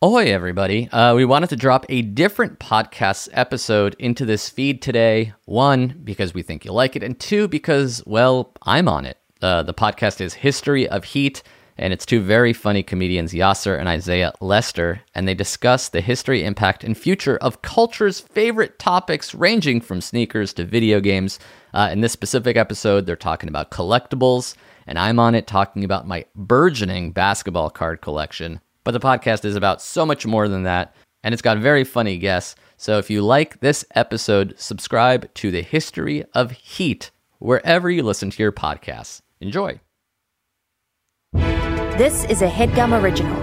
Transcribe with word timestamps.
Ahoy, 0.00 0.32
everybody. 0.32 0.88
Uh, 0.90 1.16
we 1.16 1.24
wanted 1.24 1.48
to 1.48 1.56
drop 1.56 1.84
a 1.88 2.02
different 2.02 2.60
podcast 2.60 3.28
episode 3.32 3.96
into 3.98 4.24
this 4.24 4.48
feed 4.48 4.80
today. 4.80 5.32
One, 5.44 6.00
because 6.04 6.32
we 6.32 6.42
think 6.42 6.64
you'll 6.64 6.76
like 6.76 6.94
it, 6.94 7.02
and 7.02 7.18
two, 7.18 7.48
because, 7.48 8.00
well, 8.06 8.52
I'm 8.62 8.86
on 8.86 9.04
it. 9.04 9.18
Uh, 9.42 9.64
the 9.64 9.74
podcast 9.74 10.20
is 10.20 10.34
History 10.34 10.88
of 10.88 11.02
Heat, 11.02 11.42
and 11.76 11.92
it's 11.92 12.06
two 12.06 12.20
very 12.20 12.52
funny 12.52 12.84
comedians, 12.84 13.32
Yassir 13.32 13.76
and 13.76 13.88
Isaiah 13.88 14.32
Lester, 14.40 15.00
and 15.16 15.26
they 15.26 15.34
discuss 15.34 15.88
the 15.88 16.00
history, 16.00 16.44
impact, 16.44 16.84
and 16.84 16.96
future 16.96 17.36
of 17.38 17.62
culture's 17.62 18.20
favorite 18.20 18.78
topics, 18.78 19.34
ranging 19.34 19.80
from 19.80 20.00
sneakers 20.00 20.52
to 20.52 20.64
video 20.64 21.00
games. 21.00 21.40
Uh, 21.74 21.88
in 21.90 22.02
this 22.02 22.12
specific 22.12 22.56
episode, 22.56 23.04
they're 23.04 23.16
talking 23.16 23.48
about 23.48 23.72
collectibles, 23.72 24.54
and 24.86 24.96
I'm 24.96 25.18
on 25.18 25.34
it 25.34 25.48
talking 25.48 25.82
about 25.82 26.06
my 26.06 26.24
burgeoning 26.36 27.10
basketball 27.10 27.68
card 27.68 28.00
collection. 28.00 28.60
But 28.88 28.92
the 28.92 29.06
podcast 29.06 29.44
is 29.44 29.54
about 29.54 29.82
so 29.82 30.06
much 30.06 30.24
more 30.24 30.48
than 30.48 30.62
that, 30.62 30.96
and 31.22 31.34
it's 31.34 31.42
got 31.42 31.58
very 31.58 31.84
funny 31.84 32.16
guests. 32.16 32.56
So 32.78 32.96
if 32.96 33.10
you 33.10 33.20
like 33.20 33.60
this 33.60 33.84
episode, 33.94 34.54
subscribe 34.56 35.28
to 35.34 35.50
the 35.50 35.60
History 35.60 36.24
of 36.32 36.52
Heat 36.52 37.10
wherever 37.38 37.90
you 37.90 38.02
listen 38.02 38.30
to 38.30 38.42
your 38.42 38.50
podcasts. 38.50 39.20
Enjoy. 39.42 39.78
This 41.34 42.24
is 42.30 42.40
a 42.40 42.48
headgum 42.48 42.98
original. 43.02 43.36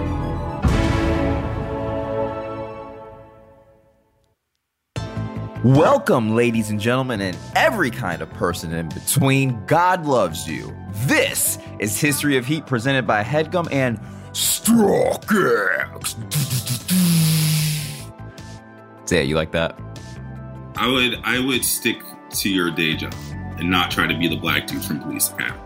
Welcome, 5.62 6.34
ladies 6.34 6.70
and 6.70 6.80
gentlemen, 6.80 7.20
and 7.20 7.38
every 7.54 7.92
kind 7.92 8.20
of 8.20 8.30
person 8.30 8.72
in 8.72 8.88
between. 8.88 9.64
God 9.66 10.06
loves 10.06 10.48
you. 10.48 10.76
This 11.06 11.58
is 11.78 12.00
History 12.00 12.36
of 12.36 12.46
Heat 12.46 12.66
presented 12.66 13.06
by 13.06 13.22
Headgum 13.22 13.72
and 13.72 14.00
StockX. 14.36 16.14
Say, 19.08 19.24
you 19.24 19.34
like 19.34 19.52
that? 19.52 19.78
I 20.76 20.88
would 20.88 21.18
I 21.24 21.38
would 21.44 21.64
stick 21.64 22.02
to 22.32 22.50
your 22.50 22.70
day 22.70 22.94
job 22.96 23.14
and 23.58 23.70
not 23.70 23.90
try 23.90 24.06
to 24.06 24.14
be 24.14 24.28
the 24.28 24.36
black 24.36 24.66
dude 24.66 24.84
from 24.84 25.00
Police 25.00 25.30
Academy. 25.30 25.58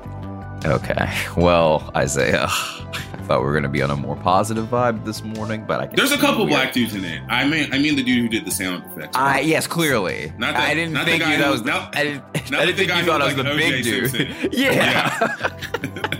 Okay. 0.66 1.12
Well, 1.36 1.90
Isaiah, 1.96 2.44
I 2.48 3.22
thought 3.26 3.40
we 3.40 3.46
were 3.46 3.52
going 3.52 3.62
to 3.64 3.68
be 3.68 3.82
on 3.82 3.90
a 3.90 3.96
more 3.96 4.14
positive 4.14 4.66
vibe 4.66 5.04
this 5.04 5.24
morning, 5.24 5.64
but 5.66 5.80
I 5.80 5.86
can 5.86 5.96
There's 5.96 6.12
a 6.12 6.18
couple 6.18 6.44
we 6.44 6.52
are- 6.52 6.54
black 6.56 6.72
dudes 6.72 6.94
in 6.94 7.04
it. 7.04 7.22
I 7.28 7.48
mean 7.48 7.72
I 7.74 7.78
mean 7.78 7.96
the 7.96 8.04
dude 8.04 8.22
who 8.22 8.28
did 8.28 8.44
the 8.44 8.52
sound 8.52 8.84
effects. 8.92 9.16
I 9.16 9.40
yes, 9.40 9.66
clearly. 9.66 10.32
Not 10.38 10.54
the- 10.54 10.60
I 10.60 10.74
didn't 10.74 10.92
not 10.92 11.06
the 11.06 11.10
think 11.12 11.22
guy 11.24 11.32
you 11.32 11.38
that 11.38 11.46
who- 11.46 11.50
was. 11.52 11.62
not- 11.64 11.96
I 11.96 12.04
didn't. 12.04 12.50
not 12.52 12.60
I 12.60 12.66
didn't 12.66 12.76
think 12.78 12.90
guy 12.90 13.00
you 13.00 13.06
thought 13.06 13.20
I 13.20 13.24
was 13.26 13.34
looked 13.36 13.48
the 13.48 13.54
like 13.54 13.62
big 13.64 13.74
O.J. 13.80 13.82
dude. 13.82 14.10
Simpson. 14.12 14.50
yeah. 14.52 16.16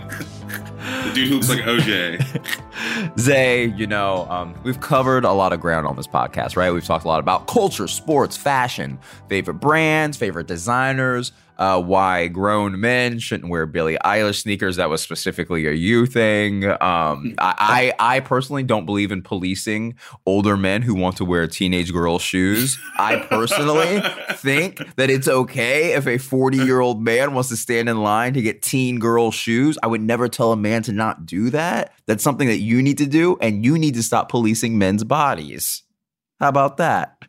the 1.03 1.13
dude 1.13 1.29
who 1.29 1.35
looks 1.35 1.49
like 1.49 1.59
OJ. 1.59 3.17
Zay, 3.19 3.65
you 3.65 3.87
know, 3.87 4.27
um, 4.29 4.55
we've 4.63 4.79
covered 4.79 5.23
a 5.25 5.31
lot 5.31 5.53
of 5.53 5.59
ground 5.59 5.87
on 5.87 5.95
this 5.95 6.07
podcast, 6.07 6.55
right? 6.55 6.71
We've 6.71 6.85
talked 6.85 7.05
a 7.05 7.07
lot 7.07 7.19
about 7.19 7.47
culture, 7.47 7.87
sports, 7.87 8.37
fashion, 8.37 8.99
favorite 9.29 9.55
brands, 9.55 10.17
favorite 10.17 10.47
designers, 10.47 11.31
uh, 11.61 11.79
why 11.79 12.27
grown 12.27 12.79
men 12.79 13.19
shouldn't 13.19 13.47
wear 13.47 13.67
Billie 13.67 13.95
Eilish 14.03 14.41
sneakers. 14.41 14.77
That 14.77 14.89
was 14.89 14.99
specifically 14.99 15.67
a 15.67 15.71
you 15.71 16.07
thing. 16.07 16.65
Um, 16.65 17.35
I, 17.37 17.93
I, 17.99 18.15
I 18.15 18.19
personally 18.19 18.63
don't 18.63 18.87
believe 18.87 19.11
in 19.11 19.21
policing 19.21 19.93
older 20.25 20.57
men 20.57 20.81
who 20.81 20.95
want 20.95 21.17
to 21.17 21.25
wear 21.25 21.45
teenage 21.45 21.93
girl 21.93 22.17
shoes. 22.17 22.79
I 22.97 23.17
personally 23.17 24.01
think 24.37 24.95
that 24.95 25.11
it's 25.11 25.27
okay 25.27 25.93
if 25.93 26.07
a 26.07 26.17
40 26.17 26.57
year 26.57 26.79
old 26.79 26.99
man 26.99 27.35
wants 27.35 27.49
to 27.49 27.57
stand 27.57 27.87
in 27.89 28.01
line 28.01 28.33
to 28.33 28.41
get 28.41 28.63
teen 28.63 28.97
girl 28.97 29.29
shoes. 29.29 29.77
I 29.83 29.87
would 29.87 30.01
never 30.01 30.27
tell 30.27 30.51
a 30.51 30.57
man 30.57 30.81
to 30.83 30.91
not 30.91 31.27
do 31.27 31.51
that. 31.51 31.93
That's 32.07 32.23
something 32.23 32.47
that 32.47 32.57
you 32.57 32.81
need 32.81 32.97
to 32.97 33.05
do, 33.05 33.37
and 33.39 33.63
you 33.63 33.77
need 33.77 33.93
to 33.93 34.03
stop 34.03 34.29
policing 34.29 34.79
men's 34.79 35.03
bodies. 35.03 35.83
How 36.39 36.49
about 36.49 36.77
that? 36.77 37.19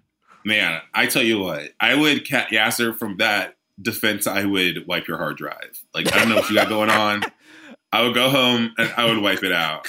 Man, 0.42 0.80
I 0.94 1.04
tell 1.04 1.22
you 1.22 1.38
what, 1.38 1.68
I 1.78 1.94
would 1.94 2.26
cat 2.26 2.48
Yassir 2.48 2.96
from 2.96 3.18
that 3.18 3.56
defense. 3.80 4.26
I 4.26 4.44
would 4.44 4.86
wipe 4.86 5.08
your 5.08 5.18
hard 5.18 5.36
drive. 5.36 5.84
Like 5.94 6.12
I 6.12 6.18
don't 6.18 6.28
know 6.28 6.36
what 6.36 6.48
you 6.48 6.56
got 6.56 6.68
going 6.68 6.90
on. 6.90 7.22
I 7.92 8.02
would 8.02 8.14
go 8.14 8.30
home 8.30 8.72
and 8.78 8.92
I 8.96 9.06
would 9.06 9.22
wipe 9.22 9.42
it 9.42 9.52
out. 9.52 9.86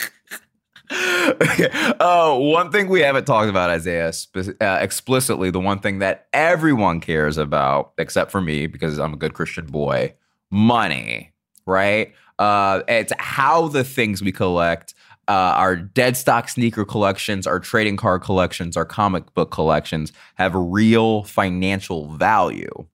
okay. 0.91 1.69
Uh, 1.99 2.35
one 2.37 2.71
thing 2.71 2.89
we 2.89 3.01
haven't 3.01 3.25
talked 3.25 3.49
about, 3.49 3.69
Isaiah, 3.69 4.11
uh, 4.35 4.77
explicitly, 4.81 5.49
the 5.49 5.59
one 5.59 5.79
thing 5.79 5.99
that 5.99 6.27
everyone 6.33 6.99
cares 6.99 7.37
about, 7.37 7.93
except 7.97 8.31
for 8.31 8.41
me, 8.41 8.67
because 8.67 8.99
I'm 8.99 9.13
a 9.13 9.17
good 9.17 9.33
Christian 9.33 9.65
boy 9.65 10.13
money, 10.51 11.31
right? 11.65 12.13
Uh, 12.37 12.81
it's 12.87 13.13
how 13.19 13.69
the 13.69 13.83
things 13.83 14.21
we 14.21 14.31
collect, 14.31 14.93
uh, 15.27 15.31
our 15.31 15.75
dead 15.75 16.17
stock 16.17 16.49
sneaker 16.49 16.85
collections, 16.85 17.47
our 17.47 17.59
trading 17.59 17.95
card 17.95 18.21
collections, 18.21 18.75
our 18.75 18.85
comic 18.85 19.33
book 19.33 19.51
collections 19.51 20.11
have 20.35 20.53
real 20.53 21.23
financial 21.23 22.09
value. 22.09 22.85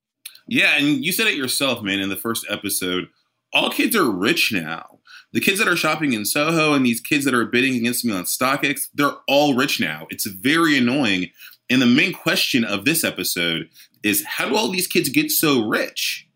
Yeah, 0.50 0.78
and 0.78 1.06
you 1.06 1.12
said 1.12 1.28
it 1.28 1.36
yourself, 1.36 1.84
man, 1.84 2.00
in 2.00 2.10
the 2.10 2.16
first 2.16 2.46
episode. 2.50 3.08
All 3.54 3.70
kids 3.70 3.96
are 3.96 4.10
rich 4.10 4.52
now. 4.52 5.00
The 5.32 5.40
kids 5.40 5.60
that 5.60 5.68
are 5.68 5.76
shopping 5.76 6.14
in 6.14 6.26
Soho 6.26 6.74
and 6.74 6.84
these 6.84 7.00
kids 7.00 7.24
that 7.26 7.36
are 7.36 7.46
bidding 7.46 7.76
against 7.76 8.04
me 8.04 8.14
on 8.14 8.24
StockX, 8.24 8.88
they're 8.94 9.16
all 9.28 9.54
rich 9.56 9.80
now. 9.80 10.08
It's 10.10 10.26
very 10.26 10.76
annoying. 10.76 11.30
And 11.70 11.82
the 11.82 11.86
main 11.86 12.14
question 12.14 12.66
of 12.66 12.84
this 12.84 13.04
episode 13.04 13.70
is 14.02 14.26
how 14.26 14.50
do 14.50 14.56
all 14.56 14.72
these 14.72 14.88
kids 14.88 15.10
get 15.10 15.30
so 15.30 15.68
rich? 15.68 16.28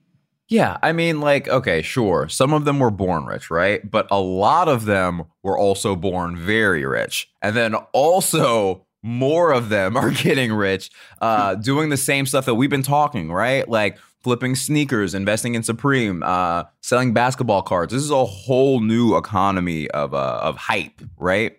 Yeah, 0.47 0.78
I 0.84 0.91
mean, 0.91 1.19
like, 1.19 1.47
okay, 1.47 1.81
sure. 1.81 2.30
Some 2.30 2.53
of 2.53 2.66
them 2.66 2.80
were 2.80 2.91
born 2.91 3.25
rich, 3.25 3.50
right? 3.50 3.90
But 3.90 4.07
a 4.12 4.19
lot 4.19 4.68
of 4.68 4.85
them 4.85 5.24
were 5.41 5.57
also 5.57 5.95
born 5.95 6.35
very 6.35 6.85
rich. 6.85 7.31
And 7.41 7.56
then 7.56 7.74
also, 7.94 8.85
more 9.03 9.52
of 9.52 9.69
them 9.69 9.96
are 9.97 10.09
getting 10.09 10.52
rich 10.52 10.90
uh, 11.22 11.56
doing 11.56 11.90
the 11.90 11.97
same 11.97 12.25
stuff 12.25 12.46
that 12.46 12.56
we've 12.56 12.69
been 12.69 12.81
talking, 12.81 13.31
right? 13.31 13.68
Like 13.69 14.00
flipping 14.24 14.56
sneakers, 14.56 15.14
investing 15.14 15.53
in 15.53 15.62
Supreme, 15.64 16.24
uh, 16.24 16.64
selling 16.81 17.13
basketball 17.13 17.62
cards. 17.62 17.94
This 17.94 18.02
is 18.02 18.09
a 18.09 18.25
whole 18.25 18.80
new 18.80 19.18
economy 19.18 19.90
of, 19.92 20.13
uh, 20.13 20.40
of 20.42 20.56
hype, 20.56 21.02
right? 21.18 21.58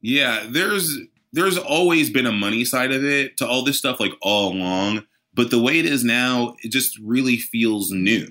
Yeah, 0.00 0.44
there's 0.48 0.96
there's 1.32 1.58
always 1.58 2.08
been 2.08 2.24
a 2.24 2.32
money 2.32 2.64
side 2.64 2.92
of 2.92 3.04
it 3.04 3.36
to 3.38 3.46
all 3.46 3.62
this 3.62 3.78
stuff 3.78 4.00
like 4.00 4.12
all 4.22 4.52
along, 4.52 5.04
but 5.34 5.50
the 5.50 5.58
way 5.58 5.78
it 5.78 5.86
is 5.86 6.04
now, 6.04 6.54
it 6.62 6.70
just 6.70 6.98
really 6.98 7.36
feels 7.36 7.90
new. 7.90 8.28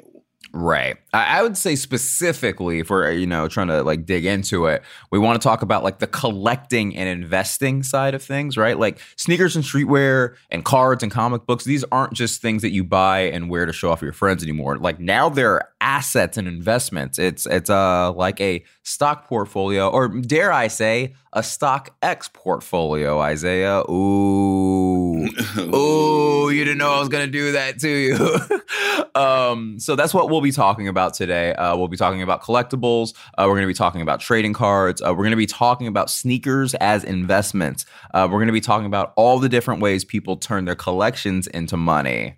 Right. 0.60 0.98
I, 1.14 1.44
would 1.44 1.56
say 1.56 1.76
specifically 1.76 2.80
if 2.80 2.90
we're, 2.90 3.12
you 3.12 3.28
know, 3.28 3.48
trying 3.48 3.68
to 3.68 3.84
like 3.84 4.08
dig 4.08 4.26
into 4.26 4.66
it, 4.66 4.82
we 5.12 5.20
want 5.20 5.40
to 5.40 5.48
talk 5.48 5.62
about 5.62 5.84
like 5.84 6.00
the 6.00 6.08
collecting 6.08 6.96
and 6.96 7.08
investing 7.08 7.84
side 7.84 8.16
of 8.16 8.24
things, 8.24 8.58
right? 8.58 8.78
Like 8.78 9.00
sneakers 9.18 9.56
and 9.56 9.64
streetwear 9.64 10.36
and 10.50 10.66
cards 10.66 11.04
and 11.04 11.12
comic 11.12 11.46
books, 11.46 11.64
these 11.64 11.84
aren't 11.92 12.14
just 12.14 12.42
things 12.42 12.64
that 12.64 12.72
you 12.72 12.84
buy 12.84 13.20
and 13.20 13.52
wear 13.52 13.68
to 13.68 13.74
show 13.74 13.92
off 13.92 14.02
your 14.02 14.14
friends 14.14 14.42
anymore. 14.42 14.78
Like 14.78 15.00
now 15.00 15.30
they're 15.30 15.70
assets 15.80 16.38
and 16.38 16.48
investments. 16.48 17.20
It's 17.20 17.46
it's 17.46 17.70
uh 17.70 18.12
like 18.14 18.42
a 18.42 18.64
stock 18.82 19.28
portfolio, 19.28 19.90
or 19.90 20.08
dare 20.08 20.52
I 20.52 20.70
say, 20.70 21.14
a 21.34 21.44
stock 21.44 21.96
X 22.02 22.32
portfolio, 22.34 23.20
Isaiah. 23.20 23.84
Ooh. 23.92 24.97
Oh, 25.58 26.50
you 26.50 26.64
didn't 26.64 26.78
know 26.78 26.92
I 26.92 27.00
was 27.00 27.10
gonna 27.10 27.28
do 27.28 27.52
that 27.54 27.80
to 27.80 27.90
you. 27.90 29.16
um, 29.22 29.80
so 29.80 29.96
that's 29.96 30.14
what 30.14 30.30
we'll 30.30 30.42
be 30.42 30.52
talking 30.52 30.88
about 30.88 31.14
today. 31.14 31.54
Uh, 31.54 31.76
we'll 31.76 31.88
be 31.88 31.98
talking 31.98 32.22
about 32.22 32.42
collectibles. 32.42 33.14
Uh, 33.38 33.46
we're 33.48 33.56
gonna 33.56 33.68
be 33.68 33.74
talking 33.74 34.02
about 34.02 34.20
trading 34.20 34.54
cards. 34.54 35.02
Uh, 35.02 35.14
we're 35.16 35.24
gonna 35.24 35.36
be 35.36 35.46
talking 35.46 35.88
about 35.88 36.10
sneakers 36.10 36.74
as 36.76 37.04
investments. 37.04 37.86
Uh, 38.14 38.28
we're 38.32 38.40
gonna 38.40 38.52
be 38.52 38.62
talking 38.62 38.86
about 38.86 39.14
all 39.16 39.40
the 39.40 39.50
different 39.50 39.82
ways 39.82 40.06
people 40.06 40.38
turn 40.38 40.66
their 40.66 40.76
collections 40.76 41.48
into 41.48 41.78
money. 41.78 42.38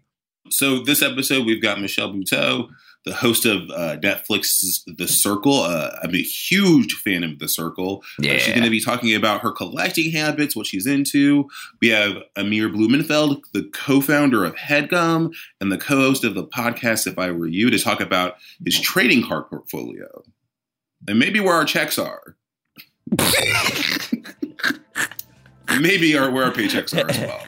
So 0.50 0.84
this 0.84 1.02
episode, 1.02 1.46
we've 1.46 1.62
got 1.62 1.80
Michelle 1.80 2.14
Buteau, 2.14 2.70
the 3.06 3.14
host 3.14 3.46
of 3.46 3.70
uh, 3.72 3.98
Netflix's 4.02 4.84
The 4.86 5.08
Circle. 5.08 5.54
Uh, 5.62 5.92
I'm 6.04 6.14
a 6.14 6.22
huge 6.22 6.94
fan 6.96 7.24
of 7.24 7.40
The 7.40 7.48
Circle. 7.48 8.04
Uh, 8.20 8.24
Yeah. 8.24 8.38
she's 8.38 8.54
going 8.54 8.64
to 8.66 8.70
be 8.70 8.82
talking 8.82 9.16
about 9.16 9.42
her 9.42 9.52
collecting 9.52 10.12
habits, 10.12 10.56
what 10.56 10.68
she's 10.68 10.86
into. 10.86 11.48
We 11.82 11.88
have 11.90 12.18
Amir 12.36 12.70
Blumenfeld, 12.70 13.42
the 13.54 13.64
co-founder 13.74 14.44
of 14.44 14.56
Headgum 14.56 15.34
and 15.62 15.72
the 15.72 15.78
co-host 15.78 16.24
of 16.26 16.36
the 16.36 16.46
podcast 16.46 17.08
If 17.08 17.18
I 17.18 17.32
Were 17.32 17.48
You, 17.48 17.70
to 17.70 17.80
talk 17.80 18.02
about 18.02 18.36
his 18.64 18.80
trading 18.80 19.26
card 19.26 19.50
portfolio 19.50 20.24
and 21.08 21.18
maybe 21.18 21.40
where 21.40 21.56
our 21.56 21.66
checks 21.66 21.98
are. 21.98 22.36
maybe 25.80 26.18
our, 26.18 26.30
where 26.30 26.44
our 26.46 26.52
paychecks 26.52 26.94
are 26.96 27.10
as 27.10 27.18
well. 27.20 27.46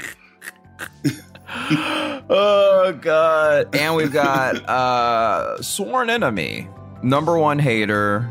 oh 2.31 2.97
god. 3.01 3.75
And 3.75 3.95
we've 3.95 4.11
got 4.11 4.55
uh 4.67 5.61
sworn 5.61 6.09
enemy 6.09 6.67
number 7.03 7.37
one 7.37 7.59
hater 7.59 8.29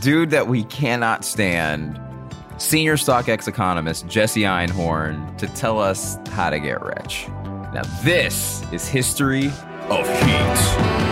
dude 0.00 0.30
that 0.30 0.48
we 0.48 0.64
cannot 0.64 1.24
stand 1.24 2.00
senior 2.58 2.96
stock 2.96 3.26
stockx 3.26 3.48
economist 3.48 4.06
jesse 4.08 4.42
einhorn 4.42 5.36
to 5.36 5.46
tell 5.48 5.80
us 5.80 6.16
how 6.30 6.50
to 6.50 6.58
get 6.58 6.82
rich. 6.82 7.28
Now 7.74 7.82
this 8.02 8.62
is 8.72 8.88
history 8.88 9.52
of 9.88 10.08
heat 10.22 11.11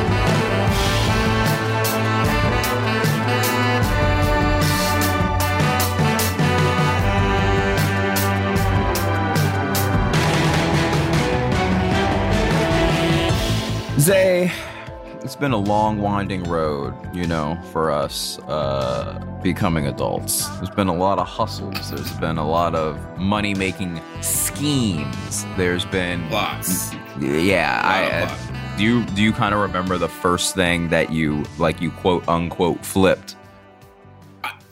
Zay, 14.10 14.50
it's 15.22 15.36
been 15.36 15.52
a 15.52 15.56
long, 15.56 15.98
winding 15.98 16.42
road, 16.42 16.94
you 17.14 17.28
know, 17.28 17.56
for 17.70 17.92
us 17.92 18.40
uh, 18.48 19.24
becoming 19.40 19.86
adults. 19.86 20.48
There's 20.56 20.70
been 20.70 20.88
a 20.88 20.96
lot 20.96 21.20
of 21.20 21.28
hustles. 21.28 21.90
There's 21.90 22.10
been 22.14 22.36
a 22.36 22.48
lot 22.48 22.74
of 22.74 22.98
money 23.16 23.54
making 23.54 24.00
schemes. 24.20 25.46
There's 25.56 25.84
been 25.84 26.28
Lots. 26.28 26.92
yeah. 27.20 27.76
Lot 27.76 27.84
I 27.84 28.02
of 28.22 28.30
uh, 28.32 28.76
do 28.76 28.82
you 28.82 29.04
do 29.14 29.22
you 29.22 29.32
kind 29.32 29.54
of 29.54 29.60
remember 29.60 29.96
the 29.96 30.08
first 30.08 30.56
thing 30.56 30.88
that 30.88 31.12
you 31.12 31.44
like 31.58 31.80
you 31.80 31.92
quote 31.92 32.28
unquote 32.28 32.84
flipped? 32.84 33.36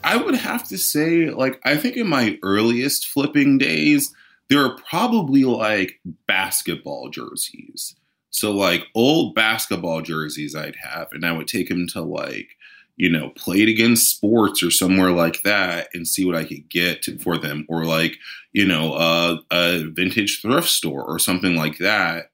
I 0.03 0.17
would 0.17 0.35
have 0.35 0.67
to 0.67 0.77
say, 0.77 1.29
like, 1.29 1.61
I 1.63 1.77
think 1.77 1.95
in 1.95 2.09
my 2.09 2.37
earliest 2.43 3.07
flipping 3.07 3.57
days, 3.57 4.13
there 4.49 4.65
are 4.65 4.75
probably 4.89 5.45
like 5.45 6.01
basketball 6.27 7.09
jerseys. 7.09 7.95
So, 8.31 8.51
like, 8.51 8.83
old 8.93 9.35
basketball 9.35 10.01
jerseys 10.01 10.55
I'd 10.55 10.75
have, 10.77 11.09
and 11.11 11.25
I 11.25 11.31
would 11.31 11.47
take 11.47 11.69
them 11.69 11.87
to, 11.89 12.01
like, 12.01 12.49
you 12.95 13.09
know, 13.09 13.29
Play 13.29 13.61
It 13.61 13.69
Again 13.69 13.95
Sports 13.95 14.61
or 14.61 14.69
somewhere 14.69 15.11
like 15.11 15.41
that 15.43 15.89
and 15.93 16.07
see 16.07 16.25
what 16.25 16.35
I 16.35 16.43
could 16.43 16.69
get 16.69 17.01
to, 17.03 17.17
for 17.17 17.37
them. 17.37 17.65
Or, 17.69 17.85
like, 17.85 18.17
you 18.53 18.65
know, 18.65 18.93
uh, 18.93 19.37
a 19.51 19.85
vintage 19.85 20.41
thrift 20.41 20.67
store 20.69 21.03
or 21.03 21.17
something 21.17 21.55
like 21.55 21.77
that. 21.79 22.31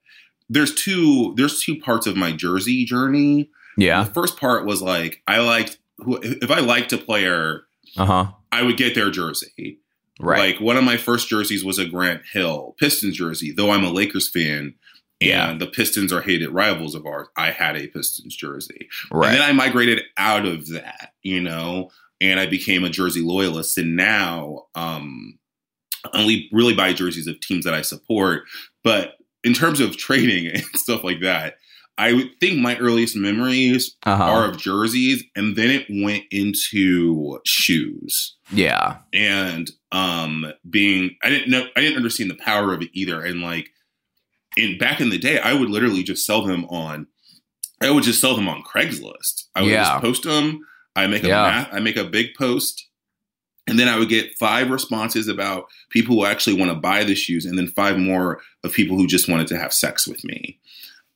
There's 0.50 0.76
two 0.76 1.34
there's 1.38 1.62
two 1.62 1.80
parts 1.80 2.06
of 2.06 2.16
my 2.16 2.32
jersey 2.32 2.86
journey. 2.86 3.50
Yeah. 3.78 4.04
The 4.04 4.14
first 4.14 4.38
part 4.38 4.66
was 4.66 4.82
like 4.82 5.22
I 5.28 5.40
liked 5.40 5.80
who 5.98 6.20
if 6.22 6.52
I 6.52 6.60
liked 6.60 6.94
a 6.94 7.00
player, 7.00 7.64
Uh 7.98 8.06
huh. 8.06 8.26
I 8.52 8.62
would 8.62 8.78
get 8.78 8.94
their 8.94 9.10
jersey. 9.10 9.80
Right. 10.20 10.54
Like 10.54 10.62
one 10.62 10.78
of 10.78 10.84
my 10.84 10.98
first 10.98 11.30
jerseys 11.30 11.66
was 11.66 11.80
a 11.80 11.86
Grant 11.86 12.22
Hill 12.32 12.76
Pistons 12.80 13.18
jersey, 13.18 13.52
though 13.52 13.72
I'm 13.72 13.84
a 13.84 13.90
Lakers 13.90 14.30
fan. 14.30 14.76
And 15.32 15.52
Yeah. 15.52 15.58
the 15.58 15.68
Pistons 15.68 16.12
are 16.14 16.22
hated 16.22 16.50
rivals 16.50 16.96
of 16.96 17.06
ours. 17.06 17.28
I 17.38 17.52
had 17.52 17.76
a 17.76 17.88
Pistons 17.88 18.36
jersey. 18.36 18.88
right. 19.12 19.30
And 19.30 19.38
then 19.40 19.50
I 19.50 19.54
migrated 19.54 20.02
out 20.18 20.46
of 20.46 20.68
that, 20.70 21.14
you 21.24 21.42
know, 21.42 21.90
and 22.22 22.40
I 22.40 22.46
became 22.46 22.84
a 22.84 22.90
jersey 22.90 23.22
loyalist. 23.22 23.78
And 23.78 23.96
now 23.96 24.64
um 24.76 25.38
only 26.14 26.50
really 26.52 26.76
buy 26.76 26.94
jerseys 26.94 27.28
of 27.28 27.40
teams 27.40 27.66
that 27.66 27.74
I 27.74 27.82
support. 27.82 28.44
But 28.84 29.14
in 29.44 29.54
terms 29.54 29.80
of 29.80 29.98
trading 30.08 30.48
and 30.48 30.64
stuff 30.76 31.04
like 31.04 31.22
that, 31.22 31.56
I 31.98 32.12
would 32.14 32.30
think 32.42 32.60
my 32.60 32.78
earliest 32.78 33.16
memories 33.16 33.96
uh-huh. 34.06 34.22
are 34.24 34.50
of 34.50 34.58
jerseys, 34.58 35.24
and 35.34 35.56
then 35.56 35.70
it 35.72 35.86
went 35.90 36.26
into 36.30 37.40
shoes 37.46 38.36
yeah. 38.52 38.98
and 39.14 39.72
um 39.94 40.46
being 40.70 41.16
I 41.24 41.30
didn't 41.30 41.50
know 41.50 41.66
I 41.76 41.80
didn't 41.82 41.96
understand 41.98 42.30
the 42.30 42.36
power 42.36 42.74
of 42.74 42.82
it 42.82 42.90
either. 42.94 43.22
And 43.22 43.42
like 43.42 43.70
in 44.58 44.78
back 44.78 45.02
in 45.02 45.10
the 45.10 45.18
day, 45.18 45.40
I 45.40 45.54
would 45.54 45.70
literally 45.70 46.04
just 46.04 46.26
sell 46.26 46.42
them 46.46 46.66
on 46.66 47.08
I 47.82 47.92
would 47.92 48.04
just 48.06 48.22
sell 48.22 48.36
them 48.38 48.48
on 48.48 48.64
Craigslist. 48.64 49.44
I 49.54 49.62
would 49.62 49.70
Yeah. 49.72 49.84
just 49.84 50.02
post 50.02 50.24
them. 50.24 50.62
I 50.96 51.08
make 51.08 51.24
a 51.26 51.28
Yeah. 51.28 51.42
math, 51.44 51.70
I 51.74 51.80
make 51.80 51.98
a 51.98 52.06
big 52.06 52.34
post, 52.36 52.88
and 53.68 53.78
then 53.78 53.90
I 53.90 54.00
would 54.00 54.08
get 54.08 54.34
five 54.40 54.70
responses 54.70 55.28
about 55.28 55.66
people 55.90 56.16
who 56.16 56.26
actually 56.26 56.56
want 56.58 56.72
to 56.72 56.76
buy 56.76 57.04
the 57.04 57.16
shoes, 57.16 57.46
and 57.46 57.58
then 57.58 57.68
five 57.68 57.98
more 58.00 58.42
of 58.64 58.72
people 58.72 58.96
who 58.98 59.06
just 59.08 59.28
wanted 59.28 59.48
to 59.48 59.58
have 59.60 59.74
sex 59.74 60.08
with 60.08 60.24
me. 60.24 60.58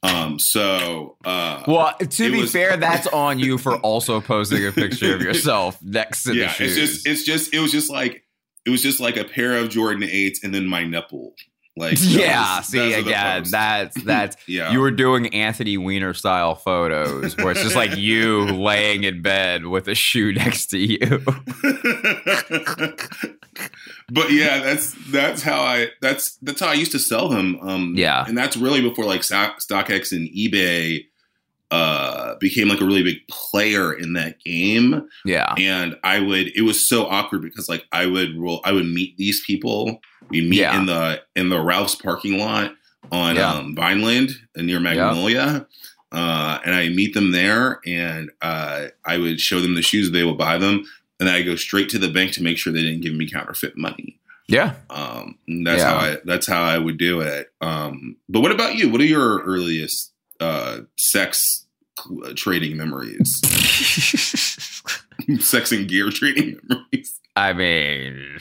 Um, 0.03 0.37
so 0.37 1.15
uh, 1.25 1.63
Well, 1.65 1.93
to 1.97 2.31
be 2.31 2.41
was- 2.41 2.51
fair, 2.51 2.75
that's 2.75 3.07
on 3.13 3.39
you 3.39 3.57
for 3.57 3.77
also 3.77 4.19
posting 4.19 4.65
a 4.67 4.71
picture 4.73 5.15
of 5.15 5.21
yourself 5.21 5.81
next 5.81 6.23
to 6.23 6.35
yeah, 6.35 6.47
the 6.47 6.53
shoes. 6.53 6.77
it's 6.77 6.91
just 6.93 7.07
it's 7.07 7.23
just 7.23 7.53
it 7.53 7.59
was 7.59 7.71
just 7.71 7.89
like 7.89 8.23
it 8.65 8.69
was 8.69 8.81
just 8.81 8.99
like 8.99 9.15
a 9.17 9.23
pair 9.23 9.55
of 9.57 9.69
Jordan 9.69 10.03
eights 10.03 10.43
and 10.43 10.53
then 10.53 10.67
my 10.67 10.83
nipple. 10.83 11.35
Like 11.79 11.97
yeah. 12.01 12.57
was- 12.57 12.67
see 12.67 12.93
again, 12.93 13.45
that's 13.49 14.03
that's 14.03 14.37
yeah. 14.47 14.71
you 14.71 14.79
were 14.81 14.91
doing 14.91 15.33
Anthony 15.33 15.77
Weiner 15.77 16.13
style 16.13 16.53
photos 16.55 17.35
where 17.37 17.51
it's 17.51 17.63
just 17.63 17.75
like 17.75 17.95
you 17.97 18.45
laying 18.45 19.03
in 19.05 19.21
bed 19.21 19.65
with 19.65 19.87
a 19.87 19.95
shoe 19.95 20.33
next 20.33 20.67
to 20.67 20.77
you. 20.77 21.23
but 24.11 24.31
yeah, 24.31 24.59
that's 24.59 24.95
that's 25.11 25.41
how 25.41 25.61
I 25.61 25.87
that's 26.01 26.35
that's 26.37 26.59
how 26.59 26.67
I 26.67 26.73
used 26.73 26.91
to 26.93 26.99
sell 26.99 27.29
them. 27.29 27.57
Um, 27.61 27.93
Yeah. 27.95 28.25
and 28.27 28.37
that's 28.37 28.57
really 28.57 28.81
before 28.81 29.05
like 29.05 29.21
StockX 29.21 30.11
and 30.11 30.27
eBay 30.29 31.05
uh 31.71 32.33
became 32.39 32.67
like 32.67 32.81
a 32.81 32.85
really 32.85 33.03
big 33.03 33.17
player 33.29 33.93
in 33.93 34.13
that 34.13 34.39
game. 34.43 35.07
yeah. 35.23 35.53
and 35.57 35.95
I 36.03 36.19
would 36.19 36.47
it 36.55 36.61
was 36.63 36.85
so 36.87 37.05
awkward 37.05 37.43
because 37.43 37.69
like 37.69 37.85
I 37.91 38.07
would 38.07 38.35
roll 38.37 38.61
I 38.65 38.71
would 38.71 38.85
meet 38.87 39.17
these 39.17 39.43
people. 39.45 40.01
We 40.29 40.41
meet 40.41 40.59
Yeah. 40.59 40.79
in 40.79 40.85
the 40.85 41.21
in 41.35 41.49
the 41.49 41.59
Ralph's 41.59 41.95
parking 41.95 42.37
lot 42.37 42.73
on 43.11 43.35
Yeah. 43.35 43.51
um, 43.53 43.75
Vineland 43.75 44.31
uh, 44.57 44.61
near 44.61 44.79
Magnolia. 44.79 45.65
Uh, 46.11 46.57
and 46.65 46.73
I 46.73 46.89
meet 46.89 47.13
them 47.13 47.31
there 47.31 47.79
and 47.85 48.31
uh, 48.41 48.87
I 49.05 49.17
would 49.17 49.39
show 49.39 49.59
them 49.61 49.75
the 49.75 49.83
shoes, 49.83 50.09
they 50.09 50.23
would 50.23 50.39
buy 50.39 50.57
them, 50.57 50.83
and 51.19 51.29
I 51.29 51.43
go 51.43 51.55
straight 51.55 51.87
to 51.89 51.99
the 51.99 52.07
bank 52.09 52.31
to 52.33 52.43
make 52.43 52.57
sure 52.57 52.73
they 52.73 52.81
didn't 52.81 53.01
give 53.01 53.13
me 53.13 53.29
counterfeit 53.29 53.77
money. 53.77 54.19
Yeah. 54.47 54.73
Um, 54.89 55.37
that's 55.63 55.81
Yeah. 55.81 55.89
how 55.89 55.95
I 55.97 56.17
that's 56.25 56.47
how 56.47 56.63
I 56.63 56.79
would 56.79 56.97
do 56.97 57.21
it. 57.21 57.51
Um, 57.61 58.15
but 58.27 58.39
what 58.41 58.51
about 58.51 58.75
you? 58.75 58.89
What 58.89 59.01
are 59.01 59.05
your 59.05 59.41
earliest 59.43 60.11
uh, 60.39 60.79
sex 60.97 61.65
trading 62.35 62.77
memories? 62.77 63.39
sex 65.39 65.71
and 65.71 65.87
gear 65.87 66.09
trading 66.09 66.59
memories. 66.67 67.19
I 67.35 67.53
mean, 67.53 68.37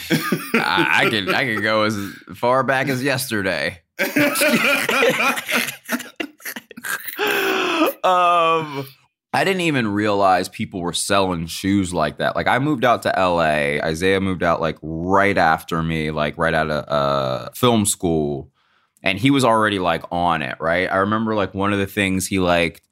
I, 0.55 1.05
I 1.05 1.11
can 1.11 1.35
I 1.35 1.45
can 1.45 1.63
go 1.63 1.85
as 1.85 1.97
far 2.35 2.65
back 2.65 2.89
as 2.89 3.03
yesterday. 3.03 3.83
um 8.05 8.87
I 9.33 9.45
didn't 9.45 9.63
even 9.63 9.89
realize 9.89 10.49
people 10.49 10.81
were 10.81 10.95
selling 10.95 11.47
shoes 11.47 11.93
like 11.93 12.19
that. 12.19 12.35
Like 12.35 12.47
I 12.47 12.59
moved 12.59 12.85
out 12.85 13.03
to 13.03 13.11
LA. 13.11 13.79
Isaiah 13.85 14.21
moved 14.21 14.43
out 14.43 14.61
like 14.61 14.79
right 14.81 15.37
after 15.37 15.83
me, 15.83 16.11
like 16.11 16.39
right 16.39 16.55
out 16.55 16.71
of 16.71 16.89
uh, 16.89 17.51
film 17.55 17.85
school, 17.85 18.51
and 19.03 19.19
he 19.19 19.31
was 19.31 19.45
already 19.45 19.79
like 19.79 20.05
on 20.11 20.43
it. 20.43 20.57
Right. 20.59 20.91
I 20.91 20.97
remember 20.97 21.35
like 21.35 21.55
one 21.55 21.73
of 21.73 21.79
the 21.79 21.87
things 21.87 22.27
he 22.27 22.39
like 22.39 22.83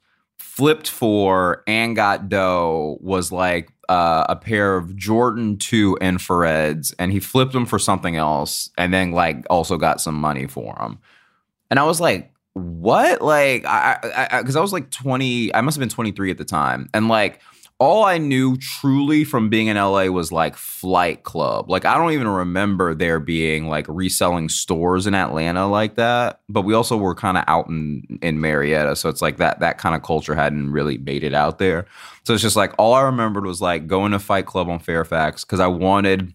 flipped 0.57 0.89
for 0.89 1.63
and 1.67 1.95
got 1.95 2.29
dough 2.29 2.97
was 2.99 3.31
like 3.31 3.71
uh, 3.89 4.25
a 4.27 4.35
pair 4.35 4.75
of 4.75 4.95
Jordan 4.95 5.57
Two 5.57 5.95
infrareds, 6.01 6.95
and 6.97 7.11
he 7.11 7.19
flipped 7.19 7.53
them 7.53 7.67
for 7.67 7.77
something 7.77 8.15
else, 8.15 8.71
and 8.75 8.91
then 8.91 9.11
like 9.11 9.45
also 9.51 9.77
got 9.77 10.01
some 10.01 10.15
money 10.15 10.47
for 10.47 10.75
them. 10.79 10.97
And 11.69 11.79
I 11.79 11.83
was 11.83 12.01
like, 12.01 12.33
what? 12.53 13.21
Like, 13.21 13.65
I, 13.65 14.27
I, 14.31 14.41
because 14.41 14.55
I, 14.55 14.61
was 14.61 14.73
like 14.73 14.89
20, 14.89 15.53
I 15.53 15.61
must 15.61 15.75
have 15.75 15.79
been 15.81 15.89
23 15.89 16.31
at 16.31 16.39
the 16.39 16.45
time. 16.45 16.89
And 16.91 17.07
like, 17.07 17.39
all 17.79 18.03
I 18.03 18.17
knew 18.17 18.57
truly 18.57 19.23
from 19.23 19.49
being 19.49 19.67
in 19.67 19.77
LA 19.77 20.05
was 20.05 20.31
like 20.31 20.55
Flight 20.55 21.23
Club. 21.23 21.69
Like, 21.69 21.85
I 21.85 21.95
don't 21.95 22.11
even 22.11 22.27
remember 22.27 22.95
there 22.95 23.19
being 23.19 23.67
like 23.67 23.85
reselling 23.87 24.49
stores 24.49 25.05
in 25.05 25.13
Atlanta 25.13 25.67
like 25.67 25.95
that. 25.95 26.41
But 26.49 26.63
we 26.63 26.73
also 26.73 26.97
were 26.97 27.13
kind 27.13 27.37
of 27.37 27.43
out 27.47 27.67
in, 27.67 28.19
in 28.23 28.41
Marietta. 28.41 28.95
So 28.95 29.09
it's 29.09 29.21
like 29.21 29.37
that, 29.37 29.59
that 29.59 29.77
kind 29.77 29.95
of 29.95 30.01
culture 30.01 30.33
hadn't 30.33 30.71
really 30.71 30.97
made 30.97 31.23
it 31.23 31.35
out 31.35 31.59
there. 31.59 31.85
So 32.23 32.33
it's 32.33 32.41
just 32.41 32.55
like, 32.55 32.73
all 32.79 32.95
I 32.95 33.03
remembered 33.03 33.45
was 33.45 33.61
like 33.61 33.85
going 33.85 34.11
to 34.11 34.19
Flight 34.19 34.47
Club 34.47 34.69
on 34.69 34.79
Fairfax 34.79 35.45
because 35.45 35.59
I 35.59 35.67
wanted 35.67 36.33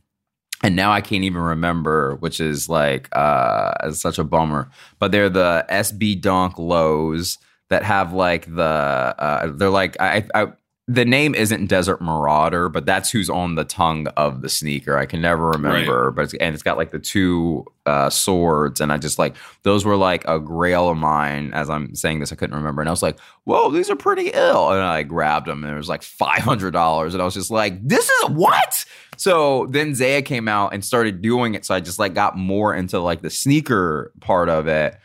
and 0.64 0.76
now 0.76 0.92
I 0.92 1.00
can't 1.00 1.24
even 1.24 1.42
remember, 1.42 2.14
which 2.16 2.38
is 2.38 2.68
like 2.68 3.08
uh 3.10 3.90
such 3.90 4.20
a 4.20 4.24
bummer. 4.24 4.70
But 5.00 5.10
they're 5.10 5.28
the 5.28 5.66
SB 5.68 6.20
Dunk 6.20 6.56
lows 6.56 7.38
that 7.68 7.82
have 7.82 8.12
like 8.12 8.46
the 8.54 8.62
uh 8.62 9.50
they're 9.52 9.70
like 9.70 10.00
I, 10.00 10.24
I 10.34 10.52
the 10.88 11.04
name 11.04 11.34
isn't 11.34 11.66
Desert 11.68 12.00
Marauder, 12.00 12.68
but 12.68 12.84
that's 12.84 13.08
who's 13.08 13.30
on 13.30 13.54
the 13.54 13.64
tongue 13.64 14.08
of 14.16 14.42
the 14.42 14.48
sneaker. 14.48 14.98
I 14.98 15.06
can 15.06 15.20
never 15.20 15.50
remember, 15.50 16.10
but 16.10 16.22
it's, 16.24 16.34
and 16.34 16.54
it's 16.54 16.64
got 16.64 16.76
like 16.76 16.90
the 16.90 16.98
two 16.98 17.64
uh, 17.86 18.10
swords, 18.10 18.80
and 18.80 18.92
I 18.92 18.98
just 18.98 19.16
like 19.16 19.36
those 19.62 19.84
were 19.84 19.94
like 19.96 20.26
a 20.26 20.40
grail 20.40 20.88
of 20.88 20.96
mine. 20.96 21.52
As 21.54 21.70
I'm 21.70 21.94
saying 21.94 22.18
this, 22.18 22.32
I 22.32 22.34
couldn't 22.34 22.56
remember, 22.56 22.82
and 22.82 22.88
I 22.88 22.92
was 22.92 23.02
like, 23.02 23.20
"Whoa, 23.44 23.70
these 23.70 23.90
are 23.90 23.96
pretty 23.96 24.30
ill," 24.30 24.70
and 24.70 24.82
I 24.82 25.04
grabbed 25.04 25.46
them, 25.46 25.62
and 25.62 25.72
it 25.72 25.76
was 25.76 25.88
like 25.88 26.02
five 26.02 26.42
hundred 26.42 26.72
dollars, 26.72 27.14
and 27.14 27.22
I 27.22 27.24
was 27.24 27.34
just 27.34 27.52
like, 27.52 27.80
"This 27.86 28.08
is 28.08 28.30
what." 28.30 28.84
So 29.16 29.66
then 29.70 29.94
Zaya 29.94 30.22
came 30.22 30.48
out 30.48 30.74
and 30.74 30.84
started 30.84 31.22
doing 31.22 31.54
it, 31.54 31.64
so 31.64 31.76
I 31.76 31.80
just 31.80 32.00
like 32.00 32.12
got 32.12 32.36
more 32.36 32.74
into 32.74 32.98
like 32.98 33.22
the 33.22 33.30
sneaker 33.30 34.12
part 34.20 34.48
of 34.48 34.66
it. 34.66 34.98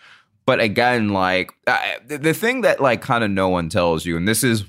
But 0.48 0.60
again, 0.60 1.10
like 1.10 1.52
I, 1.68 1.98
the 2.08 2.34
thing 2.34 2.62
that 2.62 2.82
like 2.82 3.02
kind 3.04 3.24
of 3.24 3.30
no 3.30 3.50
one 3.50 3.70
tells 3.70 4.08
you, 4.08 4.18
and 4.18 4.28
this 4.28 4.44
is 4.44 4.64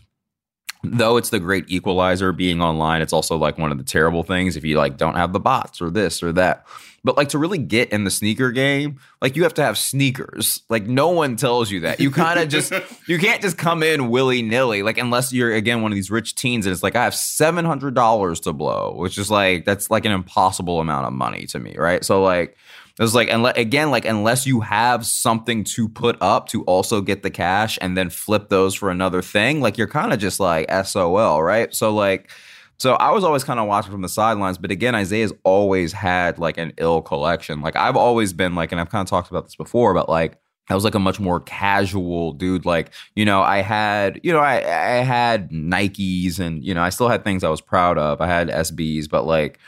though 0.83 1.17
it's 1.17 1.31
the 1.31 1.41
great 1.41 1.65
equalizer 1.69 2.33
being 2.33 2.61
online 2.61 3.03
it's 3.03 3.13
also 3.13 3.37
like 3.37 3.59
one 3.59 3.73
of 3.73 3.79
the 3.79 3.85
terrible 3.85 4.23
things 4.23 4.57
if 4.57 4.65
you 4.65 4.77
like 4.77 4.97
don't 4.97 5.17
have 5.17 5.33
the 5.33 5.41
bots 5.41 5.81
or 5.81 5.91
this 5.91 6.23
or 6.23 6.33
that 6.33 6.65
But 7.05 7.17
like 7.17 7.29
to 7.31 7.39
really 7.39 7.59
get 7.59 7.91
in 7.91 8.03
the 8.05 8.11
sneaker 8.11 8.51
game, 8.51 8.99
like 9.23 9.37
you 9.37 9.45
have 9.45 9.55
to 9.55 9.63
have 9.63 9.79
sneakers. 9.79 10.63
Like 10.69 10.87
no 10.87 11.11
one 11.11 11.37
tells 11.37 11.71
you 11.71 11.81
that. 11.81 12.01
You 12.01 12.11
kind 12.11 12.41
of 12.41 12.49
just 12.49 12.73
you 13.07 13.19
can't 13.19 13.41
just 13.41 13.57
come 13.57 13.85
in 13.85 14.11
willy 14.11 14.43
nilly. 14.43 14.83
Like 14.83 14.99
unless 14.99 15.33
you're 15.33 15.55
again 15.55 15.81
one 15.81 15.93
of 15.93 15.97
these 15.97 16.11
rich 16.11 16.35
teens 16.35 16.67
and 16.67 16.73
it's 16.73 16.83
like 16.83 16.97
I 16.97 17.05
have 17.05 17.15
seven 17.15 17.65
hundred 17.65 17.95
dollars 17.95 18.41
to 18.41 18.53
blow, 18.53 18.95
which 18.97 19.17
is 19.17 19.31
like 19.31 19.65
that's 19.65 19.91
like 19.91 20.05
an 20.07 20.13
impossible 20.13 20.81
amount 20.81 21.07
of 21.07 21.13
money 21.13 21.47
to 21.47 21.61
me, 21.61 21.77
right? 21.79 22.05
So 22.05 22.23
like 22.23 22.57
it's 23.05 23.15
like 23.15 23.29
and 23.29 23.47
again 23.57 23.91
like 23.91 24.05
unless 24.05 24.47
you 24.47 24.61
have 24.61 25.07
something 25.07 25.65
to 25.65 25.89
put 25.89 26.17
up 26.21 26.49
to 26.49 26.65
also 26.65 27.01
get 27.01 27.23
the 27.23 27.31
cash 27.31 27.79
and 27.81 27.97
then 27.97 28.11
flip 28.11 28.49
those 28.49 28.75
for 28.75 28.91
another 28.91 29.23
thing, 29.23 29.61
like 29.61 29.79
you're 29.79 29.87
kind 29.87 30.13
of 30.13 30.19
just 30.19 30.41
like 30.41 30.71
SOL, 30.85 31.43
right? 31.43 31.75
So 31.75 31.95
like 31.95 32.31
so 32.79 32.95
I 32.95 33.11
was 33.11 33.25
always 33.25 33.43
kind 33.43 33.59
of 33.59 33.67
watching 33.67 33.91
from 33.91 34.03
the 34.03 34.09
sidelines, 34.09 34.57
but 34.57 34.71
again, 34.71 34.95
Isaiah's 34.95 35.33
always 35.43 35.93
had 35.93 36.39
like 36.39 36.59
an 36.59 36.73
ill 36.79 37.03
collection. 37.03 37.61
Like 37.61 37.75
I've 37.75 37.97
always 37.97 38.33
been 38.33 38.55
like, 38.55 38.71
and 38.71 38.81
I've 38.81 38.89
kind 38.89 39.03
of 39.03 39.11
talked 39.11 39.31
about 39.31 39.45
this 39.45 39.57
before, 39.57 39.95
but 39.95 40.09
like 40.09 40.39
I 40.71 40.75
was 40.75 40.85
like 40.85 40.95
a 40.95 41.01
much 41.01 41.19
more 41.19 41.41
casual 41.41 42.33
dude. 42.33 42.65
Like, 42.65 42.93
you 43.17 43.25
know, 43.25 43.43
I 43.43 43.63
had, 43.63 44.21
you 44.23 44.33
know, 44.33 44.41
I, 44.41 44.57
I 44.57 45.03
had 45.03 45.51
Nikes 45.51 46.39
and, 46.39 46.63
you 46.65 46.75
know, 46.75 46.83
I 46.83 46.91
still 46.91 47.09
had 47.09 47.25
things 47.25 47.43
I 47.43 47.49
was 47.49 47.61
proud 47.61 47.99
of. 47.99 48.21
I 48.21 48.27
had 48.27 48.49
SBs, 48.49 49.09
but 49.09 49.25
like 49.25 49.59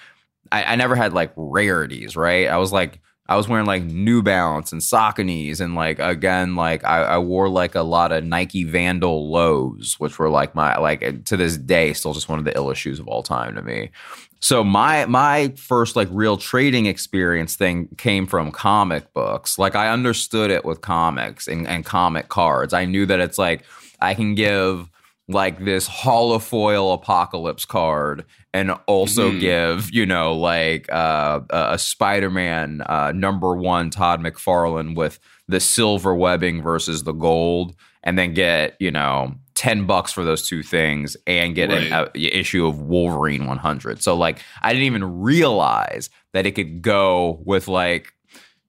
I, 0.52 0.64
I 0.64 0.76
never 0.76 0.94
had 0.94 1.12
like 1.12 1.32
rarities, 1.36 2.16
right? 2.16 2.48
I 2.48 2.58
was 2.58 2.72
like, 2.72 3.00
I 3.30 3.36
was 3.36 3.46
wearing 3.46 3.64
like 3.64 3.84
New 3.84 4.24
Balance 4.24 4.72
and 4.72 4.80
Saucony's, 4.80 5.60
and 5.60 5.76
like 5.76 6.00
again, 6.00 6.56
like 6.56 6.84
I, 6.84 7.02
I, 7.02 7.18
wore 7.18 7.48
like 7.48 7.76
a 7.76 7.82
lot 7.82 8.10
of 8.10 8.24
Nike 8.24 8.64
Vandal 8.64 9.30
lows, 9.30 9.94
which 9.98 10.18
were 10.18 10.28
like 10.28 10.56
my 10.56 10.76
like 10.78 11.24
to 11.26 11.36
this 11.36 11.56
day 11.56 11.92
still 11.92 12.12
just 12.12 12.28
one 12.28 12.40
of 12.40 12.44
the 12.44 12.50
illest 12.50 12.74
shoes 12.74 12.98
of 12.98 13.06
all 13.06 13.22
time 13.22 13.54
to 13.54 13.62
me. 13.62 13.92
So 14.40 14.64
my 14.64 15.06
my 15.06 15.54
first 15.56 15.94
like 15.94 16.08
real 16.10 16.38
trading 16.38 16.86
experience 16.86 17.54
thing 17.54 17.88
came 17.98 18.26
from 18.26 18.50
comic 18.50 19.12
books. 19.12 19.60
Like 19.60 19.76
I 19.76 19.90
understood 19.90 20.50
it 20.50 20.64
with 20.64 20.80
comics 20.80 21.46
and, 21.46 21.68
and 21.68 21.84
comic 21.84 22.30
cards. 22.30 22.72
I 22.72 22.84
knew 22.84 23.06
that 23.06 23.20
it's 23.20 23.38
like 23.38 23.62
I 24.00 24.14
can 24.14 24.34
give 24.34 24.90
like 25.30 25.64
this 25.64 25.88
holofoil 25.88 26.94
apocalypse 26.94 27.64
card 27.64 28.24
and 28.52 28.72
also 28.86 29.30
mm-hmm. 29.30 29.38
give 29.38 29.90
you 29.92 30.04
know 30.04 30.34
like 30.34 30.90
uh, 30.92 31.40
a 31.50 31.78
spider-man 31.78 32.82
uh, 32.86 33.12
number 33.14 33.54
one 33.54 33.90
todd 33.90 34.20
mcfarlane 34.20 34.94
with 34.94 35.18
the 35.48 35.60
silver 35.60 36.14
webbing 36.14 36.62
versus 36.62 37.04
the 37.04 37.12
gold 37.12 37.74
and 38.02 38.18
then 38.18 38.34
get 38.34 38.76
you 38.80 38.90
know 38.90 39.34
10 39.54 39.86
bucks 39.86 40.12
for 40.12 40.24
those 40.24 40.46
two 40.46 40.62
things 40.62 41.16
and 41.26 41.54
get 41.54 41.70
right. 41.70 41.92
an 41.92 42.08
issue 42.14 42.66
of 42.66 42.80
wolverine 42.80 43.46
100 43.46 44.02
so 44.02 44.16
like 44.16 44.40
i 44.62 44.72
didn't 44.72 44.86
even 44.86 45.20
realize 45.20 46.10
that 46.32 46.46
it 46.46 46.52
could 46.52 46.82
go 46.82 47.40
with 47.44 47.68
like 47.68 48.12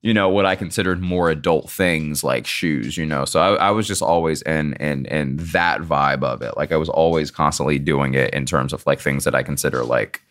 you 0.02 0.14
know 0.16 0.30
what 0.30 0.46
I 0.46 0.56
considered 0.56 1.02
more 1.02 1.30
adult 1.30 1.70
things 1.70 2.24
like 2.24 2.48
shoes, 2.48 2.98
you 2.98 3.06
know. 3.06 3.26
So 3.26 3.40
I, 3.40 3.68
I, 3.68 3.72
was 3.72 3.88
just 3.88 4.02
always 4.02 4.42
in 4.42 4.74
in 4.74 5.06
in 5.06 5.38
that 5.38 5.82
vibe 5.82 6.24
of 6.24 6.42
it. 6.42 6.58
Like 6.58 6.72
I 6.72 6.78
was 6.78 6.90
always 6.90 7.30
constantly 7.30 7.78
doing 7.78 8.16
it 8.16 8.34
in 8.34 8.46
terms 8.46 8.74
of 8.74 8.86
like 8.88 9.00
things 9.00 9.26
that 9.26 9.36
I 9.36 9.44
consider 9.44 9.84
like 9.84 10.22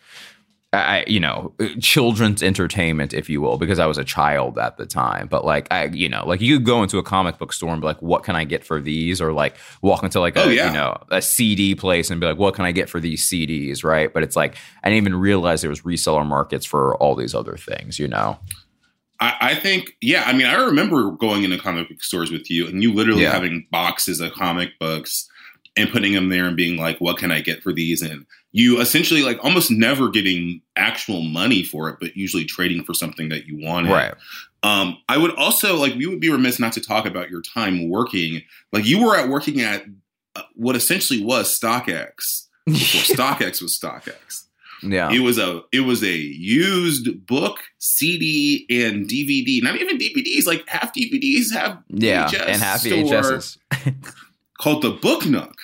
I 0.73 1.05
you 1.07 1.21
know 1.21 1.55
children's 1.81 2.43
entertainment, 2.43 3.15
if 3.15 3.31
you 3.31 3.41
will, 3.41 3.59
because 3.59 3.79
I 3.79 3.87
was 3.87 3.97
a 3.97 4.03
child 4.03 4.59
at 4.59 4.77
the 4.77 4.87
time. 4.87 5.29
But 5.29 5.45
like 5.45 5.69
I 5.71 5.85
you 5.85 6.09
know 6.09 6.27
like 6.27 6.41
you 6.41 6.59
go 6.59 6.83
into 6.83 6.99
a 6.99 7.05
comic 7.05 7.39
book 7.39 7.53
store 7.53 7.71
and 7.71 7.81
be 7.81 7.87
like, 7.87 8.03
what 8.03 8.25
can 8.25 8.35
I 8.35 8.43
get 8.43 8.65
for 8.65 8.81
these? 8.81 9.21
Or 9.21 9.33
like 9.33 9.57
walk 9.83 10.03
into 10.03 10.19
like 10.19 10.35
a 10.35 10.45
oh, 10.45 10.49
yeah. 10.49 10.67
you 10.67 10.73
know 10.73 11.01
a 11.11 11.23
CD 11.23 11.77
place 11.77 12.11
and 12.11 12.21
be 12.21 12.27
like, 12.27 12.39
what 12.39 12.55
can 12.55 12.65
I 12.65 12.73
get 12.73 12.89
for 12.89 12.99
these 12.99 13.25
CDs? 13.25 13.85
Right? 13.85 14.13
But 14.13 14.25
it's 14.25 14.35
like 14.35 14.57
I 14.83 14.89
didn't 14.89 15.05
even 15.05 15.15
realize 15.15 15.61
there 15.61 15.71
was 15.71 15.83
reseller 15.83 16.27
markets 16.27 16.67
for 16.67 16.97
all 16.97 17.15
these 17.15 17.37
other 17.37 17.57
things. 17.57 18.01
You 18.01 18.09
know. 18.09 18.41
I, 19.21 19.37
I, 19.41 19.55
think, 19.55 19.97
yeah. 20.01 20.25
I 20.27 20.33
mean, 20.33 20.47
I 20.47 20.55
remember 20.55 21.11
going 21.13 21.45
into 21.45 21.59
comic 21.59 21.89
book 21.89 22.03
stores 22.03 22.31
with 22.31 22.51
you, 22.51 22.67
and 22.67 22.83
you 22.83 22.93
literally 22.93 23.23
yeah. 23.23 23.33
having 23.33 23.67
boxes 23.71 24.21
of 24.21 24.33
comic 24.33 24.79
books 24.79 25.29
and 25.77 25.91
putting 25.91 26.15
them 26.15 26.31
there 26.31 26.47
and 26.47 26.57
being 26.57 26.77
like, 26.77 27.01
"What 27.01 27.19
can 27.19 27.31
I 27.31 27.41
get 27.41 27.63
for 27.63 27.73
these?" 27.73 28.03
And 28.03 28.27
you 28.53 28.81
essentially 28.81 29.23
like 29.23 29.43
almost 29.45 29.71
never 29.71 30.09
getting 30.09 30.61
actual 30.77 31.23
money 31.23 31.63
for 31.63 31.89
it, 31.89 31.97
but 32.01 32.17
usually 32.17 32.45
trading 32.45 32.83
for 32.83 32.95
something 32.95 33.29
that 33.29 33.47
you 33.47 33.65
wanted. 33.65 33.93
Right. 33.93 34.15
Um, 34.63 34.99
I 35.09 35.17
would 35.17 35.35
also 35.37 35.77
like 35.77 35.95
we 35.95 36.07
would 36.07 36.21
be 36.21 36.31
remiss 36.31 36.59
not 36.59 36.73
to 36.75 36.81
talk 36.81 37.07
about 37.07 37.31
your 37.31 37.43
time 37.43 37.89
working. 37.89 38.43
Like 38.73 38.85
you 38.85 39.05
were 39.05 39.17
at 39.17 39.29
working 39.29 39.61
at 39.61 39.85
uh, 40.37 40.43
what 40.55 40.77
essentially 40.77 41.23
was 41.23 41.59
StockX 41.59 42.47
before 42.67 43.17
StockX 43.17 43.63
was 43.63 43.79
StockX. 43.79 44.45
Yeah. 44.83 45.11
It 45.13 45.21
was 45.21 45.39
a 45.39 45.63
it 45.73 45.81
was 45.81 46.03
a 46.03 46.17
used 46.17 47.27
book, 47.27 47.59
CD, 47.79 48.67
and 48.71 49.07
DVD. 49.07 49.63
Not 49.63 49.77
even 49.81 49.99
DVDs. 49.99 50.47
Like 50.47 50.69
half 50.69 50.95
DVDs 50.95 51.53
have 51.53 51.83
yeah, 51.89 52.29
VHS 52.29 52.47
and 52.47 52.63
half 52.63 52.83
VHSs. 52.83 53.59
called 54.61 54.83
the 54.83 54.91
Book 54.91 55.27
Nook 55.27 55.57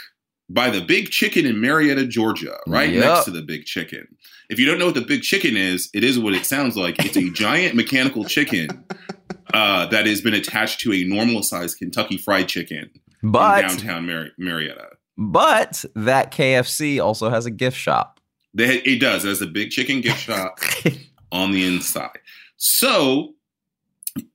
by 0.49 0.71
the 0.71 0.81
Big 0.81 1.11
Chicken 1.11 1.45
in 1.47 1.61
Marietta, 1.61 2.07
Georgia, 2.07 2.57
right 2.67 2.91
yep. 2.91 3.05
next 3.05 3.25
to 3.25 3.31
the 3.31 3.43
Big 3.43 3.65
Chicken. 3.65 4.07
If 4.49 4.59
you 4.59 4.67
don't 4.67 4.79
know 4.79 4.87
what 4.87 4.95
the 4.95 5.01
Big 5.01 5.23
Chicken 5.23 5.57
is, 5.57 5.91
it 5.93 6.05
is 6.05 6.19
what 6.19 6.35
it 6.35 6.47
sounds 6.47 6.77
like. 6.77 7.05
It's 7.05 7.17
a 7.17 7.31
giant 7.33 7.75
mechanical 7.75 8.25
chicken 8.25 8.85
uh, 9.53 9.87
that 9.87 10.07
has 10.07 10.21
been 10.21 10.35
attached 10.35 10.81
to 10.81 10.93
a 10.93 11.05
normal 11.05 11.43
sized 11.43 11.79
Kentucky 11.79 12.17
Fried 12.17 12.49
Chicken 12.49 12.91
but, 13.23 13.65
in 13.65 13.69
downtown 13.69 14.07
Mar- 14.07 14.29
Marietta. 14.39 14.89
But 15.19 15.85
that 15.95 16.33
KFC 16.33 17.03
also 17.03 17.31
has 17.31 17.47
a 17.47 17.51
gift 17.51 17.77
shop. 17.77 18.16
They, 18.57 18.79
it 18.79 19.01
does. 19.01 19.23
There's 19.23 19.43
a 19.43 19.47
big 19.47 19.71
chicken 19.71 20.01
gift 20.01 20.21
shop 20.21 20.61
on 21.33 21.53
the 21.53 21.67
inside. 21.67 22.19
So 22.57 23.35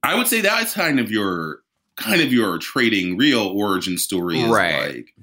I 0.03 0.15
would 0.15 0.27
say 0.27 0.41
that's 0.41 0.73
kind 0.73 0.99
of 0.99 1.09
your 1.09 1.61
kind 1.95 2.21
of 2.21 2.31
your 2.31 2.57
trading 2.59 3.17
real 3.17 3.47
origin 3.47 3.97
story 3.97 4.43
right. 4.43 4.95
like 4.95 5.15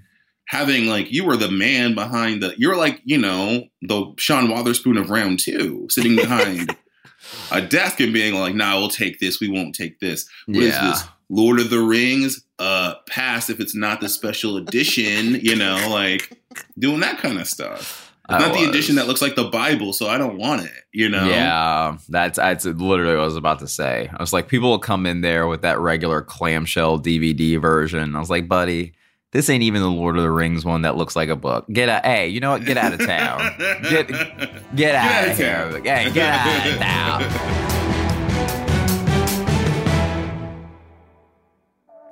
having 0.49 0.87
like 0.87 1.13
you 1.13 1.25
were 1.25 1.37
the 1.37 1.51
man 1.51 1.95
behind 1.95 2.43
the 2.43 2.55
you're 2.59 2.77
like, 2.77 3.01
you 3.05 3.19
know, 3.19 3.65
the 3.83 4.13
Sean 4.19 4.49
Wotherspoon 4.49 4.97
of 4.97 5.11
round 5.11 5.39
two, 5.39 5.87
sitting 5.91 6.17
behind 6.17 6.77
a 7.53 7.61
desk 7.61 8.01
and 8.01 8.13
being 8.13 8.35
like, 8.35 8.57
nah, 8.57 8.79
we'll 8.79 8.89
take 8.89 9.21
this, 9.21 9.41
we 9.41 9.49
won't 9.49 9.77
take 9.77 10.01
this. 10.01 10.29
What 10.47 10.57
yeah. 10.57 10.91
is 10.91 11.03
this? 11.03 11.09
Lord 11.31 11.61
of 11.61 11.71
the 11.71 11.81
Rings, 11.81 12.43
uh, 12.59 12.95
pass 13.07 13.49
if 13.49 13.61
it's 13.61 13.75
not 13.77 14.01
the 14.01 14.09
special 14.09 14.57
edition, 14.57 15.35
you 15.35 15.55
know, 15.55 15.89
like 15.91 16.41
doing 16.79 17.01
that 17.01 17.19
kind 17.19 17.39
of 17.39 17.47
stuff. 17.47 18.08
It's 18.31 18.39
not 18.39 18.53
was. 18.53 18.61
the 18.61 18.69
edition 18.69 18.97
that 18.97 19.07
looks 19.07 19.23
like 19.23 19.37
the 19.37 19.45
Bible, 19.45 19.95
so 19.95 20.07
I 20.07 20.19
don't 20.19 20.37
want 20.37 20.63
it. 20.63 20.85
You 20.93 21.09
know? 21.09 21.27
Yeah, 21.27 21.97
that's 22.11 22.37
that's 22.37 22.67
literally 22.67 23.15
what 23.15 23.23
I 23.23 23.25
was 23.25 23.37
about 23.37 23.61
to 23.61 23.69
say. 23.69 24.11
I 24.13 24.23
was 24.23 24.35
like, 24.35 24.49
people 24.49 24.69
will 24.69 24.79
come 24.79 25.07
in 25.07 25.23
there 25.23 25.47
with 25.47 25.63
that 25.63 25.79
regular 25.79 26.21
clamshell 26.21 26.99
DVD 27.01 27.59
version. 27.59 28.15
I 28.15 28.19
was 28.19 28.29
like, 28.29 28.47
buddy, 28.47 28.93
this 29.33 29.49
ain't 29.49 29.63
even 29.63 29.81
the 29.81 29.91
Lord 29.91 30.19
of 30.19 30.23
the 30.23 30.31
Rings 30.31 30.63
one 30.63 30.83
that 30.83 30.95
looks 30.95 31.17
like 31.17 31.31
a 31.31 31.37
book. 31.37 31.65
Get 31.73 31.89
out! 31.89 32.05
Hey, 32.05 32.29
you 32.29 32.41
know 32.41 32.51
what? 32.51 32.67
Get 32.67 32.77
out 32.77 32.93
of 32.93 32.99
town. 33.07 33.55
get 33.89 34.09
get, 34.09 34.77
get 34.77 34.95
out, 34.95 35.11
out, 35.11 35.29
of 35.31 35.37
here. 35.39 35.81
Hey, 35.83 36.13
get 36.13 36.35
out 36.35 36.67
of 36.67 36.79
town. 36.79 37.23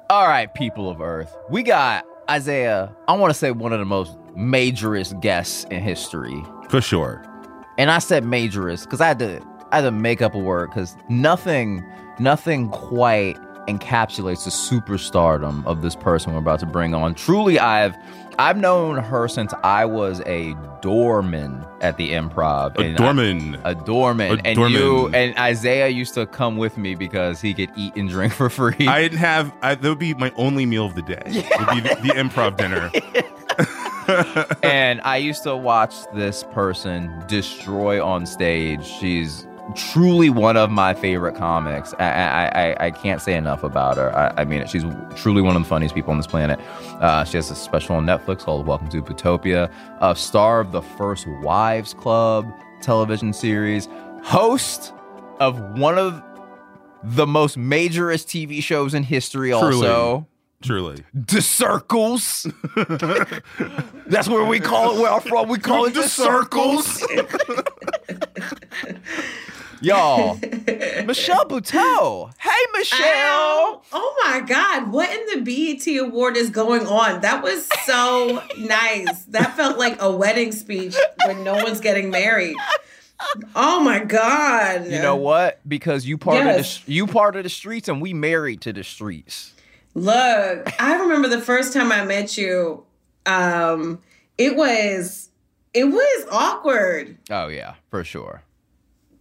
All 0.09 0.27
right, 0.27 0.53
people 0.55 0.89
of 0.89 1.03
Earth, 1.03 1.37
we 1.51 1.63
got 1.63 2.07
Isaiah. 2.31 2.97
I 3.07 3.17
want 3.17 3.35
to 3.35 3.39
say 3.39 3.51
one 3.51 3.75
of 3.75 3.81
the 3.81 3.85
most 3.85 4.17
majorist 4.37 5.19
guests 5.21 5.65
in 5.65 5.83
history. 5.83 6.43
For 6.69 6.81
sure. 6.81 7.25
And 7.79 7.91
I 7.91 7.99
said 7.99 8.25
majorist 8.25 8.85
because 8.85 9.01
I 9.01 9.09
had 9.09 9.19
to 9.21 9.41
I 9.73 9.77
had 9.77 9.83
to 9.83 9.91
make 9.91 10.23
up 10.23 10.35
a 10.35 10.39
word 10.39 10.71
because 10.71 10.97
nothing 11.09 11.85
nothing 12.19 12.69
quite 12.71 13.37
encapsulates 13.67 14.45
the 14.45 14.51
superstardom 14.51 15.67
of 15.67 15.83
this 15.83 15.97
person 15.97 16.33
we're 16.33 16.39
about 16.39 16.61
to 16.61 16.67
bring 16.67 16.95
on. 16.95 17.15
Truly, 17.15 17.59
I've 17.59 17.97
I've 18.39 18.59
known 18.59 18.99
her 18.99 19.29
since 19.29 19.53
I 19.65 19.87
was 19.87 20.21
a 20.27 20.55
doorman 20.83 21.65
at 21.81 21.97
the 21.97 22.11
improv. 22.11 22.79
A 22.79 22.95
doorman. 22.95 23.57
I, 23.65 23.71
a 23.71 23.75
doorman. 23.75 24.39
A 24.39 24.43
and 24.45 24.57
doorman. 24.57 24.81
you 24.81 25.09
and 25.09 25.37
Isaiah 25.39 25.89
used 25.89 26.15
to 26.15 26.27
come 26.27 26.57
with 26.57 26.77
me 26.77 26.95
because 26.95 27.41
he 27.41 27.55
could 27.55 27.71
eat 27.77 27.97
and 27.97 28.09
drink 28.09 28.33
for 28.35 28.51
free. 28.51 28.87
I'd 28.87 29.15
have 29.15 29.53
I, 29.63 29.75
that 29.75 29.89
would 29.89 29.99
be 29.99 30.15
my 30.15 30.33
only 30.37 30.67
meal 30.67 30.87
of 30.87 30.95
the 30.95 31.03
day. 31.03 31.23
Yeah. 31.27 31.75
Would 31.75 31.83
be 31.83 31.89
the, 31.89 31.95
the 32.03 32.15
improv 32.15 32.57
dinner. 32.57 32.91
and 34.63 35.01
I 35.03 35.17
used 35.17 35.43
to 35.45 35.57
watch 35.57 35.95
this 36.15 36.45
person 36.53 37.13
destroy 37.27 38.05
on 38.05 38.27
stage. 38.27 38.85
She's 38.85 39.47
truly 39.75 40.31
one 40.31 40.57
of 40.57 40.71
my 40.71 40.95
favorite 40.95 41.35
comics. 41.35 41.93
I 41.99 42.05
I, 42.05 42.87
I, 42.87 42.91
can't 42.91 43.21
say 43.21 43.35
enough 43.35 43.65
about 43.65 43.97
her. 43.97 44.17
I, 44.17 44.43
I, 44.43 44.45
mean, 44.45 44.67
she's 44.67 44.85
truly 45.17 45.43
one 45.43 45.57
of 45.57 45.63
the 45.63 45.69
funniest 45.69 45.95
people 45.95 46.13
on 46.13 46.19
this 46.19 46.27
planet. 46.27 46.61
Uh, 47.01 47.25
she 47.25 47.37
has 47.37 47.51
a 47.51 47.57
special 47.57 47.97
on 47.97 48.07
Netflix 48.07 48.41
called 48.41 48.67
Welcome 48.67 48.89
to 48.91 48.99
Utopia, 48.99 49.71
a 50.01 50.15
star 50.15 50.61
of 50.61 50.73
the 50.73 50.83
first 50.83 51.27
Wives 51.43 51.95
Club 51.95 52.53
television 52.81 53.33
series, 53.33 53.89
host 54.23 54.93
of 55.41 55.59
one 55.79 55.99
of 55.99 56.23
the 57.03 57.27
most 57.27 57.57
majorist 57.57 58.29
TV 58.29 58.63
shows 58.63 58.95
in 58.95 59.03
history, 59.03 59.51
truly. 59.51 59.89
also. 59.89 60.27
Truly. 60.63 61.05
The 61.13 61.43
circles. 61.43 62.47
That's 64.07 64.29
where 64.29 64.45
we 64.45 64.61
call 64.61 64.97
it 64.97 65.01
where 65.01 65.13
I'm 65.13 65.21
from. 65.21 65.49
We 65.49 65.59
call 65.59 65.85
it 65.85 65.95
the 65.95 66.09
circles. 66.09 67.07
Y'all, 69.83 70.39
Michelle 71.05 71.45
Buteau. 71.45 72.33
Hey, 72.39 72.51
Michelle. 72.73 72.99
Ow. 73.03 73.83
Oh 73.93 74.23
my 74.25 74.41
God. 74.41 74.91
What 74.91 75.11
in 75.11 75.45
the 75.45 75.77
BET 75.77 75.87
Award 75.99 76.37
is 76.37 76.49
going 76.49 76.87
on? 76.87 77.21
That 77.21 77.43
was 77.43 77.69
so 77.85 78.43
nice. 78.59 79.25
That 79.27 79.55
felt 79.55 79.79
like 79.79 80.01
a 80.01 80.11
wedding 80.11 80.53
speech 80.53 80.97
when 81.27 81.45
no 81.45 81.55
one's 81.55 81.81
getting 81.81 82.11
married. 82.11 82.57
Oh 83.55 83.81
my 83.81 84.03
God. 84.03 84.87
You 84.87 85.01
know 85.03 85.17
what? 85.17 85.61
Because 85.69 86.07
you 86.07 86.17
part 86.17 86.47
of 86.47 86.57
the 86.57 86.81
you 86.87 87.07
part 87.07 87.37
of 87.37 87.43
the 87.43 87.51
streets, 87.51 87.89
and 87.89 88.01
we 88.01 88.15
married 88.15 88.63
to 88.63 88.73
the 88.73 88.85
streets. 88.85 89.53
Look, 89.97 90.81
I 90.81 90.97
remember 91.01 91.27
the 91.29 91.41
first 91.41 91.73
time 91.73 91.91
I 91.91 92.05
met 92.05 92.37
you. 92.37 92.85
Um, 93.25 94.01
it 94.37 94.55
was 94.57 95.31
it 95.73 95.85
was 95.85 96.27
awkward. 96.31 97.17
Oh 97.31 97.49
yeah, 97.49 97.75
for 97.91 98.05
sure. 98.05 98.43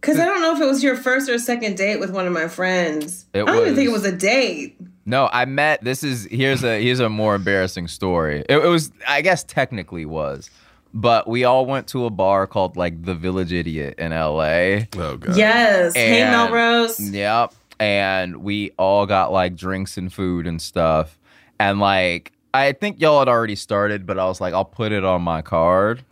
Cause 0.02 0.20
I 0.20 0.24
don't 0.26 0.40
know 0.42 0.54
if 0.54 0.60
it 0.60 0.66
was 0.66 0.84
your 0.84 0.94
first 0.94 1.28
or 1.28 1.38
second 1.38 1.76
date 1.76 1.98
with 1.98 2.10
one 2.10 2.26
of 2.26 2.32
my 2.32 2.46
friends. 2.46 3.24
It 3.32 3.42
I 3.42 3.46
don't 3.46 3.56
even 3.62 3.74
think 3.74 3.88
it 3.88 3.92
was- 3.92 4.02
was 4.02 4.12
a 4.12 4.16
date. 4.16 4.76
No, 5.06 5.28
I 5.32 5.44
met. 5.46 5.82
This 5.82 6.04
is 6.04 6.26
here's 6.30 6.62
a 6.62 6.80
here's 6.82 7.00
a 7.00 7.08
more 7.08 7.34
embarrassing 7.36 7.88
story. 7.88 8.40
It, 8.48 8.56
it 8.58 8.68
was, 8.68 8.90
I 9.08 9.22
guess, 9.22 9.44
technically 9.44 10.04
was, 10.04 10.50
but 10.92 11.26
we 11.28 11.44
all 11.44 11.64
went 11.64 11.86
to 11.88 12.04
a 12.06 12.10
bar 12.10 12.46
called 12.46 12.76
like 12.76 13.02
the 13.04 13.14
Village 13.14 13.52
Idiot 13.52 13.94
in 13.98 14.12
L.A. 14.12 14.88
Oh 14.98 15.16
god. 15.16 15.36
Yes. 15.36 15.94
hey 15.94 16.20
Melrose. 16.22 17.00
Yep. 17.00 17.54
And 17.78 18.38
we 18.38 18.72
all 18.78 19.06
got 19.06 19.32
like 19.32 19.54
drinks 19.54 19.96
and 19.98 20.12
food 20.12 20.46
and 20.46 20.60
stuff. 20.60 21.18
And 21.58 21.80
like, 21.80 22.32
I 22.54 22.72
think 22.72 23.00
y'all 23.00 23.18
had 23.18 23.28
already 23.28 23.56
started, 23.56 24.06
but 24.06 24.18
I 24.18 24.26
was 24.26 24.40
like, 24.40 24.54
I'll 24.54 24.64
put 24.64 24.92
it 24.92 25.04
on 25.04 25.22
my 25.22 25.42
card. 25.42 26.02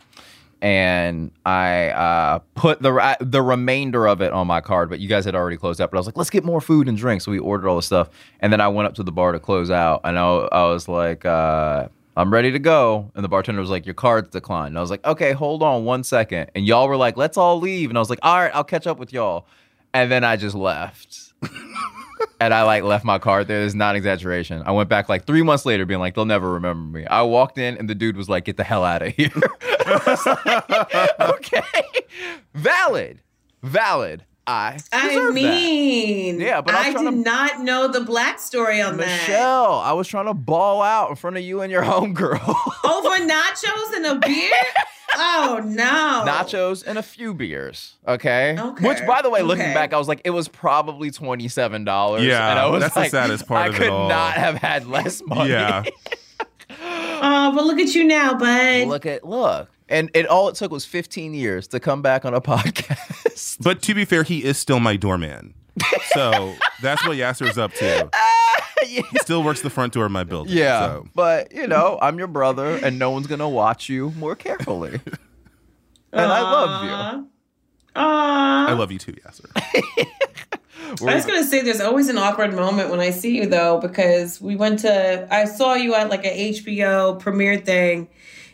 And 0.61 1.31
I 1.45 1.89
uh, 1.89 2.39
put 2.55 2.81
the 2.81 3.17
the 3.19 3.41
remainder 3.41 4.07
of 4.07 4.21
it 4.21 4.31
on 4.31 4.47
my 4.47 4.61
card, 4.61 4.89
but 4.89 4.99
you 4.99 5.07
guys 5.07 5.25
had 5.25 5.35
already 5.35 5.57
closed 5.57 5.79
out. 5.79 5.91
But 5.91 5.97
I 5.97 5.99
was 5.99 6.07
like, 6.07 6.17
let's 6.17 6.29
get 6.29 6.43
more 6.43 6.61
food 6.61 6.87
and 6.87 6.97
drinks. 6.97 7.25
So 7.25 7.31
we 7.31 7.39
ordered 7.39 7.67
all 7.67 7.75
the 7.75 7.83
stuff, 7.83 8.09
and 8.39 8.51
then 8.51 8.61
I 8.61 8.67
went 8.67 8.87
up 8.87 8.95
to 8.95 9.03
the 9.03 9.11
bar 9.11 9.31
to 9.33 9.39
close 9.39 9.69
out, 9.69 10.01
and 10.03 10.17
I, 10.17 10.23
I 10.23 10.63
was 10.65 10.87
like, 10.87 11.23
uh, 11.25 11.87
I'm 12.17 12.31
ready 12.31 12.51
to 12.51 12.59
go. 12.59 13.11
And 13.13 13.23
the 13.23 13.27
bartender 13.27 13.59
was 13.59 13.69
like, 13.69 13.85
your 13.85 13.93
card's 13.93 14.29
declined. 14.29 14.69
And 14.69 14.77
I 14.77 14.81
was 14.81 14.89
like, 14.89 15.05
okay, 15.05 15.33
hold 15.33 15.61
on 15.61 15.83
one 15.83 16.03
second. 16.03 16.49
And 16.55 16.65
y'all 16.65 16.87
were 16.87 16.97
like, 16.97 17.17
let's 17.17 17.37
all 17.37 17.59
leave. 17.59 17.89
And 17.89 17.97
I 17.97 18.01
was 18.01 18.09
like, 18.09 18.19
all 18.21 18.37
right, 18.37 18.51
I'll 18.55 18.63
catch 18.63 18.87
up 18.87 18.97
with 18.97 19.11
y'all. 19.11 19.45
And 19.93 20.11
then 20.11 20.23
I 20.23 20.37
just 20.37 20.55
left. 20.55 21.24
And 22.39 22.53
I 22.53 22.63
like 22.63 22.83
left 22.83 23.05
my 23.05 23.19
card 23.19 23.47
there. 23.47 23.61
This 23.61 23.69
is 23.69 23.75
not 23.75 23.95
exaggeration. 23.95 24.63
I 24.65 24.71
went 24.71 24.89
back 24.89 25.09
like 25.09 25.25
three 25.25 25.43
months 25.43 25.65
later, 25.65 25.85
being 25.85 25.99
like, 25.99 26.15
they'll 26.15 26.25
never 26.25 26.51
remember 26.51 26.97
me. 26.99 27.05
I 27.05 27.21
walked 27.23 27.57
in 27.57 27.77
and 27.77 27.89
the 27.89 27.95
dude 27.95 28.17
was 28.17 28.29
like, 28.29 28.45
get 28.45 28.57
the 28.57 28.63
hell 28.63 28.83
out 28.83 29.01
of 29.01 29.13
here. 29.13 29.31
Like, 29.85 31.19
okay. 31.19 31.61
Valid. 32.55 33.21
Valid. 33.61 34.25
I 34.47 34.77
I 34.91 35.07
deserve 35.09 35.27
that. 35.27 35.33
mean, 35.33 36.39
Yeah, 36.39 36.61
but 36.61 36.75
I'm 36.75 36.95
I 36.95 36.99
did 36.99 37.09
to- 37.09 37.11
not 37.17 37.61
know 37.61 37.87
the 37.87 38.01
black 38.01 38.39
story 38.39 38.79
on 38.81 38.97
that. 38.97 39.07
Michelle, 39.27 39.73
I 39.79 39.93
was 39.93 40.07
trying 40.07 40.27
to 40.27 40.33
ball 40.35 40.81
out 40.83 41.09
in 41.09 41.15
front 41.15 41.37
of 41.37 41.43
you 41.43 41.61
and 41.61 41.71
your 41.71 41.81
homegirl. 41.91 42.33
Over 42.83 43.09
nachos 43.25 43.95
and 43.95 44.05
a 44.05 44.15
beer? 44.15 44.51
oh 45.17 45.61
no. 45.65 46.23
Nachos 46.27 46.83
and 46.85 46.97
a 46.99 47.03
few 47.03 47.33
beers. 47.33 47.95
Okay. 48.07 48.55
Okay, 48.59 48.87
Which, 48.87 48.99
by 49.07 49.21
the 49.23 49.29
way, 49.31 49.41
looking 49.41 49.63
okay. 49.63 49.73
back, 49.73 49.93
I 49.93 49.97
was 49.97 50.07
like, 50.07 50.21
it 50.25 50.29
was 50.31 50.47
probably 50.47 51.09
twenty 51.09 51.47
seven 51.47 51.83
dollars. 51.83 52.23
Yeah, 52.23 52.49
and 52.51 52.59
I 52.59 52.67
was 52.67 52.81
that's 52.83 52.93
the 52.95 53.05
saddest 53.09 53.47
part 53.47 53.61
I 53.63 53.67
of 53.69 53.75
it 53.75 53.77
could 53.79 53.89
all. 53.89 54.09
not 54.09 54.33
have 54.35 54.55
had 54.57 54.85
less 54.87 55.21
money. 55.25 55.49
Yeah. 55.51 55.83
Uh, 56.69 56.73
oh, 56.81 57.51
but 57.55 57.65
look 57.65 57.79
at 57.79 57.95
you 57.95 58.03
now, 58.03 58.33
bud. 58.37 58.87
look 58.87 59.05
at 59.05 59.23
look, 59.23 59.69
and 59.89 60.09
it 60.13 60.27
all 60.27 60.49
it 60.49 60.55
took 60.55 60.71
was 60.71 60.85
fifteen 60.85 61.33
years 61.33 61.67
to 61.69 61.79
come 61.79 62.01
back 62.01 62.25
on 62.25 62.33
a 62.33 62.41
podcast. 62.51 63.24
But 63.59 63.81
to 63.83 63.93
be 63.93 64.05
fair, 64.05 64.23
he 64.23 64.43
is 64.43 64.57
still 64.57 64.79
my 64.79 64.95
doorman. 64.95 65.53
So 66.13 66.53
that's 66.81 67.05
what 67.07 67.17
Yassir's 67.17 67.57
up 67.57 67.73
to. 67.75 68.09
He 68.85 69.01
still 69.21 69.41
works 69.41 69.61
the 69.61 69.69
front 69.71 69.93
door 69.93 70.05
of 70.05 70.11
my 70.11 70.23
building. 70.23 70.53
yeah, 70.55 70.79
So. 70.87 71.07
but 71.15 71.51
you 71.55 71.65
know, 71.65 71.97
I'm 72.01 72.19
your 72.19 72.27
brother, 72.27 72.75
and 72.83 72.99
no 72.99 73.09
one's 73.09 73.25
gonna 73.25 73.49
watch 73.49 73.89
you 73.89 74.11
more 74.11 74.35
carefully. 74.35 74.99
and 76.13 76.31
I 76.31 76.41
love 76.41 76.83
you. 77.17 77.27
Aw. 77.95 78.67
I 78.67 78.73
love 78.73 78.91
you 78.91 78.99
too, 78.99 79.13
Yasser. 79.13 79.49
I 81.01 81.15
was 81.15 81.25
gonna 81.25 81.45
say 81.45 81.61
there's 81.61 81.81
always 81.81 82.09
an 82.09 82.17
awkward 82.19 82.53
moment 82.53 82.91
when 82.91 82.99
I 82.99 83.09
see 83.09 83.35
you 83.37 83.47
though, 83.47 83.79
because 83.79 84.39
we 84.39 84.55
went 84.55 84.79
to 84.79 85.27
I 85.33 85.45
saw 85.45 85.73
you 85.73 85.95
at 85.95 86.09
like 86.09 86.25
a 86.25 86.51
HBO 86.51 87.19
premiere 87.19 87.57
thing 87.57 88.07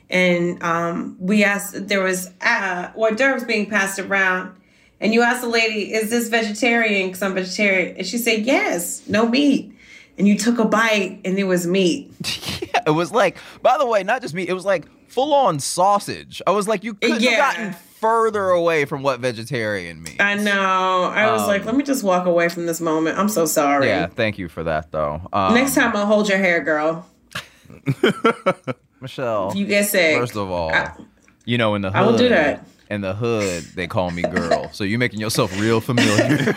and 0.09 0.61
um 0.63 1.17
we 1.19 1.43
asked 1.43 1.87
there 1.89 2.01
was 2.03 2.29
uh 2.41 2.89
hors 2.95 3.15
d'oeuvres 3.15 3.43
being 3.43 3.65
passed 3.69 3.99
around 3.99 4.55
and 5.01 5.13
you 5.13 5.21
asked 5.23 5.41
the 5.41 5.49
lady, 5.49 5.93
Is 5.93 6.09
this 6.09 6.29
vegetarian? 6.29 7.07
Because 7.09 7.21
I'm 7.21 7.33
vegetarian. 7.33 7.97
And 7.97 8.07
she 8.07 8.17
said, 8.17 8.41
Yes, 8.45 9.01
no 9.07 9.27
meat. 9.27 9.75
And 10.17 10.27
you 10.27 10.37
took 10.37 10.59
a 10.59 10.65
bite 10.65 11.19
and 11.25 11.37
it 11.37 11.45
was 11.45 11.67
meat. 11.67 12.11
Yeah, 12.73 12.83
it 12.87 12.91
was 12.91 13.11
like, 13.11 13.35
by 13.61 13.77
the 13.77 13.85
way, 13.85 14.01
not 14.03 14.21
just 14.21 14.33
meat, 14.33 14.47
it 14.47 14.53
was 14.53 14.63
like 14.63 14.85
full 15.09 15.33
on 15.33 15.59
sausage. 15.59 16.41
I 16.47 16.51
was 16.51 16.69
like, 16.69 16.85
you 16.85 16.93
couldn't 16.93 17.19
Yeah. 17.21 17.31
have 17.31 17.55
gotten 17.55 17.73
further 17.99 18.45
away 18.49 18.85
from 18.85 19.03
what 19.03 19.19
vegetarian 19.19 20.01
means. 20.01 20.15
I 20.21 20.35
know. 20.35 21.03
I 21.03 21.29
was 21.33 21.45
like, 21.47 21.65
let 21.65 21.75
me 21.75 21.83
just 21.83 22.01
walk 22.01 22.25
away 22.25 22.47
from 22.47 22.65
this 22.65 22.79
moment. 22.79 23.17
I'm 23.19 23.27
so 23.27 23.45
sorry. 23.45 23.87
Yeah, 23.87 24.07
thank 24.07 24.37
you 24.37 24.47
for 24.47 24.63
that 24.63 24.89
though. 24.93 25.21
Um, 25.33 25.53
Next 25.53 25.75
time 25.75 25.93
I'll 25.97 26.05
hold 26.05 26.29
your 26.29 26.37
hair, 26.37 26.61
girl. 26.61 27.05
Michelle. 29.01 29.49
If 29.49 29.55
you 29.55 29.65
get 29.65 29.85
sick. 29.87 30.17
First 30.17 30.35
of 30.35 30.49
all, 30.49 30.71
I- 30.73 30.91
you 31.45 31.57
know, 31.57 31.75
in 31.75 31.81
the 31.81 31.89
hood, 31.91 31.97
I 31.97 32.05
will 32.05 32.17
do 32.17 32.29
that. 32.29 32.65
In 32.91 32.99
the 32.99 33.13
hood, 33.13 33.63
they 33.73 33.87
call 33.87 34.11
me 34.11 34.21
girl. 34.21 34.69
so 34.73 34.83
you're 34.83 34.99
making 34.99 35.21
yourself 35.21 35.57
real 35.57 35.79
familiar. 35.79 36.37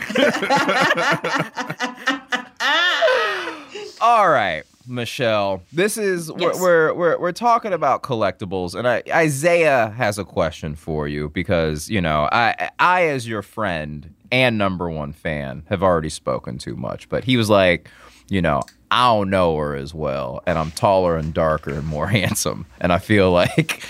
all 4.00 4.28
right, 4.28 4.64
Michelle. 4.88 5.62
This 5.72 5.96
is 5.96 6.32
Yes. 6.36 6.60
we're, 6.60 6.92
we're 6.92 7.16
we're 7.20 7.30
talking 7.30 7.72
about 7.72 8.02
collectibles, 8.02 8.74
and 8.74 8.88
I, 8.88 9.04
Isaiah 9.12 9.90
has 9.96 10.18
a 10.18 10.24
question 10.24 10.74
for 10.74 11.06
you 11.06 11.30
because 11.30 11.88
you 11.88 12.00
know 12.00 12.28
I 12.32 12.68
I 12.80 13.04
as 13.06 13.28
your 13.28 13.42
friend 13.42 14.12
and 14.32 14.58
number 14.58 14.90
one 14.90 15.12
fan 15.12 15.62
have 15.68 15.84
already 15.84 16.10
spoken 16.10 16.58
too 16.58 16.74
much, 16.74 17.08
but 17.08 17.22
he 17.22 17.36
was 17.36 17.48
like, 17.48 17.88
you 18.28 18.42
know. 18.42 18.62
I 18.90 19.08
don't 19.08 19.28
know 19.28 19.56
her 19.56 19.74
as 19.74 19.92
well, 19.92 20.40
and 20.46 20.56
I'm 20.56 20.70
taller 20.70 21.16
and 21.16 21.34
darker 21.34 21.70
and 21.70 21.84
more 21.84 22.06
handsome, 22.20 22.64
and 22.80 22.92
I 22.92 22.98
feel 22.98 23.32
like 23.32 23.82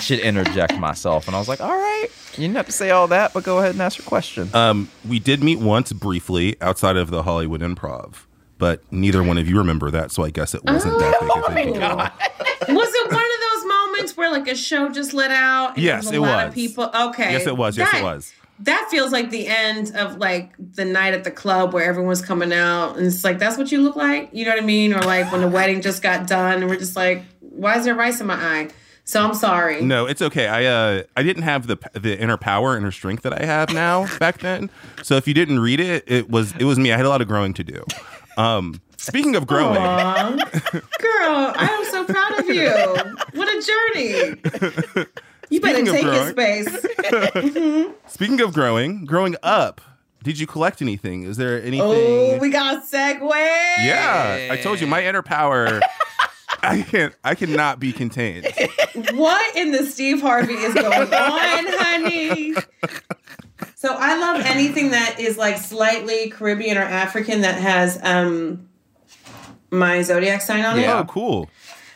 should 0.00 0.18
interject 0.20 0.76
myself. 0.78 1.26
And 1.26 1.36
I 1.36 1.38
was 1.38 1.48
like, 1.48 1.60
all 1.60 1.68
right, 1.76 2.06
you 2.32 2.38
didn't 2.42 2.56
have 2.56 2.66
to 2.66 2.72
say 2.72 2.90
all 2.90 3.08
that, 3.08 3.32
but 3.32 3.44
go 3.44 3.58
ahead 3.58 3.72
and 3.72 3.82
ask 3.82 3.98
your 3.98 4.06
question. 4.06 4.50
Um, 4.54 4.90
we 5.08 5.18
did 5.18 5.42
meet 5.42 5.58
once 5.58 5.92
briefly 5.92 6.56
outside 6.60 6.96
of 6.96 7.10
the 7.10 7.22
Hollywood 7.22 7.60
Improv, 7.60 8.24
but 8.58 8.82
neither 8.92 9.22
one 9.22 9.38
of 9.38 9.48
you 9.48 9.58
remember 9.58 9.90
that, 9.90 10.10
so 10.12 10.24
I 10.24 10.30
guess 10.30 10.54
it 10.54 10.64
wasn't 10.64 10.98
that 10.98 11.20
big 11.20 11.30
of 11.44 11.76
a 11.76 11.78
deal. 11.78 12.74
was 12.76 12.92
it 12.94 13.12
one 13.12 13.22
of 13.22 13.40
those 13.52 13.68
moments 13.68 14.16
where 14.16 14.30
like 14.30 14.48
a 14.48 14.54
show 14.56 14.88
just 14.90 15.12
let 15.14 15.30
out? 15.30 15.74
And 15.76 15.84
Yes, 15.84 16.04
was 16.04 16.12
a 16.12 16.14
it 16.16 16.18
lot 16.20 16.44
was. 16.44 16.48
of 16.48 16.54
people. 16.54 16.90
Okay. 16.94 17.32
Yes, 17.32 17.46
it 17.46 17.56
was. 17.56 17.76
Yes, 17.78 17.92
it 17.94 18.02
was. 18.02 18.32
That 18.60 18.88
feels 18.90 19.10
like 19.10 19.30
the 19.30 19.46
end 19.46 19.96
of 19.96 20.18
like 20.18 20.52
the 20.58 20.84
night 20.84 21.14
at 21.14 21.24
the 21.24 21.30
club 21.30 21.72
where 21.72 21.82
everyone's 21.84 22.20
coming 22.20 22.52
out 22.52 22.98
and 22.98 23.06
it's 23.06 23.24
like 23.24 23.38
that's 23.38 23.56
what 23.56 23.72
you 23.72 23.80
look 23.80 23.96
like. 23.96 24.28
You 24.34 24.44
know 24.44 24.50
what 24.50 24.62
I 24.62 24.66
mean? 24.66 24.92
Or 24.92 25.00
like 25.00 25.32
when 25.32 25.40
the 25.40 25.48
wedding 25.48 25.80
just 25.80 26.02
got 26.02 26.26
done 26.26 26.60
and 26.60 26.68
we're 26.68 26.76
just 26.76 26.94
like, 26.94 27.22
why 27.40 27.78
is 27.78 27.86
there 27.86 27.94
rice 27.94 28.20
in 28.20 28.26
my 28.26 28.34
eye? 28.34 28.68
So 29.10 29.20
I'm 29.24 29.34
sorry. 29.34 29.82
No, 29.82 30.06
it's 30.06 30.22
okay. 30.22 30.46
I 30.46 30.64
uh, 30.66 31.02
I 31.16 31.24
didn't 31.24 31.42
have 31.42 31.66
the 31.66 31.76
the 31.94 32.16
inner 32.16 32.36
power, 32.36 32.76
inner 32.76 32.92
strength 32.92 33.24
that 33.24 33.40
I 33.42 33.44
have 33.44 33.74
now 33.74 34.06
back 34.20 34.38
then. 34.38 34.70
So 35.02 35.16
if 35.16 35.26
you 35.26 35.34
didn't 35.34 35.58
read 35.58 35.80
it, 35.80 36.04
it 36.06 36.30
was 36.30 36.52
it 36.60 36.64
was 36.64 36.78
me. 36.78 36.92
I 36.92 36.96
had 36.96 37.06
a 37.06 37.08
lot 37.08 37.20
of 37.20 37.26
growing 37.26 37.52
to 37.54 37.64
do. 37.64 37.82
Um, 38.36 38.80
speaking 38.98 39.34
of 39.34 39.48
growing, 39.48 39.78
Aw. 39.78 40.36
Girl, 41.00 41.52
I 41.56 41.68
am 41.72 41.84
so 41.90 42.04
proud 42.04 42.38
of 42.38 42.48
you. 42.48 42.70
What 43.38 43.48
a 43.48 43.60
journey. 43.66 45.08
You 45.50 45.60
better 45.60 45.84
Speaking 45.84 45.88
of 45.88 45.94
take 45.94 46.04
growing- 46.04 46.22
your 46.22 46.30
space. 46.30 48.06
speaking 48.14 48.40
of 48.40 48.54
growing, 48.54 49.06
growing 49.06 49.34
up, 49.42 49.80
did 50.22 50.38
you 50.38 50.46
collect 50.46 50.80
anything? 50.80 51.24
Is 51.24 51.36
there 51.36 51.60
anything? 51.60 51.80
Oh, 51.82 52.38
we 52.38 52.50
got 52.50 52.76
a 52.76 52.86
segue. 52.86 53.28
yeah, 53.80 54.50
I 54.52 54.56
told 54.58 54.80
you 54.80 54.86
my 54.86 55.04
inner 55.04 55.22
power. 55.22 55.80
I 56.62 56.82
can't. 56.82 57.14
I 57.24 57.34
cannot 57.34 57.80
be 57.80 57.92
contained. 57.92 58.46
What 59.12 59.56
in 59.56 59.70
the 59.72 59.84
Steve 59.86 60.20
Harvey 60.20 60.54
is 60.54 60.74
going 60.74 61.14
on, 61.14 61.64
honey? 61.68 62.54
So 63.76 63.94
I 63.96 64.18
love 64.18 64.44
anything 64.44 64.90
that 64.90 65.20
is 65.20 65.38
like 65.38 65.56
slightly 65.56 66.28
Caribbean 66.30 66.76
or 66.76 66.82
African 66.82 67.42
that 67.42 67.60
has 67.60 67.98
um 68.02 68.68
my 69.70 70.02
zodiac 70.02 70.42
sign 70.42 70.64
on 70.64 70.78
Yeah. 70.78 70.98
Oh, 70.98 71.04
cool. 71.04 71.48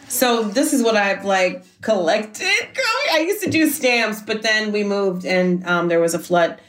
So 0.09 0.45
this 0.45 0.73
is 0.73 0.83
what 0.83 0.97
I've 0.97 1.25
like 1.25 1.65
collected. 1.81 2.69
I 3.13 3.25
used 3.27 3.43
to 3.45 3.51
do 3.51 3.69
stamps, 3.69 4.23
but 4.23 4.43
then 4.43 4.73
we 4.73 4.85
moved 4.85 5.25
and 5.25 5.67
um, 5.67 5.89
there 5.89 6.01
was 6.01 6.15
a 6.15 6.19
flood. 6.19 6.61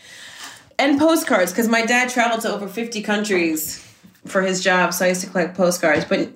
And 0.78 1.00
postcards, 1.00 1.52
because 1.52 1.68
my 1.68 1.86
dad 1.86 2.10
traveled 2.10 2.42
to 2.42 2.54
over 2.54 2.68
50 2.68 3.02
countries 3.02 3.82
for 4.26 4.42
his 4.42 4.64
job, 4.64 4.94
so 4.94 5.06
I 5.06 5.10
used 5.10 5.22
to 5.22 5.30
collect 5.30 5.56
postcards. 5.56 6.06
But 6.06 6.30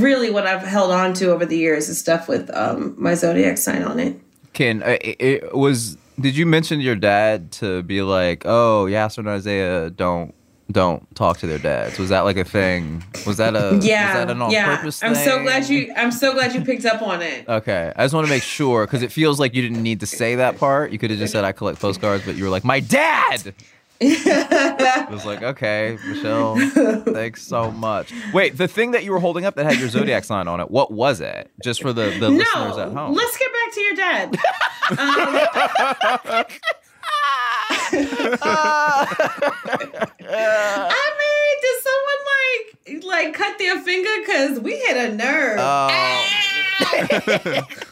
really, 0.00 0.30
what 0.30 0.46
I've 0.46 0.62
held 0.62 0.90
on 0.90 1.14
to 1.14 1.32
over 1.32 1.46
the 1.46 1.56
years 1.56 1.88
is 1.88 1.98
stuff 1.98 2.28
with 2.28 2.50
um, 2.54 2.94
my 2.98 3.14
zodiac 3.14 3.58
sign 3.58 3.82
on 3.82 3.98
it. 4.00 4.18
Can 4.52 4.82
uh, 4.82 4.98
it, 5.00 5.16
it 5.20 5.54
was? 5.56 5.96
Did 6.20 6.36
you 6.36 6.46
mention 6.46 6.80
your 6.80 6.96
dad 6.96 7.52
to 7.52 7.82
be 7.82 8.02
like, 8.02 8.44
oh, 8.44 8.86
Yassir 8.86 9.18
and 9.18 9.28
Isaiah 9.28 9.90
don't 9.90 10.34
don't 10.72 11.14
talk 11.14 11.38
to 11.38 11.46
their 11.46 11.58
dads. 11.58 11.98
Was 11.98 12.08
that 12.08 12.20
like 12.20 12.36
a 12.36 12.44
thing? 12.44 13.04
Was 13.26 13.36
that 13.36 13.54
a 13.54 13.78
Yeah, 13.82 14.26
Was 14.26 14.36
that 14.36 14.50
yeah. 14.50 14.76
purpose 14.76 15.02
I'm 15.02 15.14
so 15.14 15.42
glad 15.42 15.68
you. 15.68 15.92
I'm 15.96 16.10
so 16.10 16.32
glad 16.32 16.54
you 16.54 16.62
picked 16.62 16.84
up 16.84 17.02
on 17.02 17.22
it. 17.22 17.48
Okay, 17.48 17.92
I 17.94 18.04
just 18.04 18.14
want 18.14 18.26
to 18.26 18.32
make 18.32 18.42
sure 18.42 18.86
because 18.86 19.02
it 19.02 19.12
feels 19.12 19.38
like 19.38 19.54
you 19.54 19.62
didn't 19.62 19.82
need 19.82 20.00
to 20.00 20.06
say 20.06 20.36
that 20.36 20.58
part. 20.58 20.90
You 20.92 20.98
could 20.98 21.10
have 21.10 21.18
just 21.18 21.32
said 21.32 21.44
I 21.44 21.52
collect 21.52 21.80
postcards, 21.80 22.24
but 22.24 22.36
you 22.36 22.44
were 22.44 22.50
like 22.50 22.64
my 22.64 22.80
dad. 22.80 23.54
I 24.04 25.06
was 25.10 25.24
like, 25.24 25.42
okay, 25.42 25.96
Michelle, 26.06 26.56
thanks 27.04 27.42
so 27.42 27.70
much. 27.70 28.12
Wait, 28.32 28.56
the 28.56 28.66
thing 28.66 28.90
that 28.92 29.04
you 29.04 29.12
were 29.12 29.20
holding 29.20 29.44
up 29.44 29.54
that 29.54 29.64
had 29.64 29.78
your 29.78 29.88
zodiac 29.88 30.24
sign 30.24 30.48
on 30.48 30.60
it, 30.60 30.70
what 30.70 30.90
was 30.90 31.20
it? 31.20 31.50
Just 31.62 31.82
for 31.82 31.92
the, 31.92 32.10
the 32.18 32.28
listeners 32.28 32.78
at 32.78 32.92
No, 32.92 33.06
home. 33.06 33.14
let's 33.14 33.36
get 33.38 33.50
back 33.52 33.72
to 33.74 33.80
your 33.80 33.94
dad. 33.94 34.34
Um, 34.90 36.44
I 40.34 41.12
mean, 41.18 41.56
did 41.62 41.76
someone 41.82 42.22
like 42.34 43.26
like 43.26 43.34
cut 43.34 43.58
their 43.58 43.80
finger? 43.80 44.10
Cause 44.26 44.60
we 44.60 44.76
hit 44.78 44.96
a 44.96 45.14
nerve. 45.14 45.58
Oh. 45.60 46.18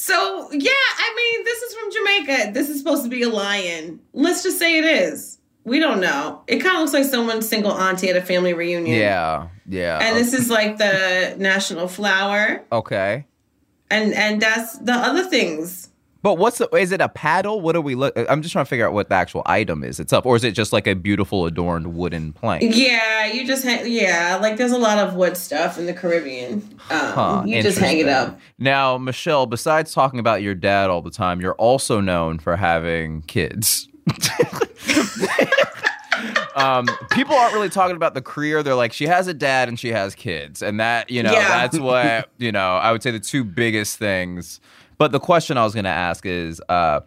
so 0.00 0.48
yeah, 0.52 0.70
I 0.70 1.14
mean, 1.16 1.44
this 1.44 1.60
is 1.60 1.74
from 1.74 1.90
Jamaica. 1.90 2.52
This 2.52 2.68
is 2.68 2.78
supposed 2.78 3.02
to 3.02 3.10
be 3.10 3.22
a 3.24 3.28
lion. 3.28 3.98
Let's 4.12 4.44
just 4.44 4.56
say 4.56 4.78
it 4.78 4.84
is. 4.84 5.38
We 5.64 5.80
don't 5.80 6.00
know. 6.00 6.44
It 6.46 6.60
kind 6.60 6.76
of 6.76 6.82
looks 6.82 6.92
like 6.92 7.04
someone's 7.04 7.48
single 7.48 7.72
auntie 7.72 8.08
at 8.08 8.14
a 8.14 8.22
family 8.22 8.54
reunion. 8.54 8.96
yeah, 8.96 9.48
yeah. 9.66 9.98
And 10.00 10.16
this 10.16 10.34
is 10.34 10.48
like 10.48 10.78
the 10.78 11.34
national 11.38 11.88
flower, 11.88 12.64
okay. 12.70 13.26
and 13.90 14.14
and 14.14 14.40
that's 14.40 14.78
the 14.78 14.92
other 14.92 15.24
things. 15.24 15.87
But 16.20 16.34
what's 16.34 16.58
the? 16.58 16.68
Is 16.74 16.90
it 16.90 17.00
a 17.00 17.08
paddle? 17.08 17.60
What 17.60 17.76
are 17.76 17.80
we 17.80 17.94
look? 17.94 18.12
I'm 18.28 18.42
just 18.42 18.52
trying 18.52 18.64
to 18.64 18.68
figure 18.68 18.84
out 18.86 18.92
what 18.92 19.08
the 19.08 19.14
actual 19.14 19.42
item 19.46 19.84
is 19.84 20.00
itself, 20.00 20.26
or 20.26 20.34
is 20.34 20.42
it 20.42 20.50
just 20.50 20.72
like 20.72 20.88
a 20.88 20.94
beautiful 20.94 21.46
adorned 21.46 21.94
wooden 21.94 22.32
plank? 22.32 22.74
Yeah, 22.74 23.26
you 23.26 23.46
just 23.46 23.62
hang. 23.62 23.90
Yeah, 23.90 24.36
like 24.42 24.56
there's 24.56 24.72
a 24.72 24.78
lot 24.78 24.98
of 24.98 25.14
wood 25.14 25.36
stuff 25.36 25.78
in 25.78 25.86
the 25.86 25.94
Caribbean. 25.94 26.54
Um, 26.90 26.98
Huh, 27.12 27.42
you 27.46 27.62
just 27.62 27.78
hang 27.78 27.98
it 27.98 28.08
up. 28.08 28.38
Now, 28.58 28.98
Michelle, 28.98 29.46
besides 29.46 29.92
talking 29.94 30.18
about 30.18 30.42
your 30.42 30.56
dad 30.56 30.90
all 30.90 31.02
the 31.02 31.10
time, 31.12 31.40
you're 31.40 31.54
also 31.54 32.00
known 32.00 32.40
for 32.40 32.56
having 32.56 33.22
kids. 33.22 33.88
um, 36.56 36.88
people 37.10 37.34
aren't 37.36 37.54
really 37.54 37.68
talking 37.68 37.94
about 37.96 38.14
the 38.14 38.22
career. 38.22 38.62
They're 38.62 38.74
like, 38.74 38.92
she 38.92 39.06
has 39.06 39.28
a 39.28 39.34
dad 39.34 39.68
and 39.68 39.78
she 39.78 39.88
has 39.92 40.14
kids, 40.14 40.62
and 40.62 40.80
that 40.80 41.10
you 41.10 41.22
know, 41.22 41.32
Yeah. 41.32 41.48
that's 41.48 41.78
what 41.78 42.28
you 42.38 42.50
know. 42.52 42.76
I 42.76 42.90
would 42.92 43.02
say 43.02 43.10
the 43.12 43.20
two 43.20 43.44
biggest 43.44 43.98
things. 43.98 44.60
But 44.98 45.12
the 45.12 45.20
question 45.20 45.56
I 45.56 45.64
was 45.64 45.74
going 45.74 45.84
to 45.84 45.90
ask 45.90 46.26
is, 46.26 46.60
uh, 46.68 47.00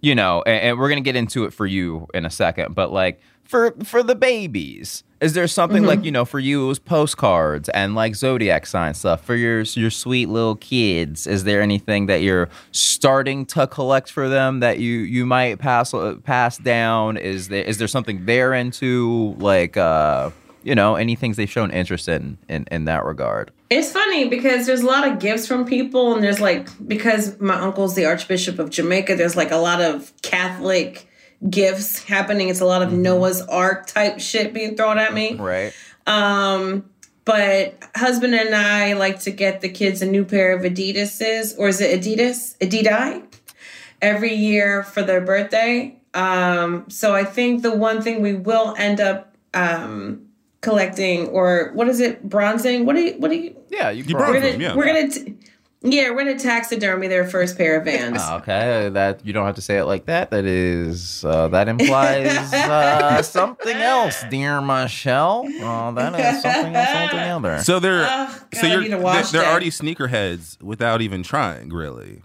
you 0.00 0.14
know, 0.14 0.42
and, 0.46 0.62
and 0.62 0.78
we're 0.78 0.88
gonna 0.88 1.00
get 1.00 1.16
into 1.16 1.44
it 1.44 1.52
for 1.52 1.66
you 1.66 2.06
in 2.14 2.24
a 2.24 2.30
second, 2.30 2.74
but 2.74 2.92
like 2.92 3.20
for 3.44 3.74
for 3.84 4.02
the 4.02 4.14
babies, 4.14 5.04
is 5.20 5.34
there 5.34 5.46
something 5.48 5.84
like 5.84 6.04
you 6.04 6.10
know 6.10 6.24
for 6.24 6.38
you 6.38 6.64
it 6.64 6.68
was 6.68 6.78
postcards 6.78 7.68
and 7.70 7.94
like 7.94 8.14
zodiac 8.14 8.64
sign 8.64 8.94
stuff 8.94 9.24
for 9.24 9.34
your 9.34 9.60
your 9.60 9.90
sweet 9.90 10.28
little 10.28 10.56
kids? 10.56 11.26
Is 11.26 11.44
there 11.44 11.60
anything 11.60 12.06
that 12.06 12.22
you're 12.22 12.48
starting 12.72 13.44
to 13.46 13.66
collect 13.66 14.10
for 14.10 14.28
them 14.28 14.60
that 14.60 14.78
you 14.78 14.98
you 14.98 15.26
might 15.26 15.58
pass 15.58 15.92
uh, 15.92 16.16
pass 16.24 16.56
down? 16.58 17.16
Is 17.16 17.48
there 17.48 17.64
is 17.64 17.78
there 17.78 17.88
something 17.88 18.24
they're 18.24 18.54
into 18.54 19.34
like 19.38 19.76
uh 19.76 20.30
you 20.62 20.74
know 20.74 20.94
any 20.94 21.14
things 21.14 21.36
they've 21.36 21.50
shown 21.50 21.70
interest 21.70 22.08
in 22.08 22.38
in 22.48 22.66
in 22.70 22.86
that 22.86 23.04
regard? 23.04 23.50
It's 23.70 23.92
funny 23.92 24.28
because 24.28 24.66
there's 24.66 24.80
a 24.80 24.86
lot 24.86 25.06
of 25.06 25.20
gifts 25.20 25.46
from 25.46 25.64
people, 25.64 26.12
and 26.12 26.24
there's 26.24 26.40
like 26.40 26.68
because 26.86 27.40
my 27.40 27.54
uncle's 27.54 27.94
the 27.94 28.04
Archbishop 28.04 28.58
of 28.58 28.68
Jamaica. 28.68 29.14
There's 29.14 29.36
like 29.36 29.52
a 29.52 29.56
lot 29.56 29.80
of 29.80 30.12
Catholic 30.22 31.08
gifts 31.48 32.02
happening. 32.02 32.48
It's 32.48 32.60
a 32.60 32.66
lot 32.66 32.82
of 32.82 32.92
Noah's 32.92 33.40
Ark 33.42 33.86
type 33.86 34.18
shit 34.18 34.52
being 34.52 34.76
thrown 34.76 34.98
at 34.98 35.14
me. 35.14 35.36
Right. 35.36 35.72
Um, 36.04 36.90
but 37.24 37.80
husband 37.94 38.34
and 38.34 38.56
I 38.56 38.94
like 38.94 39.20
to 39.20 39.30
get 39.30 39.60
the 39.60 39.68
kids 39.68 40.02
a 40.02 40.06
new 40.06 40.24
pair 40.24 40.52
of 40.56 40.62
Adidas's, 40.62 41.54
or 41.56 41.68
is 41.68 41.80
it 41.80 42.00
Adidas? 42.00 42.58
Adidai? 42.58 43.22
Every 44.02 44.34
year 44.34 44.82
for 44.82 45.02
their 45.02 45.20
birthday. 45.20 45.96
Um, 46.12 46.90
so 46.90 47.14
I 47.14 47.22
think 47.22 47.62
the 47.62 47.76
one 47.76 48.02
thing 48.02 48.20
we 48.20 48.34
will 48.34 48.74
end 48.76 49.00
up 49.00 49.36
um 49.54 50.29
collecting, 50.60 51.28
or 51.28 51.70
what 51.74 51.88
is 51.88 52.00
it, 52.00 52.28
bronzing? 52.28 52.86
What 52.86 52.96
do 52.96 53.02
you 53.02 53.12
what 53.14 53.30
do 53.30 53.36
you 53.36 53.56
Yeah, 53.70 53.90
you, 53.90 54.04
You 54.04 54.14
brought 54.14 54.32
brought 54.32 54.34
we're 54.34 54.40
them, 54.40 54.52
gonna 54.52 54.62
yeah. 54.64 54.74
we're 54.76 54.86
gonna 54.86 55.08
t- 55.10 55.34
yeah, 55.82 56.10
we're 56.10 56.18
gonna 56.18 56.38
taxidermy 56.38 57.08
their 57.08 57.26
first 57.26 57.56
pair 57.56 57.78
of 57.78 57.86
vans. 57.86 58.18
Oh, 58.20 58.36
Okay, 58.36 58.90
that 58.90 59.24
you 59.24 59.32
don't 59.32 59.46
have 59.46 59.54
to 59.54 59.62
say 59.62 59.78
it 59.78 59.84
like 59.86 60.04
that. 60.06 60.30
That 60.30 60.44
is 60.44 61.24
uh, 61.24 61.48
that 61.48 61.68
implies 61.68 62.52
uh, 62.52 63.22
something 63.22 63.76
else, 63.76 64.22
dear 64.30 64.60
Michelle. 64.60 65.44
Oh, 65.60 65.92
that 65.94 66.14
is 66.36 66.42
something 66.42 66.76
else 66.76 66.88
altogether. 67.14 67.62
So 67.62 67.80
they're 67.80 68.06
Oh, 68.06 68.26
so 68.52 68.60
God, 68.60 68.64
I 68.64 68.68
you're 68.74 68.98
they're, 69.00 69.22
they're 69.22 69.50
already 69.50 69.70
sneakerheads 69.70 70.60
without 70.62 71.00
even 71.00 71.22
trying, 71.22 71.70
really. 71.70 72.22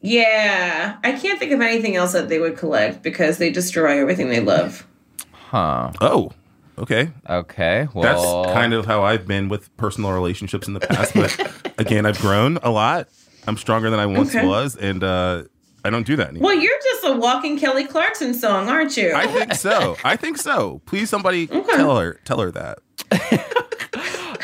Yeah, 0.00 0.98
I 1.02 1.12
can't 1.12 1.40
think 1.40 1.50
of 1.50 1.60
anything 1.60 1.96
else 1.96 2.12
that 2.12 2.28
they 2.28 2.38
would 2.38 2.56
collect 2.56 3.02
because 3.02 3.38
they 3.38 3.50
destroy 3.50 4.00
everything 4.00 4.28
they 4.28 4.38
love. 4.38 4.86
Huh? 5.32 5.90
Oh, 6.00 6.30
okay. 6.78 7.10
Okay. 7.28 7.88
Well, 7.94 8.42
That's 8.44 8.54
kind 8.54 8.72
of 8.74 8.84
how 8.86 9.02
I've 9.02 9.26
been 9.26 9.48
with 9.48 9.74
personal 9.76 10.12
relationships 10.12 10.66
in 10.68 10.74
the 10.74 10.80
past. 10.80 11.14
But 11.14 11.72
again, 11.78 12.06
I've 12.06 12.18
grown 12.20 12.58
a 12.62 12.70
lot. 12.70 13.08
I'm 13.46 13.56
stronger 13.56 13.90
than 13.90 14.00
I 14.00 14.06
once 14.06 14.34
Okay. 14.34 14.46
was, 14.46 14.76
and 14.76 15.04
uh, 15.04 15.44
I 15.84 15.90
don't 15.90 16.06
do 16.06 16.16
that 16.16 16.28
anymore. 16.30 16.48
Well, 16.50 16.58
you're 16.60 16.78
just 16.82 17.04
a 17.04 17.12
walking 17.16 17.58
Kelly 17.58 17.84
Clarkson 17.84 18.34
song, 18.34 18.68
aren't 18.68 18.96
you? 18.96 19.12
I 19.14 19.26
think 19.28 19.54
so. 19.54 19.96
I 20.04 20.16
think 20.16 20.36
so. 20.38 20.80
Please, 20.86 21.08
somebody 21.08 21.46
tell 21.46 21.98
her 21.98 22.20
tell 22.24 22.40
her 22.40 22.50
that. 22.52 22.78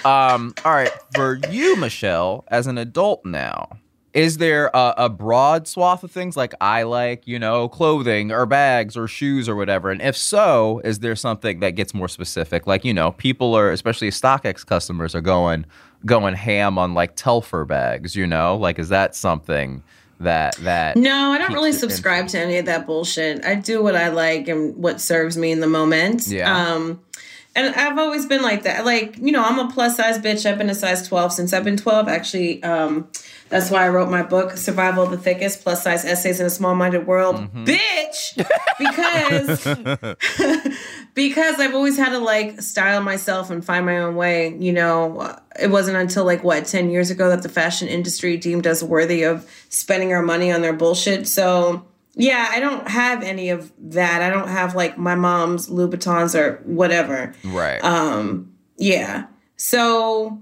Um. 0.04 0.52
All 0.64 0.72
right. 0.72 0.90
For 1.14 1.38
you, 1.50 1.76
Michelle, 1.76 2.44
as 2.48 2.66
an 2.66 2.76
adult 2.76 3.24
now, 3.24 3.68
is 4.14 4.36
there 4.38 4.70
a, 4.74 4.94
a 4.98 5.08
broad 5.08 5.66
swath 5.66 6.04
of 6.04 6.10
things 6.10 6.36
like 6.36 6.54
I 6.60 6.82
like, 6.82 7.26
you 7.26 7.38
know, 7.38 7.68
clothing 7.68 8.30
or 8.30 8.44
bags 8.44 8.96
or 8.96 9.08
shoes 9.08 9.48
or 9.48 9.56
whatever? 9.56 9.90
And 9.90 10.02
if 10.02 10.16
so, 10.16 10.80
is 10.84 10.98
there 10.98 11.16
something 11.16 11.60
that 11.60 11.70
gets 11.70 11.94
more 11.94 12.08
specific? 12.08 12.66
Like, 12.66 12.84
you 12.84 12.92
know, 12.92 13.12
people 13.12 13.54
are, 13.54 13.70
especially 13.70 14.10
StockX 14.10 14.66
customers, 14.66 15.14
are 15.14 15.22
going 15.22 15.64
going 16.04 16.34
ham 16.34 16.78
on 16.78 16.94
like 16.94 17.16
Telfar 17.16 17.66
bags. 17.66 18.14
You 18.14 18.26
know, 18.26 18.56
like 18.56 18.78
is 18.78 18.90
that 18.90 19.14
something 19.14 19.82
that 20.20 20.56
that? 20.56 20.96
no, 20.96 21.32
I 21.32 21.38
don't 21.38 21.54
really 21.54 21.72
subscribe 21.72 22.28
to 22.28 22.38
any 22.38 22.58
of 22.58 22.66
that 22.66 22.86
bullshit. 22.86 23.44
I 23.44 23.54
do 23.54 23.82
what 23.82 23.96
I 23.96 24.08
like 24.08 24.46
and 24.46 24.76
what 24.76 25.00
serves 25.00 25.38
me 25.38 25.52
in 25.52 25.60
the 25.60 25.66
moment. 25.66 26.26
Yeah. 26.26 26.54
Um, 26.54 27.00
and 27.54 27.74
I've 27.74 27.98
always 27.98 28.26
been 28.26 28.42
like 28.42 28.62
that. 28.62 28.84
Like, 28.84 29.18
you 29.18 29.30
know, 29.30 29.42
I'm 29.42 29.58
a 29.58 29.70
plus 29.70 29.96
size 29.96 30.18
bitch. 30.18 30.50
I've 30.50 30.56
been 30.56 30.70
a 30.70 30.74
size 30.74 31.06
12 31.06 31.32
since 31.32 31.52
I've 31.52 31.64
been 31.64 31.76
12. 31.76 32.08
Actually, 32.08 32.62
um, 32.62 33.08
that's 33.52 33.70
why 33.70 33.84
I 33.84 33.90
wrote 33.90 34.10
my 34.10 34.22
book, 34.22 34.56
Survival 34.56 35.04
of 35.04 35.10
the 35.10 35.18
Thickest 35.18 35.62
Plus 35.62 35.84
Size 35.84 36.06
Essays 36.06 36.40
in 36.40 36.46
a 36.46 36.50
Small 36.50 36.74
Minded 36.74 37.06
World. 37.06 37.36
Bitch! 37.52 38.34
Because 38.78 40.76
because 41.14 41.60
I've 41.60 41.74
always 41.74 41.98
had 41.98 42.12
to 42.12 42.18
like 42.18 42.62
style 42.62 43.02
myself 43.02 43.50
and 43.50 43.62
find 43.62 43.84
my 43.84 43.98
own 43.98 44.16
way. 44.16 44.56
You 44.56 44.72
know, 44.72 45.36
it 45.60 45.66
wasn't 45.70 45.98
until 45.98 46.24
like 46.24 46.42
what, 46.42 46.64
10 46.64 46.88
years 46.88 47.10
ago 47.10 47.28
that 47.28 47.42
the 47.42 47.50
fashion 47.50 47.88
industry 47.88 48.38
deemed 48.38 48.66
us 48.66 48.82
worthy 48.82 49.22
of 49.24 49.46
spending 49.68 50.14
our 50.14 50.22
money 50.22 50.50
on 50.50 50.62
their 50.62 50.72
bullshit. 50.72 51.28
So, 51.28 51.84
yeah, 52.14 52.48
I 52.52 52.58
don't 52.58 52.88
have 52.88 53.22
any 53.22 53.50
of 53.50 53.70
that. 53.78 54.22
I 54.22 54.30
don't 54.30 54.48
have 54.48 54.74
like 54.74 54.96
my 54.96 55.14
mom's 55.14 55.68
Louboutins 55.68 56.34
or 56.34 56.62
whatever. 56.64 57.34
Right. 57.44 57.84
Um, 57.84 58.54
yeah. 58.78 59.26
So, 59.56 60.40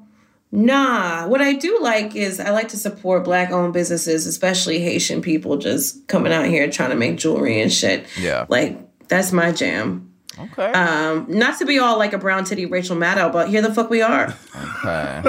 nah. 0.52 1.26
What 1.28 1.40
I 1.40 1.52
do 1.54 1.78
like 1.80 2.14
is 2.16 2.40
I 2.40 2.50
like 2.50 2.68
to 2.68 2.76
support 2.76 3.24
black 3.24 3.50
owned 3.50 3.72
businesses, 3.72 4.26
especially 4.26 4.80
Haitian 4.80 5.22
people 5.22 5.56
just 5.56 6.06
coming 6.08 6.32
out 6.32 6.46
here 6.46 6.70
trying 6.70 6.90
to 6.90 6.96
make 6.96 7.16
jewelry 7.18 7.60
and 7.60 7.72
shit. 7.72 8.06
Yeah. 8.18 8.46
Like, 8.48 8.78
that's 9.08 9.32
my 9.32 9.52
jam. 9.52 10.12
okay. 10.38 10.70
Um, 10.72 11.26
not 11.28 11.58
to 11.58 11.66
be 11.66 11.78
all 11.78 11.98
like 11.98 12.12
a 12.12 12.18
brown 12.18 12.44
titty 12.44 12.66
Rachel 12.66 12.96
Maddow, 12.96 13.32
but 13.32 13.48
here 13.48 13.62
the 13.62 13.74
fuck 13.74 13.90
we 13.90 14.02
are. 14.02 14.34
Okay. 14.78 15.22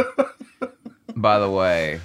By 1.15 1.39
the 1.39 1.49
way, 1.49 1.99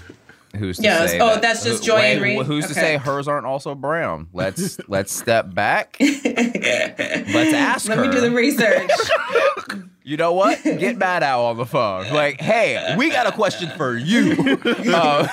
who's 0.56 0.78
to 0.78 0.82
Yes. 0.82 1.10
say? 1.12 1.20
Oh, 1.20 1.26
that- 1.34 1.42
that's 1.42 1.62
just 1.64 1.80
who- 1.84 1.86
Joy 1.92 1.96
wait, 1.96 2.12
and 2.14 2.22
Reid? 2.22 2.46
Who's 2.46 2.66
to 2.66 2.74
say 2.74 2.96
hers 2.96 3.28
aren't 3.28 3.46
also 3.46 3.74
brown? 3.74 4.28
Let's 4.32 4.78
let's 4.88 5.12
step 5.12 5.54
back. 5.54 5.96
let's 6.00 7.54
ask 7.54 7.88
Let 7.88 7.98
her. 7.98 8.06
me 8.06 8.10
do 8.12 8.20
the 8.20 8.30
research. 8.30 8.90
you 10.06 10.16
know 10.16 10.32
what? 10.32 10.62
Get 10.64 10.98
Maddow 10.98 11.50
on 11.50 11.56
the 11.56 11.66
phone. 11.66 12.12
Like, 12.12 12.40
hey, 12.40 12.94
we 12.96 13.10
got 13.10 13.26
a 13.26 13.32
question 13.32 13.68
for 13.76 13.96
you. 13.96 14.36
Uh, 14.86 15.26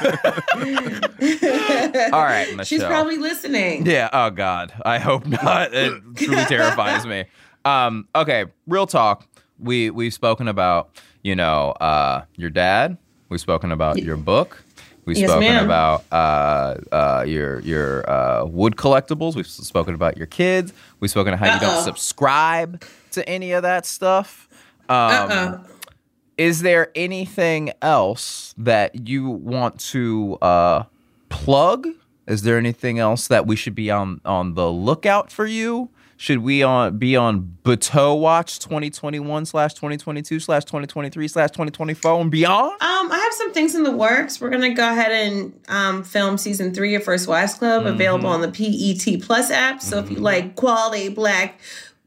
all 2.11 2.21
right, 2.23 2.47
Michelle. 2.49 2.63
She's 2.65 2.83
probably 2.83 3.17
listening. 3.17 3.85
Yeah. 3.85 4.09
Oh 4.11 4.29
God. 4.31 4.73
I 4.83 4.97
hope 4.97 5.25
not. 5.27 5.73
It 5.73 6.01
truly 6.15 6.43
terrifies 6.45 7.05
me. 7.05 7.25
Um. 7.65 8.07
Okay. 8.15 8.45
Real 8.67 8.87
talk. 8.87 9.27
We 9.59 9.89
we've 9.91 10.13
spoken 10.13 10.47
about 10.47 10.89
you 11.21 11.35
know 11.35 11.71
uh 11.71 12.25
your 12.35 12.49
dad. 12.49 12.97
We've 13.29 13.39
spoken 13.39 13.71
about 13.71 14.01
your 14.01 14.17
book. 14.17 14.63
We've 15.05 15.17
Yes, 15.17 15.29
spoken 15.29 15.47
ma'am. 15.49 15.65
about 15.65 16.03
uh, 16.11 16.75
uh, 16.91 17.23
your 17.27 17.59
your 17.59 18.09
uh, 18.09 18.45
wood 18.45 18.75
collectibles. 18.75 19.35
We've 19.35 19.47
spoken 19.47 19.93
about 19.93 20.17
your 20.17 20.27
kids. 20.27 20.73
We've 20.99 21.11
spoken 21.11 21.33
about 21.33 21.47
how 21.47 21.53
you 21.55 21.59
don't 21.61 21.83
subscribe 21.83 22.83
to 23.11 23.27
any 23.27 23.51
of 23.51 23.63
that 23.63 23.85
stuff. 23.85 24.47
Um, 24.89 24.97
Uh-uh. 24.97 25.63
Is 26.37 26.61
there 26.61 26.91
anything 26.95 27.71
else 27.81 28.55
that 28.57 29.07
you 29.07 29.29
want 29.29 29.79
to 29.91 30.37
uh, 30.41 30.83
plug? 31.29 31.87
Is 32.27 32.41
there 32.41 32.57
anything 32.57 32.99
else 32.99 33.27
that 33.27 33.45
we 33.45 33.55
should 33.55 33.75
be 33.75 33.91
on 33.91 34.19
on 34.25 34.55
the 34.55 34.71
lookout 34.71 35.31
for 35.31 35.45
you? 35.45 35.89
Should 36.17 36.39
we 36.39 36.63
on 36.63 36.97
be 36.97 37.15
on 37.15 37.57
Buteau 37.63 38.17
Watch 38.19 38.59
2021 38.59 39.45
slash 39.45 39.73
2022 39.73 40.39
slash 40.39 40.63
2023 40.63 41.27
slash 41.27 41.49
2024 41.51 42.21
and 42.21 42.31
beyond? 42.31 42.71
Um, 42.81 43.11
I 43.11 43.19
have 43.21 43.33
some 43.33 43.51
things 43.53 43.75
in 43.75 43.83
the 43.83 43.91
works. 43.91 44.39
We're 44.39 44.49
gonna 44.49 44.73
go 44.73 44.89
ahead 44.89 45.11
and 45.11 45.59
um, 45.67 46.03
film 46.03 46.37
season 46.37 46.73
three 46.73 46.95
of 46.95 47.03
First 47.03 47.27
Wives 47.27 47.55
Club, 47.55 47.85
available 47.85 48.29
on 48.29 48.41
the 48.41 48.47
BET 48.47 49.21
Plus 49.21 49.51
app. 49.51 49.81
So 49.81 49.99
if 49.99 50.09
you 50.09 50.17
like 50.17 50.55
quality 50.55 51.09
black 51.09 51.59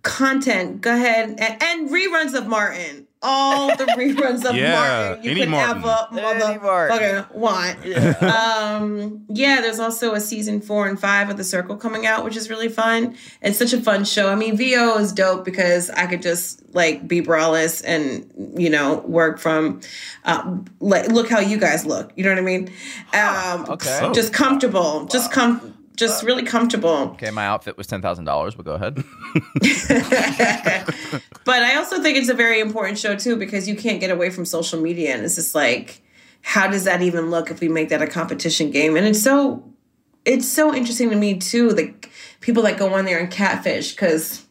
content, 0.06 0.80
go 0.80 0.94
ahead 0.94 1.30
and, 1.38 1.62
and 1.62 1.90
reruns 1.90 2.34
of 2.34 2.46
Martin. 2.46 3.06
All 3.22 3.68
the 3.76 3.84
reruns 3.98 4.44
of 4.48 4.54
Yeah, 4.54 4.72
Martin 4.74 5.24
you 5.24 5.30
any 5.32 5.40
could 5.40 5.48
Martin. 5.48 5.78
ever 5.78 6.06
Any 6.12 6.58
Martin. 6.58 7.24
motherfucking 7.24 7.34
want. 7.34 8.22
um, 8.22 9.24
yeah, 9.30 9.60
there's 9.62 9.80
also 9.80 10.12
a 10.14 10.20
season 10.20 10.60
four 10.60 10.86
and 10.86 11.00
five 11.00 11.30
of 11.30 11.36
The 11.36 11.42
Circle 11.42 11.76
coming 11.76 12.06
out, 12.06 12.24
which 12.24 12.36
is 12.36 12.50
really 12.50 12.68
fun. 12.68 13.16
It's 13.40 13.58
such 13.58 13.72
a 13.72 13.80
fun 13.80 14.04
show. 14.04 14.28
I 14.28 14.34
mean, 14.34 14.56
VO 14.56 14.98
is 14.98 15.12
dope 15.12 15.44
because 15.44 15.90
I 15.90 16.06
could 16.06 16.22
just 16.22 16.62
like 16.74 17.08
be 17.08 17.22
braless 17.22 17.82
and 17.84 18.30
you 18.60 18.68
know 18.68 18.98
work 18.98 19.38
from 19.38 19.80
uh, 20.24 20.58
like 20.80 21.08
look 21.08 21.28
how 21.28 21.40
you 21.40 21.56
guys 21.58 21.86
look. 21.86 22.12
You 22.16 22.24
know 22.24 22.30
what 22.30 22.38
I 22.38 22.42
mean? 22.42 22.70
Um, 23.14 23.64
okay. 23.70 24.00
Oh. 24.02 24.12
Just 24.12 24.32
comfortable. 24.34 25.06
Just 25.06 25.32
come. 25.32 25.72
Just 25.96 26.22
really 26.22 26.42
comfortable. 26.42 27.12
Okay, 27.14 27.30
my 27.30 27.46
outfit 27.46 27.76
was 27.76 27.86
ten 27.86 28.02
thousand 28.02 28.24
dollars, 28.26 28.54
but 28.54 28.64
go 28.64 28.74
ahead. 28.74 29.02
But 31.46 31.62
I 31.62 31.76
also 31.76 32.02
think 32.02 32.18
it's 32.18 32.28
a 32.28 32.34
very 32.34 32.58
important 32.58 32.98
show 32.98 33.14
too 33.14 33.36
because 33.36 33.68
you 33.68 33.76
can't 33.76 34.00
get 34.00 34.10
away 34.10 34.30
from 34.30 34.44
social 34.44 34.80
media, 34.80 35.14
and 35.14 35.24
it's 35.24 35.36
just 35.36 35.54
like, 35.54 36.02
how 36.42 36.66
does 36.66 36.84
that 36.84 37.02
even 37.02 37.30
look 37.30 37.50
if 37.50 37.60
we 37.60 37.68
make 37.68 37.88
that 37.90 38.02
a 38.02 38.06
competition 38.08 38.70
game? 38.72 38.96
And 38.96 39.06
it's 39.06 39.22
so, 39.22 39.62
it's 40.24 40.48
so 40.48 40.74
interesting 40.74 41.08
to 41.10 41.16
me 41.16 41.38
too, 41.38 41.70
like 41.70 42.10
people 42.40 42.64
that 42.64 42.78
go 42.78 42.94
on 42.94 43.04
there 43.04 43.18
and 43.20 43.30
catfish 43.30 43.92
because 43.92 44.44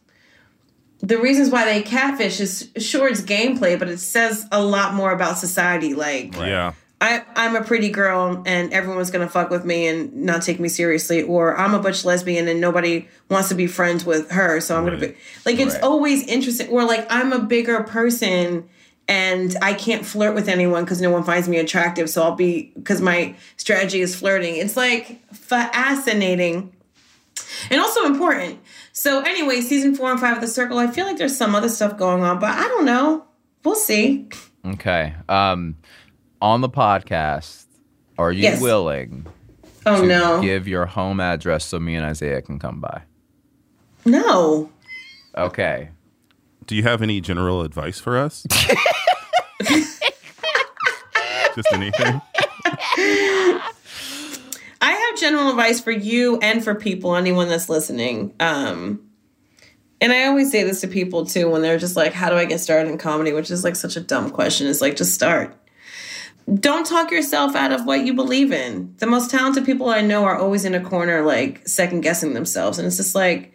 the 1.00 1.18
reasons 1.18 1.50
why 1.50 1.66
they 1.66 1.82
catfish 1.82 2.40
is 2.40 2.70
sure 2.78 3.08
it's 3.08 3.20
gameplay, 3.20 3.78
but 3.78 3.88
it 3.88 3.98
says 3.98 4.46
a 4.50 4.62
lot 4.62 4.94
more 4.94 5.12
about 5.12 5.36
society. 5.36 5.92
Like, 5.92 6.34
Yeah. 6.34 6.72
I, 7.00 7.22
I'm 7.34 7.54
a 7.56 7.62
pretty 7.62 7.90
girl 7.90 8.42
and 8.46 8.72
everyone's 8.72 9.10
gonna 9.10 9.28
fuck 9.28 9.50
with 9.50 9.64
me 9.66 9.86
and 9.86 10.14
not 10.14 10.42
take 10.42 10.58
me 10.58 10.68
seriously, 10.68 11.22
or 11.22 11.56
I'm 11.56 11.74
a 11.74 11.78
butch 11.78 12.04
lesbian 12.06 12.48
and 12.48 12.60
nobody 12.60 13.06
wants 13.28 13.50
to 13.50 13.54
be 13.54 13.66
friends 13.66 14.04
with 14.06 14.30
her, 14.30 14.60
so 14.60 14.76
I'm 14.78 14.84
gonna 14.84 14.96
be 14.98 15.14
like 15.44 15.58
it's 15.58 15.74
Right. 15.74 15.82
always 15.82 16.26
interesting. 16.26 16.68
Or 16.68 16.84
like 16.84 17.06
I'm 17.10 17.32
a 17.34 17.38
bigger 17.38 17.82
person 17.82 18.68
and 19.08 19.54
I 19.62 19.74
can't 19.74 20.04
flirt 20.06 20.34
with 20.34 20.48
anyone 20.48 20.84
because 20.84 21.00
no 21.02 21.10
one 21.10 21.22
finds 21.22 21.48
me 21.48 21.58
attractive, 21.58 22.08
so 22.08 22.22
I'll 22.22 22.34
be 22.34 22.72
because 22.74 23.02
my 23.02 23.34
strategy 23.58 24.00
is 24.00 24.16
flirting. 24.16 24.56
It's 24.56 24.76
like 24.76 25.20
fascinating 25.34 26.72
and 27.70 27.80
also 27.80 28.06
important. 28.06 28.58
So 28.92 29.20
anyway, 29.20 29.60
season 29.60 29.94
four 29.94 30.10
and 30.10 30.18
five 30.18 30.36
of 30.36 30.40
The 30.40 30.48
Circle, 30.48 30.78
I 30.78 30.86
feel 30.86 31.04
like 31.06 31.18
there's 31.18 31.36
some 31.36 31.54
other 31.54 31.68
stuff 31.68 31.98
going 31.98 32.22
on, 32.22 32.38
but 32.38 32.50
I 32.50 32.62
don't 32.68 32.86
know. 32.86 33.24
We'll 33.64 33.74
see. 33.74 34.28
Okay. 34.64 35.14
Um, 35.28 35.76
on 36.40 36.60
the 36.60 36.68
podcast, 36.68 37.64
are 38.18 38.32
you 38.32 38.42
Yes. 38.42 38.60
willing 38.60 39.26
Oh 39.84 40.02
to 40.02 40.06
no, 40.06 40.40
give 40.42 40.66
your 40.68 40.86
home 40.86 41.20
address 41.20 41.64
so 41.64 41.78
me 41.78 41.94
and 41.94 42.04
Isaiah 42.04 42.42
can 42.42 42.58
come 42.58 42.80
by? 42.80 43.02
no. 44.04 44.70
Okay. 45.36 45.90
Do 46.66 46.74
you 46.74 46.82
have 46.84 47.02
any 47.02 47.20
general 47.20 47.62
advice 47.62 47.98
for 48.00 48.16
us? 48.16 48.44
Just 51.54 51.72
anything? 51.72 52.20
I 54.80 54.92
have 54.92 55.18
general 55.20 55.48
advice 55.50 55.80
for 55.80 55.90
you 55.90 56.38
and 56.40 56.62
for 56.62 56.74
people, 56.74 57.16
anyone 57.16 57.48
that's 57.48 57.68
listening. 57.68 58.34
Um, 58.40 59.08
and 60.00 60.12
I 60.12 60.26
always 60.26 60.50
say 60.50 60.64
this 60.64 60.80
to 60.82 60.88
people 60.88 61.24
too 61.24 61.48
when 61.50 61.62
they're 61.62 61.78
just 61.78 61.96
like, 61.96 62.12
How 62.12 62.28
do 62.30 62.36
I 62.36 62.44
get 62.44 62.60
started 62.60 62.90
in 62.90 62.98
comedy? 62.98 63.32
Which 63.32 63.50
is 63.50 63.64
like 63.64 63.76
such 63.76 63.96
a 63.96 64.00
dumb 64.00 64.30
question. 64.30 64.66
It's 64.66 64.80
like, 64.82 64.96
just 64.96 65.14
start. 65.14 65.56
Don't 66.54 66.86
talk 66.86 67.10
yourself 67.10 67.56
out 67.56 67.72
of 67.72 67.86
what 67.86 68.06
you 68.06 68.14
believe 68.14 68.52
in. 68.52 68.94
The 68.98 69.06
most 69.06 69.30
talented 69.30 69.64
people 69.64 69.88
I 69.88 70.00
know 70.00 70.24
are 70.24 70.38
always 70.38 70.64
in 70.64 70.74
a 70.74 70.80
corner, 70.80 71.22
like 71.22 71.66
second 71.66 72.02
guessing 72.02 72.34
themselves. 72.34 72.78
And 72.78 72.86
it's 72.86 72.98
just 72.98 73.16
like, 73.16 73.52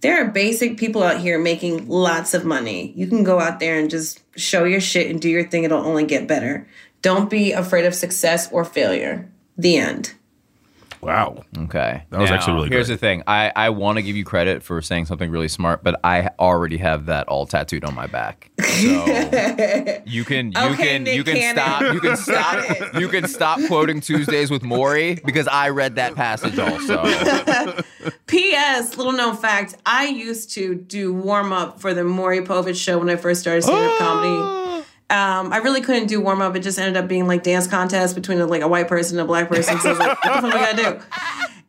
there 0.00 0.22
are 0.22 0.30
basic 0.30 0.78
people 0.78 1.02
out 1.02 1.20
here 1.20 1.38
making 1.38 1.86
lots 1.88 2.32
of 2.32 2.46
money. 2.46 2.94
You 2.96 3.06
can 3.06 3.22
go 3.24 3.38
out 3.38 3.60
there 3.60 3.78
and 3.78 3.90
just 3.90 4.22
show 4.38 4.64
your 4.64 4.80
shit 4.80 5.10
and 5.10 5.20
do 5.20 5.28
your 5.28 5.46
thing. 5.46 5.64
It'll 5.64 5.84
only 5.84 6.06
get 6.06 6.26
better. 6.26 6.66
Don't 7.02 7.28
be 7.28 7.52
afraid 7.52 7.84
of 7.84 7.94
success 7.94 8.50
or 8.50 8.64
failure. 8.64 9.30
The 9.58 9.76
end. 9.76 10.14
Wow. 11.02 11.44
Okay. 11.56 12.02
That 12.10 12.20
was 12.20 12.28
Now, 12.30 12.36
actually 12.36 12.54
really 12.54 12.68
good. 12.68 12.74
Here's 12.74 12.86
great. 12.88 12.94
the 12.96 12.98
thing. 13.00 13.22
I, 13.26 13.50
I 13.56 13.70
want 13.70 13.96
to 13.96 14.02
give 14.02 14.16
you 14.16 14.24
credit 14.24 14.62
for 14.62 14.82
saying 14.82 15.06
something 15.06 15.30
really 15.30 15.48
smart, 15.48 15.82
but 15.82 15.98
I 16.04 16.28
already 16.38 16.76
have 16.76 17.06
that 17.06 17.26
all 17.28 17.46
tattooed 17.46 17.84
on 17.84 17.94
my 17.94 18.06
back. 18.06 18.50
So 18.60 18.66
you 20.06 20.24
can 20.24 20.52
you 20.52 20.58
Okay, 20.60 20.76
can 20.76 21.04
Nick 21.04 21.16
you 21.16 21.24
can 21.24 21.36
Cannon. 21.36 21.56
stop 21.56 21.94
you 21.94 22.00
can 22.00 22.16
stop 22.18 22.94
you 23.00 23.08
can 23.08 23.26
stop 23.28 23.60
quoting 23.66 24.00
Tuesdays 24.00 24.50
with 24.50 24.62
Maury 24.62 25.18
because 25.24 25.48
I 25.48 25.70
read 25.70 25.96
that 25.96 26.14
passage 26.14 26.58
also. 26.58 27.02
P.S. 28.26 28.96
Little 28.96 29.12
known 29.12 29.36
fact: 29.36 29.76
I 29.86 30.06
used 30.06 30.50
to 30.54 30.74
do 30.74 31.12
warm 31.12 31.52
up 31.52 31.80
for 31.80 31.94
the 31.94 32.04
Maury 32.04 32.40
Povich 32.40 32.82
show 32.82 32.98
when 32.98 33.08
I 33.10 33.16
first 33.16 33.40
started 33.40 33.62
stand 33.62 33.90
up 33.90 33.98
comedy. 33.98 34.86
Um, 35.10 35.52
I 35.52 35.56
really 35.58 35.80
couldn't 35.80 36.06
do 36.06 36.20
warm 36.20 36.40
up. 36.40 36.54
It 36.54 36.60
just 36.60 36.78
ended 36.78 36.96
up 36.96 37.08
being 37.08 37.26
like 37.26 37.42
dance 37.42 37.66
contest 37.66 38.14
between 38.14 38.40
a, 38.40 38.46
like 38.46 38.62
a 38.62 38.68
white 38.68 38.86
person 38.86 39.18
and 39.18 39.24
a 39.24 39.26
black 39.26 39.48
person. 39.48 39.78
So 39.80 39.88
I 39.88 39.92
was 39.92 39.98
like, 39.98 40.24
what 40.24 40.42
the 40.42 40.48
fuck 40.48 40.54
we 40.54 40.60
gotta 40.60 40.76
do? 40.76 41.04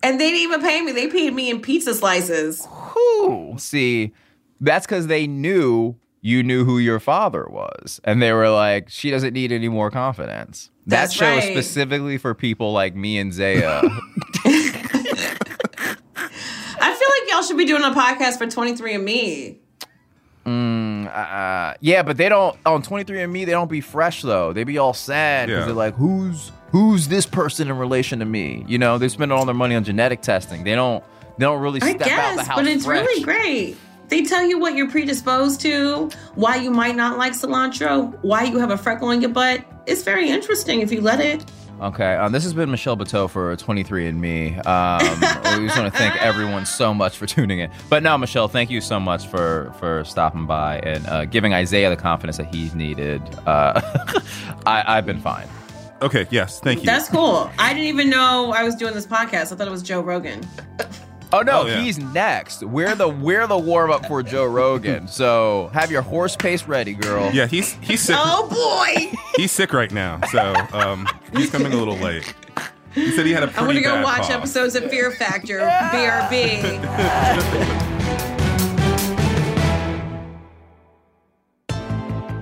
And 0.04 0.20
they 0.20 0.30
didn't 0.30 0.42
even 0.42 0.62
pay 0.62 0.82
me. 0.82 0.92
They 0.92 1.08
paid 1.08 1.34
me 1.34 1.50
in 1.50 1.62
pizza 1.62 1.94
slices. 1.96 2.66
Whew. 2.66 3.56
See, 3.58 4.14
that's 4.60 4.86
because 4.86 5.08
they 5.08 5.26
knew 5.28 5.96
you 6.22 6.44
knew 6.44 6.66
who 6.66 6.78
your 6.78 7.00
father 7.00 7.48
was, 7.50 8.00
and 8.04 8.22
they 8.22 8.32
were 8.32 8.50
like, 8.50 8.90
"She 8.90 9.10
doesn't 9.10 9.34
need 9.34 9.52
any 9.52 9.70
more 9.70 9.90
confidence." 9.90 10.70
That 10.86 10.98
That's 10.98 11.14
show 11.14 11.26
is 11.38 11.46
right. 11.46 11.54
specifically 11.54 12.18
for 12.18 12.36
people 12.36 12.74
like 12.74 12.96
me 12.96 13.18
and 13.18 13.34
Zaya. 13.34 13.82
I 16.84 16.96
feel 16.96 17.10
like 17.10 17.30
y'all 17.30 17.44
should 17.44 17.58
be 17.58 17.66
doing 17.66 17.84
a 17.84 17.92
podcast 17.92 18.38
for 18.38 18.46
23andMe. 18.46 19.58
Uh, 20.46 21.74
yeah, 21.82 22.04
but 22.04 22.18
they 22.18 22.30
don't 22.30 22.58
on 22.66 22.82
23andMe. 22.84 23.46
They 23.46 23.52
don't 23.52 23.70
be 23.70 23.82
fresh 23.82 24.22
though. 24.22 24.54
They 24.54 24.64
be 24.64 24.78
all 24.78 24.94
sad 24.94 25.48
because 25.48 25.62
Yeah. 25.62 25.66
they're 25.66 25.74
like, 25.76 25.96
"Who's 25.96 26.52
who's 26.72 27.08
this 27.08 27.26
person 27.26 27.70
in 27.70 27.78
relation 27.78 28.20
to 28.20 28.26
me?" 28.26 28.66
You 28.68 28.78
know, 28.78 28.98
they 28.98 29.08
spend 29.10 29.32
all 29.32 29.46
their 29.46 29.56
money 29.56 29.76
on 29.76 29.84
genetic 29.84 30.22
testing. 30.22 30.64
They 30.64 30.76
don't 30.76 31.04
they 31.38 31.46
don't 31.46 31.62
really 31.62 31.82
I 31.82 31.90
step 31.92 32.02
out 32.02 32.04
the 32.04 32.06
guess, 32.38 32.48
house 32.48 32.58
but 32.58 32.68
it's 32.68 32.86
fresh. 32.86 33.06
really 33.06 33.24
great. 33.24 33.78
They 34.10 34.24
tell 34.24 34.44
you 34.46 34.60
what 34.60 34.76
you're 34.76 34.90
predisposed 34.90 35.62
to, 35.62 36.10
why 36.36 36.58
you 36.58 36.70
might 36.70 36.98
not 36.98 37.18
like 37.18 37.32
cilantro, 37.34 38.18
why 38.24 38.44
you 38.44 38.58
have 38.60 38.70
a 38.72 38.78
freckle 38.78 39.08
on 39.08 39.22
your 39.22 39.30
butt. 39.30 39.64
It's 39.88 40.04
very 40.04 40.30
interesting 40.30 40.82
if 40.82 40.92
you 40.92 41.00
let 41.02 41.22
it. 41.22 41.46
Okay, 41.82 42.14
um, 42.16 42.32
this 42.32 42.44
has 42.44 42.54
been 42.54 42.70
Michelle 42.70 42.96
Buteau 42.96 43.28
for 43.28 43.56
23andMe. 43.56 44.64
Um, 44.68 45.60
we 45.60 45.68
just 45.68 45.80
want 45.80 45.92
to 45.92 45.98
thank 45.98 46.16
everyone 46.22 46.68
so 46.68 46.94
much 46.94 47.18
for 47.18 47.26
tuning 47.26 47.58
in. 47.58 47.72
But 47.90 48.04
no, 48.04 48.16
Michelle, 48.20 48.48
thank 48.48 48.70
you 48.70 48.82
so 48.82 49.00
much 49.00 49.26
for 49.26 49.74
for 49.80 50.04
stopping 50.04 50.46
by 50.46 50.78
and 50.82 51.08
uh, 51.08 51.26
giving 51.26 51.56
Isaiah 51.56 51.90
the 51.90 51.98
confidence 51.98 52.38
that 52.38 52.54
he's 52.54 52.76
needed. 52.76 53.20
Uh, 53.48 53.82
I, 54.68 54.84
I've 54.86 55.08
been 55.08 55.20
fine. 55.20 55.48
Okay, 56.04 56.28
yes, 56.30 56.60
thank 56.60 56.82
you. 56.82 56.86
That's 56.86 57.10
cool. 57.10 57.50
I 57.58 57.74
didn't 57.74 57.88
even 57.88 58.12
know 58.12 58.54
I 58.56 58.64
was 58.64 58.76
doing 58.76 58.94
this 58.94 59.08
podcast. 59.08 59.52
I 59.52 59.56
thought 59.56 59.68
it 59.68 59.72
was 59.72 59.84
Joe 59.84 60.02
Rogan. 60.02 60.48
Oh 61.34 61.42
no, 61.42 61.62
Oh, 61.62 61.66
yeah. 61.66 61.82
he's 61.82 61.98
next. 61.98 62.62
We're 62.64 62.94
the 62.96 63.08
we're 63.08 63.48
the 63.48 63.58
warm 63.58 63.90
up 63.92 64.06
for 64.06 64.22
Joe 64.24 64.46
Rogan. 64.46 65.08
So 65.08 65.70
have 65.74 65.90
your 65.92 66.02
horse 66.02 66.36
pace 66.36 66.66
ready, 66.68 66.94
girl. 66.94 67.32
yeah, 67.34 67.48
he's 67.48 67.74
he's 67.82 68.02
sick. 68.02 68.16
Oh 68.20 68.48
boy! 68.50 69.12
He's 69.38 69.52
sick 69.52 69.72
right 69.74 69.92
now, 69.92 70.20
so 70.32 70.54
um, 70.74 71.08
he's 71.34 71.50
coming 71.50 71.72
a 71.74 71.78
little 71.78 71.98
late. 71.98 72.34
He 72.94 73.12
said 73.12 73.26
he 73.26 73.32
had 73.32 73.44
a 73.44 73.48
I'm 73.48 73.54
pretty 73.66 73.80
gonna 73.82 74.02
go 74.02 74.04
bad 74.04 74.04
watch 74.04 74.22
cough. 74.24 74.32
episodes 74.32 74.76
of 74.76 74.90
Fear 74.90 75.12
Factor, 75.12 75.60
BRB. 75.62 76.82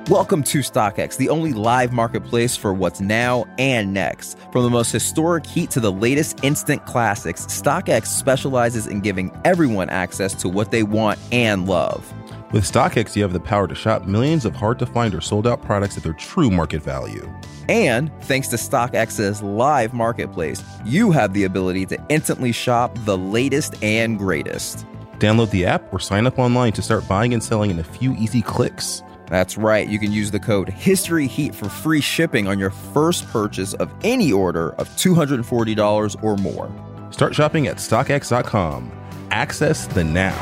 Welcome 0.10 0.42
to 0.46 0.62
StockX, 0.62 1.18
the 1.18 1.30
only 1.30 1.54
live 1.54 1.94
marketplace 1.94 2.58
for 2.58 2.74
what's 2.74 3.00
now 3.00 3.46
and 3.60 3.94
next. 3.94 4.40
From 4.52 4.64
the 4.64 4.70
most 4.72 4.92
historic 4.92 5.46
heat 5.46 5.70
to 5.70 5.80
the 5.80 5.92
latest 5.92 6.44
instant 6.44 6.84
classics, 6.88 7.46
StockX 7.46 8.08
specializes 8.08 8.88
in 8.88 9.02
giving 9.02 9.32
everyone 9.46 9.88
access 9.92 10.34
to 10.42 10.50
what 10.50 10.72
they 10.72 10.82
want 10.82 11.20
and 11.32 11.68
love. 11.68 12.12
With 12.52 12.64
StockX, 12.64 13.16
you 13.16 13.22
have 13.22 13.34
the 13.34 13.40
power 13.40 13.68
to 13.68 13.76
shop 13.76 14.08
millions 14.08 14.46
of 14.46 14.56
hard 14.56 14.80
to 14.80 14.88
find 14.88 15.14
or 15.14 15.22
sold 15.22 15.46
out 15.46 15.62
products 15.62 15.96
at 15.96 16.02
their 16.02 16.14
true 16.14 16.50
market 16.50 16.82
value. 16.82 17.32
And 17.68 18.12
thanks 18.24 18.48
to 18.48 18.56
StockX's 18.56 19.44
live 19.44 19.94
marketplace, 19.94 20.64
you 20.86 21.12
have 21.12 21.36
the 21.36 21.44
ability 21.44 21.86
to 21.86 22.04
instantly 22.10 22.52
shop 22.52 22.98
the 23.06 23.16
latest 23.16 23.76
and 23.84 24.18
greatest. 24.18 24.88
Download 25.20 25.52
the 25.52 25.68
app 25.68 25.94
or 25.94 26.00
sign 26.00 26.26
up 26.26 26.40
online 26.40 26.74
to 26.74 26.82
start 26.82 27.08
buying 27.08 27.36
and 27.36 27.44
selling 27.44 27.70
in 27.70 27.78
a 27.78 27.84
few 27.84 28.16
easy 28.16 28.42
clicks. 28.42 29.04
That's 29.30 29.58
right, 29.58 29.88
you 29.88 30.00
can 30.00 30.12
use 30.12 30.32
the 30.32 30.40
code 30.40 30.70
HISTORYHEAT 30.70 31.54
for 31.54 31.70
free 31.70 32.02
shipping 32.02 32.48
on 32.48 32.58
your 32.58 32.72
first 32.72 33.28
purchase 33.28 33.76
of 33.76 33.92
any 34.04 34.32
order 34.32 34.72
of 34.74 34.90
$240 34.90 36.24
or 36.24 36.36
more. 36.38 36.72
Start 37.12 37.36
shopping 37.36 37.68
at 37.68 37.78
StockX.com. 37.78 38.92
Access 39.32 39.86
the 39.88 40.04
now. 40.04 40.36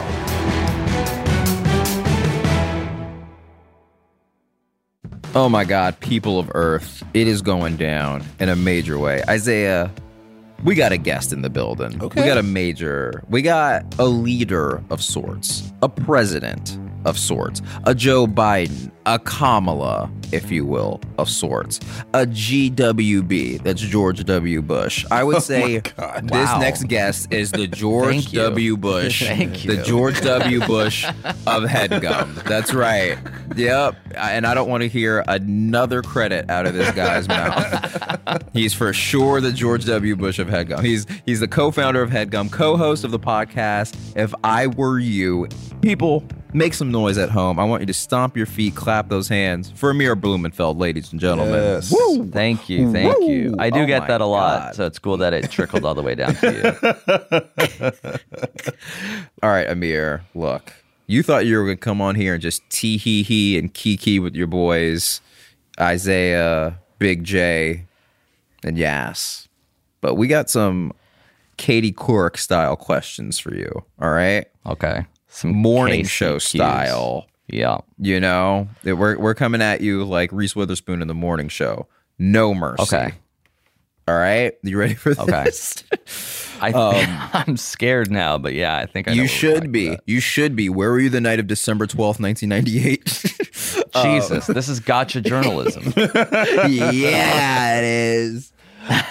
Oh 5.36 5.50
my 5.50 5.66
God, 5.66 6.00
people 6.00 6.40
of 6.40 6.50
Earth, 6.56 7.04
it 7.14 7.28
is 7.28 7.42
going 7.42 7.76
down 7.76 8.24
in 8.40 8.50
a 8.50 8.56
major 8.56 8.98
way. 8.98 9.22
Isaiah, 9.28 9.92
we 10.64 10.74
got 10.74 10.92
a 10.92 10.98
guest 10.98 11.32
in 11.32 11.42
the 11.42 11.50
building. 11.50 12.02
Okay. 12.02 12.22
We 12.22 12.28
got 12.28 12.38
a 12.38 12.44
major, 12.44 13.24
we 13.30 13.42
got 13.42 13.84
a 14.00 14.06
leader 14.06 14.82
of 14.90 15.04
sorts, 15.04 15.72
a 15.84 15.90
president 15.90 16.80
of 17.06 17.18
sorts, 17.18 17.62
a 17.86 17.94
Joe 17.96 18.28
Biden, 18.28 18.92
a 19.06 19.18
Kamala, 19.20 20.12
if 20.32 20.52
you 20.52 20.66
will, 20.66 21.00
of 21.18 21.30
sorts, 21.30 21.80
a 22.14 22.26
GWB, 22.26 23.64
that's 23.64 23.82
George 23.82 24.24
W. 24.26 24.62
Bush. 24.62 25.06
I 25.12 25.24
would 25.24 25.42
say 25.44 25.80
God. 25.80 26.24
this 26.30 26.48
Wow. 26.50 26.60
next 26.60 26.84
guest 26.88 27.32
is 27.32 27.52
the 27.52 27.68
George. 27.78 28.32
W. 28.32 28.76
Bush, 28.78 29.24
Thank 29.26 29.64
the. 29.64 29.78
George 29.84 30.20
W. 30.22 30.60
Bush 30.66 31.06
of 31.06 31.64
headgum. 31.64 32.34
That's 32.44 32.74
right. 32.74 33.18
Yep. 33.56 33.96
And 34.16 34.46
I 34.46 34.54
don't 34.54 34.70
want 34.70 34.82
to 34.82 34.90
hear 34.90 35.24
another 35.28 36.02
credit 36.02 36.50
out 36.50 36.66
of 36.66 36.74
this 36.74 36.92
guy's 36.92 37.28
mouth. 37.28 38.44
He's 38.54 38.74
for 38.74 38.92
sure 38.94 39.40
the 39.42 39.52
George 39.52 39.86
W. 39.86 40.16
Bush 40.16 40.40
of 40.40 40.48
headgum. 40.48 40.84
He's 40.84 41.06
he's 41.26 41.40
the 41.40 41.48
co-founder 41.48 42.02
of 42.02 42.10
headgum, 42.10 42.52
co-host 42.52 43.04
of 43.04 43.12
the 43.12 43.20
podcast. 43.20 43.96
If 44.18 44.34
I 44.44 44.68
were 44.68 45.00
you, 45.00 45.48
people. 45.82 46.24
Make 46.54 46.74
some 46.74 46.92
noise 46.92 47.18
at 47.18 47.30
home. 47.30 47.60
I 47.60 47.66
want 47.66 47.82
you 47.82 47.86
to 47.88 47.94
stomp 47.94 48.38
your 48.38 48.46
feet, 48.46 48.74
clap 48.76 49.10
those 49.10 49.28
hands 49.28 49.70
for 49.72 49.92
Amir 49.92 50.16
Blumenfeld, 50.16 50.78
ladies 50.78 51.12
and 51.12 51.20
gentlemen. 51.20 51.54
Yes. 51.54 51.92
Woo! 51.92 52.30
Thank 52.32 52.70
you, 52.70 52.92
thank 52.92 53.22
you. 53.28 53.56
I 53.60 53.70
do 53.70 53.82
Oh 53.82 53.86
get 53.86 54.08
that 54.08 54.22
a 54.22 54.26
lot, 54.26 54.60
God. 54.68 54.76
so 54.76 54.86
it's 54.86 54.98
cool 54.98 55.18
that 55.18 55.34
it 55.34 55.52
trickled 55.52 55.84
all 55.86 55.94
the 55.94 56.02
way 56.02 56.16
down 56.16 56.34
to 56.36 57.52
you. 58.62 58.72
All 59.44 59.50
right, 59.50 59.70
Amir, 59.70 60.24
look. 60.34 60.74
You 61.06 61.22
thought 61.22 61.46
you 61.46 61.58
were 61.58 61.66
going 61.66 61.78
to 61.78 61.82
come 61.82 62.02
on 62.02 62.16
here 62.16 62.34
and 62.34 62.42
just 62.42 62.68
tee 62.70 62.98
hee 62.98 63.24
hee 63.24 63.58
and 63.58 63.74
kiki 63.74 64.20
with 64.20 64.36
your 64.36 64.48
boys, 64.48 65.22
Isaiah, 65.80 66.80
Big 66.98 67.24
J, 67.24 67.86
and 68.64 68.78
Yas. 68.78 69.48
But 70.02 70.16
we 70.16 70.28
got 70.28 70.50
some 70.50 70.94
Katie 71.58 71.94
Couric 71.94 72.38
style 72.38 72.76
questions 72.76 73.38
for 73.40 73.54
you. 73.54 73.84
All 74.02 74.12
right? 74.12 74.48
Okay, 74.66 75.06
some 75.38 75.52
Morning 75.52 76.04
show 76.06 76.40
style. 76.40 77.28
Yeah. 77.48 77.78
You 78.00 78.20
know, 78.20 78.68
that 78.84 78.96
we're, 78.96 79.18
we're 79.18 79.36
coming 79.36 79.62
at 79.62 79.82
you 79.82 80.04
like 80.04 80.32
Reese 80.32 80.56
Witherspoon 80.56 81.02
in 81.02 81.08
the 81.08 81.14
morning 81.14 81.48
show. 81.48 81.88
No 82.20 82.54
mercy. 82.54 82.82
Okay. 82.84 83.14
All 84.08 84.16
right? 84.18 84.54
You 84.64 84.78
ready 84.80 84.96
for 84.96 85.12
Okay. 85.12 85.44
this? 85.46 85.84
I 86.62 86.72
I'm 87.48 87.56
scared 87.58 88.10
now, 88.10 88.38
but 88.40 88.54
yeah, 88.54 88.78
I 88.78 88.88
think 88.88 89.08
I 89.08 89.12
you 89.12 89.28
should 89.28 89.72
be. 89.72 89.98
You 90.08 90.20
should 90.20 90.56
be. 90.56 90.70
Where 90.70 90.90
were 90.90 91.00
you 91.00 91.10
the 91.10 91.22
night 91.22 91.40
of 91.40 91.46
December 91.48 91.86
12th, 91.86 92.20
1998? 92.20 93.06
Jesus, 94.04 94.48
this 94.48 94.68
is 94.68 94.80
gotcha 94.80 95.22
journalism. 95.22 95.94
yeah, 95.96 97.78
it 97.78 97.84
is. 97.84 98.52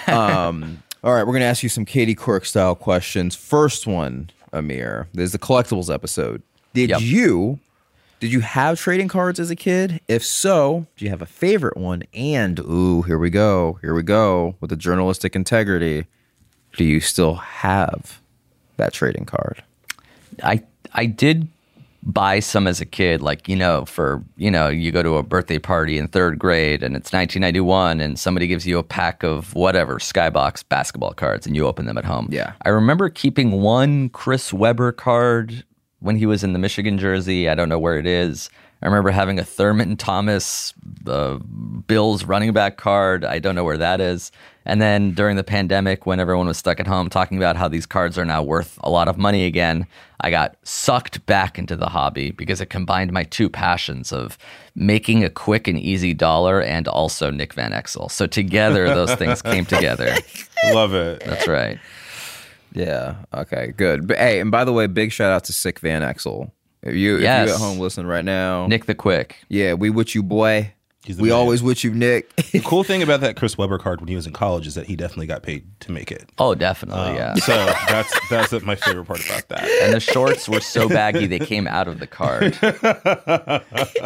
Um, 0.07 0.83
all 1.03 1.13
right, 1.13 1.25
we're 1.25 1.33
gonna 1.33 1.45
ask 1.45 1.63
you 1.63 1.69
some 1.69 1.85
Katie 1.85 2.15
Couric 2.15 2.45
style 2.45 2.75
questions. 2.75 3.35
First 3.35 3.87
one, 3.87 4.29
Amir. 4.53 5.07
There's 5.13 5.31
the 5.31 5.39
collectibles 5.39 5.93
episode. 5.93 6.41
Did 6.73 6.89
Yep. 6.91 7.01
you 7.01 7.59
did 8.19 8.31
you 8.33 8.39
have 8.39 8.79
trading 8.79 9.07
cards 9.09 9.39
as 9.39 9.51
a 9.51 9.55
kid? 9.55 10.01
If 10.07 10.25
so, 10.25 10.87
do 10.97 11.05
you 11.05 11.11
have 11.11 11.21
a 11.21 11.27
favorite 11.27 11.77
one? 11.77 12.01
And 12.15 12.59
ooh, 12.59 13.03
here 13.03 13.19
we 13.19 13.29
go. 13.29 13.77
Here 13.81 13.93
we 13.93 14.01
go 14.01 14.55
with 14.59 14.71
the 14.71 14.75
journalistic 14.75 15.35
integrity. 15.35 16.07
Do 16.75 16.83
you 16.83 16.99
still 16.99 17.35
have 17.35 18.19
that 18.77 18.91
trading 18.93 19.25
card? 19.25 19.63
I 20.43 20.63
I 20.93 21.05
did 21.05 21.47
buy 22.07 22.39
some 22.39 22.67
as 22.67 22.79
a 22.79 22.85
kid, 22.85 23.21
like 23.21 23.47
you 23.47 23.55
know, 23.55 23.85
for 23.85 24.23
you 24.37 24.49
know, 24.49 24.69
you 24.69 24.91
go 24.91 25.03
to 25.03 25.17
a 25.17 25.23
birthday 25.23 25.59
party 25.59 25.97
in 25.97 26.07
third 26.07 26.39
grade 26.39 26.81
and 26.81 26.95
it's 26.95 27.11
1991, 27.11 27.99
and 27.99 28.17
somebody 28.17 28.47
gives 28.47 28.65
you 28.65 28.79
a 28.79 28.83
pack 28.83 29.23
of 29.23 29.53
whatever 29.53 29.99
Skybox 29.99 30.67
basketball 30.67 31.13
cards, 31.13 31.45
and 31.45 31.55
you 31.55 31.67
open 31.67 31.85
them 31.85 31.97
at 31.97 32.05
home. 32.05 32.29
Yeah. 32.31 32.53
I 32.63 32.69
remember 32.69 33.09
keeping 33.09 33.61
one 33.61 34.09
Chris 34.09 34.53
Webber 34.53 34.91
card 34.91 35.63
when 35.99 36.15
he 36.15 36.25
was 36.25 36.43
in 36.43 36.53
the 36.53 36.59
Michigan 36.59 36.97
jersey. 36.97 37.49
I 37.49 37.55
don't 37.55 37.69
know 37.69 37.79
where 37.79 37.99
it 37.99 38.07
is. 38.07 38.49
I 38.81 38.85
remember 38.85 39.09
having 39.09 39.39
a 39.39 39.43
Thurman 39.43 39.97
Thomas 39.97 40.73
uh, 41.07 41.39
Bills 41.87 42.25
running 42.25 42.53
back 42.53 42.77
card. 42.77 43.25
I 43.25 43.39
don't 43.39 43.55
know 43.55 43.63
where 43.63 43.77
that 43.77 43.99
is. 43.99 44.31
And 44.65 44.81
then 44.81 45.13
during 45.13 45.37
the 45.37 45.45
pandemic, 45.45 46.05
when 46.05 46.19
everyone 46.19 46.47
was 46.47 46.57
stuck 46.57 46.79
at 46.79 46.87
home 46.87 47.09
talking 47.09 47.37
about 47.37 47.55
how 47.55 47.69
these 47.69 47.85
cards 47.85 48.17
are 48.17 48.25
now 48.25 48.43
worth 48.43 48.77
a 48.83 48.89
lot 48.89 49.07
of 49.07 49.17
money 49.17 49.45
again, 49.45 49.87
I 50.19 50.29
got 50.29 50.57
sucked 50.63 51.25
back 51.25 51.57
into 51.57 51.77
the 51.77 51.87
hobby 51.87 52.31
because 52.31 52.59
it 52.59 52.69
combined 52.69 53.13
my 53.13 53.23
two 53.23 53.49
passions 53.49 54.11
of 54.11 54.37
making 54.75 55.23
a 55.23 55.29
quick 55.29 55.67
and 55.69 55.79
easy 55.79 56.13
dollar 56.13 56.61
and 56.61 56.87
also 56.87 57.31
Nick 57.31 57.53
Van 57.53 57.71
Exel. 57.71 58.11
So 58.11 58.27
together, 58.27 58.87
those 58.89 59.15
things 59.15 59.41
came 59.41 59.65
together. 59.65 60.13
Love 60.73 60.93
it. 60.93 61.23
That's 61.25 61.47
right. 61.47 61.79
Yeah. 62.73 63.15
Okay. 63.33 63.73
Good. 63.75 64.05
But 64.05 64.17
hey, 64.17 64.41
and 64.41 64.51
by 64.51 64.65
the 64.65 64.73
way, 64.73 64.85
big 64.87 65.13
shout 65.13 65.31
out 65.31 65.45
to 65.45 65.53
Sick 65.53 65.79
Van 65.79 66.01
Exel. 66.01 66.51
If 66.81 66.95
you 66.95 67.15
if 67.15 67.21
you 67.21 67.27
at 67.27 67.49
home 67.49 67.79
listening 67.79 68.07
right 68.07 68.25
now, 68.25 68.67
Nick 68.67 68.85
the 68.85 68.95
Quick. 68.95 69.37
yeah, 69.49 69.73
we 69.73 69.89
with 69.89 70.15
you, 70.15 70.23
boy. 70.23 70.73
We 71.07 71.29
man. 71.29 71.31
always 71.31 71.63
with 71.63 71.85
you, 71.85 71.93
Nick. 71.93 72.35
The 72.51 72.59
cool 72.59 72.83
thing 72.85 73.01
about 73.01 73.21
that 73.21 73.37
Chris 73.37 73.57
Webber 73.57 73.77
card 73.77 74.01
when 74.01 74.09
he 74.09 74.15
was 74.15 74.27
in 74.27 74.33
college 74.33 74.67
is 74.67 74.75
that 74.75 74.87
he 74.87 74.97
definitely 74.97 75.27
got 75.27 75.41
paid 75.41 75.65
to 75.81 75.91
make 75.93 76.11
it. 76.11 76.29
Oh, 76.37 76.53
definitely. 76.53 77.01
Um, 77.01 77.15
yeah. 77.15 77.33
So 77.35 77.55
that's 77.87 78.29
that's 78.29 78.65
my 78.65 78.75
favorite 78.75 79.05
part 79.05 79.25
about 79.25 79.47
that. 79.47 79.63
And 79.83 79.93
the 79.93 80.01
shorts 80.01 80.49
were 80.49 80.59
so 80.59 80.89
baggy 80.89 81.25
they 81.25 81.39
came 81.39 81.65
out 81.65 81.87
of 81.87 81.99
the 81.99 82.07
card. 82.07 82.57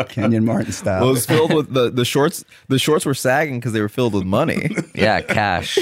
Kenyon 0.09 0.45
Martin 0.45 0.71
style. 0.71 1.01
Well, 1.01 1.09
it 1.09 1.13
was 1.13 1.25
filled 1.25 1.53
with 1.53 1.73
the 1.73 1.89
the 1.89 2.05
shorts. 2.05 2.45
The 2.67 2.77
shorts 2.77 3.05
were 3.05 3.15
sagging 3.15 3.59
because 3.59 3.73
they 3.73 3.81
were 3.81 3.89
filled 3.89 4.13
with 4.13 4.25
money. 4.25 4.69
Yeah, 4.93 5.21
cash. 5.21 5.79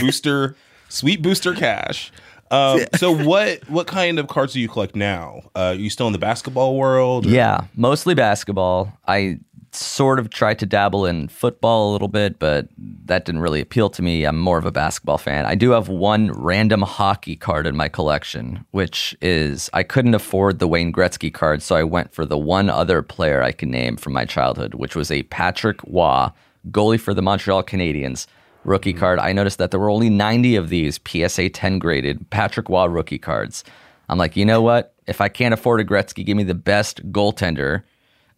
booster, 0.00 0.56
sweet 0.88 1.22
booster 1.22 1.54
cash. 1.54 2.10
Um, 2.52 2.80
so 2.96 3.10
what 3.12 3.68
what 3.70 3.86
kind 3.86 4.18
of 4.18 4.28
cards 4.28 4.52
do 4.52 4.60
you 4.60 4.68
collect 4.68 4.94
now? 4.94 5.40
Uh, 5.56 5.58
are 5.60 5.74
you 5.74 5.88
still 5.90 6.06
in 6.06 6.12
the 6.12 6.18
basketball 6.18 6.76
world? 6.76 7.26
or- 7.26 7.30
Yeah, 7.30 7.64
mostly 7.74 8.14
basketball. 8.14 8.92
I 9.08 9.38
sort 9.74 10.18
of 10.18 10.28
tried 10.28 10.58
to 10.58 10.66
dabble 10.66 11.06
in 11.06 11.28
football 11.28 11.90
a 11.90 11.92
little 11.92 12.08
bit, 12.08 12.38
but 12.38 12.68
that 13.06 13.24
didn't 13.24 13.40
really 13.40 13.62
appeal 13.62 13.88
to 13.88 14.02
me. 14.02 14.24
I'm 14.24 14.38
more 14.38 14.58
of 14.58 14.66
a 14.66 14.70
basketball 14.70 15.16
fan. 15.16 15.46
I 15.46 15.54
do 15.54 15.70
have 15.70 15.88
one 15.88 16.30
random 16.32 16.82
hockey 16.82 17.36
card 17.36 17.66
in 17.66 17.74
my 17.74 17.88
collection, 17.88 18.66
which 18.72 19.16
is 19.22 19.70
I 19.72 19.82
couldn't 19.82 20.12
afford 20.14 20.58
the 20.58 20.68
Wayne 20.68 20.92
Gretzky 20.92 21.32
card, 21.32 21.62
so 21.62 21.74
I 21.74 21.84
went 21.84 22.12
for 22.12 22.26
the 22.26 22.36
one 22.36 22.68
other 22.68 23.00
player 23.00 23.42
I 23.42 23.52
can 23.52 23.70
name 23.70 23.96
from 23.96 24.12
my 24.12 24.26
childhood, 24.26 24.74
which 24.74 24.94
was 24.94 25.10
a 25.10 25.22
Patrick 25.24 25.80
Roy, 25.86 26.28
goalie 26.70 27.00
for 27.00 27.14
the 27.14 27.22
Montreal 27.22 27.62
Canadiens. 27.62 28.26
Rookie 28.64 28.92
card. 28.92 29.18
I 29.18 29.32
noticed 29.32 29.58
that 29.58 29.70
there 29.70 29.80
were 29.80 29.90
only 29.90 30.10
90 30.10 30.56
of 30.56 30.68
these 30.68 31.00
PSA 31.06 31.50
10 31.50 31.78
graded 31.78 32.28
Patrick 32.30 32.68
Roy 32.68 32.86
rookie 32.86 33.18
cards. 33.18 33.64
I'm 34.08 34.18
like, 34.18 34.36
you 34.36 34.44
know 34.44 34.62
what? 34.62 34.94
If 35.06 35.20
I 35.20 35.28
can't 35.28 35.54
afford 35.54 35.80
a 35.80 35.84
Gretzky, 35.84 36.24
give 36.24 36.36
me 36.36 36.44
the 36.44 36.54
best 36.54 37.10
goaltender. 37.10 37.82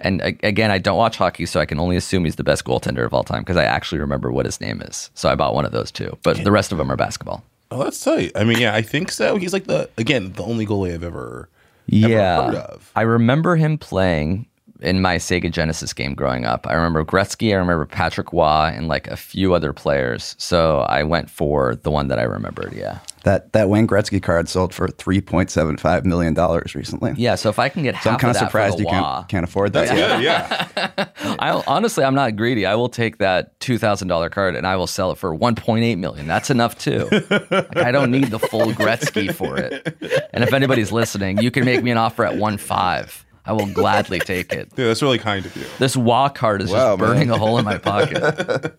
And 0.01 0.21
again, 0.43 0.71
I 0.71 0.79
don't 0.79 0.97
watch 0.97 1.17
hockey, 1.17 1.47
so 1.47 1.61
I 1.61 1.67
can 1.67 1.79
only 1.79 1.97
assume 1.97 2.25
he's 2.25 2.37
the 2.37 2.45
best 2.45 2.65
goaltender 2.65 3.05
of 3.05 3.15
all 3.15 3.23
time 3.23 3.43
because 3.43 3.57
I 3.57 3.65
actually 3.65 4.01
remember 4.01 4.33
what 4.33 4.47
his 4.47 4.61
name 4.61 4.81
is. 4.83 5.11
So 5.15 5.29
I 5.29 5.35
bought 5.35 5.55
one 5.55 5.65
of 5.65 5.73
those 5.73 5.91
too. 5.91 6.17
But 6.23 6.43
the 6.43 6.51
rest 6.51 6.73
of 6.73 6.79
them 6.79 6.91
are 6.91 6.97
basketball. 6.97 7.45
Oh, 7.71 7.85
that's 7.85 8.03
tight. 8.03 8.33
I 8.35 8.45
mean, 8.45 8.59
yeah, 8.59 8.75
I 8.75 8.83
think 8.83 9.11
so. 9.11 9.37
He's 9.37 9.53
like 9.53 9.65
the 9.65 9.89
again 9.97 10.33
the 10.33 10.43
only 10.43 10.67
goalie 10.67 10.93
I've 10.93 11.05
ever 11.05 11.49
ever 11.93 12.09
yeah. 12.09 12.47
heard 12.47 12.55
of. 12.55 12.93
I 12.95 13.03
remember 13.03 13.57
him 13.57 13.79
playing 13.79 14.47
in 14.81 15.01
my 15.01 15.17
Sega 15.17 15.51
Genesis 15.51 15.93
game 15.93 16.15
growing 16.15 16.45
up. 16.45 16.67
I 16.67 16.75
remember 16.75 17.05
Gretzky, 17.05 17.53
I 17.53 17.57
remember 17.57 17.87
Patrick 17.87 18.33
Roy, 18.33 18.73
and 18.75 18.89
like 18.89 19.07
a 19.07 19.17
few 19.17 19.55
other 19.55 19.73
players. 19.73 20.35
So 20.39 20.81
I 20.81 21.03
went 21.05 21.31
for 21.31 21.77
the 21.77 21.91
one 21.91 22.09
that 22.09 22.19
I 22.19 22.23
remembered. 22.23 22.73
Yeah. 22.73 22.99
that 23.23 23.53
that 23.53 23.69
Wayne 23.69 23.87
Gretzky 23.87 24.23
card 24.23 24.49
sold 24.49 24.75
for 24.75 24.89
three 24.89 25.21
point 25.21 25.51
seven 25.51 25.77
five 25.77 26.05
million 26.05 26.35
dollars 26.35 26.75
recently. 26.75 27.15
Yeah. 27.17 27.37
So 27.37 27.49
if 27.49 27.59
I 27.59 27.69
can 27.69 27.83
get 27.85 27.95
So 28.03 28.11
I'm 28.11 28.15
half 28.15 28.21
kind 28.21 28.31
of 28.31 28.37
of 28.37 28.41
that 28.41 28.49
surprised 28.49 28.79
you 28.79 28.85
Roy, 28.87 28.91
can't, 28.91 29.29
can't 29.29 29.45
afford 29.45 29.73
that. 29.75 29.89
That's 29.89 30.19
good. 30.19 30.23
Yeah. 30.23 31.09
I 31.39 31.63
honestly, 31.67 32.05
I'm 32.05 32.15
not 32.15 32.37
greedy. 32.37 32.67
I 32.67 32.75
will 32.75 32.89
take 32.89 33.19
that 33.19 33.59
two 33.61 33.79
thousand 33.79 34.09
dollar 34.09 34.29
card 34.29 34.57
and 34.57 34.67
I 34.67 34.77
will 34.77 34.87
sell 34.89 35.13
it 35.13 35.19
for 35.19 35.35
one 35.35 35.55
point 35.55 35.85
eight 35.85 35.97
million. 35.97 36.27
That's 36.27 36.51
enough 36.51 36.77
too. 36.77 37.09
like, 37.31 37.77
I 37.77 37.93
don't 37.93 38.11
need 38.11 38.27
the 38.27 38.39
full 38.41 38.73
Gretzky 38.73 39.33
for 39.33 39.57
it. 39.57 39.97
And 40.33 40.43
if 40.45 40.53
anybody's 40.53 40.91
listening, 40.93 41.39
you 41.39 41.51
can 41.51 41.65
make 41.65 41.83
me 41.83 41.91
an 41.93 41.97
offer 41.99 42.25
at 42.25 42.37
one 42.37 42.59
five. 42.59 43.25
I 43.47 43.53
will 43.53 43.67
gladly 43.67 44.19
take 44.21 44.53
it. 44.53 44.71
Yeah, 44.77 44.87
that's 44.87 45.03
really 45.03 45.19
kind 45.19 45.45
of 45.45 45.55
you. 45.57 45.65
This 45.79 45.97
Roy 45.97 46.29
card 46.29 46.63
is 46.63 46.71
Wow, 46.71 46.97
just 46.97 46.99
burning 47.01 47.29
man. 47.29 47.37
a 47.37 47.39
hole 47.39 47.59
in 47.59 47.65
my 47.65 47.79
pocket. 47.79 48.75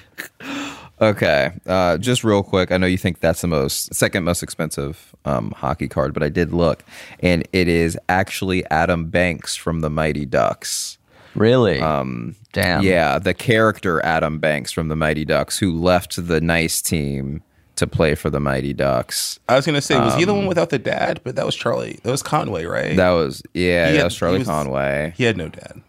Okay, 0.98 1.50
uh, 1.66 1.98
just 1.98 2.24
real 2.24 2.42
quick. 2.42 2.72
I 2.72 2.78
know 2.78 2.86
you 2.86 2.96
think 2.96 3.20
that's 3.20 3.42
the 3.42 3.46
most 3.48 3.94
second 3.94 4.24
most 4.24 4.42
expensive 4.42 5.14
um, 5.26 5.50
hockey 5.50 5.88
card, 5.88 6.14
but 6.14 6.22
I 6.22 6.30
did 6.30 6.54
look, 6.54 6.82
and 7.20 7.46
it 7.52 7.68
is 7.68 7.98
actually 8.08 8.64
Adam 8.70 9.10
Banks 9.10 9.54
from 9.56 9.80
the 9.80 9.90
Mighty 9.90 10.24
Ducks. 10.24 10.96
really? 11.34 11.80
Um, 11.82 12.34
Damn. 12.54 12.82
Yeah, 12.82 13.18
the 13.18 13.34
character 13.34 14.02
Adam 14.06 14.38
Banks 14.38 14.72
from 14.72 14.88
the 14.88 14.96
Mighty 14.96 15.26
Ducks, 15.26 15.58
who 15.58 15.78
left 15.78 16.26
the 16.28 16.40
nice 16.40 16.80
team 16.80 17.42
to 17.76 17.86
play 17.86 18.14
for 18.14 18.30
the 18.30 18.40
Mighty 18.40 18.72
Ducks. 18.72 19.38
I 19.48 19.54
was 19.56 19.64
gonna 19.66 19.80
say, 19.80 19.98
was 19.98 20.14
he 20.14 20.24
the 20.24 20.32
Um, 20.32 20.38
one 20.38 20.46
without 20.46 20.70
the 20.70 20.78
dad? 20.78 21.20
But 21.24 21.36
that 21.36 21.46
was 21.46 21.54
Charlie. 21.54 21.98
That 22.02 22.10
was 22.10 22.22
Conway, 22.22 22.64
right? 22.64 22.96
That 22.96 23.10
was 23.10 23.42
yeah, 23.54 23.86
He 23.86 23.92
that 23.92 23.98
had- 23.98 24.04
was 24.04 24.16
Charlie 24.16 24.36
he 24.36 24.38
was- 24.40 24.48
Conway. 24.48 25.12
he 25.16 25.24
had 25.24 25.36
no 25.36 25.48
dad. 25.48 25.82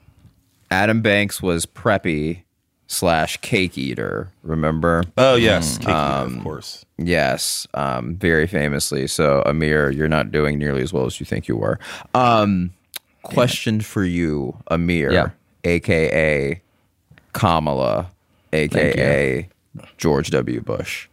Adam 0.69 1.01
Banks 1.01 1.41
was 1.41 1.65
preppy 1.65 2.41
slash 2.88 3.38
cake 3.38 3.77
eater. 3.77 4.29
Remember? 4.43 5.03
Oh 5.17 5.35
yes, 5.35 5.77
Cake 5.77 5.88
Eater, 5.89 5.97
Um, 5.97 6.38
of 6.38 6.43
course. 6.43 6.85
Yes, 6.97 7.67
um, 7.73 8.15
very 8.15 8.47
famously. 8.47 9.07
So, 9.07 9.43
Amir, 9.45 9.89
you're 9.91 10.07
not 10.09 10.31
doing 10.31 10.57
nearly 10.57 10.81
as 10.81 10.91
well 10.93 11.05
as 11.05 11.19
you 11.19 11.25
think 11.25 11.47
you 11.47 11.55
were. 11.57 11.79
Um, 12.13 12.71
question 13.23 13.81
for 13.81 14.03
you, 14.03 14.57
Amir, 14.69 15.11
Yeah. 15.11 15.29
aka 15.63 16.61
Kamala, 17.33 18.09
aka 18.53 19.47
George 19.97 20.29
W. 20.31 20.61
Bush. 20.61 21.07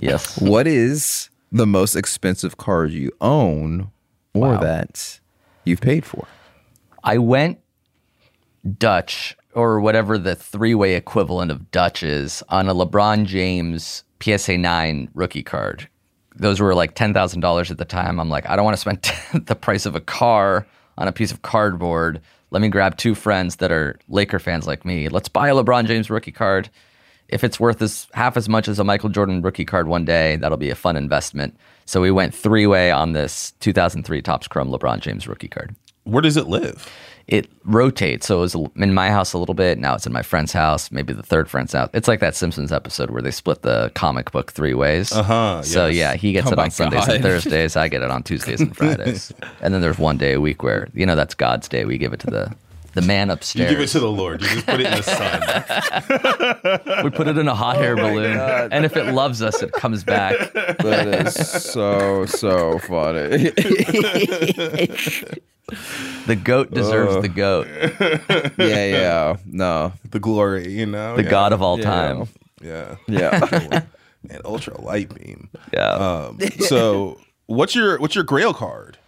Yes. 0.00 0.40
What 0.40 0.66
is 0.66 1.30
the 1.52 1.66
most 1.66 1.94
expensive 1.96 2.56
card 2.56 2.90
you 2.92 3.10
own 3.20 3.90
or 4.34 4.48
Wow. 4.52 4.60
that 4.60 5.20
you've 5.64 5.80
paid 5.80 6.04
for? 6.04 6.26
I 7.04 7.18
went 7.18 7.58
Dutch 8.78 9.36
or 9.54 9.80
whatever 9.80 10.18
the 10.18 10.34
three 10.34 10.74
way 10.74 10.94
equivalent 10.94 11.50
of 11.50 11.70
Dutch 11.70 12.02
is 12.02 12.42
on 12.48 12.68
a 12.68 12.74
LeBron 12.74 13.24
James 13.24 14.04
PSA 14.22 14.58
9 14.58 15.08
rookie 15.14 15.42
card. 15.42 15.88
Those 16.36 16.60
were 16.60 16.74
like 16.74 16.94
$10,000 16.94 17.70
at 17.70 17.78
the 17.78 17.84
time. 17.84 18.20
I'm 18.20 18.28
like, 18.28 18.48
I 18.48 18.56
don't 18.56 18.64
want 18.64 18.76
to 18.76 18.80
spend 18.80 19.46
the 19.46 19.56
price 19.56 19.86
of 19.86 19.94
a 19.96 20.00
car 20.00 20.66
on 20.98 21.08
a 21.08 21.12
piece 21.12 21.32
of 21.32 21.42
cardboard. 21.42 22.20
Let 22.50 22.62
me 22.62 22.68
grab 22.68 22.96
two 22.96 23.14
friends 23.14 23.56
that 23.56 23.72
are 23.72 23.98
Laker 24.08 24.38
fans 24.38 24.66
like 24.66 24.84
me. 24.84 25.08
Let's 25.08 25.28
buy 25.28 25.48
a 25.48 25.54
LeBron 25.54 25.86
James 25.86 26.10
rookie 26.10 26.32
card. 26.32 26.68
If 27.30 27.44
it's 27.44 27.58
worth 27.60 27.80
as 27.82 28.06
half 28.12 28.36
as 28.36 28.48
much 28.48 28.68
as 28.68 28.78
a 28.78 28.84
Michael 28.84 29.08
Jordan 29.08 29.40
rookie 29.42 29.64
card 29.64 29.88
one 29.88 30.04
day, 30.04 30.36
that'll 30.36 30.58
be 30.58 30.70
a 30.70 30.74
fun 30.74 30.96
investment. 30.96 31.56
So 31.86 32.00
we 32.00 32.10
went 32.10 32.34
three 32.34 32.66
way 32.66 32.90
on 32.90 33.12
this 33.12 33.52
2003 33.60 34.22
Topps 34.22 34.46
Chrome 34.48 34.68
LeBron 34.70 35.00
James 35.00 35.26
rookie 35.26 35.48
card 35.48 35.74
Where 36.04 36.22
does 36.22 36.36
it 36.36 36.46
live? 36.46 36.88
it 37.26 37.48
rotates. 37.64 38.26
So 38.26 38.38
it 38.38 38.40
was 38.40 38.56
in 38.74 38.92
my 38.92 39.08
house 39.10 39.32
a 39.34 39.38
little 39.38 39.54
bit. 39.54 39.78
Now 39.78 39.94
it's 39.94 40.04
in 40.06 40.12
my 40.12 40.22
friend's 40.22 40.52
house, 40.52 40.90
maybe 40.90 41.12
the 41.12 41.22
third 41.22 41.48
friend's 41.48 41.72
house. 41.72 41.88
It's 41.94 42.08
like 42.08 42.18
that 42.18 42.34
Simpsons 42.34 42.72
episode 42.72 43.10
where 43.10 43.22
they 43.22 43.30
split 43.30 43.62
the 43.62 43.92
comic 43.94 44.32
book 44.32 44.50
three 44.50 44.74
ways. 44.74 45.12
Uh-huh, 45.12 45.62
So 45.62 45.86
yes. 45.86 45.94
yeah, 45.96 46.14
he 46.16 46.32
gets 46.32 46.48
Oh 46.48 46.52
it 46.54 46.58
on 46.58 46.70
Sundays 46.72 47.06
God. 47.06 47.14
and 47.14 47.22
Thursdays. 47.30 47.76
I 47.76 47.86
get 47.86 48.02
it 48.02 48.10
on 48.10 48.24
Tuesdays 48.24 48.60
and 48.60 48.76
Fridays. 48.76 49.32
and 49.60 49.72
then 49.72 49.80
there's 49.80 49.98
one 49.98 50.16
day 50.18 50.32
a 50.32 50.40
week 50.40 50.64
where 50.64 50.88
you 50.92 51.06
know 51.06 51.14
that's 51.14 51.34
God's 51.34 51.68
day. 51.68 51.84
We 51.84 51.98
give 51.98 52.12
it 52.12 52.18
to 52.20 52.26
the 52.30 52.52
the 52.94 53.02
man 53.02 53.30
upstairs. 53.30 53.70
You 53.70 53.76
give 53.76 53.82
it 53.84 53.88
to 53.88 54.00
the 54.00 54.10
Lord. 54.10 54.40
You 54.42 54.48
just 54.48 54.66
put 54.66 54.80
it 54.80 54.86
in 54.86 54.96
the 54.96 55.02
sun. 55.02 55.40
we 57.04 57.10
put 57.10 57.28
it 57.28 57.38
in 57.38 57.46
a 57.48 57.54
hot 57.54 57.76
Oh 57.76 57.82
air 57.82 57.96
balloon, 57.96 58.36
and 58.36 58.84
if 58.84 58.96
it 58.96 59.12
loves 59.12 59.42
us, 59.42 59.62
it 59.62 59.72
comes 59.72 60.04
back. 60.04 60.36
That 60.80 61.26
is 61.26 61.34
so 61.34 62.26
so 62.26 62.78
funny. 62.78 63.52
The 66.26 66.34
goat 66.34 66.72
deserves 66.72 67.22
the 67.22 67.28
goat, 67.28 67.68
yeah, 68.58 68.86
yeah. 68.86 69.36
No. 69.46 69.92
the 70.10 70.18
glory, 70.18 70.68
you 70.68 70.84
know. 70.86 71.14
the 71.14 71.22
yeah. 71.22 71.30
god 71.30 71.52
of 71.52 71.62
all 71.62 71.78
Yeah. 71.78 71.84
time. 71.84 72.28
Yeah. 72.60 72.96
Yeah. 73.06 73.84
Man, 74.22 74.40
ultra 74.44 74.80
light 74.80 75.14
beam. 75.14 75.48
Yeah. 75.72 75.92
Um, 75.92 76.40
so 76.58 77.18
what's 77.46 77.76
your 77.76 78.00
what's 78.00 78.16
your 78.16 78.24
grail 78.24 78.52
card? 78.52 78.98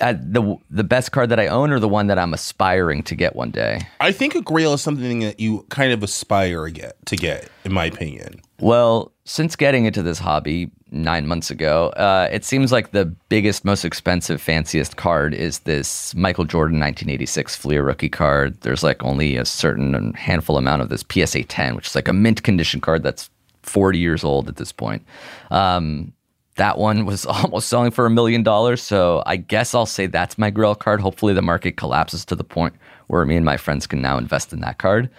Uh, 0.00 0.14
the 0.16 0.56
the 0.70 0.84
best 0.84 1.10
card 1.12 1.28
that 1.30 1.40
I 1.40 1.48
own, 1.48 1.72
or 1.72 1.80
the 1.80 1.88
one 1.88 2.06
that 2.06 2.18
I'm 2.18 2.32
aspiring 2.32 3.02
to 3.04 3.16
get 3.16 3.34
one 3.34 3.50
day. 3.50 3.80
I 4.00 4.12
think 4.12 4.34
a 4.34 4.40
grail 4.40 4.74
is 4.74 4.82
something 4.82 5.20
that 5.20 5.40
you 5.40 5.66
kind 5.70 5.92
of 5.92 6.02
aspire 6.02 6.66
to 6.66 6.70
get 6.70 7.06
to 7.06 7.16
get, 7.16 7.48
in 7.64 7.72
my 7.72 7.86
opinion. 7.86 8.40
Well, 8.60 9.12
since 9.24 9.56
getting 9.56 9.84
into 9.86 10.02
this 10.02 10.20
hobby 10.20 10.70
nine 10.92 11.26
months 11.26 11.50
ago, 11.50 11.88
uh, 11.96 12.28
it 12.30 12.44
seems 12.44 12.70
like 12.70 12.92
the 12.92 13.06
biggest, 13.28 13.64
most 13.64 13.84
expensive, 13.84 14.40
fanciest 14.40 14.96
card 14.96 15.34
is 15.34 15.60
this 15.60 16.14
Michael 16.14 16.44
Jordan 16.44 16.78
1986 16.78 17.56
Fleer 17.56 17.82
rookie 17.82 18.08
card. 18.08 18.60
There's 18.60 18.84
like 18.84 19.02
only 19.02 19.36
a 19.36 19.44
certain 19.44 20.12
handful 20.14 20.58
amount 20.58 20.82
of 20.82 20.90
this 20.90 21.04
PSA 21.10 21.44
10, 21.44 21.74
which 21.74 21.88
is 21.88 21.94
like 21.94 22.08
a 22.08 22.12
mint 22.12 22.42
condition 22.44 22.80
card 22.80 23.02
that's 23.02 23.30
40 23.62 23.98
years 23.98 24.22
old 24.22 24.48
at 24.48 24.56
this 24.56 24.72
point. 24.72 25.04
Um, 25.50 26.12
that 26.56 26.78
one 26.78 27.06
was 27.06 27.24
almost 27.26 27.68
selling 27.68 27.90
for 27.90 28.06
a 28.06 28.10
million 28.10 28.42
dollars. 28.42 28.82
So 28.82 29.22
I 29.26 29.36
guess 29.36 29.74
I'll 29.74 29.86
say 29.86 30.06
that's 30.06 30.38
my 30.38 30.50
grail 30.50 30.74
card. 30.74 31.00
Hopefully, 31.00 31.32
the 31.34 31.42
market 31.42 31.76
collapses 31.76 32.24
to 32.26 32.36
the 32.36 32.44
point 32.44 32.74
where 33.08 33.24
me 33.26 33.36
and 33.36 33.44
my 33.44 33.56
friends 33.56 33.86
can 33.86 34.00
now 34.02 34.18
invest 34.18 34.52
in 34.52 34.60
that 34.60 34.78
card. 34.78 35.10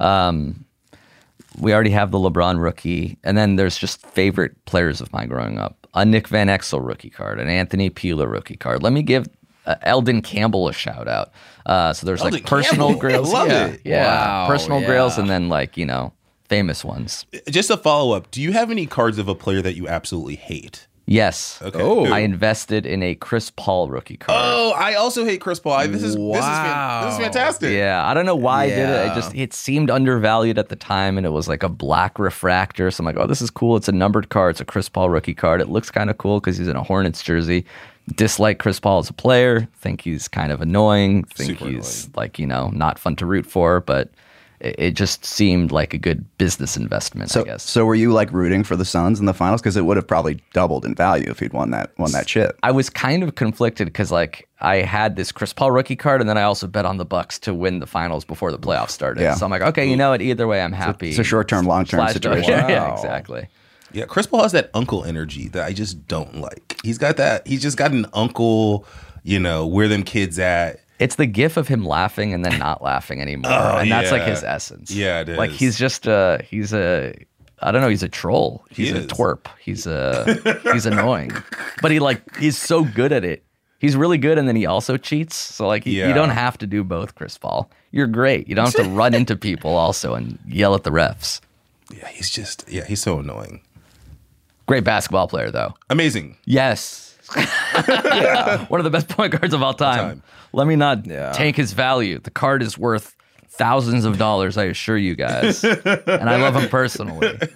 Um, 0.00 0.64
we 1.58 1.74
already 1.74 1.90
have 1.90 2.10
the 2.10 2.18
LeBron 2.18 2.62
rookie, 2.62 3.18
and 3.24 3.36
then 3.36 3.56
there's 3.56 3.76
just 3.76 4.04
favorite 4.06 4.52
players 4.64 5.00
of 5.00 5.12
mine 5.12 5.28
growing 5.28 5.58
up: 5.58 5.86
a 5.94 6.04
Nick 6.04 6.28
Van 6.28 6.48
Exel 6.48 6.84
rookie 6.86 7.10
card, 7.10 7.38
an 7.40 7.48
Anthony 7.48 7.90
Peeler 7.90 8.26
rookie 8.28 8.56
card. 8.56 8.82
Let 8.82 8.92
me 8.92 9.02
give 9.02 9.26
uh, 9.66 9.74
Elden 9.82 10.22
Campbell 10.22 10.68
a 10.68 10.72
shout 10.72 11.08
out. 11.08 11.30
Uh, 11.66 11.92
so 11.92 12.06
there's 12.06 12.20
Elden 12.20 12.34
like 12.34 12.46
personal 12.46 12.88
Campbell, 12.88 12.98
I 13.06 13.10
grails, 13.10 13.32
love 13.32 13.48
yeah, 13.48 13.66
it. 13.66 13.80
yeah, 13.84 14.04
Wow, 14.06 14.46
personal 14.48 14.80
grails, 14.80 15.18
and 15.18 15.28
then 15.28 15.48
like 15.48 15.76
you 15.76 15.84
know 15.86 16.12
famous 16.52 16.84
ones. 16.84 17.24
Just 17.48 17.70
a 17.70 17.76
follow 17.76 18.14
up. 18.14 18.30
Do 18.30 18.42
you 18.42 18.52
have 18.52 18.70
any 18.70 18.84
cards 18.86 19.18
of 19.18 19.26
a 19.28 19.34
player 19.34 19.62
that 19.62 19.74
you 19.74 19.88
absolutely 19.88 20.36
hate? 20.36 20.86
Yes, 21.06 21.58
Okay. 21.62 21.80
Oh. 21.82 22.04
I 22.06 22.20
invested 22.20 22.86
in 22.86 23.02
a 23.02 23.16
Chris 23.16 23.50
Paul 23.50 23.88
rookie 23.90 24.16
card. 24.16 24.38
Oh, 24.40 24.70
I 24.72 24.94
also 24.94 25.24
hate 25.24 25.40
Chris 25.40 25.58
Paul. 25.58 25.72
I- 25.72 25.86
This 25.88 26.02
is 26.02 26.14
this 26.14 26.36
is 26.36 26.44
fan- 26.44 27.04
this 27.04 27.14
is 27.14 27.20
fantastic. 27.20 27.72
Yeah, 27.72 28.06
I 28.06 28.14
don't 28.14 28.24
know 28.24 28.36
why 28.36 28.64
I 28.64 28.68
did 28.68 28.78
it. 28.88 29.06
Yeah. 29.06 29.12
I 29.12 29.14
just 29.14 29.34
it 29.34 29.52
seemed 29.52 29.90
undervalued 29.90 30.58
at 30.58 30.68
the 30.68 30.76
time, 30.76 31.16
and 31.18 31.26
it 31.26 31.30
was 31.30 31.48
like 31.48 31.62
a 31.64 31.68
black 31.68 32.18
refractor. 32.20 32.90
So 32.92 33.00
I'm 33.02 33.06
like, 33.06 33.16
oh, 33.16 33.26
this 33.26 33.42
is 33.42 33.50
cool. 33.50 33.76
It's 33.76 33.88
a 33.88 33.92
numbered 33.92 34.28
card. 34.28 34.50
It's 34.52 34.60
a 34.60 34.64
Chris 34.64 34.88
Paul 34.88 35.10
rookie 35.10 35.34
card. 35.34 35.60
It 35.60 35.68
looks 35.68 35.90
kind 35.90 36.08
of 36.08 36.18
cool 36.18 36.38
because 36.38 36.56
he's 36.56 36.68
in 36.68 36.76
a 36.76 36.82
Hornets 36.84 37.22
jersey. 37.22 37.64
Dislike 38.14 38.58
Chris 38.60 38.78
Paul 38.78 39.00
as 39.00 39.10
a 39.10 39.12
player. 39.12 39.68
Think 39.78 40.02
he's 40.02 40.28
kind 40.28 40.52
of 40.52 40.60
annoying. 40.60 41.24
Think 41.24 41.58
Super 41.58 41.70
he's 41.70 42.08
like 42.14 42.38
you 42.38 42.46
know 42.46 42.68
not 42.72 42.98
fun 42.98 43.16
to 43.16 43.26
root 43.26 43.44
for. 43.46 43.80
But 43.80 44.10
it, 44.62 44.74
it 44.78 44.90
just 44.92 45.24
seemed 45.26 45.70
like 45.72 45.92
a 45.92 45.98
good 45.98 46.24
business 46.38 46.76
investment. 46.76 47.30
I 47.30 47.34
So, 47.34 47.44
guess. 47.44 47.62
so 47.62 47.84
were 47.84 47.94
you 47.94 48.12
like 48.12 48.32
rooting 48.32 48.64
for 48.64 48.76
the 48.76 48.84
Suns 48.86 49.20
in 49.20 49.26
the 49.26 49.34
finals 49.34 49.60
because 49.60 49.76
it 49.76 49.84
would 49.84 49.96
have 49.98 50.06
probably 50.06 50.40
doubled 50.54 50.84
in 50.86 50.94
value 50.94 51.30
if 51.30 51.40
he'd 51.40 51.52
won 51.52 51.70
that 51.72 51.90
won 51.98 52.12
that 52.12 52.26
chip? 52.26 52.58
I 52.62 52.70
was 52.70 52.88
kind 52.88 53.22
of 53.22 53.34
conflicted 53.34 53.88
because 53.88 54.10
like 54.10 54.48
I 54.60 54.76
had 54.76 55.16
this 55.16 55.32
Chris 55.32 55.52
Paul 55.52 55.72
rookie 55.72 55.96
card, 55.96 56.20
and 56.20 56.30
then 56.30 56.38
I 56.38 56.42
also 56.42 56.66
bet 56.66 56.86
on 56.86 56.96
the 56.96 57.04
Bucks 57.04 57.38
to 57.40 57.52
win 57.52 57.80
the 57.80 57.86
finals 57.86 58.24
before 58.24 58.52
the 58.52 58.58
playoffs 58.58 58.90
started. 58.90 59.20
Yeah. 59.22 59.34
So 59.34 59.44
I'm 59.44 59.50
like, 59.50 59.62
okay, 59.62 59.84
you 59.90 59.96
know 59.96 60.10
what? 60.10 60.22
Either 60.22 60.46
way, 60.46 60.62
I'm 60.62 60.72
happy. 60.72 61.10
it's 61.10 61.18
a 61.18 61.24
short-term, 61.24 61.66
long-term 61.66 61.98
Slash- 61.98 62.12
situation. 62.12 62.50
yeah, 62.68 62.92
exactly. 62.94 63.48
Yeah, 63.92 64.06
Chris 64.06 64.26
Paul 64.26 64.42
has 64.44 64.52
that 64.52 64.70
uncle 64.72 65.04
energy 65.04 65.48
that 65.48 65.64
I 65.66 65.72
just 65.74 66.06
don't 66.08 66.36
like. 66.36 66.76
He's 66.82 66.96
got 66.96 67.18
that. 67.18 67.46
He's 67.46 67.60
just 67.60 67.76
got 67.76 67.90
an 67.92 68.06
uncle. 68.14 68.86
You 69.24 69.38
know 69.38 69.66
where 69.66 69.86
them 69.88 70.02
kids 70.02 70.38
at. 70.38 70.78
It's 71.02 71.16
the 71.16 71.26
gif 71.26 71.56
of 71.56 71.68
him 71.68 71.84
laughing 71.84 72.32
and 72.32 72.44
then 72.44 72.58
not 72.58 72.82
laughing 72.82 73.20
anymore, 73.20 73.50
Oh, 73.52 73.78
and 73.78 73.90
that's 73.90 74.10
like 74.12 74.22
his 74.22 74.42
essence. 74.44 74.90
Yeah, 74.90 75.20
it 75.20 75.28
Like 75.28 75.50
he's 75.50 75.78
just 75.78 76.06
a 76.06 76.44
he's 76.48 76.72
a 76.72 77.14
I 77.60 77.70
don't 77.70 77.80
know. 77.80 77.88
He's 77.88 78.02
a 78.02 78.08
troll. 78.08 78.64
He 78.70 78.86
He's 78.86 78.92
a 78.92 79.02
twerp. 79.06 79.46
He's 79.60 79.86
uh, 79.86 80.40
a 80.66 80.72
he's 80.72 80.86
annoying, 80.86 81.30
but 81.80 81.90
he 81.90 82.00
like 82.00 82.36
he's 82.36 82.58
so 82.58 82.84
good 82.84 83.12
at 83.12 83.24
it. 83.24 83.44
He's 83.78 83.96
really 83.96 84.18
good, 84.18 84.38
and 84.38 84.46
then 84.48 84.54
he 84.56 84.64
also 84.66 84.96
cheats. 84.96 85.36
So 85.36 85.66
like 85.66 85.84
Yeah. 85.86 86.08
you 86.08 86.14
don't 86.14 86.30
have 86.30 86.56
to 86.58 86.66
do 86.66 86.82
both, 86.84 87.14
Chris 87.14 87.36
Paul. 87.38 87.70
You're 87.90 88.06
great. 88.06 88.48
You 88.48 88.54
don't 88.54 88.64
have 88.66 88.84
to 88.84 88.90
run 88.90 89.12
into 89.14 89.36
people 89.36 89.76
also 89.76 90.14
and 90.14 90.38
yell 90.46 90.74
at 90.74 90.84
the 90.84 90.90
refs. 90.90 91.40
Yeah, 91.92 92.08
he's 92.08 92.30
just. 92.30 92.64
Yeah, 92.68 92.84
he's 92.84 93.02
so 93.02 93.18
annoying. 93.18 93.60
Great 94.66 94.84
basketball 94.84 95.28
player 95.28 95.50
though. 95.50 95.74
Amazing. 95.90 96.36
Yes. 96.44 97.11
One 98.68 98.80
of 98.80 98.84
the 98.84 98.90
best 98.90 99.08
point 99.08 99.32
guards 99.32 99.54
of 99.54 99.62
all 99.62 99.74
time. 99.74 99.98
time. 99.98 100.22
Let 100.52 100.66
me 100.66 100.76
not 100.76 101.06
Yeah. 101.06 101.32
tank 101.32 101.56
his 101.56 101.72
value. 101.72 102.18
The 102.18 102.30
card 102.30 102.62
is 102.62 102.76
worth 102.78 103.16
thousands 103.48 104.04
of 104.06 104.16
dollars, 104.18 104.56
I 104.56 104.64
assure 104.64 104.96
you 104.96 105.14
guys. 105.14 105.62
and 105.64 105.78
I 106.28 106.36
love 106.36 106.56
him 106.56 106.68
personally. 106.68 107.38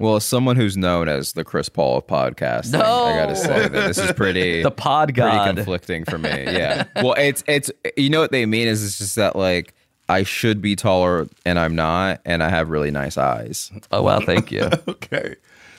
Well, 0.00 0.14
as 0.14 0.24
someone 0.24 0.54
who's 0.54 0.76
known 0.76 1.08
as 1.08 1.32
the 1.32 1.42
Chris 1.42 1.68
Paul 1.68 1.98
of 1.98 2.06
podcasting, 2.06 2.76
I 2.76 3.16
gotta 3.18 3.34
say 3.34 3.62
that 3.68 3.72
this 3.72 3.98
is 3.98 4.12
pretty 4.12 4.62
The 4.62 4.70
pod 4.70 5.08
pretty 5.08 5.20
god. 5.20 5.56
conflicting 5.56 6.04
for 6.04 6.18
me. 6.18 6.28
Yeah. 6.30 6.84
well, 6.96 7.14
it's 7.18 7.42
it's 7.48 7.68
you 7.96 8.08
know 8.08 8.20
what 8.20 8.30
they 8.30 8.46
mean 8.46 8.68
is 8.68 8.84
it's 8.84 8.98
just 8.98 9.16
that 9.16 9.34
like 9.34 9.74
I 10.08 10.22
should 10.22 10.62
be 10.62 10.76
taller 10.76 11.26
and 11.44 11.58
I'm 11.58 11.74
not, 11.74 12.20
and 12.24 12.44
I 12.44 12.48
have 12.48 12.68
really 12.70 12.92
nice 12.92 13.18
eyes. 13.18 13.72
Oh 13.90 14.02
wow, 14.02 14.20
thank 14.20 14.52
you. 14.52 14.70
Okay. 14.86 15.34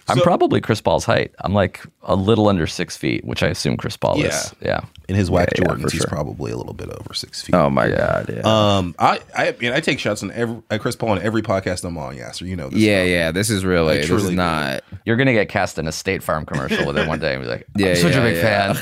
I'm 0.10 0.18
So- 0.18 0.24
probably 0.24 0.60
Chris 0.62 0.82
Paul's 0.82 1.06
height. 1.06 1.32
I'm 1.40 1.54
like 1.54 1.82
a 2.04 2.16
little 2.16 2.48
under 2.48 2.66
six 2.68 2.98
feet, 2.98 3.24
which 3.26 3.44
I 3.44 3.48
assume 3.48 3.78
Chris 3.78 3.96
Paul 3.98 4.18
Yeah. 4.18 4.28
is. 4.28 4.54
Yeah. 4.62 4.80
In 5.08 5.16
his 5.16 5.30
wax 5.32 5.54
Yeah, 5.56 5.64
yeah, 5.64 5.74
Jordans, 5.74 5.82
for 5.82 5.90
he's 5.92 6.02
sure. 6.02 6.08
probably 6.08 6.52
a 6.52 6.58
little 6.58 6.74
bit 6.74 6.90
over 6.90 7.14
six 7.14 7.42
feet. 7.42 7.56
Oh 7.56 7.70
my 7.70 7.90
god. 7.90 8.30
Yeah. 8.32 8.42
Um, 8.78 8.94
I, 9.00 9.20
I 9.36 9.56
mean, 9.60 9.72
I 9.72 9.80
take 9.80 10.00
shots 10.00 10.22
on 10.24 10.32
every 10.32 10.62
at 10.70 10.82
Chris 10.82 10.96
Paul 10.96 11.10
on 11.10 11.22
every 11.22 11.42
podcast 11.42 11.84
I'm 11.84 11.98
on. 11.98 12.16
Yeah, 12.16 12.32
so 12.32 12.46
you 12.46 12.56
know 12.56 12.70
this. 12.70 12.80
yeah, 12.80 13.00
stuff. 13.02 13.10
yeah. 13.10 13.32
This 13.32 13.50
is 13.50 13.66
really. 13.66 13.94
I 13.94 13.98
This 13.98 14.06
truly 14.08 14.24
is 14.24 14.30
do. 14.32 14.36
not. 14.36 14.84
You're 15.06 15.16
gonna 15.18 15.34
get 15.34 15.50
cast 15.50 15.80
in 15.80 15.88
a 15.88 15.92
State 15.92 16.22
Farm 16.22 16.46
commercial 16.46 16.78
with 16.86 16.88
within 16.96 17.08
one 17.08 17.20
day 17.20 17.34
and 17.34 17.44
be 17.44 17.50
like, 17.50 17.66
I'm 17.76 17.82
Yeah, 17.86 17.94
such 17.96 18.14
yeah, 18.14 18.20
a 18.20 18.24
big 18.24 18.36
yeah. 18.38 18.74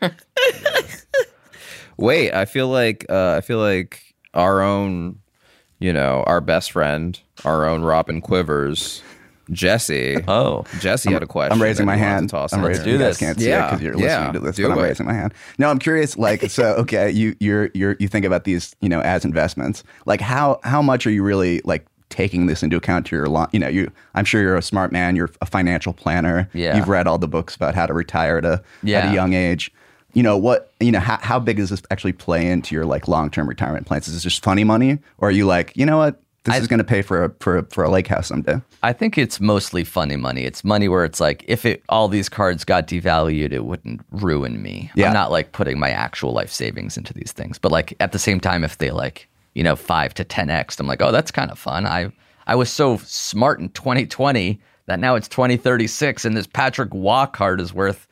fan. 0.00 0.12
Wait, 1.96 2.32
I 2.32 2.46
feel 2.46 2.68
like 2.68 3.04
uh, 3.10 3.34
I 3.36 3.40
feel 3.42 3.58
like 3.58 4.14
our 4.32 4.62
own, 4.62 5.18
you 5.78 5.92
know, 5.92 6.24
our 6.26 6.40
best 6.40 6.72
friend, 6.72 7.18
our 7.44 7.66
own 7.66 7.82
Robin 7.82 8.22
Quivers, 8.22 9.02
Jesse. 9.50 10.18
oh, 10.28 10.64
Jesse 10.80 11.12
had 11.12 11.22
a 11.22 11.26
question. 11.26 11.52
I'm 11.52 11.62
raising 11.62 11.86
my 11.86 11.96
hand. 11.96 12.30
to 12.30 12.36
I'm 12.38 12.60
in 12.60 12.62
raising. 12.62 12.84
there. 12.84 12.92
do 12.92 12.98
this. 12.98 13.18
can't 13.18 13.38
see 13.38 13.48
Yeah, 13.48 13.70
because 13.70 13.82
you're 13.82 13.98
yeah, 13.98 14.18
listening 14.18 14.32
to 14.34 14.40
this, 14.40 14.56
do 14.56 14.68
but 14.68 14.72
I'm 14.72 14.84
raising 14.84 15.06
my 15.06 15.14
hand. 15.14 15.34
No, 15.58 15.70
I'm 15.70 15.78
curious. 15.78 16.16
Like, 16.16 16.50
so 16.50 16.74
okay, 16.78 17.10
you 17.10 17.36
you're 17.40 17.70
you're 17.74 17.96
you 17.98 18.08
think 18.08 18.24
about 18.24 18.44
these, 18.44 18.74
you 18.80 18.88
know, 18.88 19.00
as 19.00 19.24
investments. 19.24 19.84
Like, 20.06 20.20
how 20.20 20.60
how 20.64 20.82
much 20.82 21.06
are 21.06 21.10
you 21.10 21.22
really 21.22 21.60
like 21.64 21.86
taking 22.08 22.46
this 22.46 22.62
into 22.62 22.76
account 22.76 23.06
to 23.06 23.16
your 23.16 23.28
long? 23.28 23.48
You 23.52 23.60
know, 23.60 23.68
you. 23.68 23.90
I'm 24.14 24.24
sure 24.24 24.40
you're 24.42 24.56
a 24.56 24.62
smart 24.62 24.92
man. 24.92 25.16
You're 25.16 25.30
a 25.40 25.46
financial 25.46 25.92
planner. 25.92 26.48
Yeah. 26.52 26.76
You've 26.76 26.88
read 26.88 27.06
all 27.06 27.18
the 27.18 27.28
books 27.28 27.54
about 27.56 27.74
how 27.74 27.86
to 27.86 27.94
retire 27.94 28.38
at 28.38 28.44
a 28.44 28.62
at 28.96 29.10
a 29.10 29.14
young 29.14 29.32
age. 29.32 29.72
You 30.12 30.24
know 30.24 30.36
what? 30.36 30.72
You 30.80 30.90
know 30.90 31.00
how 31.00 31.18
how 31.22 31.38
big 31.38 31.58
does 31.58 31.70
this 31.70 31.82
actually 31.90 32.12
play 32.12 32.48
into 32.50 32.74
your 32.74 32.84
like 32.84 33.06
long 33.06 33.30
term 33.30 33.48
retirement 33.48 33.86
plans? 33.86 34.08
Is 34.08 34.14
this 34.14 34.22
just 34.24 34.42
funny 34.42 34.64
money, 34.64 34.98
or 35.18 35.28
are 35.28 35.32
you 35.32 35.46
like, 35.46 35.72
you 35.76 35.86
know 35.86 35.98
what? 35.98 36.20
This 36.44 36.54
I- 36.54 36.58
is 36.58 36.66
going 36.68 36.78
to 36.78 36.84
pay 36.84 37.02
for 37.02 37.24
a 37.24 37.32
for 37.40 37.58
a, 37.58 37.62
for 37.64 37.84
a 37.84 37.90
lake 37.90 38.06
house 38.08 38.28
someday. 38.28 38.60
I 38.82 38.92
think 38.94 39.18
it's 39.18 39.40
mostly 39.40 39.84
funny 39.84 40.16
money. 40.16 40.44
It's 40.44 40.64
money 40.64 40.88
where 40.88 41.04
it's 41.04 41.20
like 41.20 41.44
if 41.46 41.66
it 41.66 41.82
all 41.88 42.08
these 42.08 42.28
cards 42.30 42.64
got 42.64 42.86
devalued, 42.86 43.52
it 43.52 43.64
wouldn't 43.66 44.00
ruin 44.10 44.62
me. 44.62 44.90
Yeah. 44.94 45.08
I'm 45.08 45.12
not 45.12 45.30
like 45.30 45.52
putting 45.52 45.78
my 45.78 45.90
actual 45.90 46.32
life 46.32 46.50
savings 46.50 46.96
into 46.96 47.12
these 47.12 47.32
things. 47.32 47.58
But 47.58 47.72
like 47.72 47.94
at 48.00 48.12
the 48.12 48.18
same 48.18 48.40
time, 48.40 48.64
if 48.64 48.78
they 48.78 48.90
like, 48.90 49.28
you 49.54 49.62
know, 49.62 49.76
five 49.76 50.14
to 50.14 50.24
ten 50.24 50.48
X, 50.48 50.80
I'm 50.80 50.86
like, 50.86 51.02
oh, 51.02 51.12
that's 51.12 51.30
kind 51.30 51.50
of 51.50 51.58
fun. 51.58 51.84
I 51.86 52.10
I 52.46 52.54
was 52.54 52.70
so 52.70 52.96
smart 53.04 53.60
in 53.60 53.68
2020 53.70 54.58
that 54.86 54.98
now 54.98 55.14
it's 55.14 55.28
2036 55.28 56.24
and 56.24 56.36
this 56.36 56.46
Patrick 56.46 56.88
Roy 56.92 57.26
card 57.26 57.60
is 57.60 57.72
worth 57.74 58.08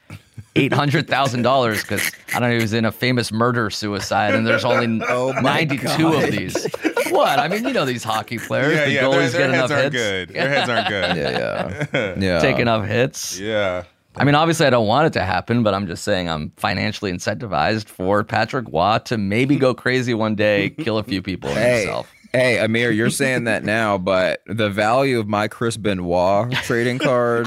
eight 0.55 0.72
hundred 0.72 1.09
thousand 1.09 1.43
dollars 1.43 1.83
because 1.83 2.12
I 2.35 2.41
don't 2.41 2.51
know 2.51 2.57
he 2.57 2.62
was 2.62 2.72
in 2.72 2.85
a 2.85 2.93
famous 2.93 3.33
murder 3.33 3.70
suicide 3.70 4.35
and 4.35 4.47
there's 4.47 4.64
only 4.64 5.03
oh 5.09 5.33
ninety 5.41 5.79
two 5.79 6.12
of 6.12 6.31
these. 6.31 6.66
What? 7.11 7.38
I 7.38 7.48
mean, 7.48 7.64
you 7.66 7.72
know 7.72 7.84
these 7.84 8.04
hockey 8.04 8.38
players. 8.46 8.74
yeah, 8.74 8.84
the 8.86 8.90
yeah. 8.92 9.02
goalies 9.02 9.32
Their, 9.32 9.48
their 9.48 9.50
get 9.50 9.54
enough 9.54 9.70
heads 9.70 9.72
aren't 9.72 9.94
hits. 9.94 10.02
good. 10.04 10.28
Their 10.30 10.48
heads 10.48 10.68
aren't 10.70 10.88
good. 10.88 11.16
Yeah, 11.16 11.88
yeah, 11.92 12.14
yeah. 12.18 12.38
Take 12.40 12.59
enough 12.59 12.86
hits. 12.86 13.38
yeah. 13.38 13.84
I 14.16 14.24
mean, 14.24 14.34
obviously, 14.34 14.66
I 14.66 14.70
don't 14.70 14.88
want 14.88 15.06
it 15.06 15.12
to 15.12 15.22
happen, 15.24 15.62
but 15.62 15.74
I'm 15.74 15.86
just 15.86 16.02
saying 16.02 16.28
I'm 16.28 16.50
financially 16.56 17.12
incentivized 17.12 17.86
for 17.88 18.24
Patrick 18.24 18.66
Roy 18.72 18.98
to 19.04 19.16
maybe 19.16 19.54
go 19.56 19.74
crazy 19.74 20.12
one 20.12 20.34
day, 20.34 20.70
kill 20.70 20.98
a 20.98 21.04
few 21.04 21.22
people 21.22 21.50
Hey, 21.50 21.82
himself. 21.82 22.12
hey, 22.32 22.59
Amir, 22.59 22.90
you're 22.90 23.11
saying 23.11 23.44
that 23.44 23.62
now, 23.62 23.96
but 23.96 24.40
the 24.46 24.70
value 24.70 25.20
of 25.20 25.28
my 25.28 25.46
Chris 25.46 25.76
Benoit 25.76 26.50
trading 26.64 26.98
card 26.98 27.46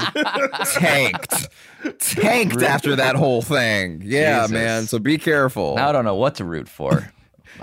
tanked, 0.74 1.48
tanked 1.98 2.62
after 2.62 2.96
that 2.96 3.16
whole 3.16 3.42
thing. 3.42 4.00
Yeah, 4.04 4.40
Jesus. 4.42 4.50
man. 4.52 4.86
So 4.86 4.98
be 4.98 5.18
careful. 5.18 5.74
Now 5.76 5.90
I 5.90 5.92
don't 5.92 6.04
know 6.06 6.14
what 6.14 6.36
to 6.36 6.44
root 6.46 6.68
for. 6.70 7.12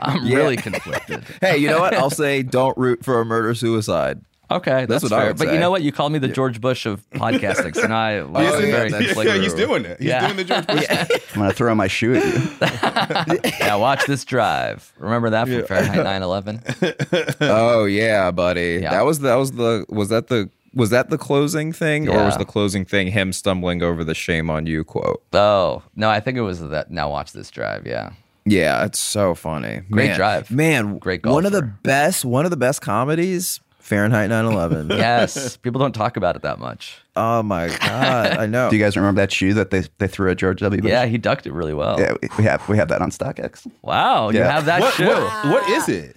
I'm 0.01 0.25
Yeah. 0.25 0.37
really 0.37 0.57
conflicted. 0.57 1.23
hey, 1.41 1.57
you 1.57 1.67
know 1.69 1.79
what? 1.79 1.93
I'll 1.93 2.09
say 2.09 2.43
don't 2.43 2.77
root 2.77 3.03
for 3.05 3.19
a 3.21 3.25
murder 3.25 3.53
suicide. 3.55 4.21
Okay, 4.51 4.87
that's, 4.87 5.03
what 5.03 5.11
I 5.13 5.17
fair. 5.19 5.27
would 5.27 5.37
But 5.37 5.53
you 5.53 5.59
know 5.59 5.69
what? 5.69 5.83
You 5.83 5.91
called 5.91 6.11
me 6.11 6.17
the 6.17 6.27
George 6.27 6.59
Bush 6.59 6.87
of 6.87 7.07
podcasting, 7.11 7.83
and 7.83 7.93
I 7.93 8.15
yeah, 8.15 8.23
was 8.23 8.59
very 8.65 8.89
that's- 8.89 9.05
conflicted. 9.05 9.35
Yeah, 9.35 9.41
he's 9.43 9.53
doing 9.53 9.85
it. 9.85 9.99
He's 9.99 10.07
Yeah. 10.07 10.25
doing 10.25 10.37
the 10.37 10.43
George 10.43 10.65
Bush. 10.65 10.85
I'm 10.89 11.35
going 11.35 11.49
to 11.51 11.55
throw 11.55 11.75
my 11.75 11.85
shoe 11.87 12.15
at 12.15 12.25
you. 12.25 13.39
Yeah, 13.59 13.75
watch 13.75 14.05
this 14.07 14.25
drive. 14.25 14.91
Remember 14.97 15.29
that 15.29 15.47
from 15.47 15.65
Fahrenheit 15.67 16.21
9/11? 16.21 17.35
Oh 17.41 17.85
yeah, 17.85 18.31
buddy. 18.31 18.79
Yeah. 18.81 18.89
That 18.89 19.05
was 19.05 19.19
that 19.19 19.35
was 19.35 19.51
the 19.51 19.85
was 19.87 20.09
that 20.09 20.29
the 20.29 20.49
was 20.73 20.89
that 20.89 21.11
the 21.11 21.17
closing 21.19 21.71
thing 21.71 22.09
or 22.09 22.23
was 22.23 22.37
the 22.37 22.45
closing 22.45 22.85
thing 22.85 23.07
him 23.07 23.33
stumbling 23.33 23.81
over 23.83 24.03
the 24.03 24.15
shame 24.15 24.49
on 24.49 24.65
you 24.65 24.83
quote? 24.83 25.21
Oh 25.33 25.83
no, 25.95 26.09
I 26.09 26.19
think 26.19 26.37
it 26.39 26.41
was 26.41 26.59
that. 26.69 26.89
Now 26.89 27.09
watch 27.11 27.33
this 27.33 27.51
drive. 27.51 27.85
Yeah, 27.85 28.11
Yeah, 28.49 28.85
it's 28.85 28.99
so 28.99 29.35
funny. 29.35 29.81
Great 29.91 30.07
Man, 30.09 30.15
drive. 30.17 30.51
Man, 30.51 30.97
Great 30.97 31.25
One 31.25 31.45
of 31.45 31.51
the 31.51 31.61
best 31.61 32.25
one 32.25 32.45
of 32.45 32.51
the 32.51 32.57
best 32.57 32.81
comedies, 32.81 33.59
Fahrenheit 33.79 34.29
9/11. 34.29 34.89
yes. 34.97 35.57
People 35.57 35.79
don't 35.79 35.93
talk 35.93 36.17
about 36.17 36.35
it 36.35 36.41
that 36.41 36.59
much. 36.59 36.97
Oh 37.15 37.43
my 37.43 37.67
god, 37.67 38.37
I 38.37 38.45
know. 38.47 38.69
Do 38.69 38.75
you 38.77 38.83
guys 38.83 38.95
remember 38.95 39.21
that 39.21 39.31
shoe 39.31 39.53
that 39.55 39.71
they, 39.71 39.83
they 39.97 40.07
threw 40.07 40.31
at 40.31 40.37
George 40.37 40.59
W. 40.61 40.81
Bush? 40.81 40.89
Yeah, 40.89 41.05
he 41.05 41.17
ducked 41.17 41.45
it 41.47 41.53
really 41.53 41.73
well. 41.73 41.99
Yeah, 41.99 42.13
we- 42.21 42.29
we 42.37 42.43
have 42.45 42.67
we 42.69 42.77
have 42.77 42.87
that 42.89 43.01
on 43.01 43.11
StockX. 43.11 43.69
Wow, 43.81 44.29
you 44.29 44.39
Yeah. 44.39 44.51
have 44.51 44.65
that 44.65 44.81
What, 44.81 44.93
shoe. 44.93 45.05
what, 45.07 45.45
what 45.45 45.69
is 45.69 45.89
it? 45.89 46.15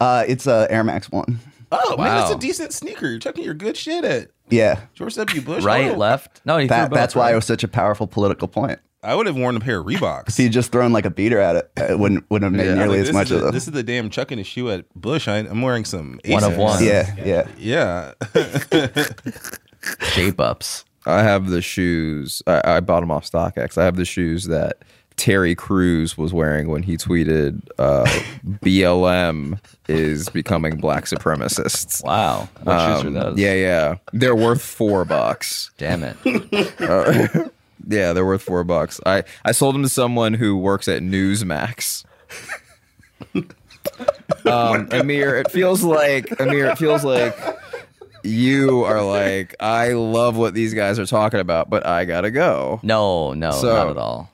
Uh, 0.00 0.24
it's 0.28 0.46
a 0.46 0.66
Air 0.70 0.84
Max 0.84 1.10
One. 1.10 1.40
Oh, 1.72 1.96
man, 1.96 2.06
that's 2.18 2.30
a 2.30 2.38
decent 2.38 2.72
sneaker. 2.72 3.08
You're 3.08 3.18
checking 3.18 3.42
your 3.44 3.54
good 3.54 3.76
shit 3.76 4.04
at 4.04 4.30
Yeah, 4.50 4.82
George 4.94 5.14
W. 5.16 5.40
Bush. 5.40 5.64
Right, 5.64 5.90
Oh. 5.90 5.96
left. 5.96 6.40
No, 6.44 6.58
he 6.58 6.68
threw 6.68 6.76
that, 6.76 6.90
both, 6.90 6.96
that's 6.96 7.16
why 7.16 7.32
it 7.32 7.34
was 7.34 7.44
such 7.44 7.64
a 7.64 7.68
powerful 7.68 8.06
political 8.06 8.46
point. 8.46 8.78
I 9.06 9.14
would 9.14 9.26
have 9.26 9.36
worn 9.36 9.56
a 9.56 9.60
pair 9.60 9.78
of 9.80 9.86
Reeboks. 9.86 10.28
If 10.30 10.36
he 10.36 10.48
just 10.48 10.72
thrown 10.72 10.92
like 10.92 11.04
a 11.06 11.10
beater 11.10 11.38
at 11.38 11.56
it, 11.56 11.70
it 11.76 11.98
wouldn't 11.98 12.28
wouldn't 12.30 12.52
have 12.52 12.58
made 12.66 12.66
I 12.68 12.70
was 12.72 12.78
nearly 12.78 12.98
like, 12.98 13.08
as 13.08 13.12
much 13.14 13.26
is 13.26 13.30
of 13.32 13.40
the, 13.40 13.46
the. 13.46 13.52
This 13.52 13.66
is 13.66 13.72
the 13.72 13.82
damn 13.82 14.10
chucking 14.10 14.38
a 14.38 14.44
shoe 14.44 14.70
at 14.70 14.84
Bush. 14.94 15.28
I, 15.28 15.36
I'm 15.38 15.62
wearing 15.62 15.84
some 15.84 16.20
One 16.26 16.44
of 16.44 16.56
one. 16.56 16.84
yeah, 16.84 17.14
yeah. 17.24 17.46
Yeah. 17.58 18.12
shape 20.10 20.40
ups. 20.40 20.84
I 21.06 21.22
have 21.22 21.50
the 21.50 21.62
shoes. 21.62 22.42
I, 22.46 22.60
I 22.64 22.80
bought 22.80 23.00
them 23.00 23.10
off 23.12 23.30
StockX. 23.30 23.78
I 23.78 23.84
have 23.84 23.94
the 23.96 24.04
shoes 24.04 24.46
that 24.46 24.78
Terry 25.16 25.54
Crews 25.54 26.18
was 26.18 26.32
wearing 26.34 26.68
when 26.68 26.82
he 26.82 26.96
tweeted 26.96 27.62
uh, 27.78 28.04
BLM 28.64 29.58
is 29.88 30.28
becoming 30.30 30.78
black 30.78 31.04
supremacists. 31.04 32.04
Wow, 32.04 32.48
what 32.64 32.78
shoes 32.96 33.04
are 33.04 33.06
Um, 33.06 33.14
those? 33.14 33.38
Yeah, 33.38 33.54
yeah. 33.54 33.96
They're 34.12 34.34
worth 34.36 34.60
four 34.62 35.04
bucks. 35.04 35.70
damn 35.78 36.02
it. 36.02 36.16
Yeah, 37.86 38.12
they're 38.12 38.26
worth 38.26 38.42
four 38.42 38.64
bucks. 38.64 39.00
I, 39.06 39.24
I 39.44 39.52
sold 39.52 39.74
them 39.74 39.82
to 39.82 39.88
someone 39.88 40.34
who 40.34 40.56
works 40.56 40.88
at 40.88 41.02
Newsmax. 41.02 42.04
um, 44.46 44.88
Amir, 44.92 45.36
it 45.36 45.50
feels 45.50 45.82
like 45.82 46.40
Amir, 46.40 46.66
it 46.66 46.78
feels 46.78 47.04
like 47.04 47.36
you 48.22 48.84
are 48.84 49.02
like, 49.04 49.54
I 49.60 49.92
love 49.92 50.36
what 50.36 50.54
these 50.54 50.74
guys 50.74 50.98
are 50.98 51.06
talking 51.06 51.40
about, 51.40 51.70
but 51.70 51.86
I 51.86 52.04
gotta 52.04 52.30
go. 52.30 52.80
No, 52.82 53.32
no, 53.34 53.52
So- 53.52 53.72
not 53.74 53.88
at 53.90 53.96
all. 53.98 54.30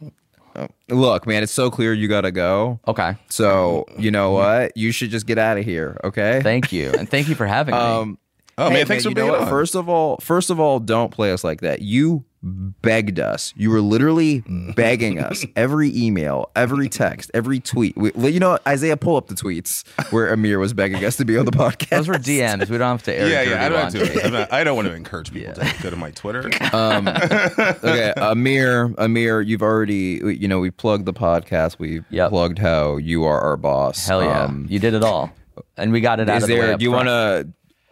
Look, 0.91 1.27
man, 1.27 1.43
it's 1.43 1.53
so 1.53 1.71
clear 1.71 1.95
you 1.95 2.09
gotta 2.09 2.31
go. 2.31 2.79
Okay, 2.87 3.17
So 3.31 3.87
you 3.99 4.11
know 4.11 4.33
what? 4.33 4.77
You 4.77 4.93
should 4.93 5.09
just 5.11 5.27
get 5.27 5.39
out 5.39 5.57
of 5.57 5.65
here, 5.65 5.99
okay? 6.05 6.41
thank 6.43 6.73
you, 6.73 6.91
and 6.99 7.09
thank 7.09 7.29
you 7.29 7.35
for 7.35 7.47
having 7.47 7.75
me. 7.75 7.81
Um, 7.81 8.19
Oh, 8.59 8.69
hey, 8.69 8.75
man, 8.75 8.87
thanks 8.87 9.05
for 9.05 9.09
you 9.11 9.15
being 9.15 9.31
on. 9.31 9.49
First 9.49 9.75
of 9.75 9.89
all, 9.89 10.19
first 10.19 10.51
of 10.51 10.61
all, 10.61 10.79
don't 10.79 11.11
play 11.11 11.33
us 11.33 11.43
like 11.43 11.61
that. 11.63 11.81
You 11.83 12.25
begged 12.45 13.21
us. 13.21 13.55
You 13.57 13.71
were 13.71 13.81
literally 13.81 14.41
begging 14.77 15.19
us 15.21 15.47
every 15.57 15.97
email, 15.97 16.51
every 16.57 16.89
text, 16.89 17.31
every 17.35 17.61
tweet. 17.61 17.97
We, 17.97 18.11
you 18.31 18.41
know. 18.41 18.59
Isaiah, 18.67 18.97
pull 18.97 19.17
up 19.17 19.29
the 19.29 19.35
tweets 19.35 19.87
where 20.11 20.33
Amir 20.33 20.59
was 20.59 20.75
begging 20.75 21.05
us 21.05 21.17
to 21.17 21.25
be 21.25 21.39
on 21.39 21.45
the 21.47 21.53
podcast. 21.53 21.89
Those 21.91 22.09
were 22.09 22.15
DMs. 22.15 22.69
We 22.69 22.79
don't 22.79 22.91
have 22.91 23.03
to 23.05 23.15
air 23.15 23.29
yeah, 23.29 23.43
yeah. 23.51 23.65
I 23.65 23.69
don't, 23.69 23.81
laundry. 23.83 24.01
do 24.07 24.13
it. 24.21 24.25
I'm 24.27 24.33
not, 24.33 24.53
I 24.53 24.65
don't 24.65 24.77
want 24.77 24.89
to 24.89 24.95
encourage 24.95 25.33
people 25.33 25.55
to 25.55 25.75
go 25.83 25.91
to 25.91 25.97
my 25.97 26.11
Twitter. 26.11 26.51
Um, 26.75 27.07
okay, 27.09 28.13
Amir, 28.17 28.93
Amir, 28.99 29.41
you've 29.41 29.63
already, 29.63 30.21
you 30.25 30.49
know, 30.49 30.59
we 30.61 30.71
plugged 30.71 31.07
the 31.07 31.15
podcast. 31.15 31.79
We 31.79 32.03
Yep. 32.11 32.31
plugged 32.31 32.59
how 32.59 32.97
you 32.97 33.25
are 33.25 33.41
our 33.41 33.57
boss. 33.57 34.07
Hell 34.07 34.23
yeah, 34.23 34.43
Um, 34.45 34.67
you 34.69 34.79
did 34.79 34.95
it 34.95 35.03
all, 35.05 35.33
and 35.77 35.93
we 35.93 36.01
got 36.01 36.21
it 36.21 36.29
out 36.29 36.39
is 36.39 36.43
of 36.45 36.49
the 36.49 36.57
there? 36.57 36.73
up 36.75 36.79
Do 36.81 36.85
you 36.85 36.91
want 36.93 37.09
to? 37.09 37.49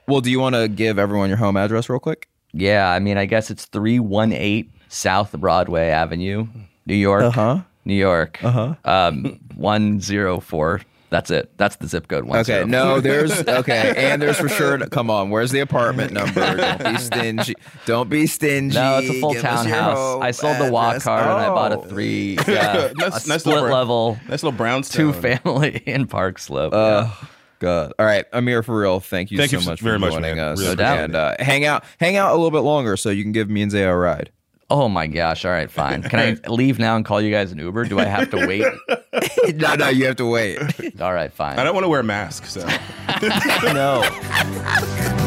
Well, 0.09 0.21
do 0.21 0.31
you 0.31 0.41
want 0.41 0.55
to 0.57 0.69
give 0.69 0.99
everyone 0.99 1.29
your 1.29 1.39
home 1.39 1.57
address 1.57 1.89
real 1.89 2.01
quick? 2.01 2.29
Yeah, 2.53 2.91
I 2.91 2.99
mean, 2.99 3.17
I 3.17 3.27
guess 3.27 3.51
it's 3.51 3.67
three 3.67 4.01
one 4.01 4.33
eight 4.33 4.71
South 4.89 5.33
Broadway 5.33 5.89
Avenue, 5.89 6.47
New 6.87 6.95
York. 6.97 7.23
Uh-huh. 7.25 7.61
New 7.85 7.95
York. 7.95 8.43
Uh 8.45 8.51
huh. 8.51 8.75
Um, 8.85 9.39
one 9.55 10.01
zero 10.01 10.41
four. 10.41 10.81
That's 11.11 11.31
it. 11.33 11.51
That's 11.57 11.75
the 11.77 11.89
zip 11.89 12.07
code. 12.07 12.23
Okay, 12.25 12.63
104. 12.63 12.67
no, 12.67 13.01
there's 13.01 13.33
okay, 13.49 13.95
and 13.97 14.23
there's 14.23 14.37
for 14.39 14.49
sure. 14.49 14.79
Come 14.79 15.11
on, 15.11 15.31
where's 15.31 15.51
the 15.51 15.59
apartment 15.59 16.13
number? 16.13 16.57
Don't 16.57 16.85
be 16.85 16.97
stingy. 16.99 17.55
Don't 17.85 18.09
be 18.09 18.27
stingy. 18.29 18.75
No, 18.77 18.99
it's 18.99 19.11
a 19.11 19.21
full 19.21 19.33
Give 19.33 19.43
townhouse. 19.43 20.23
I 20.23 20.31
sold 20.31 20.59
the 20.59 20.71
walk 20.71 20.91
address. 20.91 21.05
card 21.05 21.23
and 21.23 21.33
I 21.33 21.49
bought 21.49 21.73
a 21.73 21.79
Oh. 21.79 21.83
three, 21.83 22.39
yeah, 22.49 22.93
Nice- 22.95 23.27
a 23.27 23.29
nice 23.29 23.41
split 23.41 23.57
little- 23.57 23.71
level, 23.71 24.19
Nice 24.29 24.45
little 24.45 24.83
two 24.83 25.13
family 25.13 25.83
in 25.87 26.07
Park 26.07 26.39
Slope. 26.39 26.73
Oh 26.77 27.29
God! 27.61 27.93
All 27.99 28.05
right, 28.07 28.25
Amir, 28.33 28.63
for 28.65 28.81
real, 28.81 28.99
thank 28.99 29.31
you 29.31 29.39
Thank 29.39 29.53
so 29.53 29.59
you 29.61 29.65
much 29.67 29.81
very 29.81 29.95
for 29.97 30.01
much, 30.01 30.13
joining 30.15 30.37
man. 30.37 30.53
us. 30.55 30.59
Really 30.59 30.71
No 30.73 30.75
doubt. 30.77 30.99
and 30.99 31.15
uh, 31.15 31.37
hang 31.39 31.65
out, 31.65 31.85
hang 32.01 32.17
out 32.17 32.33
a 32.33 32.35
little 32.35 32.51
bit 32.51 32.61
longer 32.61 32.97
so 32.97 33.11
you 33.11 33.23
can 33.23 33.31
give 33.33 33.49
me 33.49 33.63
and 33.63 33.71
Zay 33.71 33.85
a 33.85 33.95
ride. 33.95 34.33
oh 34.71 34.89
my 34.89 35.07
gosh! 35.07 35.45
All 35.45 35.51
right, 35.53 35.71
fine. 35.71 36.03
Can 36.03 36.19
I 36.19 36.37
leave 36.49 36.79
now 36.81 36.97
and 36.97 37.05
call 37.05 37.21
you 37.21 37.31
guys 37.31 37.53
an 37.53 37.59
Uber? 37.59 37.85
Do 37.85 37.99
I 38.01 38.05
have 38.05 38.31
to 38.31 38.47
wait? 38.47 38.65
no, 39.57 39.75
no, 39.77 39.89
you 39.89 40.07
have 40.07 40.17
to 40.17 40.27
wait. 40.27 40.59
All 41.01 41.13
right, 41.15 41.33
fine. 41.33 41.59
I 41.59 41.65
don't 41.65 41.75
want 41.75 41.85
to 41.85 41.89
wear 41.89 42.01
a 42.01 42.05
mask, 42.05 42.47
so 42.47 42.61
know. 43.73 45.19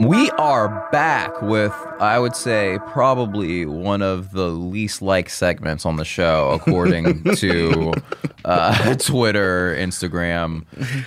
We 0.00 0.30
are 0.32 0.88
back 0.90 1.42
with, 1.42 1.72
I 2.00 2.18
would 2.18 2.34
say, 2.34 2.78
probably 2.88 3.66
one 3.66 4.02
of 4.02 4.32
the 4.32 4.48
least 4.48 5.02
liked 5.02 5.30
segments 5.30 5.84
on 5.84 5.96
the 5.96 6.04
show, 6.04 6.50
according 6.50 7.22
to 7.36 7.92
uh, 8.44 8.94
Twitter, 8.98 9.76
Instagram, 9.78 10.64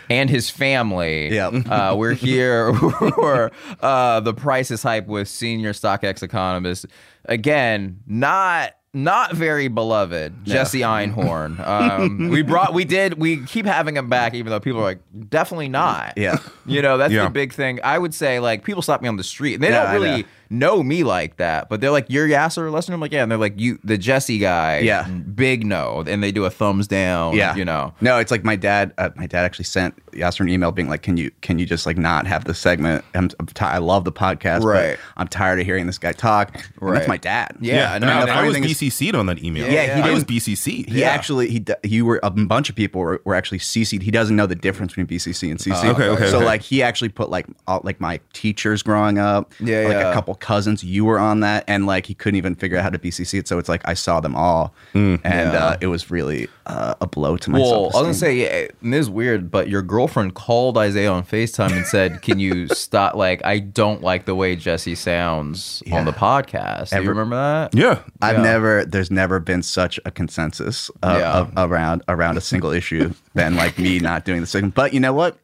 and 0.09 0.29
his 0.29 0.49
family. 0.49 1.33
Yep. 1.33 1.67
Uh, 1.67 1.95
we're 1.97 2.13
here 2.13 2.73
for 2.75 3.51
uh, 3.81 4.19
the 4.19 4.33
Price 4.33 4.71
is 4.71 4.83
Hype 4.83 5.07
with 5.07 5.27
senior 5.27 5.73
StockX 5.73 6.23
economist. 6.23 6.85
Again, 7.25 8.01
not 8.05 8.75
not 8.95 9.33
very 9.33 9.67
beloved, 9.67 10.45
Jesse 10.45 10.79
Einhorn. 10.79 11.59
Um, 11.75 12.29
we 12.29 12.41
brought, 12.41 12.73
we 12.73 12.85
did, 12.85 13.15
we 13.19 13.43
keep 13.45 13.65
having 13.65 13.97
him 13.97 14.07
back, 14.09 14.33
even 14.33 14.49
though 14.49 14.59
people 14.61 14.79
are 14.79 14.83
like, 14.85 14.99
definitely 15.29 15.67
not. 15.67 16.13
Yeah. 16.17 16.37
You 16.65 16.81
know, 16.81 16.97
that's 16.97 17.11
Yeah. 17.13 17.25
the 17.25 17.29
big 17.29 17.51
thing. 17.53 17.79
I 17.83 17.97
would 17.99 18.13
say, 18.13 18.39
like, 18.39 18.63
people 18.63 18.81
stop 18.81 19.01
me 19.01 19.09
on 19.09 19.17
the 19.17 19.23
street. 19.23 19.57
They 19.57 19.69
Yeah, 19.69 19.91
don't 19.91 20.01
really 20.01 20.25
know. 20.49 20.75
know. 20.77 20.83
me 20.83 21.03
like 21.03 21.37
that, 21.37 21.69
but 21.69 21.81
they're 21.81 21.91
like, 21.91 22.05
"You're 22.09 22.27
Yassir 22.27 22.71
Lester." 22.71 22.93
I'm 22.93 22.99
like, 22.99 23.11
"Yeah," 23.11 23.23
and 23.23 23.31
they're 23.31 23.37
like, 23.37 23.59
"You, 23.59 23.79
the 23.83 23.97
Jesse 23.97 24.37
guy." 24.37 24.79
Yeah. 24.79 25.07
big 25.07 25.65
no, 25.65 26.03
and 26.07 26.23
they 26.23 26.31
do 26.31 26.45
a 26.45 26.49
thumbs 26.49 26.87
down. 26.87 27.35
Yeah, 27.35 27.55
you 27.55 27.65
know. 27.65 27.93
No, 28.01 28.17
it's 28.19 28.31
like 28.31 28.43
my 28.43 28.55
dad. 28.55 28.93
Uh, 28.97 29.09
my 29.15 29.25
dad 29.27 29.45
actually 29.45 29.65
sent 29.65 29.95
Yassir 30.11 30.41
an 30.41 30.49
email 30.49 30.71
being 30.71 30.89
like, 30.89 31.01
"Can 31.01 31.17
you 31.17 31.31
can 31.41 31.59
you 31.59 31.65
just 31.65 31.85
like 31.85 31.97
not 31.97 32.27
have 32.27 32.45
the 32.45 32.53
segment? 32.53 33.03
I'm, 33.13 33.29
I'm 33.39 33.45
ti- 33.47 33.77
love 33.79 34.03
the 34.03 34.11
podcast, 34.11 34.63
Right. 34.63 34.97
but 34.97 34.99
I'm 35.17 35.27
tired 35.27 35.59
of 35.59 35.65
hearing 35.65 35.85
this 35.87 35.97
guy 35.97 36.11
talk." 36.11 36.53
And 36.55 36.63
Right. 36.79 36.93
That's 36.95 37.07
my 37.07 37.17
dad. 37.17 37.55
Yeah, 37.61 37.93
I, 37.93 37.99
no, 37.99 38.07
mean, 38.07 38.25
the 38.27 38.31
I 38.33 38.43
was 38.45 38.53
thing 38.53 38.63
BCC'd 38.63 39.15
on 39.15 39.25
that 39.27 39.43
email. 39.43 39.69
Yeah, 39.69 39.95
he 39.95 40.01
I 40.01 40.11
was 40.13 40.23
BCC'd. 40.23 40.89
He 40.89 41.03
actually 41.03 41.49
he 41.49 41.59
d- 41.59 41.73
he 41.83 42.01
were 42.01 42.19
a 42.23 42.29
bunch 42.29 42.69
of 42.69 42.75
people 42.75 43.01
were, 43.01 43.21
were 43.25 43.35
actually 43.35 43.59
CC'd. 43.59 44.03
He 44.03 44.11
doesn't 44.11 44.35
know 44.35 44.45
the 44.45 44.55
difference 44.55 44.93
between 44.93 45.07
BCC 45.07 45.49
and 45.49 45.59
CC. 45.59 45.83
okay, 45.93 46.07
okay, 46.09 46.29
So 46.29 46.37
okay. 46.37 46.45
like 46.45 46.61
he 46.61 46.83
actually 46.83 47.09
put 47.09 47.29
like 47.29 47.45
all, 47.67 47.81
like 47.83 47.99
my 47.99 48.19
teachers 48.33 48.83
growing 48.83 49.17
up, 49.17 49.51
Yeah, 49.59 49.81
like 49.81 49.91
yeah. 49.93 50.11
a 50.11 50.13
couple 50.13 50.34
cousins. 50.35 50.83
You 50.83 51.05
were 51.05 51.19
on 51.19 51.39
that, 51.41 51.63
and 51.67 51.85
like 51.85 52.05
he 52.05 52.13
couldn't 52.13 52.37
even 52.37 52.55
figure 52.55 52.77
out 52.77 52.83
how 52.83 52.89
to 52.89 52.99
BCC 52.99 53.39
it. 53.39 53.47
So 53.47 53.57
it's 53.57 53.69
like 53.69 53.81
I 53.85 53.93
saw 53.93 54.19
them 54.19 54.35
all, 54.35 54.73
and 54.93 55.19
Yeah. 55.23 55.51
uh, 55.53 55.77
it 55.81 55.87
was 55.87 56.11
really 56.11 56.47
uh, 56.67 56.95
a 57.01 57.07
blow 57.07 57.37
to 57.37 57.49
my 57.51 57.59
Well, 57.59 57.73
I 57.73 57.79
was 57.85 57.93
gonna 58.01 58.13
say, 58.13 58.35
yeah, 58.37 58.67
and 58.81 58.91
this 58.93 59.01
is 59.01 59.09
weird, 59.09 59.51
but 59.51 59.69
your 59.69 59.81
girlfriend 59.83 60.33
called 60.33 60.77
Isaiah 60.77 61.11
on 61.11 61.23
Facetime 61.23 61.71
and 61.73 61.85
said, 61.85 62.21
"Can 62.21 62.39
you 62.39 62.67
stop? 62.69 63.15
Like, 63.15 63.43
I 63.45 63.59
don't 63.59 64.01
like 64.01 64.25
the 64.25 64.35
way 64.35 64.55
Jesse 64.55 64.95
sounds 64.95 65.83
on 65.91 66.05
the 66.05 66.11
podcast." 66.11 66.89
Do 66.95 67.01
you 67.03 67.09
remember 67.09 67.35
that? 67.35 67.75
Yeah. 67.75 67.99
I've 68.21 68.37
Yeah. 68.37 68.41
never. 68.43 68.85
There's 68.85 69.11
never 69.11 69.39
been 69.39 69.61
such 69.63 69.99
a 70.05 70.11
consensus 70.11 70.89
of, 71.03 71.19
Yeah. 71.19 71.31
of, 71.33 71.53
around 71.57 72.01
around 72.07 72.37
a 72.37 72.41
single 72.41 72.71
issue 72.71 73.13
than 73.35 73.55
like 73.55 73.77
me 73.77 73.99
not 73.99 74.25
doing 74.25 74.41
the 74.41 74.47
second. 74.47 74.73
But 74.73 74.93
you 74.93 74.99
know 74.99 75.13
what? 75.13 75.37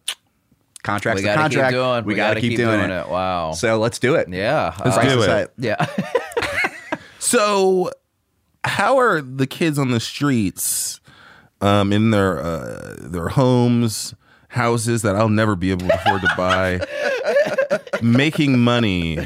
Contract's 0.84 1.22
We 1.22 1.26
gotta 1.26 1.50
keep 1.50 1.60
contract. 1.60 1.74
doing. 1.74 2.06
We, 2.06 2.14
we 2.14 2.16
gotta, 2.16 2.30
gotta 2.32 2.42
keep, 2.42 2.50
keep 2.52 2.58
doing, 2.58 2.80
doing 2.80 2.92
it. 2.92 3.02
it. 3.02 3.10
Wow. 3.10 3.52
So 3.54 3.78
let's 3.80 4.00
do 4.00 4.16
it. 4.16 4.28
Yeah. 4.30 4.74
Let's 4.84 4.98
Uh, 4.98 5.02
do 5.04 5.22
it. 5.24 5.54
Yeah. 5.58 5.86
So, 7.20 7.92
how 8.64 8.98
are 9.00 9.22
the 9.22 9.48
kids 9.48 9.78
on 9.80 9.92
the 9.92 10.00
streets, 10.00 11.00
um, 11.62 11.94
in 11.94 12.10
their 12.12 12.40
uh, 12.42 12.96
their 13.00 13.30
homes, 13.30 14.14
houses 14.50 15.04
that 15.04 15.16
I'll 15.16 15.30
never 15.30 15.56
be 15.56 15.72
able 15.72 15.88
to 15.88 15.94
afford 15.96 16.22
to 16.22 16.30
buy, 16.36 16.82
making 18.02 18.60
money 18.60 19.20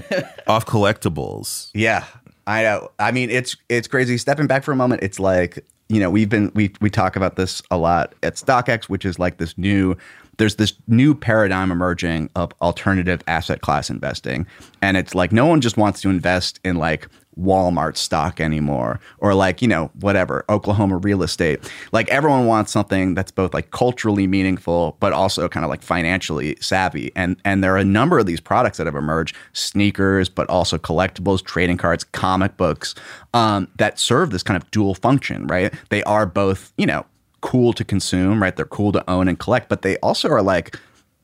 off 0.45 0.65
collectibles? 0.65 1.71
Yeah, 1.73 2.03
I 2.45 2.63
know. 2.63 2.91
I 2.99 3.11
mean, 3.11 3.29
it's 3.29 3.55
it's 3.69 3.87
crazy. 3.87 4.17
Stepping 4.17 4.45
back 4.45 4.63
for 4.63 4.71
a 4.71 4.75
moment, 4.75 5.01
it's 5.01 5.19
like 5.19 5.65
you 5.87 5.99
know 5.99 6.09
we've 6.11 6.29
been 6.29 6.51
we 6.53 6.73
we 6.81 6.89
talk 6.89 7.15
about 7.15 7.37
this 7.37 7.61
a 7.71 7.77
lot 7.77 8.13
at 8.23 8.35
StockX, 8.35 8.83
which 8.85 9.05
is 9.05 9.17
like 9.17 9.37
this 9.37 9.57
new. 9.57 9.95
There's 10.37 10.55
this 10.55 10.73
new 10.87 11.15
paradigm 11.15 11.71
emerging 11.71 12.29
of 12.35 12.51
alternative 12.61 13.21
asset 13.27 13.61
class 13.61 13.89
investing, 13.89 14.47
and 14.81 14.97
it's 14.97 15.15
like 15.15 15.31
no 15.31 15.45
one 15.45 15.61
just 15.61 15.77
wants 15.77 16.01
to 16.01 16.09
invest 16.09 16.59
in 16.63 16.75
like 16.77 17.07
Walmart 17.39 17.97
stock 17.97 18.39
anymore, 18.39 18.99
or 19.17 19.33
like 19.33 19.61
you 19.61 19.67
know 19.67 19.91
whatever 19.99 20.45
Oklahoma 20.49 20.97
real 20.97 21.23
estate. 21.23 21.59
Like 21.91 22.07
everyone 22.09 22.45
wants 22.45 22.71
something 22.71 23.13
that's 23.13 23.31
both 23.31 23.53
like 23.53 23.71
culturally 23.71 24.27
meaningful, 24.27 24.97
but 24.99 25.13
also 25.13 25.47
kind 25.49 25.63
of 25.65 25.69
like 25.69 25.81
financially 25.81 26.57
savvy. 26.59 27.11
And 27.15 27.37
and 27.43 27.63
there 27.63 27.73
are 27.73 27.79
a 27.79 27.85
number 27.85 28.19
of 28.19 28.25
these 28.25 28.39
products 28.39 28.77
that 28.77 28.87
have 28.87 28.95
emerged: 28.95 29.35
sneakers, 29.53 30.29
but 30.29 30.49
also 30.49 30.77
collectibles, 30.77 31.43
trading 31.43 31.77
cards, 31.77 32.03
comic 32.03 32.57
books, 32.57 32.95
um, 33.33 33.67
that 33.77 33.99
serve 33.99 34.31
this 34.31 34.43
kind 34.43 34.61
of 34.61 34.69
dual 34.71 34.95
function. 34.95 35.47
Right? 35.47 35.73
They 35.89 36.03
are 36.03 36.25
both 36.25 36.73
you 36.77 36.85
know 36.85 37.05
cool 37.45 37.73
to 37.73 37.85
consume, 37.85 38.41
right? 38.41 38.55
They're 38.55 38.65
cool 38.65 38.91
to 38.91 39.07
own 39.09 39.27
and 39.27 39.37
collect, 39.37 39.69
but 39.69 39.83
they 39.83 39.97
also 39.97 40.29
are 40.29 40.41
like 40.41 40.77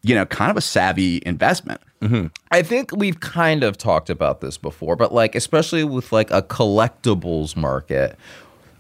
you 0.04 0.16
know 0.16 0.26
kind 0.26 0.52
of 0.52 0.58
a 0.58 0.62
savvy 0.62 1.22
investment. 1.26 1.82
Mm-hmm. 2.02 2.28
I 2.52 2.62
think 2.62 2.92
we've 2.96 3.20
kind 3.20 3.64
of 3.64 3.78
talked 3.78 4.10
about 4.10 4.40
this 4.40 4.58
before, 4.58 4.96
but 4.96 5.14
like 5.14 5.36
especially 5.36 5.84
with 5.84 6.12
like 6.12 6.30
a 6.32 6.42
collectibles 6.44 7.56
market. 7.56 8.18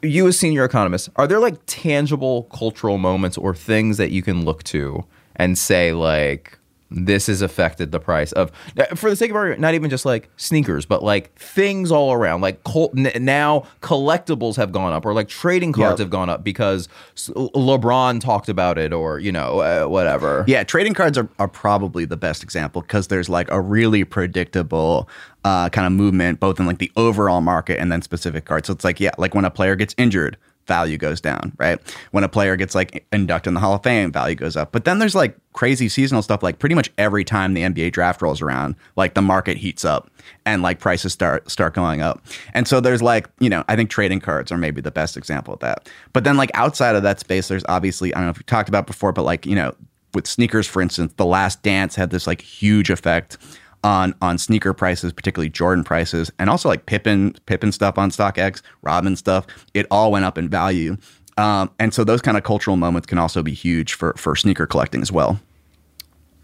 You 0.03 0.27
as 0.27 0.39
senior 0.39 0.65
economist, 0.65 1.09
are 1.15 1.27
there 1.27 1.39
like 1.39 1.57
tangible 1.67 2.43
cultural 2.43 2.97
moments 2.97 3.37
or 3.37 3.53
things 3.53 3.97
that 3.97 4.11
you 4.11 4.23
can 4.23 4.45
look 4.45 4.63
to 4.63 5.03
and 5.35 5.57
say 5.57 5.93
like 5.93 6.57
this 6.93 7.27
has 7.27 7.41
affected 7.41 7.91
the 7.93 7.99
price 7.99 8.33
of 8.33 8.51
for 8.95 9.09
the 9.09 9.15
sake 9.15 9.29
of 9.31 9.35
argument, 9.37 9.61
not 9.61 9.73
even 9.73 9.89
just 9.89 10.05
like 10.05 10.29
sneakers, 10.35 10.85
but 10.85 11.01
like 11.01 11.33
things 11.39 11.91
all 11.91 12.11
around. 12.11 12.41
Like 12.41 12.63
col- 12.65 12.91
n- 12.97 13.23
now 13.23 13.65
collectibles 13.81 14.57
have 14.57 14.71
gone 14.73 14.91
up, 14.93 15.05
or 15.05 15.13
like 15.13 15.29
trading 15.29 15.71
cards 15.71 15.99
Yep. 15.99 16.05
have 16.05 16.09
gone 16.09 16.29
up 16.29 16.43
because 16.43 16.89
LeBron 17.29 18.19
talked 18.21 18.49
about 18.49 18.77
it, 18.77 18.93
or 18.93 19.19
you 19.19 19.31
know 19.31 19.59
uh, 19.59 19.85
whatever. 19.87 20.43
Yeah, 20.47 20.63
trading 20.63 20.93
cards 20.93 21.17
are, 21.17 21.29
are 21.39 21.47
probably 21.47 22.05
the 22.05 22.17
best 22.17 22.43
example 22.43 22.81
because 22.81 23.07
there's 23.07 23.29
like 23.29 23.49
a 23.51 23.61
really 23.61 24.03
predictable 24.03 25.09
uh, 25.43 25.69
kind 25.69 25.87
of 25.87 25.93
movement, 25.93 26.39
both 26.39 26.59
in 26.59 26.65
like 26.65 26.77
the 26.79 26.91
overall 26.95 27.41
market 27.41 27.79
and 27.79 27.91
then 27.91 28.01
specific 28.01 28.45
cards. 28.45 28.67
So 28.67 28.73
it's 28.73 28.83
like, 28.83 28.99
yeah, 28.99 29.11
like 29.17 29.33
when 29.33 29.45
a 29.45 29.49
player 29.51 29.75
gets 29.75 29.95
injured, 29.97 30.37
value 30.67 30.97
goes 30.97 31.19
down, 31.19 31.53
right? 31.57 31.79
When 32.11 32.23
a 32.23 32.29
player 32.29 32.55
gets 32.55 32.75
like 32.75 33.05
inducted 33.11 33.49
in 33.49 33.53
the 33.55 33.59
Hall 33.59 33.75
of 33.75 33.83
Fame, 33.83 34.11
value 34.11 34.35
goes 34.35 34.55
up. 34.55 34.71
But 34.71 34.85
then 34.85 34.99
there's 34.99 35.15
like 35.15 35.37
crazy 35.53 35.89
seasonal 35.89 36.21
stuff. 36.21 36.43
Like 36.43 36.59
pretty 36.59 36.75
much 36.75 36.91
every 36.97 37.23
time 37.23 37.53
the 37.53 37.61
NBA 37.61 37.91
draft 37.91 38.21
rolls 38.21 38.41
around, 38.41 38.75
like 38.95 39.13
the 39.13 39.21
market 39.21 39.57
heats 39.57 39.83
up 39.83 40.09
and 40.45 40.61
like 40.61 40.79
prices 40.79 41.13
start 41.13 41.49
start 41.49 41.73
going 41.73 42.01
up. 42.01 42.23
And 42.53 42.67
so 42.67 42.79
there's 42.79 43.01
like, 43.01 43.29
you 43.39 43.49
know, 43.49 43.63
I 43.67 43.75
think 43.75 43.89
trading 43.89 44.19
cards 44.19 44.51
are 44.51 44.57
maybe 44.57 44.81
the 44.81 44.91
best 44.91 45.17
example 45.17 45.53
of 45.53 45.59
that. 45.59 45.89
But 46.13 46.23
then 46.23 46.37
like 46.37 46.51
outside 46.53 46.95
of 46.95 47.03
that 47.03 47.19
space, 47.19 47.47
there's 47.47 47.65
obviously 47.67 48.13
I 48.13 48.17
don't 48.19 48.27
know 48.27 48.31
if 48.31 48.37
we 48.37 48.43
talked 48.43 48.69
about 48.69 48.87
before, 48.87 49.11
but 49.11 49.23
like, 49.23 49.45
you 49.45 49.55
know, 49.55 49.73
with 50.13 50.27
sneakers, 50.27 50.67
for 50.67 50.81
instance, 50.81 51.13
The 51.15 51.25
Last 51.25 51.63
Dance 51.63 51.95
had 51.95 52.09
this 52.09 52.27
like 52.27 52.41
huge 52.41 52.89
effect 52.89 53.37
on 53.83 54.13
on 54.21 54.37
sneaker 54.37 54.73
prices, 54.73 55.13
particularly 55.13 55.49
Jordan 55.49 55.83
prices, 55.83 56.31
and 56.39 56.49
also 56.49 56.69
like 56.69 56.85
Pippen 56.85 57.35
Pippen 57.45 57.71
stuff 57.71 57.97
on 57.97 58.11
StockX, 58.11 58.61
Robin 58.81 59.15
stuff. 59.15 59.47
It 59.73 59.87
all 59.91 60.11
went 60.11 60.25
up 60.25 60.37
in 60.37 60.49
value, 60.49 60.97
um, 61.37 61.71
and 61.79 61.93
so 61.93 62.03
those 62.03 62.21
kind 62.21 62.37
of 62.37 62.43
cultural 62.43 62.77
moments 62.77 63.07
can 63.07 63.17
also 63.17 63.41
be 63.41 63.53
huge 63.53 63.93
for 63.93 64.13
for 64.17 64.35
sneaker 64.35 64.67
collecting 64.67 65.01
as 65.01 65.11
well. 65.11 65.39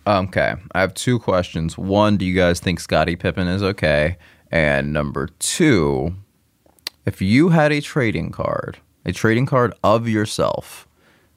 Okay, 0.06 0.56
I 0.72 0.80
have 0.80 0.94
two 0.94 1.20
questions. 1.20 1.78
One, 1.78 2.18
do 2.18 2.26
you 2.26 2.34
guys 2.34 2.60
think 2.60 2.80
Scottie 2.80 3.18
Pippen 3.18 3.48
is 3.48 3.62
okay? 3.62 4.18
And 4.50 4.94
number 4.94 5.28
two, 5.40 6.16
if 7.06 7.22
you 7.22 7.50
had 7.50 7.74
a 7.74 7.82
trading 7.82 8.32
card, 8.32 8.78
a 9.06 9.12
trading 9.12 9.46
card 9.46 9.74
of 9.84 10.08
yourself, 10.08 10.88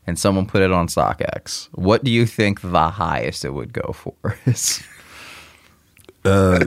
and 0.07 0.17
someone 0.17 0.47
put 0.47 0.63
it 0.63 0.71
on 0.71 0.87
StockX, 0.87 1.69
what 1.73 2.05
do 2.05 2.13
you 2.13 2.27
think 2.27 2.61
the 2.61 2.91
highest 2.91 3.45
it 3.45 3.51
would 3.51 3.73
go 3.73 3.93
for 3.93 4.39
is? 4.47 4.83
Uh, 6.25 6.67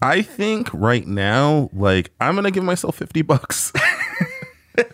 I 0.00 0.22
think 0.22 0.70
right 0.72 1.06
now, 1.06 1.70
like 1.72 2.12
I'm 2.20 2.34
gonna 2.34 2.50
give 2.50 2.64
myself 2.64 2.96
fifty 2.96 3.22
bucks. 3.22 3.72
I'm, 4.78 4.84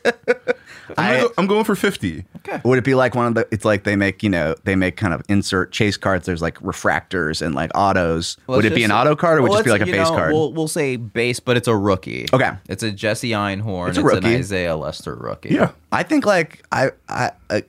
I- 0.99 1.14
gonna 1.16 1.28
go, 1.28 1.35
I'm 1.39 1.47
going 1.47 1.64
for 1.64 1.74
fifty. 1.76 2.24
Would 2.64 2.78
it 2.78 2.85
be 2.85 2.95
like 2.95 3.14
one 3.14 3.26
of 3.26 3.35
the? 3.35 3.49
It's 3.51 3.64
like 3.64 3.85
they 3.85 3.97
make 3.97 4.22
you 4.22 4.30
know 4.30 4.55
they 4.64 4.76
make 4.76 4.97
kind 4.97 5.12
of 5.12 5.22
insert 5.28 5.72
chase 5.72 5.97
cards. 5.97 6.26
There's 6.26 6.43
like 6.43 6.59
refractors 6.61 7.43
and 7.45 7.55
like 7.55 7.70
autos. 7.74 8.37
would 8.47 8.64
it 8.64 8.74
be 8.74 8.85
an 8.85 8.93
auto 8.93 9.16
card 9.16 9.39
or 9.39 9.43
would 9.43 9.51
it 9.53 9.55
just 9.55 9.64
be 9.64 9.70
like 9.70 9.80
a 9.82 9.87
base 9.87 10.09
card? 10.09 10.32
We'll, 10.32 10.53
we'll 10.53 10.68
say 10.68 10.97
base, 10.97 11.41
but 11.41 11.57
it's 11.57 11.68
a 11.68 11.76
rookie. 11.76 12.26
Okay. 12.32 12.53
It's 12.68 12.82
a 12.82 12.93
Jesse 12.93 13.30
Einhorn. 13.30 13.91
It's 13.91 13.99
It's, 13.99 14.12
an. 14.12 14.24
Isaiah 14.26 14.76
Lester 14.76 15.14
rookie. 15.14 15.51
Yeah. 15.51 15.72
I 15.93 16.03
think 16.03 16.24
like 16.26 16.64
I 16.72 16.93
I. 17.09 17.32
I 17.51 17.62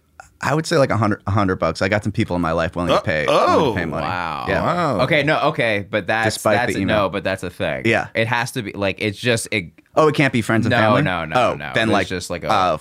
I 0.46 0.54
would 0.54 0.66
say 0.66 0.78
like 0.78 0.92
a 0.92 0.98
hundred, 0.98 1.24
a 1.26 1.32
hundred 1.32 1.56
bucks. 1.58 1.82
I 1.82 1.90
got 1.90 2.04
some 2.04 2.12
people 2.12 2.36
in 2.36 2.42
my 2.42 2.52
life 2.52 2.76
willing 2.76 2.96
to 2.96 3.02
pay, 3.02 3.26
willing 3.26 3.42
oh, 3.50 3.74
to 3.74 3.80
pay 3.80 3.86
money. 3.86 4.06
Wow. 4.06 4.46
Yeah. 4.48 4.62
Wow. 4.64 5.02
Okay, 5.02 5.24
no, 5.24 5.40
okay, 5.50 5.86
but 5.90 6.08
that's 6.08 6.36
Despite 6.36 6.58
that's 6.58 6.74
the 6.74 6.80
a 6.80 6.82
email. 6.82 6.98
no, 6.98 7.10
but 7.10 7.24
that's 7.24 7.44
a 7.44 7.50
thing. 7.50 7.84
Yeah. 7.86 8.10
It 8.14 8.28
has 8.28 8.52
to 8.52 8.62
be 8.62 8.72
like 8.74 8.98
it's 9.00 9.18
just 9.18 9.48
it, 9.52 9.72
Oh, 9.96 10.08
it 10.08 10.16
can't 10.16 10.32
be 10.34 10.42
friends 10.42 10.66
and 10.66 10.72
No, 10.72 10.78
family. 10.78 11.02
no, 11.02 11.26
no, 11.26 11.36
oh, 11.36 11.56
no. 11.56 11.72
Then 11.74 11.90
It's 11.90 11.94
like 11.94 12.08
just 12.08 12.30
like 12.30 12.44
a- 12.44 12.52
uh, 12.52 12.78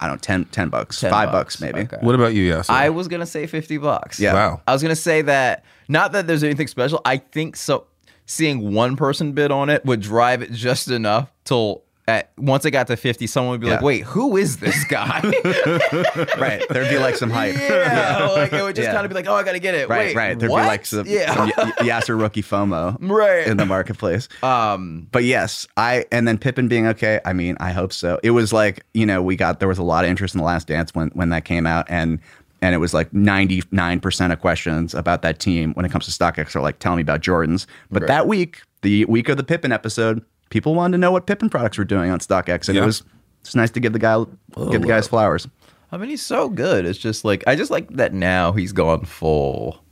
I 0.00 0.06
don't 0.06 0.16
know, 0.16 0.20
10, 0.20 0.46
10 0.46 0.68
bucks, 0.68 0.98
10 1.00 1.10
five 1.10 1.30
bucks, 1.30 1.60
maybe. 1.60 1.80
Okay. 1.80 1.98
What 2.00 2.14
about 2.16 2.34
you, 2.34 2.42
Yes? 2.42 2.68
I 2.68 2.88
was 2.88 3.06
gonna 3.06 3.26
say 3.26 3.46
fifty 3.46 3.78
bucks. 3.78 4.18
Yeah. 4.18 4.32
Wow. 4.34 4.62
I 4.66 4.72
was 4.72 4.82
gonna 4.82 4.96
say 4.96 5.22
that 5.22 5.64
not 5.88 6.12
that 6.12 6.26
there's 6.26 6.42
anything 6.42 6.66
special. 6.66 7.00
I 7.04 7.18
think 7.18 7.54
so. 7.56 7.86
Seeing 8.26 8.72
one 8.72 8.96
person 8.96 9.32
bid 9.32 9.50
on 9.50 9.68
it 9.68 9.84
would 9.84 10.00
drive 10.00 10.42
it 10.42 10.52
just 10.52 10.88
enough 10.88 11.30
till 11.44 11.84
at 12.08 12.32
once 12.36 12.64
it 12.64 12.72
got 12.72 12.88
to 12.88 12.96
50, 12.96 13.26
someone 13.28 13.52
would 13.52 13.60
be 13.60 13.68
like, 13.68 13.80
wait, 13.80 14.02
who 14.02 14.36
is 14.36 14.56
this 14.56 14.82
guy? 14.84 15.20
right. 16.38 16.62
There'd 16.68 16.88
be 16.90 16.98
like 16.98 17.16
some 17.16 17.30
hype. 17.30 17.54
yeah, 17.56 18.28
like 18.34 18.52
it 18.52 18.62
would 18.62 18.74
just 18.74 18.86
Yeah. 18.86 18.92
kind 18.92 19.04
of 19.04 19.10
be 19.10 19.14
like, 19.14 19.26
oh, 19.28 19.34
I 19.34 19.42
gotta 19.42 19.58
get 19.58 19.74
it. 19.74 19.88
Right, 19.88 20.06
Wait, 20.08 20.16
right. 20.16 20.38
There'd 20.38 20.50
what? 20.50 20.62
be 20.62 20.66
like 20.66 20.86
some, 20.86 21.06
yeah. 21.06 21.34
some 21.34 21.52
y- 21.56 21.72
Yassir 21.78 22.20
rookie 22.20 22.42
FOMO 22.42 22.96
right. 23.00 23.46
in 23.46 23.56
the 23.56 23.66
marketplace. 23.66 24.28
um, 24.42 25.06
But 25.12 25.24
yes, 25.24 25.66
I 25.76 26.04
and 26.10 26.26
then 26.26 26.38
Pippen 26.38 26.68
being 26.68 26.86
okay. 26.88 27.20
I 27.24 27.32
mean, 27.32 27.56
I 27.60 27.70
hope 27.72 27.92
so. 27.92 28.18
It 28.22 28.30
was 28.32 28.52
like 28.52 28.84
you 28.94 29.06
know 29.06 29.22
we 29.22 29.36
got 29.36 29.58
there 29.60 29.68
was 29.68 29.78
a 29.78 29.82
lot 29.84 30.04
of 30.04 30.10
interest 30.10 30.34
in 30.34 30.38
the 30.38 30.44
Last 30.44 30.66
Dance 30.68 30.94
when 30.94 31.08
when 31.10 31.28
that 31.30 31.44
came 31.44 31.66
out, 31.66 31.86
and 31.88 32.18
and 32.60 32.74
it 32.74 32.78
was 32.78 32.92
like 32.94 33.12
ninety 33.12 33.62
nine 33.70 34.00
percent 34.00 34.32
of 34.32 34.40
questions 34.40 34.94
about 34.94 35.22
that 35.22 35.38
team 35.38 35.72
when 35.74 35.84
it 35.84 35.92
comes 35.92 36.04
to 36.06 36.10
StockX 36.10 36.54
are 36.56 36.60
like, 36.60 36.78
tell 36.78 36.96
me 36.96 37.02
about 37.02 37.20
Jordans. 37.20 37.66
But 37.90 38.02
Right. 38.02 38.08
that 38.08 38.26
week, 38.28 38.62
the 38.82 39.04
week 39.06 39.28
of 39.28 39.36
the 39.36 39.44
Pippen 39.44 39.72
episode, 39.72 40.24
people 40.52 40.74
wanted 40.76 40.92
to 40.92 40.98
know 40.98 41.10
what 41.10 41.26
Pippen 41.26 41.48
products 41.50 41.78
were 41.78 41.84
doing 41.84 42.10
on 42.10 42.20
StockX, 42.20 42.68
and 42.68 42.76
Yeah. 42.76 42.82
it 42.82 42.86
was 42.86 43.02
it's 43.40 43.56
nice 43.56 43.70
to 43.70 43.80
give 43.80 43.92
the 43.92 43.98
guy 43.98 44.22
give 44.70 44.82
the 44.82 44.86
guy 44.86 44.96
his 44.98 45.08
flowers. 45.08 45.48
I 45.90 45.96
mean, 45.96 46.08
he's 46.10 46.22
so 46.22 46.48
good. 46.48 46.84
It's 46.86 46.98
just 46.98 47.24
like 47.24 47.42
I 47.46 47.56
just 47.56 47.70
like 47.70 47.88
that 47.96 48.12
now 48.14 48.52
he's 48.52 48.72
gone 48.72 49.04
full. 49.04 49.82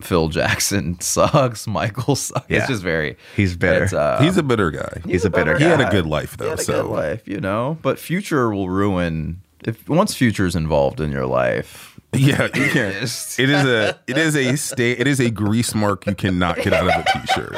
Phil 0.00 0.28
Jackson 0.28 1.00
sucks. 1.00 1.66
Michael 1.66 2.14
sucks. 2.14 2.46
Yeah. 2.48 2.58
It's 2.58 2.68
just 2.68 2.82
very. 2.82 3.16
He's 3.34 3.56
bitter. 3.56 3.84
it's, 3.84 3.92
uh, 3.92 4.20
He's 4.22 4.36
a 4.36 4.42
bitter 4.44 4.70
guy. 4.70 5.00
He's 5.04 5.24
a 5.24 5.30
bitter 5.30 5.58
He 5.58 5.64
had 5.64 5.80
a 5.80 5.90
good 5.90 6.06
life 6.06 6.36
though. 6.36 6.44
He 6.44 6.50
had 6.50 6.60
a 6.60 6.62
so 6.62 6.82
good 6.82 6.90
life, 6.90 7.26
you 7.26 7.40
know. 7.40 7.78
But 7.82 7.98
future 7.98 8.50
will 8.50 8.68
ruin 8.68 9.40
if 9.64 9.88
once 9.88 10.14
future's 10.14 10.54
involved 10.54 11.00
in 11.00 11.10
your 11.10 11.26
life. 11.26 11.98
yeah, 12.12 12.44
you 12.54 12.70
can't. 12.70 12.94
Just- 13.00 13.38
It 13.44 13.50
is 13.50 13.64
a 13.64 13.98
it 14.06 14.16
is 14.18 14.36
a 14.36 14.56
stay 14.56 14.92
it 14.92 15.06
is 15.06 15.18
a 15.20 15.30
grease 15.30 15.74
mark 15.74 16.06
you 16.06 16.14
cannot 16.14 16.56
get 16.58 16.72
out 16.72 16.86
of 16.88 17.04
a 17.04 17.04
t-shirt. 17.26 17.56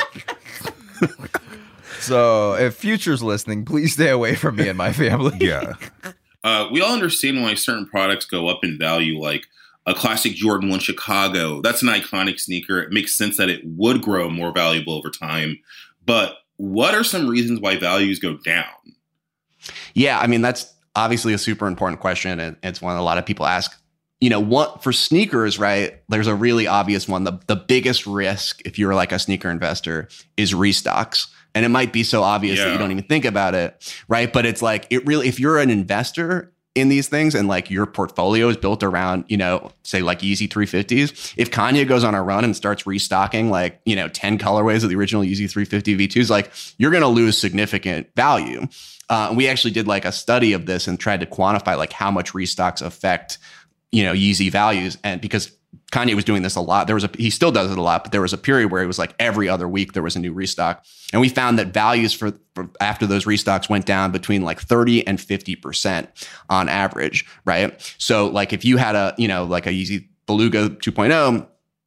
So 2.11 2.55
if 2.55 2.75
future's 2.75 3.23
listening, 3.23 3.65
please 3.65 3.93
stay 3.93 4.11
away 4.11 4.35
from 4.35 4.57
me 4.57 4.69
and 4.69 4.77
my 4.77 4.93
family. 4.93 5.39
Yeah. 5.41 5.75
Uh, 6.43 6.67
we 6.73 6.81
all 6.81 6.95
understand 6.95 7.43
why 7.43 7.53
certain 7.53 7.87
products 7.87 8.25
go 8.25 8.49
up 8.49 8.65
in 8.65 8.79
value, 8.79 9.21
like 9.21 9.45
a 9.85 9.93
classic 9.93 10.33
Jordan 10.33 10.71
1 10.71 10.81
Chicago. 10.81 11.61
That's 11.61 11.83
an 11.83 11.89
iconic 11.89 12.41
sneaker. 12.41 12.81
It 12.81 12.93
makes 12.93 13.15
sense 13.15 13.37
that 13.37 13.51
it 13.51 13.61
would 13.63 14.01
grow 14.01 14.31
more 14.31 14.51
valuable 14.51 14.95
over 14.95 15.11
time. 15.11 15.59
But 16.07 16.39
what 16.57 16.95
are 16.95 17.05
some 17.05 17.29
reasons 17.29 17.61
why 17.61 17.77
values 17.77 18.19
go 18.19 18.39
down? 18.39 18.65
Yeah, 19.93 20.19
I 20.19 20.29
mean 20.29 20.41
that's 20.41 20.73
obviously 20.97 21.35
a 21.35 21.39
super 21.39 21.67
important 21.67 22.01
question, 22.01 22.41
and 22.41 22.57
it's 22.63 22.81
one 22.81 22.97
a 22.97 23.03
lot 23.03 23.19
of 23.19 23.27
people 23.27 23.45
ask. 23.45 23.79
You 24.23 24.31
know, 24.31 24.41
what 24.41 24.83
for 24.83 24.95
sneakers, 24.95 25.59
right? 25.59 26.01
There's 26.09 26.27
a 26.27 26.35
really 26.35 26.67
obvious 26.67 27.07
one. 27.07 27.25
The 27.25 27.39
the 27.49 27.57
biggest 27.57 28.07
risk, 28.07 28.63
if 28.65 28.79
you're 28.79 28.95
like 28.95 29.13
a 29.13 29.19
sneaker 29.19 29.51
investor, 29.51 30.09
is 30.39 30.55
restocks. 30.55 31.27
And 31.55 31.65
it 31.65 31.69
might 31.69 31.93
be 31.93 32.03
so 32.03 32.23
obvious 32.23 32.59
that 32.59 32.73
you 32.73 32.79
don't 32.79 32.91
even 32.91 33.05
think 33.05 33.25
about 33.25 33.55
it, 33.55 33.95
right? 34.09 34.33
But 34.33 34.47
it's 34.47 34.63
like 34.63 34.87
it 34.91 35.07
really, 35.07 35.29
if 35.29 35.41
you're 35.41 35.59
an 35.59 35.71
investor 35.71 36.53
in 36.75 36.89
these 36.89 37.09
things 37.09 37.35
and 37.35 37.49
like 37.49 37.71
your 37.71 37.85
portfolio 37.85 38.49
is 38.49 38.57
built 38.57 38.83
around, 38.83 39.25
you 39.29 39.37
know, 39.37 39.73
say 39.83 40.03
like 40.03 40.21
Yeezy 40.21 40.49
350s, 40.49 41.35
if 41.37 41.51
Kanye 41.51 41.87
goes 41.87 42.05
on 42.05 42.15
a 42.15 42.23
run 42.23 42.45
and 42.45 42.55
starts 42.55 42.87
restocking 42.87 43.51
like, 43.51 43.81
you 43.85 43.97
know, 43.97 44.09
10 44.09 44.39
colorways 44.39 44.85
of 44.85 44.91
the 44.91 44.97
original 44.97 45.23
Yeezy 45.23 45.51
350 45.51 45.97
V2s, 45.97 46.31
like 46.31 46.53
you're 46.79 46.93
going 46.93 47.03
to 47.03 47.09
lose 47.09 47.37
significant 47.37 48.09
value. 48.15 48.67
Uh, 49.09 49.35
we 49.37 49.49
actually 49.49 49.73
did 49.73 49.89
like 49.89 50.05
a 50.05 50.13
study 50.13 50.53
of 50.53 50.67
this 50.67 50.87
and 50.87 51.01
tried 51.01 51.21
to 51.21 51.27
quantify 51.27 51.77
like 51.77 51.93
how 51.93 52.11
much 52.11 52.33
restocks 52.33 52.81
affect, 52.81 53.39
you 53.91 54.05
know, 54.05 54.13
Yeezy 54.13 54.51
values. 54.51 54.97
And 55.03 55.21
because 55.21 55.51
Kanye 55.91 56.15
was 56.15 56.25
doing 56.25 56.43
this 56.43 56.55
a 56.55 56.61
lot, 56.61 56.87
there 56.87 56.95
was 56.95 57.05
a, 57.05 57.11
he 57.19 57.31
still 57.31 57.51
does 57.51 57.71
it 57.71 57.79
a 57.79 57.83
lot, 57.83 58.05
but 58.05 58.13
there 58.13 58.21
was 58.21 58.33
a 58.33 58.39
period 58.39 58.71
where 58.71 58.83
it 58.83 58.87
was 58.87 58.99
like 58.99 59.15
every 59.19 59.49
other 59.49 59.69
week 59.69 59.93
there 59.93 60.03
was 60.03 60.15
a 60.15 60.21
new 60.21 60.33
restock. 60.33 60.85
And 61.13 61.21
we 61.21 61.29
found 61.29 61.59
that 61.59 61.69
values 61.75 62.13
for, 62.13 62.33
for 62.55 62.71
after 62.81 63.07
those 63.07 63.25
restocks 63.25 63.69
went 63.69 63.87
down 63.87 64.13
between 64.13 64.43
like 64.43 64.61
30 64.61 65.05
and 65.07 65.19
50% 65.19 66.07
on 66.49 66.69
average, 66.69 67.27
right? 67.45 67.95
So 67.99 68.29
like 68.29 68.53
if 68.53 68.65
you 68.65 68.77
had 68.77 68.95
a, 68.95 69.15
you 69.19 69.27
know, 69.27 69.45
like 69.45 69.67
a 69.67 69.71
Yeezy 69.71 70.07
Beluga 70.27 70.69
2.0 70.71 71.47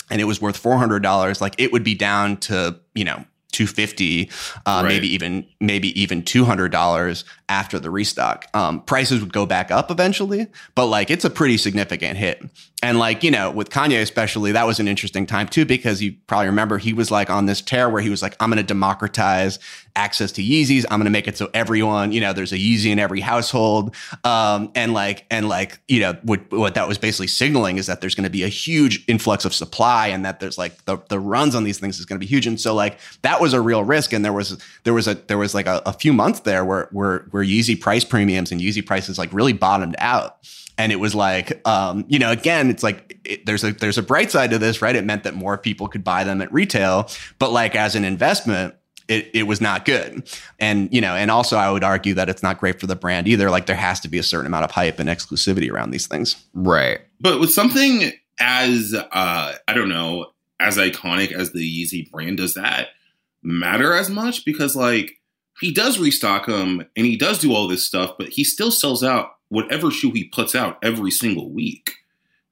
and 0.09 0.21
it 0.21 0.25
was 0.25 0.41
worth 0.41 0.61
$400, 0.61 1.39
like 1.39 1.55
it 1.57 1.71
would 1.71 1.83
be 1.85 1.95
down 1.95 2.37
to, 2.37 2.79
you 2.93 3.05
know, 3.05 3.23
250 3.53 4.29
uh, 4.65 4.81
Right. 4.83 4.89
maybe 4.89 5.07
even 5.13 5.45
maybe 5.61 6.01
even 6.01 6.23
$200 6.23 7.23
after 7.49 7.79
the 7.79 7.91
restock 7.91 8.47
um, 8.55 8.81
prices 8.81 9.21
would 9.21 9.31
go 9.31 9.45
back 9.45 9.69
up 9.69 9.91
eventually 9.91 10.47
but 10.73 10.87
like 10.87 11.11
it's 11.11 11.23
a 11.23 11.29
pretty 11.29 11.57
significant 11.57 12.17
hit 12.17 12.41
and 12.83 12.99
like 12.99 13.23
you 13.23 13.31
know 13.31 13.49
with 13.49 13.69
kanye 13.69 14.01
especially 14.01 14.51
that 14.51 14.65
was 14.65 14.79
an 14.79 14.87
interesting 14.87 15.25
time 15.25 15.47
too 15.47 15.65
because 15.65 16.01
you 16.01 16.13
probably 16.27 16.47
remember 16.47 16.77
he 16.77 16.93
was 16.93 17.09
like 17.09 17.29
on 17.29 17.45
this 17.45 17.61
tear 17.61 17.89
where 17.89 18.01
he 18.01 18.09
was 18.09 18.21
like 18.21 18.35
i'm 18.39 18.49
going 18.49 18.57
to 18.57 18.63
democratize 18.63 19.59
access 19.95 20.31
to 20.33 20.43
yeezys. 20.43 20.85
I'm 20.89 20.99
going 20.99 21.05
to 21.05 21.11
make 21.11 21.27
it 21.27 21.37
so 21.37 21.49
everyone 21.53 22.11
you 22.11 22.21
know 22.21 22.33
there's 22.33 22.51
a 22.51 22.57
yeezy 22.57 22.91
in 22.91 22.99
every 22.99 23.19
household. 23.19 23.95
Um, 24.23 24.71
and 24.75 24.93
like 24.93 25.25
and 25.29 25.47
like 25.47 25.79
you 25.87 25.99
know 25.99 26.17
what, 26.23 26.51
what 26.51 26.75
that 26.75 26.87
was 26.87 26.97
basically 26.97 27.27
signaling 27.27 27.77
is 27.77 27.87
that 27.87 28.01
there's 28.01 28.15
going 28.15 28.23
to 28.23 28.29
be 28.29 28.43
a 28.43 28.49
huge 28.49 29.03
influx 29.07 29.45
of 29.45 29.53
supply 29.53 30.07
and 30.07 30.25
that 30.25 30.39
there's 30.39 30.57
like 30.57 30.83
the, 30.85 30.97
the 31.09 31.19
runs 31.19 31.55
on 31.55 31.63
these 31.63 31.79
things 31.79 31.99
is 31.99 32.05
going 32.05 32.19
to 32.19 32.25
be 32.25 32.29
huge. 32.29 32.47
And 32.47 32.59
so 32.59 32.73
like 32.73 32.99
that 33.21 33.39
was 33.39 33.53
a 33.53 33.61
real 33.61 33.83
risk. 33.83 34.13
And 34.13 34.23
there 34.23 34.33
was 34.33 34.61
there 34.83 34.93
was 34.93 35.07
a 35.07 35.15
there 35.15 35.37
was 35.37 35.53
like 35.53 35.67
a, 35.67 35.81
a 35.85 35.93
few 35.93 36.13
months 36.13 36.41
there 36.41 36.65
where 36.65 36.89
where 36.91 37.25
where 37.31 37.43
Yeezy 37.43 37.79
price 37.79 38.03
premiums 38.03 38.51
and 38.51 38.61
Yeezy 38.61 38.85
prices 38.85 39.17
like 39.17 39.31
really 39.33 39.53
bottomed 39.53 39.95
out. 39.99 40.37
And 40.75 40.91
it 40.91 40.95
was 40.95 41.13
like 41.13 41.61
um, 41.67 42.05
you 42.07 42.17
know 42.17 42.31
again 42.31 42.72
it's 42.73 42.83
like 42.83 43.19
it, 43.23 43.45
there's 43.45 43.63
a 43.63 43.71
there's 43.73 43.97
a 43.97 44.03
bright 44.03 44.31
side 44.31 44.49
to 44.49 44.57
this 44.57 44.81
right 44.81 44.95
it 44.95 45.05
meant 45.05 45.23
that 45.23 45.33
more 45.35 45.57
people 45.57 45.87
could 45.87 46.03
buy 46.03 46.23
them 46.23 46.41
at 46.41 46.51
retail 46.51 47.09
but 47.39 47.51
like 47.51 47.75
as 47.75 47.95
an 47.95 48.03
investment 48.03 48.75
it, 49.09 49.29
it 49.33 49.43
was 49.43 49.59
not 49.59 49.83
good 49.83 50.29
and 50.59 50.93
you 50.93 51.01
know 51.01 51.13
and 51.13 51.29
also 51.29 51.57
i 51.57 51.69
would 51.69 51.83
argue 51.83 52.13
that 52.13 52.29
it's 52.29 52.41
not 52.41 52.59
great 52.59 52.79
for 52.79 52.87
the 52.87 52.95
brand 52.95 53.27
either 53.27 53.49
like 53.49 53.65
there 53.65 53.75
has 53.75 53.99
to 53.99 54.07
be 54.07 54.17
a 54.17 54.23
certain 54.23 54.47
amount 54.47 54.63
of 54.63 54.71
hype 54.71 54.99
and 54.99 55.09
exclusivity 55.09 55.71
around 55.71 55.91
these 55.91 56.07
things 56.07 56.37
Right. 56.63 57.01
But 57.19 57.39
with 57.39 57.51
something 57.51 58.11
as 58.39 58.93
uh, 58.93 59.53
I 59.67 59.73
don't 59.73 59.89
know, 59.89 60.27
as 60.59 60.77
iconic 60.77 61.31
as 61.31 61.51
the 61.51 61.59
Yeezy 61.59 62.09
brand, 62.09 62.37
does 62.37 62.53
that 62.53 62.89
matter 63.43 63.93
as 63.93 64.09
much? 64.09 64.45
Because 64.45 64.75
like 64.75 65.19
he 65.59 65.71
does 65.71 65.99
restock 65.99 66.45
them 66.45 66.85
and 66.95 67.05
he 67.05 67.17
does 67.17 67.39
do 67.39 67.53
all 67.53 67.67
this 67.67 67.85
stuff, 67.85 68.15
but 68.17 68.29
he 68.29 68.43
still 68.43 68.71
sells 68.71 69.03
out 69.03 69.31
whatever 69.49 69.91
shoe 69.91 70.11
he 70.11 70.23
puts 70.25 70.55
out 70.55 70.77
every 70.81 71.11
single 71.11 71.51
week. 71.51 71.91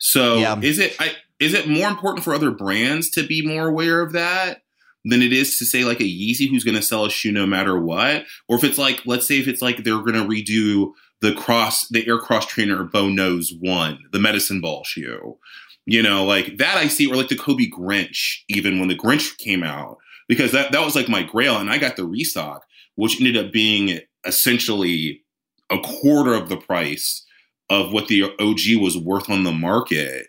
So 0.01 0.37
Yeah. 0.37 0.59
is 0.61 0.79
it 0.79 0.95
I, 0.99 1.13
is 1.39 1.53
it 1.53 1.67
more 1.67 1.87
important 1.87 2.23
for 2.23 2.33
other 2.33 2.51
brands 2.51 3.09
to 3.11 3.25
be 3.25 3.45
more 3.45 3.67
aware 3.67 4.01
of 4.01 4.11
that? 4.13 4.61
Than 5.03 5.23
it 5.23 5.33
is 5.33 5.57
to 5.57 5.65
say 5.65 5.83
like 5.83 5.99
a 5.99 6.03
Yeezy 6.03 6.47
who's 6.47 6.63
going 6.63 6.75
to 6.75 6.81
sell 6.83 7.05
a 7.05 7.09
shoe 7.09 7.31
no 7.31 7.47
matter 7.47 7.79
what, 7.79 8.25
or 8.47 8.57
if 8.57 8.63
it's 8.63 8.77
like 8.77 9.01
let's 9.05 9.27
say 9.27 9.39
if 9.39 9.47
it's 9.47 9.61
like 9.61 9.83
they're 9.83 10.01
going 10.01 10.13
to 10.13 10.25
redo 10.25 10.91
the 11.21 11.33
cross 11.33 11.87
the 11.87 12.05
air 12.07 12.19
cross 12.19 12.45
trainer 12.45 12.83
Bo 12.83 13.07
Knows 13.07 13.53
one 13.59 13.99
the 14.11 14.19
medicine 14.19 14.59
ball 14.59 14.83
shoe 14.83 15.37
you 15.85 16.01
know 16.03 16.25
like 16.25 16.57
that 16.57 16.77
i 16.77 16.87
see 16.87 17.07
or 17.07 17.15
like 17.15 17.29
the 17.29 17.35
kobe 17.35 17.67
grinch 17.69 18.39
even 18.49 18.79
when 18.79 18.87
the 18.87 18.97
grinch 18.97 19.37
came 19.37 19.63
out 19.63 19.97
because 20.27 20.51
that, 20.51 20.71
that 20.71 20.83
was 20.83 20.95
like 20.95 21.09
my 21.09 21.23
grail 21.23 21.57
and 21.57 21.69
i 21.71 21.77
got 21.77 21.95
the 21.95 22.05
restock 22.05 22.65
which 22.95 23.19
ended 23.19 23.37
up 23.37 23.51
being 23.51 23.99
essentially 24.25 25.23
a 25.69 25.79
quarter 25.79 26.33
of 26.33 26.49
the 26.49 26.57
price 26.57 27.25
of 27.71 27.93
what 27.93 28.07
the 28.09 28.23
og 28.23 28.59
was 28.81 28.97
worth 28.97 29.29
on 29.29 29.45
the 29.45 29.51
market. 29.51 30.27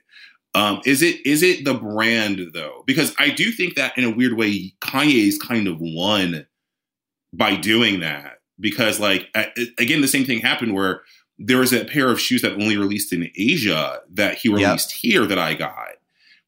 Um, 0.55 0.81
is 0.87 1.03
it 1.03 1.25
is 1.27 1.43
it 1.43 1.65
the 1.65 1.75
brand 1.75 2.51
though? 2.55 2.85
Because 2.87 3.15
i 3.19 3.31
do 3.31 3.51
think 3.51 3.75
that 3.75 3.97
in 3.99 4.05
a 4.05 4.11
weird 4.15 4.35
way 4.35 4.73
kanye's 4.81 5.39
kind 5.39 5.67
of 5.67 5.79
won 5.81 6.47
by 7.33 7.57
doing 7.57 8.01
that. 8.01 8.39
Because 8.61 9.01
like 9.01 9.29
a- 9.35 9.51
again 9.79 10.03
the 10.03 10.09
same 10.09 10.25
thing 10.25 10.39
happened 10.39 10.75
where 10.75 11.03
there 11.39 11.59
was 11.59 11.73
a 11.73 11.85
pair 11.85 12.09
of 12.11 12.21
shoes 12.21 12.43
that 12.43 12.53
only 12.53 12.77
released 12.77 13.13
in 13.13 13.29
Asia 13.37 14.01
that 14.13 14.37
he 14.37 14.49
released 14.49 14.93
here 14.93 15.27
that 15.27 15.39
I 15.39 15.55
got 15.55 15.97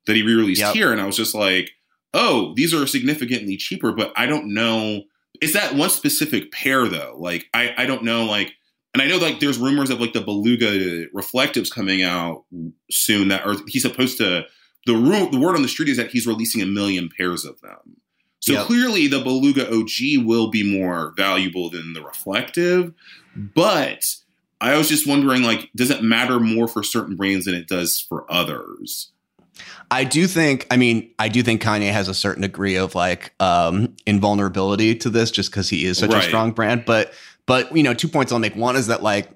that 0.06 0.14
he 0.14 0.22
re-released 0.22 0.60
Yep. 0.60 0.74
here. 0.74 0.92
And 0.92 1.00
I 1.00 1.06
was 1.06 1.16
just 1.16 1.34
like 1.34 1.70
oh 2.12 2.52
these 2.54 2.72
are 2.72 2.86
significantly 2.86 3.56
cheaper 3.56 3.90
but 3.92 4.12
I 4.16 4.26
don't 4.26 4.54
know. 4.54 5.02
Is 5.40 5.54
that 5.54 5.74
one 5.74 5.90
specific 5.90 6.52
pair 6.52 6.86
though. 6.86 7.16
Like 7.18 7.46
I 7.54 7.74
I 7.78 7.86
don't 7.86 8.04
know 8.04 8.26
like 8.26 8.52
and 8.94 9.02
I 9.02 9.06
know 9.08 9.18
like 9.18 9.40
there's 9.40 9.58
rumors 9.58 9.90
of 9.90 10.00
like 10.00 10.12
the 10.14 10.20
Beluga 10.22 11.06
reflectives 11.12 11.70
coming 11.70 12.02
out 12.02 12.44
soon 12.90 13.28
that 13.28 13.44
are 13.46 13.56
he's 13.68 13.82
supposed 13.82 14.16
to 14.18 14.44
the 14.86 14.94
room 14.94 15.30
the 15.30 15.38
word 15.40 15.56
on 15.56 15.62
the 15.62 15.68
street 15.68 15.88
is 15.88 15.96
that 15.98 16.10
he's 16.10 16.26
releasing 16.26 16.62
a 16.62 16.66
million 16.66 17.10
pairs 17.16 17.44
of 17.44 17.60
them 17.60 17.96
so 18.40 18.52
Yep. 18.52 18.66
clearly, 18.66 19.06
the 19.06 19.20
Beluga 19.20 19.66
OG 19.74 20.22
will 20.26 20.50
be 20.50 20.62
more 20.62 21.14
valuable 21.16 21.70
than 21.70 21.94
the 21.94 22.02
reflective. 22.02 22.92
But 23.34 24.04
I 24.60 24.76
was 24.76 24.86
just 24.86 25.06
wondering, 25.08 25.42
like, 25.42 25.70
does 25.74 25.90
it 25.90 26.02
matter 26.02 26.38
more 26.38 26.68
for 26.68 26.82
certain 26.82 27.16
brands 27.16 27.46
than 27.46 27.54
it 27.54 27.66
does 27.68 27.98
for 27.98 28.30
others? 28.30 29.12
I 29.90 30.04
do 30.04 30.26
think, 30.26 30.66
I 30.70 30.76
mean, 30.76 31.10
I 31.18 31.28
do 31.30 31.42
think 31.42 31.62
Kanye 31.62 31.90
has 31.90 32.06
a 32.06 32.12
certain 32.12 32.42
degree 32.42 32.76
of 32.76 32.94
like 32.94 33.32
um, 33.40 33.96
invulnerability 34.04 34.94
to 34.96 35.08
this 35.08 35.30
just 35.30 35.50
because 35.50 35.70
he 35.70 35.86
is 35.86 35.96
such 35.96 36.10
Right. 36.10 36.22
a 36.22 36.26
strong 36.26 36.52
brand. 36.52 36.84
But, 36.84 37.14
but, 37.46 37.74
you 37.76 37.82
know, 37.82 37.94
two 37.94 38.08
points 38.08 38.32
I'll 38.32 38.38
make. 38.38 38.56
One 38.56 38.76
is 38.76 38.86
that 38.88 39.02
like, 39.02 39.30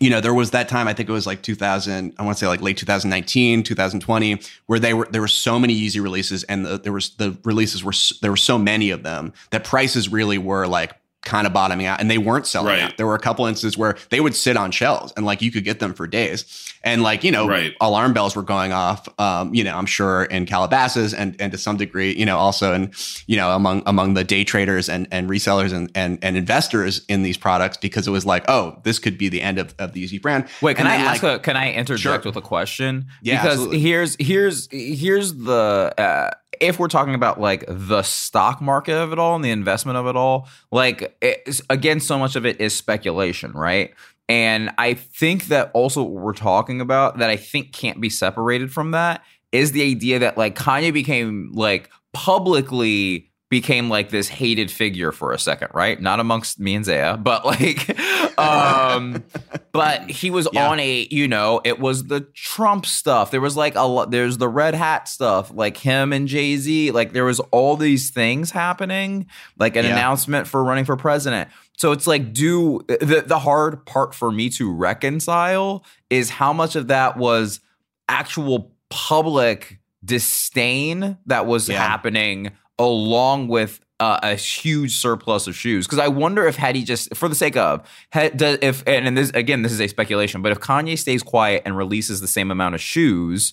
you 0.00 0.10
know, 0.10 0.20
there 0.20 0.34
was 0.34 0.52
that 0.52 0.68
time, 0.68 0.88
I 0.88 0.94
think 0.94 1.08
it 1.08 1.12
was 1.12 1.26
like 1.26 1.42
2000, 1.42 2.14
I 2.18 2.22
want 2.22 2.38
to 2.38 2.44
say 2.44 2.48
like 2.48 2.62
late 2.62 2.76
2019, 2.76 3.62
2020, 3.62 4.40
where 4.66 4.78
they 4.78 4.94
were, 4.94 5.06
there 5.10 5.20
were 5.20 5.28
so 5.28 5.58
many 5.58 5.78
Yeezy 5.78 6.02
releases 6.02 6.44
and 6.44 6.64
the, 6.64 6.78
there 6.78 6.92
was, 6.92 7.10
the 7.16 7.36
releases 7.44 7.84
were, 7.84 7.92
there 8.20 8.30
were 8.30 8.36
so 8.36 8.58
many 8.58 8.90
of 8.90 9.02
them 9.02 9.32
that 9.50 9.64
prices 9.64 10.08
really 10.08 10.38
were 10.38 10.66
like 10.66 10.94
kind 11.24 11.46
of 11.46 11.52
bottoming 11.52 11.86
out 11.86 12.00
and 12.00 12.10
they 12.10 12.18
weren't 12.18 12.46
selling 12.46 12.68
Right. 12.74 12.82
out. 12.82 12.96
There 12.96 13.06
were 13.06 13.14
a 13.14 13.18
couple 13.20 13.46
instances 13.46 13.78
where 13.78 13.96
they 14.10 14.20
would 14.20 14.34
sit 14.34 14.56
on 14.56 14.70
shelves 14.72 15.12
and 15.16 15.24
like 15.24 15.40
you 15.40 15.52
could 15.52 15.64
get 15.64 15.78
them 15.78 15.94
for 15.94 16.06
days. 16.06 16.68
And 16.84 17.00
like, 17.04 17.22
you 17.22 17.30
know, 17.30 17.46
Right. 17.46 17.74
alarm 17.80 18.12
bells 18.12 18.34
were 18.34 18.42
going 18.42 18.72
off, 18.72 19.08
um, 19.20 19.54
you 19.54 19.62
know, 19.62 19.76
I'm 19.76 19.86
sure 19.86 20.24
in 20.24 20.46
Calabasas 20.46 21.14
and, 21.14 21.36
and 21.40 21.52
to 21.52 21.58
some 21.58 21.76
degree, 21.76 22.12
you 22.12 22.26
know, 22.26 22.38
also 22.38 22.74
in, 22.74 22.90
you 23.28 23.36
know, 23.36 23.52
among, 23.54 23.84
among 23.86 24.14
the 24.14 24.24
day 24.24 24.42
traders 24.42 24.88
and, 24.88 25.06
and 25.12 25.30
resellers 25.30 25.72
and, 25.72 25.92
and, 25.94 26.18
and 26.22 26.36
investors 26.36 27.02
in 27.08 27.22
these 27.22 27.36
products 27.36 27.76
because 27.76 28.08
it 28.08 28.10
was 28.10 28.26
like, 28.26 28.44
oh, 28.48 28.80
this 28.82 28.98
could 28.98 29.16
be 29.16 29.28
the 29.28 29.40
end 29.42 29.60
of, 29.60 29.76
of 29.78 29.92
the 29.92 30.04
Yeezy 30.04 30.20
brand. 30.20 30.46
Wait, 30.60 30.76
can 30.76 30.86
And 30.86 30.92
I 30.92 30.98
then, 30.98 31.06
ask? 31.06 31.22
like- 31.22 31.36
a, 31.36 31.38
can 31.38 31.56
I 31.56 31.72
interject 31.72 32.24
Sure. 32.24 32.30
with 32.32 32.36
a 32.36 32.40
question? 32.42 33.06
Yeah, 33.22 33.36
because 33.42 33.52
absolutely. 33.58 33.78
here's 33.78 34.16
here's 34.18 34.68
here's 34.72 35.34
the 35.34 35.94
uh, 35.96 36.30
if 36.62 36.78
we're 36.78 36.88
talking 36.88 37.14
about 37.14 37.40
like 37.40 37.64
the 37.68 38.02
stock 38.02 38.62
market 38.62 38.94
of 38.94 39.12
it 39.12 39.18
all 39.18 39.34
and 39.34 39.44
the 39.44 39.50
investment 39.50 39.98
of 39.98 40.06
it 40.06 40.14
all, 40.14 40.48
like 40.70 41.20
again, 41.68 41.98
so 41.98 42.18
much 42.18 42.36
of 42.36 42.46
it 42.46 42.60
is 42.60 42.72
speculation, 42.72 43.50
right? 43.52 43.92
And 44.28 44.70
I 44.78 44.94
think 44.94 45.46
that 45.46 45.72
also 45.74 46.04
what 46.04 46.22
we're 46.22 46.32
talking 46.32 46.80
about 46.80 47.18
that 47.18 47.28
I 47.28 47.36
think 47.36 47.72
can't 47.72 48.00
be 48.00 48.08
separated 48.08 48.72
from 48.72 48.92
that 48.92 49.24
is 49.50 49.72
the 49.72 49.82
idea 49.82 50.20
that 50.20 50.38
like 50.38 50.54
Kanye 50.54 50.92
became 50.92 51.50
like 51.52 51.90
publicly 52.12 53.31
became 53.52 53.88
like 53.90 54.08
this 54.08 54.28
hated 54.28 54.70
figure 54.70 55.12
for 55.12 55.30
a 55.32 55.38
second, 55.38 55.68
right? 55.74 56.00
Not 56.00 56.18
amongst 56.18 56.58
me 56.58 56.74
and 56.74 56.84
Zaya, 56.84 57.16
but 57.16 57.44
like 57.46 57.96
um 58.38 59.22
but 59.72 60.10
he 60.10 60.30
was 60.30 60.48
Yeah. 60.52 60.70
on 60.70 60.80
a, 60.80 61.06
you 61.10 61.28
know, 61.28 61.60
it 61.62 61.78
was 61.78 62.04
the 62.04 62.22
Trump 62.34 62.86
stuff. 62.86 63.30
There 63.30 63.40
was 63.42 63.56
like 63.56 63.74
a 63.76 63.82
lot 63.82 64.10
there's 64.10 64.38
the 64.38 64.48
red 64.48 64.74
hat 64.74 65.06
stuff, 65.06 65.52
like 65.54 65.76
him 65.76 66.12
and 66.12 66.26
Jay-Z, 66.26 66.90
like 66.92 67.12
there 67.12 67.26
was 67.26 67.38
all 67.52 67.76
these 67.76 68.10
things 68.10 68.50
happening, 68.50 69.26
like 69.58 69.76
an 69.76 69.84
Yeah. 69.84 69.92
announcement 69.92 70.46
for 70.48 70.64
running 70.64 70.84
for 70.86 70.96
president. 70.96 71.48
So 71.76 71.92
it's 71.92 72.06
like 72.06 72.32
do 72.32 72.80
the 72.88 73.22
the 73.26 73.38
hard 73.38 73.84
part 73.84 74.14
for 74.14 74.32
me 74.32 74.48
to 74.50 74.72
reconcile 74.72 75.84
is 76.10 76.30
how 76.30 76.52
much 76.52 76.74
of 76.74 76.88
that 76.88 77.16
was 77.18 77.60
actual 78.08 78.72
public 78.88 79.78
disdain 80.04 81.16
that 81.26 81.46
was 81.46 81.68
Yeah. 81.68 81.78
happening 81.86 82.50
along 82.82 83.48
with 83.48 83.80
uh, 84.00 84.18
a 84.22 84.34
huge 84.34 84.96
surplus 84.96 85.46
of 85.46 85.54
shoes. 85.54 85.86
Because 85.86 86.00
I 86.00 86.08
wonder 86.08 86.46
if 86.46 86.56
had 86.56 86.74
he 86.74 86.82
just 86.82 87.14
for 87.14 87.28
the 87.28 87.34
sake 87.34 87.56
of 87.56 87.88
had, 88.10 88.36
does, 88.36 88.58
if 88.60 88.82
and, 88.86 89.06
and 89.06 89.16
this 89.16 89.30
again 89.30 89.62
this 89.62 89.72
is 89.72 89.80
a 89.80 89.86
speculation 89.88 90.42
but 90.42 90.50
if 90.52 90.58
Kanye 90.58 90.98
stays 90.98 91.22
quiet 91.22 91.62
and 91.64 91.76
releases 91.76 92.20
the 92.20 92.26
same 92.26 92.50
amount 92.50 92.74
of 92.74 92.80
shoes 92.80 93.52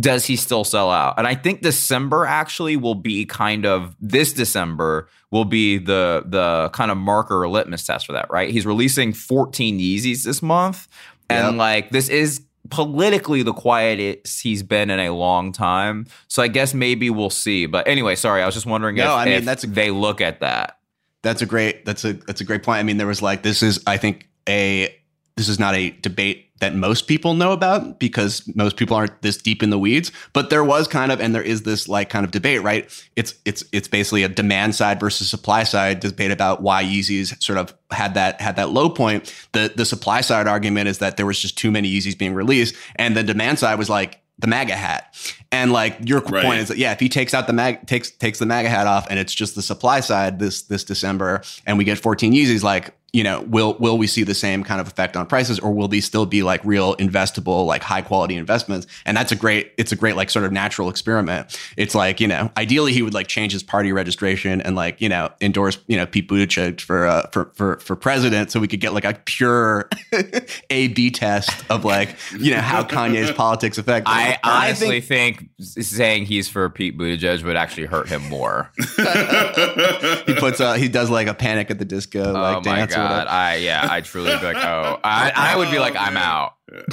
does 0.00 0.24
he 0.24 0.36
still 0.36 0.64
sell 0.64 0.90
out? 0.90 1.18
And 1.18 1.26
I 1.26 1.34
think 1.34 1.60
December 1.60 2.24
actually 2.24 2.78
will 2.78 2.94
be 2.94 3.26
kind 3.26 3.66
of 3.66 3.94
this 4.00 4.32
December 4.32 5.08
will 5.30 5.44
be 5.44 5.76
the 5.76 6.24
the 6.24 6.70
kind 6.72 6.90
of 6.90 6.96
marker 6.96 7.42
or 7.42 7.48
litmus 7.48 7.84
test 7.84 8.06
for 8.06 8.12
that 8.12 8.30
right? 8.30 8.50
He's 8.50 8.64
releasing 8.64 9.12
14 9.12 9.78
Yeezys 9.78 10.24
this 10.24 10.40
month 10.40 10.88
and 11.28 11.48
Yep. 11.48 11.58
like 11.58 11.90
this 11.90 12.08
is 12.08 12.40
politically 12.72 13.42
the 13.42 13.52
quietest 13.52 14.40
he's 14.42 14.62
been 14.62 14.90
in 14.90 14.98
a 14.98 15.10
long 15.10 15.52
time. 15.52 16.06
So 16.26 16.42
I 16.42 16.48
guess 16.48 16.72
maybe 16.74 17.10
we'll 17.10 17.30
see. 17.30 17.66
But 17.66 17.86
anyway, 17.86 18.16
sorry, 18.16 18.42
I 18.42 18.46
was 18.46 18.54
just 18.54 18.66
wondering 18.66 18.96
No, 18.96 19.04
if, 19.04 19.10
I 19.10 19.24
mean, 19.26 19.34
if 19.34 19.44
that's 19.44 19.62
a- 19.64 19.68
they 19.68 19.90
look 19.90 20.20
at 20.20 20.40
that. 20.40 20.78
That's 21.22 21.42
a 21.42 21.46
great. 21.46 21.84
That's 21.84 22.04
a 22.04 22.14
that's 22.14 22.40
a 22.40 22.44
great 22.44 22.64
point. 22.64 22.78
I 22.80 22.82
mean, 22.82 22.96
there 22.96 23.06
was 23.06 23.22
like 23.22 23.42
this 23.44 23.62
is 23.62 23.80
I 23.86 23.96
think 23.96 24.28
a 24.48 24.92
this 25.36 25.48
is 25.48 25.58
not 25.60 25.74
a 25.76 25.90
debate 25.90 26.51
that 26.62 26.74
most 26.74 27.06
people 27.06 27.34
know 27.34 27.52
about 27.52 27.98
because 28.00 28.42
most 28.56 28.76
people 28.76 28.96
aren't 28.96 29.20
this 29.20 29.36
deep 29.36 29.62
in 29.62 29.68
the 29.70 29.78
weeds. 29.78 30.10
But 30.32 30.48
there 30.48 30.64
was 30.64 30.88
kind 30.88 31.12
of 31.12 31.20
and 31.20 31.34
there 31.34 31.42
is 31.42 31.62
this 31.62 31.86
like 31.88 32.08
kind 32.08 32.24
of 32.24 32.30
debate, 32.30 32.62
right? 32.62 32.88
It's 33.14 33.34
it's 33.44 33.62
it's 33.72 33.86
basically 33.88 34.22
a 34.22 34.28
demand 34.28 34.74
side 34.74 34.98
versus 34.98 35.28
supply 35.28 35.64
side 35.64 36.00
debate 36.00 36.30
about 36.30 36.62
why 36.62 36.82
Yeezys 36.82 37.40
sort 37.42 37.58
of 37.58 37.74
had 37.90 38.14
that 38.14 38.40
had 38.40 38.56
that 38.56 38.70
low 38.70 38.88
point. 38.88 39.32
The 39.52 39.72
the 39.76 39.84
supply 39.84 40.22
side 40.22 40.46
argument 40.46 40.88
is 40.88 40.98
that 40.98 41.16
there 41.18 41.26
was 41.26 41.38
just 41.38 41.58
too 41.58 41.70
many 41.70 41.92
Yeezys 41.92 42.16
being 42.16 42.32
released, 42.34 42.74
and 42.96 43.16
the 43.16 43.22
demand 43.22 43.58
side 43.58 43.78
was 43.78 43.90
like 43.90 44.20
the 44.38 44.46
MAGA 44.46 44.74
hat. 44.74 45.14
And 45.52 45.72
like 45.72 45.98
your 46.04 46.20
Right. 46.20 46.44
point 46.44 46.60
is 46.60 46.68
that 46.68 46.78
yeah, 46.78 46.92
if 46.92 47.00
he 47.00 47.08
takes 47.08 47.34
out 47.34 47.46
the 47.46 47.52
mag 47.52 47.86
takes 47.86 48.10
takes 48.10 48.38
the 48.38 48.46
MAGA 48.46 48.68
hat 48.70 48.86
off 48.86 49.06
and 49.10 49.18
it's 49.18 49.34
just 49.34 49.54
the 49.54 49.62
supply 49.62 50.00
side 50.00 50.38
this 50.38 50.62
this 50.62 50.84
December 50.84 51.42
and 51.66 51.76
we 51.76 51.84
get 51.84 51.98
14 51.98 52.32
Yeezys, 52.32 52.62
like 52.62 52.94
you 53.12 53.22
know, 53.22 53.42
will 53.42 53.74
will 53.78 53.98
we 53.98 54.06
see 54.06 54.22
the 54.22 54.34
same 54.34 54.64
kind 54.64 54.80
of 54.80 54.86
effect 54.86 55.16
on 55.16 55.26
prices, 55.26 55.58
or 55.58 55.72
will 55.72 55.88
these 55.88 56.04
still 56.04 56.24
be 56.26 56.42
like 56.42 56.64
real 56.64 56.96
investable, 56.96 57.66
like 57.66 57.82
high 57.82 58.02
quality 58.02 58.36
investments? 58.36 58.86
And 59.04 59.16
that's 59.16 59.30
a 59.30 59.36
great, 59.36 59.72
it's 59.76 59.92
a 59.92 59.96
great 59.96 60.16
like 60.16 60.30
sort 60.30 60.44
of 60.44 60.52
natural 60.52 60.88
experiment. 60.88 61.58
It's 61.76 61.94
like 61.94 62.20
you 62.20 62.28
know, 62.28 62.50
ideally 62.56 62.92
he 62.92 63.02
would 63.02 63.14
like 63.14 63.26
change 63.26 63.52
his 63.52 63.62
party 63.62 63.92
registration 63.92 64.60
and 64.62 64.76
like 64.76 65.00
you 65.00 65.08
know 65.08 65.30
endorse 65.40 65.78
you 65.86 65.96
know 65.96 66.06
Pete 66.06 66.28
Buttigieg 66.28 66.80
for 66.80 67.06
uh, 67.06 67.28
for 67.32 67.52
for 67.54 67.78
for 67.80 67.96
president, 67.96 68.50
so 68.50 68.60
we 68.60 68.68
could 68.68 68.80
get 68.80 68.94
like 68.94 69.04
a 69.04 69.14
pure 69.26 69.90
A 70.70 70.88
B 70.88 71.10
test 71.10 71.64
of 71.70 71.84
like 71.84 72.16
you 72.38 72.50
know 72.54 72.60
how 72.60 72.82
Kanye's 72.82 73.30
politics 73.36 73.76
affect. 73.78 74.08
I 74.08 74.38
I 74.42 74.66
honestly 74.68 75.00
think 75.00 75.12
think, 75.22 75.50
saying 75.58 76.26
he's 76.26 76.48
for 76.48 76.68
Pete 76.70 76.96
Buttigieg 76.96 77.42
would 77.44 77.56
actually 77.56 77.86
hurt 77.86 78.08
him 78.08 78.26
more. 78.28 78.70
he 78.76 80.34
puts 80.34 80.60
uh, 80.60 80.74
he 80.78 80.88
does 80.88 81.10
like 81.10 81.26
a 81.26 81.34
Panic 81.34 81.70
at 81.70 81.78
the 81.78 81.84
Disco 81.84 82.32
like 82.32 82.56
oh 82.56 82.60
my 82.60 82.76
dance. 82.76 82.94
God! 83.08 83.26
I 83.28 83.56
yeah, 83.56 83.86
I 83.90 84.00
truly 84.00 84.36
be 84.36 84.44
like, 84.44 84.56
oh, 84.64 85.00
I, 85.02 85.32
I 85.34 85.56
would 85.56 85.70
be 85.70 85.78
like, 85.78 85.96
I'm 85.96 86.16
out. 86.16 86.54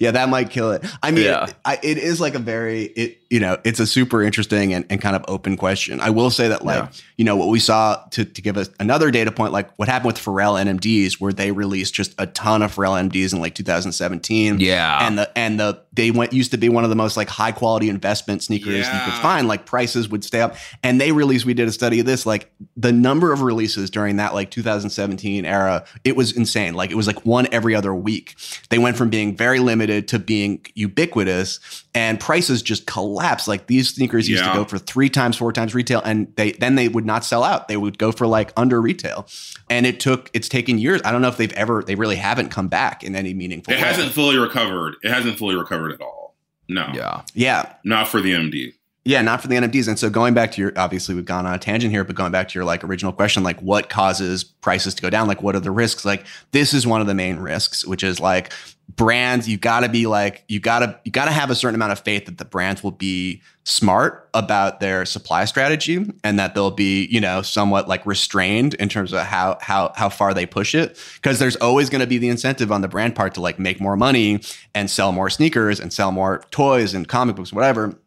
yeah, 0.00 0.10
that 0.10 0.28
might 0.28 0.50
kill 0.50 0.72
it. 0.72 0.84
I 1.02 1.10
mean, 1.10 1.24
Yeah. 1.24 1.46
I, 1.64 1.78
it 1.82 1.98
is 1.98 2.20
like 2.20 2.34
a 2.34 2.38
very, 2.38 2.82
it 2.84 3.18
you 3.30 3.40
know, 3.40 3.58
it's 3.64 3.80
a 3.80 3.86
super 3.86 4.22
interesting 4.22 4.72
and, 4.74 4.84
and 4.90 5.00
kind 5.00 5.16
of 5.16 5.24
open 5.26 5.56
question. 5.56 5.98
I 6.00 6.10
will 6.10 6.30
say 6.30 6.46
that, 6.48 6.64
like, 6.64 6.76
Yeah. 6.84 6.88
you 7.16 7.24
know, 7.24 7.34
what 7.34 7.48
we 7.48 7.58
saw 7.58 7.96
to, 8.12 8.24
to 8.24 8.42
give 8.42 8.56
us 8.56 8.70
another 8.78 9.10
data 9.10 9.32
point, 9.32 9.52
like 9.52 9.76
what 9.76 9.88
happened 9.88 10.06
with 10.06 10.18
Pharrell 10.18 10.62
NMDs, 10.64 11.14
where 11.20 11.32
they 11.32 11.50
released 11.50 11.94
just 11.94 12.14
a 12.18 12.26
ton 12.28 12.62
of 12.62 12.72
Pharrell 12.74 12.92
NMDs 13.10 13.32
in 13.32 13.40
like 13.40 13.54
2017. 13.56 14.60
Yeah. 14.60 15.04
and 15.06 15.18
the 15.18 15.36
and 15.36 15.58
the 15.58 15.82
they 15.92 16.10
went 16.10 16.32
used 16.32 16.50
to 16.52 16.56
be 16.58 16.68
one 16.68 16.84
of 16.84 16.90
the 16.90 16.96
most 16.96 17.16
like 17.16 17.28
high 17.28 17.52
quality 17.52 17.88
investment 17.88 18.42
sneakers 18.42 18.86
you 18.86 19.00
could 19.04 19.14
find. 19.22 19.46
Like 19.48 19.64
prices 19.66 20.08
would 20.08 20.24
stay 20.24 20.40
up, 20.40 20.56
and 20.82 21.00
they 21.00 21.12
released. 21.12 21.44
We 21.44 21.54
did 21.54 21.68
a 21.68 21.72
study 21.72 22.00
of 22.00 22.06
this, 22.06 22.26
like 22.26 22.50
the 22.76 22.90
number 22.92 23.32
of 23.32 23.42
releases 23.42 23.90
during 23.90 24.16
that 24.16 24.34
like 24.34 24.50
2017 24.50 25.44
era, 25.44 25.84
it 26.02 26.16
was 26.16 26.36
insane. 26.36 26.74
Like 26.74 26.90
it 26.90 26.96
was 26.96 27.03
like 27.06 27.24
one 27.24 27.46
every 27.52 27.74
other 27.74 27.94
week. 27.94 28.36
They 28.70 28.78
went 28.78 28.96
from 28.96 29.10
being 29.10 29.36
very 29.36 29.58
limited 29.58 30.08
to 30.08 30.18
being 30.18 30.64
ubiquitous, 30.74 31.84
and 31.94 32.18
prices 32.20 32.62
just 32.62 32.86
collapsed. 32.86 33.48
Like 33.48 33.66
these 33.66 33.94
sneakers 33.94 34.28
used 34.28 34.44
to 34.44 34.52
go 34.52 34.64
for 34.64 34.78
three 34.78 35.08
times, 35.08 35.36
four 35.36 35.52
times 35.52 35.74
retail, 35.74 36.00
and 36.04 36.32
they 36.36 36.52
then 36.52 36.74
they 36.74 36.88
would 36.88 37.06
not 37.06 37.24
sell 37.24 37.44
out. 37.44 37.68
They 37.68 37.76
would 37.76 37.98
go 37.98 38.12
for 38.12 38.26
like 38.26 38.52
under 38.56 38.80
retail, 38.80 39.26
and 39.70 39.86
it 39.86 40.00
took 40.00 40.30
it's 40.34 40.48
taken 40.48 40.78
years. 40.78 41.00
I 41.04 41.12
don't 41.12 41.22
know 41.22 41.28
if 41.28 41.36
they've 41.36 41.52
ever 41.52 41.82
they 41.82 41.94
really 41.94 42.16
haven't 42.16 42.50
come 42.50 42.68
back 42.68 43.02
in 43.04 43.16
any 43.16 43.34
meaningful. 43.34 43.72
Way. 43.72 43.78
It 43.78 43.82
way. 43.82 43.88
hasn't 43.88 44.12
fully 44.12 44.38
recovered. 44.38 44.96
It 45.02 45.10
hasn't 45.10 45.38
fully 45.38 45.56
recovered 45.56 45.92
at 45.92 46.00
all. 46.00 46.34
No, 46.68 46.90
Yeah. 46.94 47.22
Yeah, 47.34 47.74
not 47.84 48.08
for 48.08 48.20
the 48.20 48.32
NMD. 48.32 48.74
Yeah, 49.06 49.20
not 49.20 49.42
for 49.42 49.48
the 49.48 49.56
NFTs. 49.56 49.86
And 49.86 49.98
so 49.98 50.08
going 50.08 50.32
back 50.32 50.52
to 50.52 50.62
your, 50.62 50.72
obviously 50.76 51.14
we've 51.14 51.26
gone 51.26 51.44
on 51.44 51.52
a 51.52 51.58
tangent 51.58 51.92
here, 51.92 52.04
but 52.04 52.16
going 52.16 52.32
back 52.32 52.48
to 52.48 52.54
your 52.54 52.64
like 52.64 52.82
original 52.82 53.12
question, 53.12 53.42
like 53.42 53.60
what 53.60 53.90
causes 53.90 54.44
prices 54.44 54.94
to 54.94 55.02
go 55.02 55.10
down? 55.10 55.28
Like 55.28 55.42
what 55.42 55.54
are 55.54 55.60
the 55.60 55.70
risks? 55.70 56.06
Like 56.06 56.24
this 56.52 56.72
is 56.72 56.86
one 56.86 57.02
of 57.02 57.06
the 57.06 57.14
main 57.14 57.36
risks, 57.36 57.84
which 57.86 58.02
is 58.02 58.18
like 58.18 58.50
brands, 58.96 59.46
you 59.46 59.58
gotta 59.58 59.90
be 59.90 60.06
like, 60.06 60.44
you 60.48 60.58
gotta, 60.58 60.98
you 61.04 61.12
gotta 61.12 61.32
have 61.32 61.50
a 61.50 61.54
certain 61.54 61.74
amount 61.74 61.92
of 61.92 62.00
faith 62.00 62.24
that 62.26 62.38
the 62.38 62.46
brands 62.46 62.82
will 62.82 62.92
be 62.92 63.42
smart 63.64 64.28
about 64.32 64.80
their 64.80 65.04
supply 65.04 65.44
strategy 65.44 66.06
and 66.22 66.38
that 66.38 66.54
they'll 66.54 66.70
be, 66.70 67.06
you 67.06 67.20
know, 67.20 67.42
somewhat 67.42 67.88
like 67.88 68.06
restrained 68.06 68.72
in 68.74 68.88
terms 68.88 69.12
of 69.12 69.20
how, 69.20 69.58
how, 69.60 69.92
how 69.96 70.08
far 70.08 70.32
they 70.32 70.46
push 70.46 70.74
it. 70.74 70.98
Cause 71.22 71.38
there's 71.38 71.56
always 71.56 71.90
going 71.90 72.00
to 72.00 72.06
be 72.06 72.16
the 72.16 72.28
incentive 72.28 72.72
on 72.72 72.80
the 72.80 72.88
brand 72.88 73.14
part 73.14 73.34
to 73.34 73.42
like 73.42 73.58
make 73.58 73.82
more 73.82 73.96
money 73.96 74.40
and 74.74 74.90
sell 74.90 75.12
more 75.12 75.28
sneakers 75.28 75.78
and 75.78 75.92
sell 75.92 76.10
more 76.10 76.42
toys 76.50 76.94
and 76.94 77.06
comic 77.06 77.36
books, 77.36 77.52
whatever. 77.52 77.98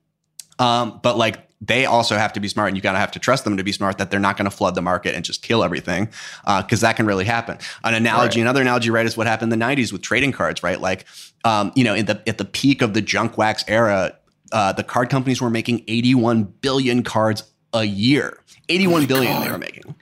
Um, 0.60 1.00
but 1.04 1.18
like 1.18 1.44
they 1.60 1.86
also 1.86 2.16
have 2.18 2.34
to 2.34 2.40
be 2.40 2.48
smart 2.48 2.68
and 2.68 2.78
you 2.78 2.82
gotta 2.84 3.00
have 3.00 3.12
to 3.12 3.20
trust 3.20 3.44
them 3.44 3.58
to 3.58 3.64
be 3.64 3.72
smart 3.72 3.98
that 3.98 4.12
they're 4.12 4.20
not 4.20 4.38
gonna 4.38 4.52
flood 4.52 4.76
the 4.76 4.82
market 4.82 5.16
and 5.16 5.26
just 5.26 5.42
kill 5.42 5.64
everything. 5.64 6.10
Uh, 6.46 6.62
cause 6.62 6.82
that 6.82 6.96
can 6.96 7.06
really 7.08 7.26
happen. 7.26 7.58
An 7.84 7.94
analogy, 7.96 8.40
Right. 8.40 8.44
another 8.44 8.62
analogy, 8.62 8.90
right, 8.92 9.06
is 9.06 9.18
what 9.18 9.26
happened 9.28 9.52
in 9.52 9.60
the 9.60 9.66
nineties 9.66 9.92
with 9.92 10.02
trading 10.04 10.32
cards, 10.32 10.62
right? 10.62 10.80
Like, 10.80 11.06
um, 11.44 11.72
you 11.76 11.84
know, 11.84 11.96
in 11.96 12.06
the, 12.06 12.22
at 12.28 12.38
the 12.38 12.46
peak 12.46 12.82
of 12.82 12.94
the 12.94 13.02
junk 13.02 13.38
wax 13.38 13.64
era, 13.68 14.14
uh, 14.52 14.72
the 14.74 14.84
card 14.84 15.10
companies 15.10 15.42
were 15.42 15.50
making 15.50 15.84
81 15.88 16.44
billion 16.44 17.02
cards 17.04 17.44
a 17.74 17.84
year. 17.86 18.38
81 18.70 19.06
billion 19.08 19.42
they 19.42 19.50
were 19.50 19.58
making. 19.58 19.96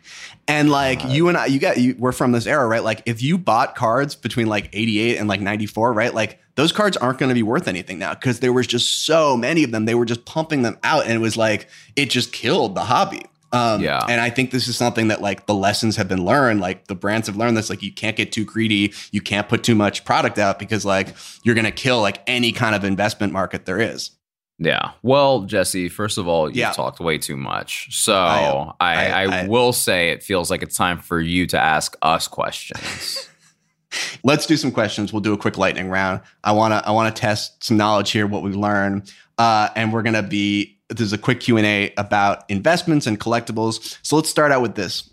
And 0.48 0.70
like 0.70 1.04
you 1.06 1.28
and 1.28 1.38
I, 1.38 1.48
you 1.48 1.60
got 1.60 1.78
you. 1.78 1.96
We're 1.98 2.12
from 2.12 2.32
this 2.32 2.46
era, 2.46 2.68
right? 2.68 2.84
Like 2.84 3.02
if 3.06 3.22
you 3.24 3.38
bought 3.38 3.76
cards 3.76 4.16
between 4.16 4.46
like 4.48 4.70
'88 4.74 5.18
and 5.18 5.28
like 5.28 5.42
'94, 5.42 5.92
right? 5.94 6.14
Like 6.14 6.40
those 6.54 6.72
cards 6.72 6.96
aren't 6.98 7.18
going 7.18 7.30
to 7.30 7.34
be 7.34 7.44
worth 7.44 7.68
anything 7.68 7.98
now 7.98 8.14
because 8.14 8.42
there 8.42 8.54
was 8.54 8.68
just 8.68 9.06
so 9.06 9.36
many 9.36 9.64
of 9.64 9.72
them. 9.72 9.86
They 9.86 9.96
were 9.96 10.06
just 10.06 10.26
pumping 10.26 10.62
them 10.62 10.78
out, 10.84 11.06
and 11.06 11.14
it 11.14 11.20
was 11.20 11.36
like 11.36 11.68
it 11.96 12.12
just 12.12 12.32
killed 12.32 12.76
the 12.76 12.82
hobby. 12.82 13.24
Um, 13.52 13.82
Yeah. 13.82 14.06
And 14.08 14.20
I 14.20 14.30
think 14.30 14.52
this 14.52 14.68
is 14.68 14.76
something 14.76 15.08
that 15.08 15.22
like 15.22 15.46
the 15.46 15.54
lessons 15.54 15.96
have 15.96 16.08
been 16.08 16.26
learned. 16.26 16.60
Like 16.60 16.88
the 16.88 16.96
brands 16.96 17.28
have 17.28 17.38
learned 17.38 17.56
this. 17.58 17.70
Like 17.70 17.82
you 17.82 17.92
can't 17.92 18.16
get 18.16 18.32
too 18.32 18.44
greedy. 18.44 18.94
You 19.12 19.22
can't 19.22 19.48
put 19.48 19.64
too 19.64 19.76
much 19.76 20.04
product 20.04 20.38
out 20.38 20.60
because 20.60 20.86
like 20.86 21.16
you're 21.44 21.56
going 21.56 21.66
to 21.66 21.72
kill 21.72 22.02
like 22.02 22.22
any 22.28 22.52
kind 22.52 22.76
of 22.76 22.84
investment 22.84 23.32
market 23.32 23.66
there 23.66 23.80
is. 23.80 24.12
Yeah. 24.58 24.92
Well, 25.04 25.42
Jesse, 25.42 25.90
first 25.90 26.18
of 26.18 26.28
all, 26.28 26.50
you 26.50 26.62
Yeah. 26.62 26.72
talked 26.72 27.00
way 27.02 27.18
too 27.18 27.36
much. 27.36 27.88
So 27.92 28.16
I 28.16 28.74
I. 28.80 29.06
I, 29.26 29.42
I- 29.42 29.48
will 29.48 29.74
say 29.74 30.10
it 30.12 30.24
feels 30.24 30.50
like 30.50 30.64
it's 30.64 30.78
time 30.78 31.00
for 31.00 31.20
you 31.20 31.46
to 31.48 31.60
ask 31.60 31.96
us 32.02 32.28
questions. 32.28 33.28
Let's 34.24 34.46
do 34.46 34.58
some 34.58 34.72
questions. 34.72 35.14
We'll 35.14 35.22
do 35.22 35.34
a 35.34 35.38
quick 35.38 35.58
lightning 35.58 35.90
round. 35.90 36.22
I 36.44 36.52
wanna 36.54 36.82
I 36.86 36.92
wanna 36.92 37.12
test 37.12 37.64
some 37.64 37.78
knowledge 37.78 38.12
here, 38.12 38.28
what 38.28 38.44
we 38.44 38.52
learned, 38.52 39.12
uh, 39.38 39.70
and 39.76 39.92
we're 39.94 40.02
gonna 40.04 40.24
be 40.24 40.78
there's 40.90 41.14
a 41.14 41.18
quick 41.18 41.40
Q 41.40 41.58
and 41.58 41.66
A 41.66 41.94
about 41.98 42.44
investments 42.50 43.08
and 43.08 43.20
collectibles. 43.20 43.98
So 44.04 44.16
let's 44.18 44.30
start 44.30 44.52
out 44.52 44.62
with 44.62 44.76
this. 44.76 45.10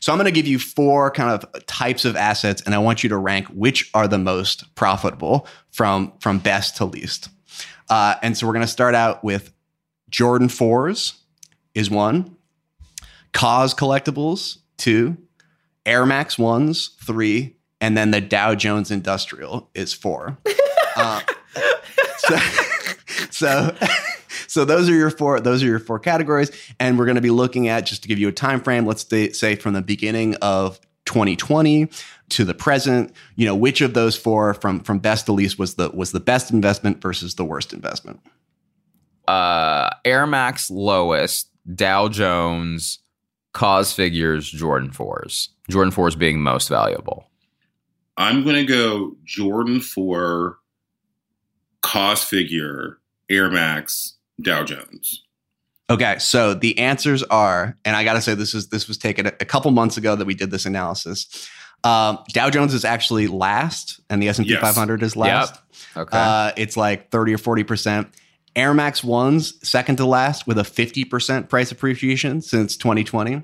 So 0.00 0.12
I'm 0.12 0.18
gonna 0.18 0.30
give 0.32 0.46
you 0.46 0.58
four 0.58 1.10
kind 1.12 1.30
of 1.30 1.66
types 1.66 2.04
of 2.04 2.14
assets, 2.16 2.60
and 2.62 2.74
I 2.74 2.78
want 2.78 3.02
you 3.02 3.08
to 3.08 3.16
rank 3.16 3.46
which 3.48 3.90
are 3.94 4.06
the 4.08 4.18
most 4.18 4.74
profitable 4.74 5.46
from 5.72 6.12
from 6.20 6.38
best 6.38 6.76
to 6.78 6.84
least. 6.84 7.28
Uh, 7.88 8.14
and 8.22 8.36
so 8.36 8.46
we're 8.46 8.52
gonna 8.52 8.66
start 8.66 8.94
out 8.94 9.22
with 9.24 9.52
Jordan 10.10 10.48
fours 10.48 11.14
is 11.74 11.90
one, 11.90 12.36
KAWS 13.32 13.74
collectibles 13.74 14.58
two, 14.76 15.16
Air 15.84 16.06
Max 16.06 16.38
ones 16.38 16.90
three, 17.02 17.56
and 17.80 17.96
then 17.96 18.10
the 18.10 18.20
Dow 18.20 18.54
Jones 18.54 18.90
Industrial 18.90 19.70
is 19.74 19.92
four. 19.92 20.38
Uh, 20.96 21.20
so, 22.18 22.36
so, 23.30 23.76
so 24.46 24.64
those 24.64 24.88
are 24.88 24.94
your 24.94 25.10
four. 25.10 25.40
Those 25.40 25.60
are 25.64 25.66
your 25.66 25.80
four 25.80 25.98
categories, 25.98 26.52
and 26.78 26.96
we're 26.96 27.04
going 27.04 27.16
to 27.16 27.20
be 27.20 27.30
looking 27.30 27.66
at 27.66 27.84
just 27.84 28.02
to 28.02 28.08
give 28.08 28.16
you 28.16 28.28
a 28.28 28.32
time 28.32 28.60
frame. 28.60 28.86
Let's 28.86 29.04
say 29.08 29.56
from 29.56 29.74
the 29.74 29.82
beginning 29.82 30.36
of 30.36 30.78
2020 31.06 31.88
to 32.30 32.44
the 32.44 32.54
present. 32.54 33.12
You 33.36 33.46
know, 33.46 33.56
which 33.56 33.80
of 33.80 33.94
those 33.94 34.16
four, 34.16 34.54
from 34.54 34.80
from 34.80 34.98
best 34.98 35.26
to 35.26 35.32
least, 35.32 35.58
was 35.58 35.74
the 35.74 35.90
was 35.90 36.12
the 36.12 36.20
best 36.20 36.50
investment 36.50 37.00
versus 37.00 37.34
the 37.34 37.44
worst 37.44 37.72
investment? 37.72 38.20
uh, 39.28 39.90
Air 40.04 40.26
Max 40.26 40.70
lowest, 40.70 41.50
Dow 41.74 42.08
Jones, 42.08 42.98
KAWS 43.52 43.92
figures, 43.92 44.50
Jordan 44.50 44.90
4s. 44.90 45.48
Jordan 45.70 45.92
4s 45.92 46.18
being 46.18 46.40
most 46.40 46.68
valuable. 46.68 47.30
I'm 48.16 48.44
going 48.44 48.56
to 48.56 48.64
go 48.64 49.16
Jordan 49.24 49.80
4, 49.80 50.58
KAWS 51.82 52.24
figure, 52.24 52.98
Air 53.30 53.50
Max, 53.50 54.16
Dow 54.40 54.64
Jones. 54.64 55.22
Okay, 55.90 56.18
so 56.18 56.54
the 56.54 56.78
answers 56.78 57.22
are, 57.24 57.76
and 57.84 57.94
I 57.94 58.04
got 58.04 58.14
to 58.14 58.22
say 58.22 58.34
this 58.34 58.54
is 58.54 58.68
this 58.68 58.88
was 58.88 58.96
taken 58.96 59.26
a, 59.26 59.32
a 59.40 59.44
couple 59.44 59.70
months 59.70 59.98
ago 59.98 60.16
that 60.16 60.24
we 60.24 60.34
did 60.34 60.50
this 60.50 60.64
analysis. 60.64 61.48
Um, 61.84 62.18
Dow 62.32 62.50
Jones 62.50 62.72
is 62.74 62.84
actually 62.84 63.26
last, 63.26 64.00
and 64.10 64.22
the 64.22 64.28
S 64.28 64.38
and 64.38 64.46
P 64.46 64.52
Yes. 64.54 64.60
500 64.62 65.02
is 65.02 65.16
last. 65.16 65.60
Okay. 65.96 66.16
Uh, 66.16 66.52
it's 66.56 66.76
like 66.76 67.10
30 67.10 67.34
or 67.34 67.38
40 67.38 67.62
percent. 67.64 68.08
Air 68.56 68.72
Max 68.72 69.02
ones 69.04 69.54
second 69.68 69.96
to 69.96 70.06
last 70.06 70.46
with 70.46 70.58
a 70.58 70.64
50 70.64 71.04
percent 71.04 71.48
price 71.48 71.70
appreciation 71.72 72.40
since 72.40 72.76
2020. 72.76 73.42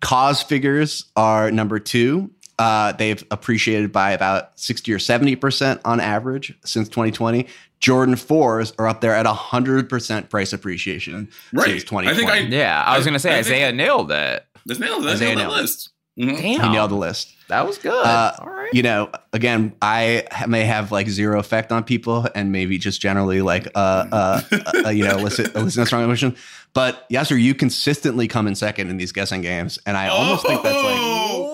KAWS 0.00 0.42
figures 0.42 1.06
are 1.16 1.50
number 1.50 1.78
two. 1.78 2.30
Uh, 2.58 2.92
they've 2.92 3.24
appreciated 3.32 3.90
by 3.90 4.12
about 4.12 4.58
60 4.60 4.92
or 4.92 4.98
70 5.00 5.34
percent 5.36 5.80
on 5.84 5.98
average 6.00 6.54
since 6.64 6.88
2020. 6.88 7.46
Jordan 7.80 8.14
fours 8.16 8.72
are 8.78 8.86
up 8.86 9.00
there 9.00 9.12
at 9.14 9.26
100 9.26 9.88
percent 9.88 10.30
price 10.30 10.52
appreciation 10.52 11.28
Right. 11.52 11.66
since 11.66 11.82
2020. 11.84 12.08
I 12.08 12.14
think 12.14 12.30
I 12.30 12.38
yeah, 12.56 12.82
I 12.86 12.96
was 12.96 13.04
going 13.04 13.14
to 13.14 13.18
say 13.18 13.30
I 13.38 13.42
think- 13.42 13.56
Isaiah 13.56 13.72
nailed 13.72 14.12
it. 14.12 14.46
That's 14.66 14.78
nailed. 14.80 15.02
That's 15.04 15.16
Isaiah 15.16 15.34
nailed 15.34 15.38
that 15.40 15.44
nailed 15.48 15.60
list. 15.62 15.90
Mhm. 16.18 16.36
Damn. 16.36 16.60
he 16.62 16.68
nailed 16.70 16.90
the 16.92 16.96
list. 16.96 17.30
That 17.48 17.66
was 17.66 17.76
good. 17.78 17.92
Uh, 17.92 18.32
All 18.38 18.48
right. 18.48 18.72
You 18.72 18.82
know, 18.82 19.10
again, 19.32 19.74
I 19.82 20.24
may 20.46 20.64
have 20.64 20.92
like 20.92 21.08
zero 21.08 21.38
effect 21.40 21.72
on 21.72 21.82
people, 21.84 22.26
and 22.34 22.52
maybe 22.52 22.78
just 22.78 23.00
generally 23.00 23.42
like 23.42 23.66
uh, 23.74 24.06
uh, 24.12 24.40
uh 24.86 24.90
you 24.90 25.04
know, 25.04 25.18
elicit, 25.18 25.54
elicit 25.56 25.82
a 25.82 25.86
strong 25.86 26.04
emotion. 26.04 26.36
But 26.72 27.08
Yassir, 27.10 27.40
you 27.40 27.54
consistently 27.54 28.28
come 28.28 28.46
in 28.46 28.54
second 28.54 28.90
in 28.90 28.96
these 28.96 29.10
guessing 29.12 29.40
games, 29.42 29.78
and 29.86 29.96
I 29.96 30.08
almost 30.08 30.46
think 30.46 30.62
that's 30.62 30.76
like 30.76 30.98
Oh! 30.98 31.50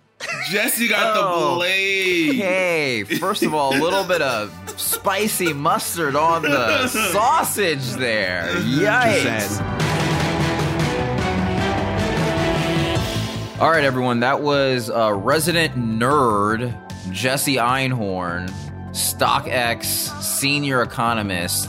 Jesse 0.50 0.88
got 0.88 1.16
Oh. 1.16 1.50
the 1.50 1.54
blade. 1.56 2.34
Hey, 2.36 3.04
first 3.04 3.42
of 3.42 3.54
all, 3.54 3.74
a 3.76 3.78
little 3.80 4.04
bit 4.04 4.20
of 4.22 4.52
spicy 4.76 5.52
mustard 5.52 6.16
on 6.16 6.42
the 6.42 6.88
sausage 7.12 7.84
there. 7.92 8.48
Yikes. 8.56 9.60
All 13.60 13.70
right, 13.70 13.82
everyone. 13.84 14.20
That 14.20 14.40
was 14.40 14.88
uh, 14.90 15.12
resident 15.14 15.74
nerd 15.74 16.72
Jesse 17.12 17.56
Einhorn, 17.56 18.48
StockX 18.90 19.84
senior 20.22 20.82
economist. 20.82 21.68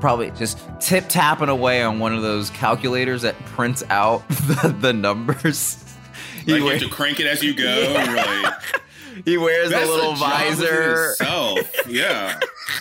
Probably 0.00 0.30
just 0.32 0.58
tip 0.80 1.06
tapping 1.08 1.48
away 1.48 1.82
on 1.82 1.98
one 1.98 2.14
of 2.14 2.22
those 2.22 2.50
calculators 2.50 3.22
that 3.22 3.38
prints 3.46 3.82
out 3.90 4.26
the, 4.28 4.74
the 4.80 4.92
numbers. 4.92 5.83
He, 6.44 6.52
Like 6.52 6.58
you 6.60 6.64
wear- 6.64 6.74
have 6.78 6.82
to 6.82 6.88
crank 6.88 7.20
it 7.20 7.26
as 7.26 7.42
you 7.42 7.54
go. 7.54 7.64
and 7.64 8.06
you're 8.06 8.16
like, 8.16 8.54
he 9.24 9.36
wears 9.38 9.70
a 9.72 9.78
little 9.86 10.12
a 10.12 10.16
visor. 10.16 11.10
itself. 11.12 11.60
Yeah. 11.88 12.38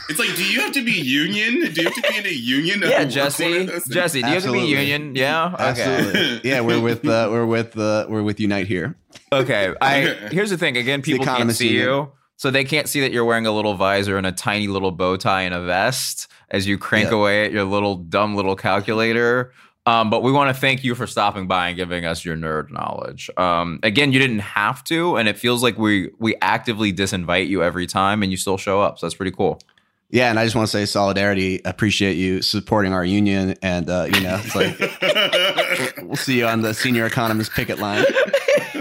It's 0.09 0.19
like, 0.19 0.35
do 0.35 0.43
you 0.45 0.61
have 0.61 0.73
to 0.73 0.83
be 0.83 0.91
union? 0.93 1.71
Do 1.73 1.81
you 1.81 1.87
have 1.89 1.93
to 1.95 2.01
be 2.11 2.17
in 2.17 2.25
a 2.25 2.29
union? 2.29 2.81
Yeah, 2.81 3.03
Jesse. 3.05 3.61
of 3.61 3.67
those 3.67 3.83
things? 3.83 3.93
Jesse, 3.93 4.21
do 4.21 4.27
you 4.27 4.33
have 4.33 4.43
to 4.43 4.49
Absolutely. 4.49 4.75
be 4.75 4.81
union? 4.91 5.15
Yeah. 5.15 5.47
Okay. 5.53 5.63
Absolutely. 5.83 6.49
yeah, 6.49 6.61
we're 6.61 6.79
with 6.81 7.05
uh, 7.05 7.27
we're 7.31 7.45
with 7.45 7.77
uh, 7.77 8.05
we're 8.09 8.23
with 8.23 8.39
Unite 8.39 8.67
here. 8.67 8.95
Okay. 9.31 9.73
I 9.81 10.01
here's 10.31 10.49
the 10.49 10.57
thing. 10.57 10.77
Again, 10.77 11.01
people 11.01 11.25
can't 11.25 11.51
see 11.51 11.67
union. 11.69 11.85
you, 11.87 12.11
so 12.37 12.51
they 12.51 12.63
can't 12.63 12.87
see 12.89 13.01
that 13.01 13.11
you're 13.11 13.25
wearing 13.25 13.45
a 13.45 13.51
little 13.51 13.75
visor 13.75 14.17
and 14.17 14.25
a 14.27 14.31
tiny 14.31 14.67
little 14.67 14.91
bow 14.91 15.15
tie 15.17 15.43
and 15.43 15.53
a 15.53 15.63
vest 15.63 16.27
as 16.49 16.67
you 16.67 16.77
crank 16.77 17.09
Yeah. 17.09 17.17
away 17.17 17.45
at 17.45 17.51
your 17.51 17.63
little 17.63 17.95
dumb 17.95 18.35
little 18.35 18.55
calculator. 18.55 19.51
Um, 19.85 20.09
but 20.09 20.23
we 20.23 20.31
want 20.31 20.53
to 20.55 20.59
thank 20.59 20.83
you 20.85 20.95
for 20.95 21.05
stopping 21.05 21.45
by 21.45 21.67
and 21.67 21.75
giving 21.75 22.05
us 22.05 22.23
your 22.23 22.37
nerd 22.37 22.71
knowledge. 22.71 23.29
Um, 23.35 23.79
again, 23.83 24.13
you 24.13 24.19
didn't 24.19 24.39
have 24.39 24.81
to, 24.85 25.17
and 25.17 25.27
it 25.27 25.37
feels 25.37 25.61
like 25.61 25.77
we 25.77 26.09
we 26.19 26.35
actively 26.41 26.93
disinvite 26.93 27.47
you 27.49 27.61
every 27.63 27.85
time, 27.85 28.23
and 28.23 28.31
you 28.31 28.37
still 28.37 28.57
show 28.57 28.79
up. 28.81 28.97
So 28.99 29.05
that's 29.05 29.15
pretty 29.15 29.31
cool. 29.31 29.59
Yeah, 30.09 30.29
and 30.29 30.39
I 30.39 30.45
just 30.45 30.55
want 30.55 30.67
to 30.69 30.71
say 30.71 30.85
solidarity. 30.85 31.59
Appreciate 31.65 32.13
you 32.17 32.41
supporting 32.41 32.93
our 32.93 33.03
union, 33.03 33.55
and 33.61 33.89
uh, 33.89 34.07
you 34.13 34.21
know, 34.21 34.39
it's 34.41 34.55
like 34.55 34.79
we'll 36.07 36.15
see 36.15 36.37
you 36.37 36.45
on 36.45 36.61
the 36.61 36.73
senior 36.73 37.05
economist 37.05 37.51
picket 37.51 37.79
line. 37.79 38.05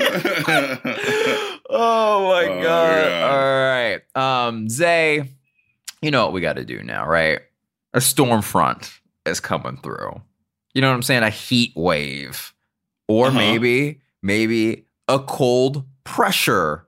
oh 1.71 2.29
my 2.29 2.45
Oh, 2.45 2.63
god! 2.63 3.07
yeah. 3.07 3.29
All 3.31 3.39
right, 3.65 4.01
um, 4.47 4.69
Zay, 4.69 5.29
you 6.01 6.11
know 6.11 6.25
what 6.25 6.33
we 6.33 6.41
got 6.41 6.57
to 6.57 6.65
do 6.65 6.83
now, 6.83 7.07
right? 7.07 7.41
A 7.95 8.01
storm 8.01 8.43
front 8.43 8.91
is 9.27 9.41
coming 9.41 9.79
through. 9.79 10.21
You 10.75 10.81
know 10.81 10.89
what 10.89 10.95
I'm 10.95 11.03
saying? 11.03 11.23
A 11.23 11.31
heat 11.31 11.73
wave, 11.77 12.55
or 13.09 13.27
Uh-huh. 13.29 13.37
maybe, 13.39 14.01
maybe 14.23 14.87
a 15.09 15.19
cold 15.19 15.85
pressure 16.05 16.87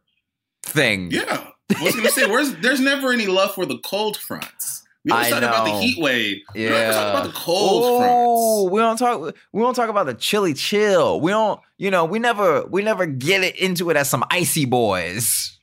thing. 0.62 1.10
yeah. 1.10 1.48
I 1.78 1.82
was 1.82 1.94
going 1.94 2.06
to 2.06 2.12
say, 2.12 2.26
where's, 2.26 2.54
there's 2.56 2.80
never 2.80 3.12
any 3.12 3.26
love 3.26 3.54
for 3.54 3.64
the 3.66 3.78
cold 3.78 4.16
fronts. 4.18 4.82
We 5.04 5.10
always 5.12 5.28
talk 5.30 5.38
about 5.42 5.64
the 5.64 5.72
heat 5.80 5.98
wave. 6.02 6.38
We 6.54 6.64
don't 6.64 6.72
Yeah. 6.72 6.92
talk 6.92 7.10
about 7.14 7.24
the 7.26 7.32
cold 7.38 7.82
Oh, 7.84 8.62
fronts. 8.68 8.72
we 8.72 8.80
don't 8.80 8.96
talk. 8.96 9.36
We 9.52 9.60
don't 9.62 9.74
talk 9.74 9.90
about 9.90 10.06
the 10.06 10.14
chilly 10.14 10.54
chill. 10.54 11.20
We 11.20 11.30
don't. 11.30 11.60
You 11.76 11.90
know, 11.90 12.06
we 12.06 12.18
never. 12.18 12.64
We 12.66 12.82
never 12.82 13.04
get 13.04 13.42
it 13.44 13.56
into 13.56 13.90
it 13.90 13.96
as 13.98 14.08
some 14.08 14.24
icy 14.30 14.64
boys. 14.64 15.58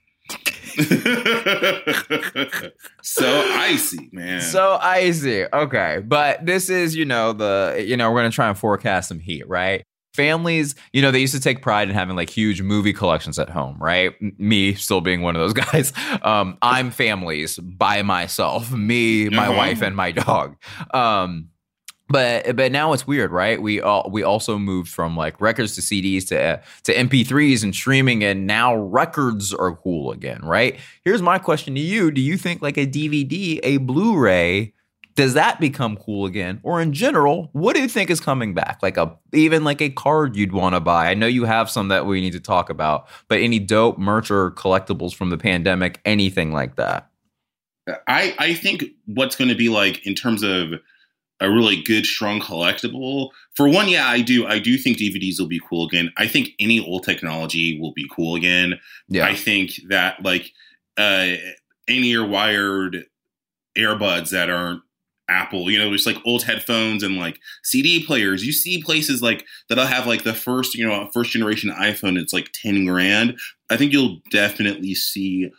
so 3.01 3.51
icy, 3.55 4.09
man. 4.11 4.41
So 4.41 4.77
icy. 4.81 5.45
Okay. 5.51 6.01
But 6.05 6.45
this 6.45 6.69
is, 6.69 6.95
you 6.95 7.05
know, 7.05 7.33
the, 7.33 7.83
you 7.85 7.97
know, 7.97 8.11
we're 8.11 8.19
going 8.21 8.31
to 8.31 8.35
try 8.35 8.47
and 8.49 8.57
forecast 8.57 9.09
some 9.09 9.19
heat, 9.19 9.47
right? 9.47 9.83
Families, 10.13 10.75
you 10.91 11.01
know, 11.01 11.09
they 11.09 11.19
used 11.19 11.33
to 11.35 11.39
take 11.39 11.61
pride 11.61 11.87
in 11.87 11.95
having 11.95 12.17
like 12.17 12.29
huge 12.29 12.61
movie 12.61 12.91
collections 12.91 13.39
at 13.39 13.49
home, 13.49 13.77
right? 13.79 14.13
Me 14.37 14.73
still 14.73 14.99
being 14.99 15.21
one 15.21 15.37
of 15.37 15.41
those 15.41 15.53
guys. 15.71 15.93
Um, 16.21 16.57
I'm 16.61 16.91
families 16.91 17.57
by 17.57 18.01
myself, 18.01 18.71
me, 18.73 19.29
my 19.29 19.47
Uh-huh. 19.47 19.57
wife, 19.57 19.81
and 19.81 19.95
my 19.95 20.11
dog. 20.11 20.57
Um, 20.93 21.47
but 22.11 22.55
but 22.55 22.71
now 22.71 22.93
it's 22.93 23.07
weird, 23.07 23.31
right? 23.31 23.61
We 23.61 23.81
all 23.81 24.09
we 24.11 24.23
also 24.23 24.57
moved 24.57 24.89
from 24.89 25.15
like 25.15 25.39
records 25.39 25.75
to 25.75 25.81
CDs 25.81 26.27
to 26.27 26.41
uh, 26.41 26.61
to 26.83 26.93
MP3s 26.93 27.63
and 27.63 27.73
streaming, 27.73 28.23
and 28.23 28.45
now 28.45 28.75
records 28.75 29.53
are 29.53 29.75
cool 29.75 30.11
again, 30.11 30.41
right? 30.43 30.79
Here's 31.03 31.21
my 31.21 31.39
question 31.39 31.73
to 31.75 31.81
you: 31.81 32.11
Do 32.11 32.21
you 32.21 32.37
think 32.37 32.61
like 32.61 32.77
a 32.77 32.85
DVD, 32.85 33.59
a 33.63 33.77
Blu-ray, 33.77 34.73
does 35.15 35.33
that 35.35 35.59
become 35.59 35.95
cool 35.97 36.25
again, 36.25 36.59
or 36.63 36.81
in 36.81 36.93
general, 36.93 37.49
what 37.53 37.75
do 37.75 37.81
you 37.81 37.87
think 37.87 38.09
is 38.09 38.19
coming 38.19 38.53
back? 38.53 38.79
Like 38.81 38.97
a 38.97 39.17
even 39.33 39.63
like 39.63 39.81
a 39.81 39.89
card 39.89 40.35
you'd 40.35 40.51
want 40.51 40.75
to 40.75 40.79
buy. 40.79 41.09
I 41.09 41.13
know 41.13 41.27
you 41.27 41.45
have 41.45 41.69
some 41.69 41.87
that 41.87 42.05
we 42.05 42.21
need 42.21 42.33
to 42.33 42.39
talk 42.39 42.69
about, 42.69 43.07
but 43.27 43.39
any 43.39 43.59
dope 43.59 43.97
merch 43.97 44.29
or 44.29 44.51
collectibles 44.51 45.13
from 45.13 45.29
the 45.29 45.37
pandemic, 45.37 46.01
anything 46.05 46.51
like 46.51 46.75
that? 46.75 47.07
I, 48.07 48.35
I 48.37 48.53
think 48.53 48.85
what's 49.05 49.35
going 49.35 49.49
to 49.49 49.55
be 49.55 49.69
like 49.69 50.05
in 50.05 50.13
terms 50.13 50.43
of 50.43 50.73
a 51.41 51.49
really 51.49 51.81
good, 51.81 52.05
strong 52.05 52.39
collectible. 52.39 53.29
For 53.55 53.67
one, 53.67 53.89
yeah, 53.89 54.07
I 54.07 54.21
do. 54.21 54.45
I 54.45 54.59
do 54.59 54.77
think 54.77 54.97
DVDs 54.97 55.39
will 55.39 55.47
be 55.47 55.61
cool 55.67 55.85
again. 55.87 56.13
I 56.17 56.27
think 56.27 56.49
any 56.59 56.79
old 56.79 57.03
technology 57.03 57.79
will 57.79 57.91
be 57.91 58.07
cool 58.15 58.35
again. 58.35 58.79
Yeah, 59.09 59.25
I 59.25 59.35
think 59.35 59.71
that 59.89 60.23
like 60.23 60.51
uh 60.97 61.33
in-ear 61.87 62.25
wired 62.25 63.05
earbuds 63.77 64.29
that 64.29 64.49
aren't 64.49 64.81
Apple, 65.31 65.71
you 65.71 65.79
know, 65.79 65.91
just 65.91 66.05
like 66.05 66.17
old 66.25 66.43
headphones 66.43 67.03
and 67.03 67.15
like 67.17 67.39
CD 67.63 68.05
players. 68.05 68.45
You 68.45 68.51
see 68.51 68.83
places 68.83 69.21
like 69.21 69.45
that'll 69.69 69.85
have 69.85 70.05
like 70.05 70.23
the 70.23 70.33
first, 70.33 70.75
you 70.75 70.85
know, 70.85 71.09
first 71.13 71.31
generation 71.31 71.71
iPhone, 71.71 72.19
it's 72.19 72.33
like 72.33 72.51
10 72.53 72.85
grand. 72.85 73.39
I 73.69 73.77
think 73.77 73.93
you'll 73.93 74.19
definitely 74.29 74.93
see 74.93 75.49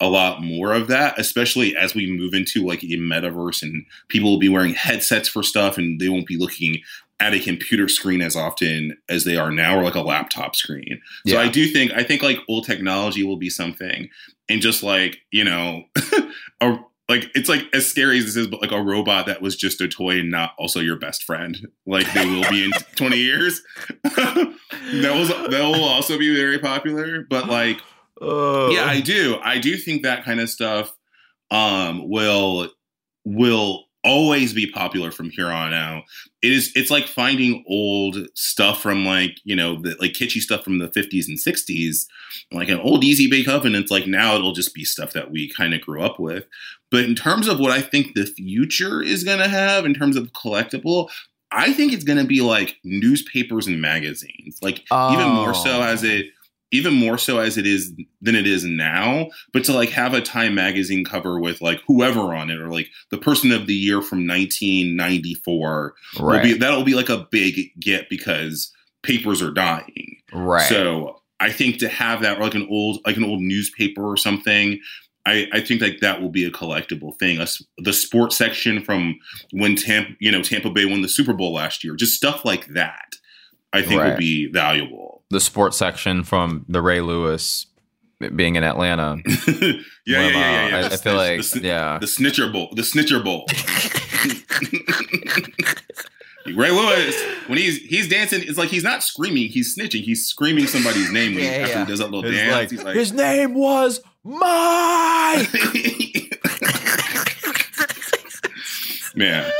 a 0.00 0.06
lot 0.06 0.42
more 0.42 0.72
of 0.72 0.88
that, 0.88 1.18
especially 1.18 1.76
as 1.76 1.94
we 1.94 2.10
move 2.10 2.32
into 2.34 2.66
like 2.66 2.82
a 2.82 2.96
metaverse 2.96 3.62
and 3.62 3.84
people 4.08 4.30
will 4.30 4.38
be 4.38 4.48
wearing 4.48 4.74
headsets 4.74 5.28
for 5.28 5.42
stuff 5.42 5.76
and 5.76 6.00
they 6.00 6.08
won't 6.08 6.26
be 6.26 6.38
looking 6.38 6.78
at 7.20 7.34
a 7.34 7.40
computer 7.40 7.86
screen 7.86 8.22
as 8.22 8.34
often 8.34 8.96
as 9.10 9.24
they 9.24 9.36
are 9.36 9.50
now 9.50 9.78
or 9.78 9.84
like 9.84 9.94
a 9.94 10.00
laptop 10.00 10.56
screen. 10.56 11.00
So 11.26 11.34
Yeah. 11.34 11.40
I 11.40 11.48
do 11.48 11.66
think 11.66 11.92
I 11.92 12.02
think 12.02 12.22
like 12.22 12.38
old 12.48 12.64
technology 12.64 13.22
will 13.22 13.36
be 13.36 13.50
something 13.50 14.08
and 14.48 14.62
just 14.62 14.82
like, 14.82 15.18
you 15.30 15.44
know, 15.44 15.84
a 16.62 16.78
like 17.10 17.28
it's 17.34 17.48
like 17.48 17.64
as 17.74 17.86
scary 17.86 18.18
as 18.18 18.24
this 18.24 18.36
is, 18.36 18.46
but 18.46 18.62
like 18.62 18.70
a 18.70 18.80
robot 18.80 19.26
that 19.26 19.42
was 19.42 19.56
just 19.56 19.80
a 19.80 19.88
toy 19.88 20.20
and 20.20 20.30
not 20.30 20.54
also 20.58 20.78
your 20.80 20.96
best 20.96 21.24
friend. 21.24 21.68
Like 21.84 22.10
they 22.14 22.24
will 22.24 22.48
be 22.48 22.64
in 22.64 22.70
20 22.94 23.16
years. 23.18 23.62
that 24.04 24.54
was 24.92 25.28
that 25.28 25.50
will 25.50 25.84
also 25.84 26.16
be 26.16 26.34
very 26.34 26.58
popular. 26.58 27.26
But 27.28 27.48
like 27.48 27.80
yeah, 28.70 28.84
I 28.84 29.00
do. 29.00 29.38
I 29.42 29.58
do 29.58 29.76
think 29.76 30.02
that 30.02 30.24
kind 30.24 30.40
of 30.40 30.48
stuff 30.50 30.94
um 31.50 32.08
will 32.08 32.70
will 33.24 33.84
always 34.02 34.54
be 34.54 34.66
popular 34.66 35.10
from 35.10 35.28
here 35.30 35.48
on 35.50 35.74
out. 35.74 36.04
It 36.42 36.52
is 36.52 36.72
it's 36.74 36.90
like 36.90 37.06
finding 37.06 37.62
old 37.68 38.16
stuff 38.34 38.80
from 38.80 39.04
like, 39.04 39.38
you 39.44 39.54
know, 39.54 39.76
the 39.80 39.94
like 40.00 40.12
kitschy 40.12 40.40
stuff 40.40 40.64
from 40.64 40.78
the 40.78 40.88
50s 40.88 41.28
and 41.28 41.38
60s, 41.38 42.06
like 42.50 42.70
an 42.70 42.80
old 42.80 43.04
easy 43.04 43.28
bake 43.28 43.46
oven. 43.46 43.74
It's 43.74 43.90
like 43.90 44.06
now 44.06 44.36
it'll 44.36 44.52
just 44.54 44.74
be 44.74 44.84
stuff 44.84 45.12
that 45.12 45.30
we 45.30 45.50
kind 45.50 45.74
of 45.74 45.82
grew 45.82 46.02
up 46.02 46.18
with. 46.18 46.46
But 46.90 47.04
in 47.04 47.14
terms 47.14 47.46
of 47.46 47.60
what 47.60 47.72
I 47.72 47.82
think 47.82 48.14
the 48.14 48.24
future 48.24 49.02
is 49.02 49.22
going 49.22 49.38
to 49.38 49.48
have 49.48 49.84
in 49.84 49.92
terms 49.92 50.16
of 50.16 50.32
collectible, 50.32 51.10
I 51.52 51.72
think 51.74 51.92
it's 51.92 52.04
going 52.04 52.18
to 52.18 52.24
be 52.26 52.40
like 52.40 52.76
newspapers 52.84 53.66
and 53.66 53.82
magazines. 53.82 54.58
Like 54.62 54.78
even 55.12 55.28
more 55.28 55.52
so 55.54 55.80
Oh. 55.80 55.82
as 55.82 56.04
it 56.04 56.26
even 56.72 56.94
more 56.94 57.18
so 57.18 57.38
as 57.38 57.58
it 57.58 57.66
is 57.66 57.92
than 58.22 58.34
it 58.36 58.46
is 58.46 58.64
now, 58.64 59.28
but 59.52 59.64
to 59.64 59.72
like 59.72 59.90
have 59.90 60.14
a 60.14 60.20
Time 60.20 60.54
magazine 60.54 61.04
cover 61.04 61.40
with 61.40 61.60
like 61.60 61.80
whoever 61.86 62.20
on 62.34 62.48
it 62.50 62.60
or 62.60 62.68
like 62.68 62.88
the 63.10 63.18
person 63.18 63.50
of 63.52 63.66
the 63.66 63.74
year 63.74 64.00
from 64.02 64.26
1994 64.26 65.94
will 66.18 66.26
Right. 66.26 66.42
be 66.42 66.52
that'll 66.54 66.84
be 66.84 66.94
like 66.94 67.08
a 67.08 67.26
big 67.30 67.70
get 67.78 68.08
because 68.08 68.72
papers 69.02 69.42
are 69.42 69.50
dying. 69.52 70.16
right. 70.32 70.68
So 70.68 71.20
I 71.40 71.50
think 71.50 71.78
to 71.78 71.88
have 71.88 72.22
that 72.22 72.38
or 72.38 72.42
like 72.42 72.54
an 72.54 72.66
old 72.70 73.00
like 73.06 73.16
an 73.16 73.24
old 73.24 73.40
newspaper 73.40 74.04
or 74.04 74.16
something, 74.16 74.78
I, 75.26 75.48
I 75.52 75.60
think 75.60 75.80
like 75.80 76.00
that 76.00 76.20
will 76.20 76.28
be 76.30 76.44
a 76.44 76.50
collectible 76.50 77.18
thing. 77.18 77.40
Us 77.40 77.62
the 77.78 77.92
sports 77.92 78.36
section 78.36 78.82
from 78.82 79.18
when 79.52 79.74
Tampa 79.76 80.12
you 80.20 80.30
know 80.30 80.42
Tampa 80.42 80.70
Bay 80.70 80.84
won 80.84 81.02
the 81.02 81.08
Super 81.08 81.32
Bowl 81.32 81.54
last 81.54 81.82
year, 81.82 81.94
just 81.96 82.14
stuff 82.14 82.44
like 82.44 82.66
that. 82.68 83.14
I 83.72 83.82
think 83.82 84.00
will 84.02 84.10
Right. 84.10 84.18
be 84.18 84.46
valuable. 84.46 85.19
The 85.30 85.40
sports 85.40 85.76
section 85.76 86.24
from 86.24 86.64
the 86.68 86.82
Ray 86.82 87.00
Lewis 87.00 87.66
being 88.36 88.56
in 88.56 88.64
Atlanta. 88.64 89.16
yeah, 89.26 89.54
yeah, 89.56 89.72
yeah, 90.06 90.28
yeah, 90.28 90.68
yeah. 90.68 90.76
I, 90.76 90.78
I 90.86 90.88
feel 90.90 90.98
snitch- 90.98 91.14
like 91.16 91.36
the, 91.38 91.42
sn- 91.44 91.64
yeah. 91.64 91.98
the 91.98 92.06
Snitcher 92.06 92.52
Bowl, 92.52 92.68
the 92.74 92.82
Snitcher 92.82 93.22
Bowl. 93.24 93.46
Ray 96.56 96.70
Lewis, 96.70 97.22
when 97.46 97.58
he's 97.58 97.78
he's 97.82 98.08
dancing, 98.08 98.42
it's 98.42 98.58
like 98.58 98.70
he's 98.70 98.82
not 98.82 99.02
screaming, 99.02 99.48
he's 99.48 99.76
snitching. 99.78 100.02
He's 100.02 100.26
screaming 100.26 100.66
somebody's 100.66 101.12
name 101.12 101.34
when 101.34 101.44
he, 101.44 101.48
Yeah, 101.48 101.52
after 101.58 101.72
yeah. 101.74 101.84
he 101.84 101.90
does 101.90 101.98
that 102.00 102.10
little 102.10 102.28
It's 102.30 102.36
dance. 102.38 102.52
like, 102.52 102.70
he's 102.70 102.82
like, 102.82 102.96
his 102.96 103.12
name 103.12 103.54
was 103.54 104.00
Mike. 104.24 105.48
man, 109.14 109.50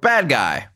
Bad 0.00 0.28
guy. 0.28 0.68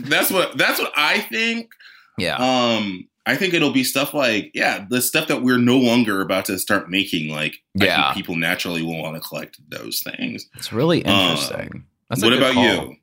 that's 0.00 0.30
what 0.30 0.56
that's 0.58 0.78
what 0.80 0.92
I 0.96 1.20
think. 1.20 1.70
Yeah. 2.18 2.36
Um, 2.36 3.08
I 3.26 3.34
think 3.36 3.54
it'll 3.54 3.72
be 3.72 3.82
stuff 3.84 4.14
like 4.14 4.50
yeah, 4.54 4.86
the 4.88 5.02
stuff 5.02 5.26
that 5.28 5.42
we're 5.42 5.58
no 5.58 5.76
longer 5.78 6.20
about 6.20 6.44
to 6.46 6.58
start 6.58 6.88
making. 6.88 7.28
Like, 7.30 7.56
I 7.80 7.84
Yeah. 7.84 8.04
think 8.12 8.16
people 8.16 8.36
naturally 8.36 8.82
will 8.82 9.02
want 9.02 9.20
to 9.20 9.28
collect 9.28 9.58
those 9.68 10.00
things. 10.00 10.46
it's 10.54 10.72
really 10.72 11.04
Um, 11.04 11.14
interesting. 11.32 11.84
That's 12.08 12.22
what 12.22 12.32
about 12.32 12.54
call. 12.54 12.64
you? 12.64 12.96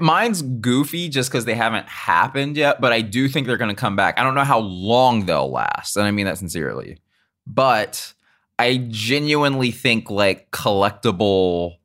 Mine's 0.00 0.42
goofy 0.42 1.08
just 1.08 1.30
because 1.30 1.46
they 1.46 1.54
haven't 1.54 1.88
happened 1.88 2.56
yet, 2.56 2.80
but 2.80 2.92
I 2.92 3.00
do 3.00 3.28
think 3.28 3.46
they're 3.46 3.56
going 3.56 3.74
to 3.74 3.80
come 3.80 3.96
back. 3.96 4.18
I 4.18 4.22
don't 4.22 4.34
know 4.34 4.44
how 4.44 4.58
long 4.60 5.26
they'll 5.26 5.50
last, 5.50 5.96
and 5.96 6.06
I 6.06 6.10
mean 6.12 6.26
that 6.26 6.38
sincerely. 6.38 6.98
But 7.46 8.12
I 8.58 8.86
genuinely 8.90 9.70
think 9.72 10.10
like 10.10 10.50
collectible, 10.52 11.76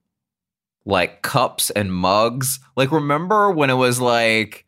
like 0.86 1.22
cups 1.24 1.70
and 1.72 1.92
mugs. 1.94 2.60
Like, 2.76 2.92
remember 2.92 3.50
when 3.50 3.70
it 3.70 3.76
was 3.76 4.00
like 4.02 4.65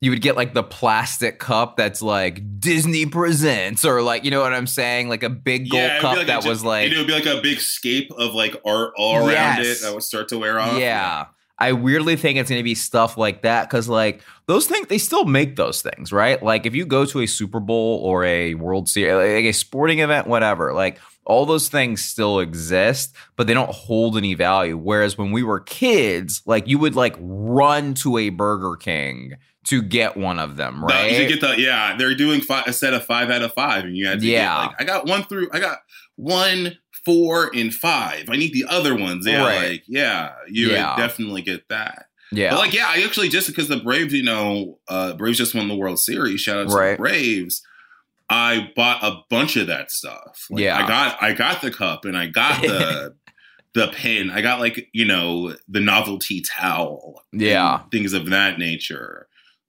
you 0.00 0.10
would 0.10 0.22
get 0.22 0.36
like 0.36 0.54
the 0.54 0.62
plastic 0.62 1.38
cup 1.38 1.76
that's 1.76 2.02
like 2.02 2.60
Disney 2.60 3.06
presents, 3.06 3.84
or 3.84 4.02
like 4.02 4.24
you 4.24 4.30
know 4.30 4.40
what 4.40 4.52
I'm 4.52 4.66
saying, 4.66 5.08
like 5.08 5.22
a 5.22 5.30
big 5.30 5.70
gold 5.70 5.82
it'd 5.82 6.00
cup 6.00 6.16
like 6.16 6.26
that 6.28 6.42
ju- 6.42 6.48
was 6.48 6.62
like 6.64 6.90
it 6.90 6.96
would 6.96 7.06
be 7.06 7.12
like 7.12 7.26
a 7.26 7.40
big 7.40 7.58
scape 7.60 8.10
of 8.16 8.34
like 8.34 8.54
art 8.64 8.92
all 8.96 9.16
around 9.16 9.60
it 9.60 9.80
that 9.82 9.92
would 9.92 10.02
start 10.02 10.28
to 10.28 10.38
wear 10.38 10.60
off. 10.60 10.78
Yeah. 10.78 11.26
I 11.60 11.72
weirdly 11.72 12.14
think 12.14 12.38
it's 12.38 12.48
going 12.48 12.60
to 12.60 12.64
be 12.64 12.76
stuff 12.76 13.18
like 13.18 13.42
that 13.42 13.68
because, 13.68 13.88
like, 13.88 14.22
those 14.46 14.68
things, 14.68 14.86
they 14.86 14.98
still 14.98 15.24
make 15.24 15.56
those 15.56 15.82
things, 15.82 16.12
right? 16.12 16.40
Like, 16.40 16.66
if 16.66 16.74
you 16.76 16.86
go 16.86 17.04
to 17.06 17.20
a 17.20 17.26
Super 17.26 17.58
Bowl 17.58 17.98
or 18.04 18.24
a 18.24 18.54
World 18.54 18.88
Series, 18.88 19.12
uh, 19.12 19.16
like 19.16 19.44
a 19.44 19.52
sporting 19.52 19.98
event, 19.98 20.28
whatever, 20.28 20.72
like, 20.72 21.00
all 21.24 21.46
those 21.46 21.68
things 21.68 22.04
still 22.04 22.38
exist, 22.38 23.12
but 23.34 23.48
they 23.48 23.54
don't 23.54 23.72
hold 23.72 24.16
any 24.16 24.34
value. 24.34 24.76
Whereas 24.76 25.18
when 25.18 25.32
we 25.32 25.42
were 25.42 25.58
kids, 25.58 26.42
like, 26.46 26.68
you 26.68 26.78
would, 26.78 26.94
like, 26.94 27.16
run 27.18 27.94
to 27.94 28.18
a 28.18 28.28
Burger 28.28 28.76
King 28.76 29.34
to 29.68 29.82
get 29.82 30.16
one 30.16 30.38
of 30.38 30.56
them, 30.56 30.80
The- 30.80 30.86
right? 30.86 31.12
you 31.12 31.26
get 31.28 31.40
the 31.40 31.58
yeah. 31.60 31.96
They're 31.96 32.14
doing 32.14 32.40
fi- 32.40 32.64
a 32.66 32.72
set 32.72 32.92
of 32.94 33.04
five 33.04 33.30
out 33.30 33.42
of 33.42 33.52
five, 33.54 33.84
and 33.84 33.96
you 33.96 34.06
had 34.06 34.20
to 34.20 34.26
Yeah. 34.26 34.54
get 34.60 34.66
like 34.66 34.80
I 34.80 34.84
got 34.84 35.06
one 35.06 35.24
through. 35.24 35.48
I 35.52 35.60
got 35.60 35.78
one, 36.16 36.78
four, 37.04 37.50
and 37.54 37.72
five. 37.72 38.28
I 38.28 38.36
need 38.36 38.52
the 38.52 38.64
other 38.68 38.94
ones. 38.94 39.26
Yeah, 39.26 39.42
Right. 39.44 39.70
like 39.70 39.82
yeah, 39.86 40.32
you 40.50 40.70
Yeah. 40.70 40.96
definitely 40.96 41.42
get 41.42 41.68
that. 41.68 42.06
yeah. 42.32 42.50
But 42.50 42.58
like 42.58 42.74
yeah, 42.74 42.86
I 42.88 43.02
actually 43.02 43.28
just 43.30 43.46
because 43.48 43.68
the 43.68 43.76
Braves, 43.78 44.12
you 44.12 44.22
know, 44.22 44.78
uh 44.88 45.14
Braves 45.14 45.38
just 45.38 45.54
won 45.54 45.68
the 45.68 45.76
World 45.76 45.98
Series. 46.00 46.40
Shout 46.40 46.58
out 46.58 46.68
to 46.70 46.74
Right. 46.76 46.90
the 46.92 46.96
Braves. 46.98 47.62
I 48.30 48.70
bought 48.76 49.02
a 49.02 49.20
bunch 49.30 49.56
of 49.56 49.66
that 49.68 49.90
stuff. 49.90 50.46
Like, 50.50 50.62
Yeah. 50.64 50.76
I 50.84 50.86
got 50.86 51.22
I 51.22 51.32
got 51.32 51.62
the 51.62 51.70
cup 51.70 52.04
and 52.04 52.16
I 52.16 52.26
got 52.26 52.60
the 52.62 53.14
the 53.74 53.88
pin. 53.88 54.30
I 54.30 54.40
got 54.42 54.60
like 54.60 54.88
you 54.92 55.04
know 55.06 55.54
the 55.68 55.80
novelty 55.80 56.40
towel. 56.42 57.22
Yeah. 57.32 57.80
things 57.90 58.12
of 58.12 58.28
that 58.30 58.58
nature. 58.58 59.26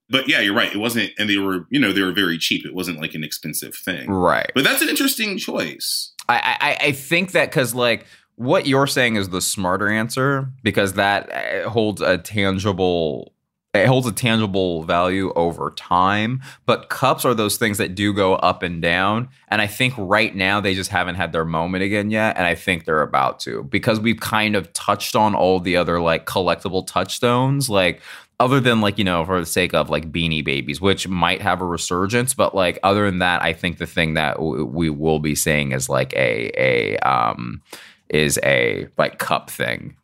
But 0.09 0.27
yeah, 0.27 0.39
you're 0.39 0.55
right. 0.55 0.73
It 0.73 0.79
wasn't, 0.79 1.11
and 1.17 1.29
they 1.29 1.37
were 1.37 1.65
you 1.69 1.79
know 1.79 1.91
they 1.91 2.01
were 2.01 2.11
very 2.11 2.37
cheap. 2.37 2.65
It 2.65 2.73
wasn't 2.73 2.99
like 2.99 3.13
an 3.13 3.23
expensive 3.23 3.75
thing. 3.75 4.09
right. 4.09 4.51
But 4.55 4.63
that's 4.63 4.81
an 4.81 4.89
interesting 4.89 5.37
choice. 5.37 6.13
I, 6.27 6.57
I, 6.61 6.87
I 6.87 6.91
think 6.91 7.31
that 7.31 7.49
because 7.49 7.73
like 7.73 8.05
what 8.39 8.65
you're 8.65 8.87
saying 8.87 9.17
is 9.17 9.29
the 9.29 9.41
smarter 9.41 9.89
answer 9.89 10.49
because 10.63 10.93
that 10.93 11.29
uh, 11.29 11.69
holds 11.69 11.99
a 11.99 12.17
tangible 12.17 13.33
it 13.73 13.85
holds 13.85 14.07
a 14.07 14.13
tangible 14.13 14.83
value 14.83 15.33
over 15.35 15.71
time 15.71 16.41
but 16.65 16.89
cups 16.89 17.25
are 17.25 17.33
those 17.33 17.57
things 17.57 17.77
that 17.77 17.95
do 17.95 18.13
go 18.13 18.35
up 18.35 18.63
and 18.63 18.81
down 18.81 19.27
and 19.49 19.61
i 19.61 19.67
think 19.67 19.93
right 19.97 20.37
now 20.37 20.61
they 20.61 20.73
just 20.73 20.89
haven't 20.89 21.15
had 21.15 21.33
their 21.33 21.43
moment 21.43 21.83
again 21.83 22.09
yet 22.09 22.37
and 22.37 22.45
i 22.45 22.55
think 22.55 22.85
they're 22.85 23.01
about 23.01 23.41
to 23.41 23.63
because 23.63 23.99
we've 23.99 24.21
kind 24.21 24.55
of 24.55 24.71
touched 24.71 25.17
on 25.17 25.35
all 25.35 25.59
the 25.59 25.75
other 25.75 25.99
like 25.99 26.25
collectible 26.25 26.87
touchstones 26.87 27.69
like 27.69 28.01
other 28.39 28.59
than 28.59 28.81
like 28.81 28.97
you 28.97 29.03
know 29.03 29.25
for 29.25 29.39
the 29.39 29.45
sake 29.45 29.73
of 29.73 29.89
like 29.89 30.11
beanie 30.11 30.43
babies 30.43 30.79
which 30.79 31.07
might 31.07 31.41
have 31.41 31.61
a 31.61 31.65
resurgence 31.65 32.33
but 32.33 32.55
like 32.55 32.79
other 32.83 33.05
than 33.05 33.19
that 33.19 33.41
i 33.41 33.51
think 33.53 33.77
the 33.77 33.85
thing 33.87 34.13
that 34.13 34.35
w- 34.37 34.65
we 34.65 34.89
will 34.89 35.19
be 35.19 35.35
seeing 35.35 35.71
is 35.73 35.89
like 35.89 36.13
a 36.13 36.51
a 36.57 36.97
um 36.99 37.61
is 38.09 38.39
a 38.43 38.87
like 38.97 39.19
cup 39.19 39.49
thing 39.49 39.95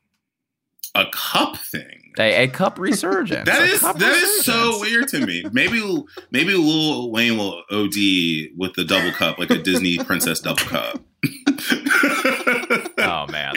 A 0.95 1.05
cup 1.11 1.57
thing. 1.57 2.13
a, 2.19 2.43
a 2.43 2.47
cup 2.47 2.77
resurgence 2.87 3.45
That 3.49 3.61
is 3.63 3.81
that 3.81 4.01
is 4.01 4.45
so 4.45 4.79
weird 4.85 5.07
to 5.09 5.25
me. 5.25 5.43
Maybe 5.51 5.81
maybe 6.31 6.53
Lil 6.55 7.11
Wayne 7.11 7.37
will 7.37 7.63
OD 7.71 7.95
with 8.57 8.73
the 8.75 8.85
double 8.87 9.11
cup, 9.11 9.37
like 9.39 9.49
a 9.49 9.57
Disney 9.61 9.97
princess 9.97 10.39
double 10.39 10.63
cup. 10.65 10.99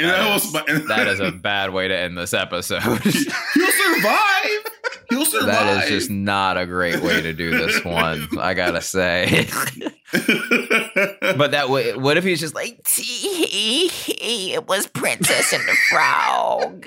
that 0.03 0.19
that 0.19 0.37
is- 0.37 0.53
my- 0.53 0.65
that 0.97 1.07
is 1.09 1.21
a 1.21 1.31
bad 1.33 1.73
way 1.73 1.89
to 1.89 1.97
end 1.97 2.17
this 2.19 2.33
episode 2.35 2.81
He'll 3.03 3.03
survive. 3.03 4.65
He'll 5.11 5.25
survive. 5.25 5.47
that 5.47 5.85
is 5.85 5.89
just 5.91 6.11
not 6.11 6.57
a 6.59 6.67
great 6.67 7.03
way 7.03 7.21
to 7.23 7.33
do 7.33 7.51
this 7.51 7.83
one 7.85 8.27
i 8.39 8.55
gotta 8.55 8.81
say 8.81 9.47
But 11.37 11.51
that 11.51 11.69
way, 11.69 11.95
what 11.97 12.17
if 12.17 12.25
he's 12.25 12.41
just 12.41 12.55
like 12.55 12.83
Tee, 12.85 13.91
it 14.55 14.67
was 14.67 14.87
Princess 14.87 15.53
and 15.53 15.63
the 15.69 15.77
Frog. 15.91 16.87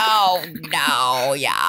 oh 0.00 0.44
no, 0.72 1.34
yeah. 1.34 1.68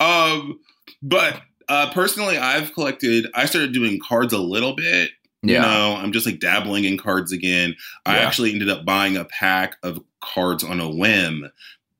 um, 0.00 0.60
but 1.02 1.40
uh, 1.68 1.90
personally, 1.92 2.38
I've 2.38 2.72
collected. 2.74 3.26
I 3.34 3.46
started 3.46 3.72
doing 3.72 3.98
cards 4.06 4.32
a 4.32 4.38
little 4.38 4.76
bit 4.76 5.10
Yeah. 5.48 5.54
You 5.56 5.60
know, 5.62 5.96
I'm 5.96 6.12
just 6.12 6.26
like 6.26 6.40
dabbling 6.40 6.84
in 6.84 6.98
cards 6.98 7.32
again. 7.32 7.76
I 8.04 8.18
actually 8.18 8.52
ended 8.52 8.68
up 8.70 8.84
buying 8.84 9.16
a 9.16 9.24
pack 9.24 9.76
of 9.82 10.00
cards 10.20 10.64
on 10.64 10.80
a 10.80 10.88
whim, 10.88 11.50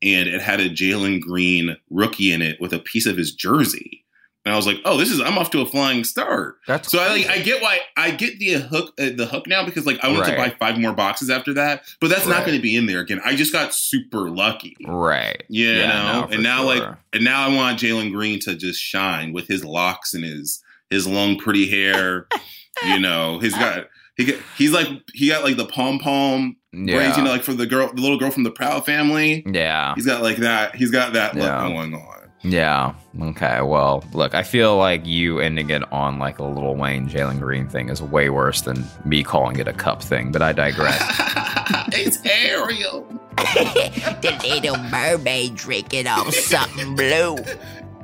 and 0.02 0.28
it 0.28 0.40
had 0.42 0.60
a 0.60 0.68
Jalen 0.68 1.20
Green 1.20 1.76
rookie 1.90 2.32
in 2.32 2.42
it 2.42 2.60
with 2.60 2.72
a 2.72 2.78
piece 2.78 3.06
of 3.06 3.16
his 3.16 3.32
jersey. 3.32 4.02
And 4.44 4.52
I 4.52 4.56
was 4.56 4.64
like, 4.66 4.76
"Oh, 4.84 4.96
this 4.96 5.10
is 5.10 5.20
I'm 5.20 5.36
off 5.38 5.50
to 5.50 5.60
a 5.60 5.66
flying 5.66 6.04
start." 6.04 6.58
That's 6.68 6.88
So 6.92 7.00
I 7.00 7.08
like 7.08 7.26
I 7.26 7.40
get 7.40 7.60
why 7.60 7.80
I 7.96 8.12
get 8.12 8.38
the 8.38 8.52
hook 8.52 8.94
uh, 8.96 9.10
the 9.16 9.26
hook 9.26 9.48
now 9.48 9.64
because 9.64 9.86
like 9.86 9.98
I 10.04 10.08
wanted 10.08 10.26
to 10.30 10.36
buy 10.36 10.50
five 10.50 10.78
more 10.78 10.92
boxes 10.92 11.30
after 11.30 11.52
that, 11.54 11.82
but 12.00 12.10
that's 12.10 12.28
not 12.28 12.46
going 12.46 12.56
to 12.56 12.62
be 12.62 12.76
in 12.76 12.86
there 12.86 13.00
again. 13.00 13.20
I 13.24 13.34
just 13.34 13.52
got 13.52 13.74
super 13.74 14.30
lucky. 14.30 14.76
right. 14.86 15.42
You 15.48 15.70
Yeah, 15.70 15.88
know, 15.88 16.20
no, 16.26 16.32
and 16.32 16.42
now 16.44 16.62
like, 16.64 16.96
and 17.12 17.24
now 17.24 17.44
I 17.44 17.52
want 17.52 17.80
Jalen 17.80 18.12
Green 18.12 18.38
to 18.40 18.54
just 18.54 18.80
shine 18.80 19.32
with 19.32 19.48
his 19.48 19.64
locks 19.64 20.14
and 20.14 20.22
his 20.22 20.62
his 20.90 21.08
long 21.08 21.38
pretty 21.38 21.68
hair. 21.68 22.28
you 22.84 22.98
know, 22.98 23.38
he's 23.38 23.54
got 23.54 23.86
he 24.16 24.24
got, 24.24 24.36
he's 24.56 24.72
like 24.72 24.88
he 25.14 25.28
got 25.28 25.44
like 25.44 25.56
the 25.56 25.66
pom 25.66 25.98
pom 25.98 26.56
Yeah. 26.72 26.96
braids. 26.96 27.16
You 27.16 27.24
know, 27.24 27.30
like 27.30 27.42
for 27.42 27.54
the 27.54 27.66
girl, 27.66 27.88
the 27.92 28.00
little 28.00 28.18
girl 28.18 28.30
from 28.30 28.42
the 28.44 28.50
Proud 28.50 28.84
Family. 28.86 29.44
Yeah. 29.46 29.94
He's 29.94 30.06
got 30.06 30.22
like 30.22 30.38
that. 30.38 30.74
He's 30.74 30.90
got 30.90 31.12
that 31.14 31.34
look 31.34 31.44
Yeah. 31.44 31.68
going 31.68 31.94
on. 31.94 32.12
Yeah. 32.42 32.94
Okay. 33.20 33.60
Well, 33.62 34.04
look, 34.12 34.34
I 34.34 34.42
feel 34.44 34.76
like 34.76 35.04
you 35.04 35.40
ending 35.40 35.70
it 35.70 35.82
on 35.92 36.18
like 36.18 36.38
a 36.38 36.44
little 36.44 36.76
Wayne 36.76 37.08
Jalen 37.08 37.40
Green 37.40 37.66
thing 37.68 37.88
is 37.88 38.00
way 38.00 38.28
worse 38.30 38.60
than 38.60 38.84
me 39.04 39.24
calling 39.24 39.58
it 39.58 39.66
a 39.66 39.72
cup 39.72 40.02
thing, 40.02 40.30
but 40.32 40.42
I 40.42 40.52
digress. 40.52 41.02
it's 41.92 42.18
Ariel. 42.24 43.04
the 43.36 44.38
little 44.42 44.76
mermaid 44.90 45.54
drinking 45.56 46.06
off 46.06 46.32
something 46.34 46.94
blue. 46.94 47.36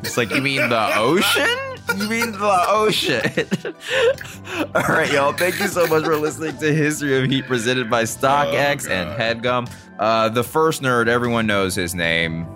it's 0.02 0.16
like, 0.16 0.30
you 0.30 0.40
mean 0.42 0.68
the 0.68 0.90
ocean? 0.96 1.71
You 1.96 2.08
mean 2.08 2.32
the 2.32 2.64
ocean? 2.68 3.22
All 4.74 4.82
right, 4.82 5.12
y'all. 5.12 5.32
Thank 5.32 5.58
you 5.60 5.68
so 5.68 5.86
much 5.86 6.04
for 6.04 6.16
listening 6.16 6.56
to 6.58 6.74
History 6.74 7.22
of 7.22 7.30
Heat 7.30 7.46
presented 7.46 7.90
by 7.90 8.04
StockX 8.04 8.88
Oh, 8.88 8.92
and 8.92 9.20
Headgum. 9.42 9.70
Uh, 9.98 10.28
the 10.28 10.42
first 10.44 10.82
nerd, 10.82 11.08
everyone 11.08 11.46
knows 11.46 11.74
his 11.74 11.94
name. 11.94 12.46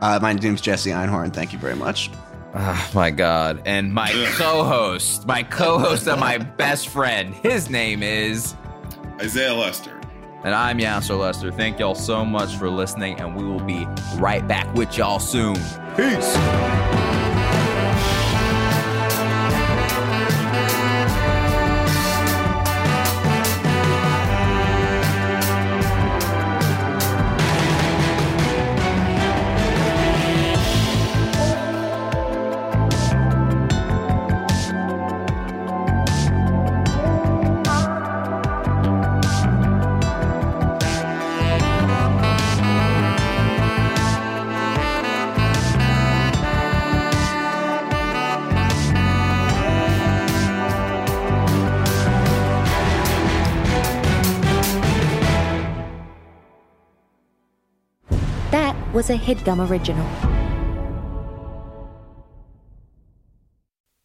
Uh, 0.00 0.18
my 0.22 0.32
name's 0.32 0.60
Jesse 0.60 0.90
Einhorn. 0.90 1.32
Thank 1.32 1.52
you 1.52 1.58
very 1.58 1.74
much. 1.76 2.10
Oh 2.54 2.90
my 2.94 3.10
god. 3.10 3.60
And 3.66 3.92
my 3.92 4.10
co-host, 4.36 5.26
my 5.26 5.42
co-host 5.42 6.06
and 6.06 6.20
my 6.20 6.38
best 6.38 6.88
friend, 6.88 7.34
his 7.34 7.68
name 7.68 8.02
is 8.02 8.54
Isaiah 9.20 9.54
Lester. 9.54 9.98
and 10.44 10.54
I'm 10.54 10.78
Yassir 10.78 11.18
Lester. 11.18 11.50
Thank 11.50 11.78
y'all 11.80 11.94
so 11.94 12.24
much 12.24 12.54
for 12.56 12.70
listening, 12.70 13.20
and 13.20 13.34
we 13.36 13.44
will 13.44 13.60
be 13.60 13.86
right 14.16 14.46
back 14.46 14.72
with 14.74 14.96
y'all 14.96 15.18
soon. 15.18 15.56
Peace. 15.96 17.15
Was 59.08 59.20
a 59.20 59.22
headgum 59.22 59.68
original. 59.68 60.06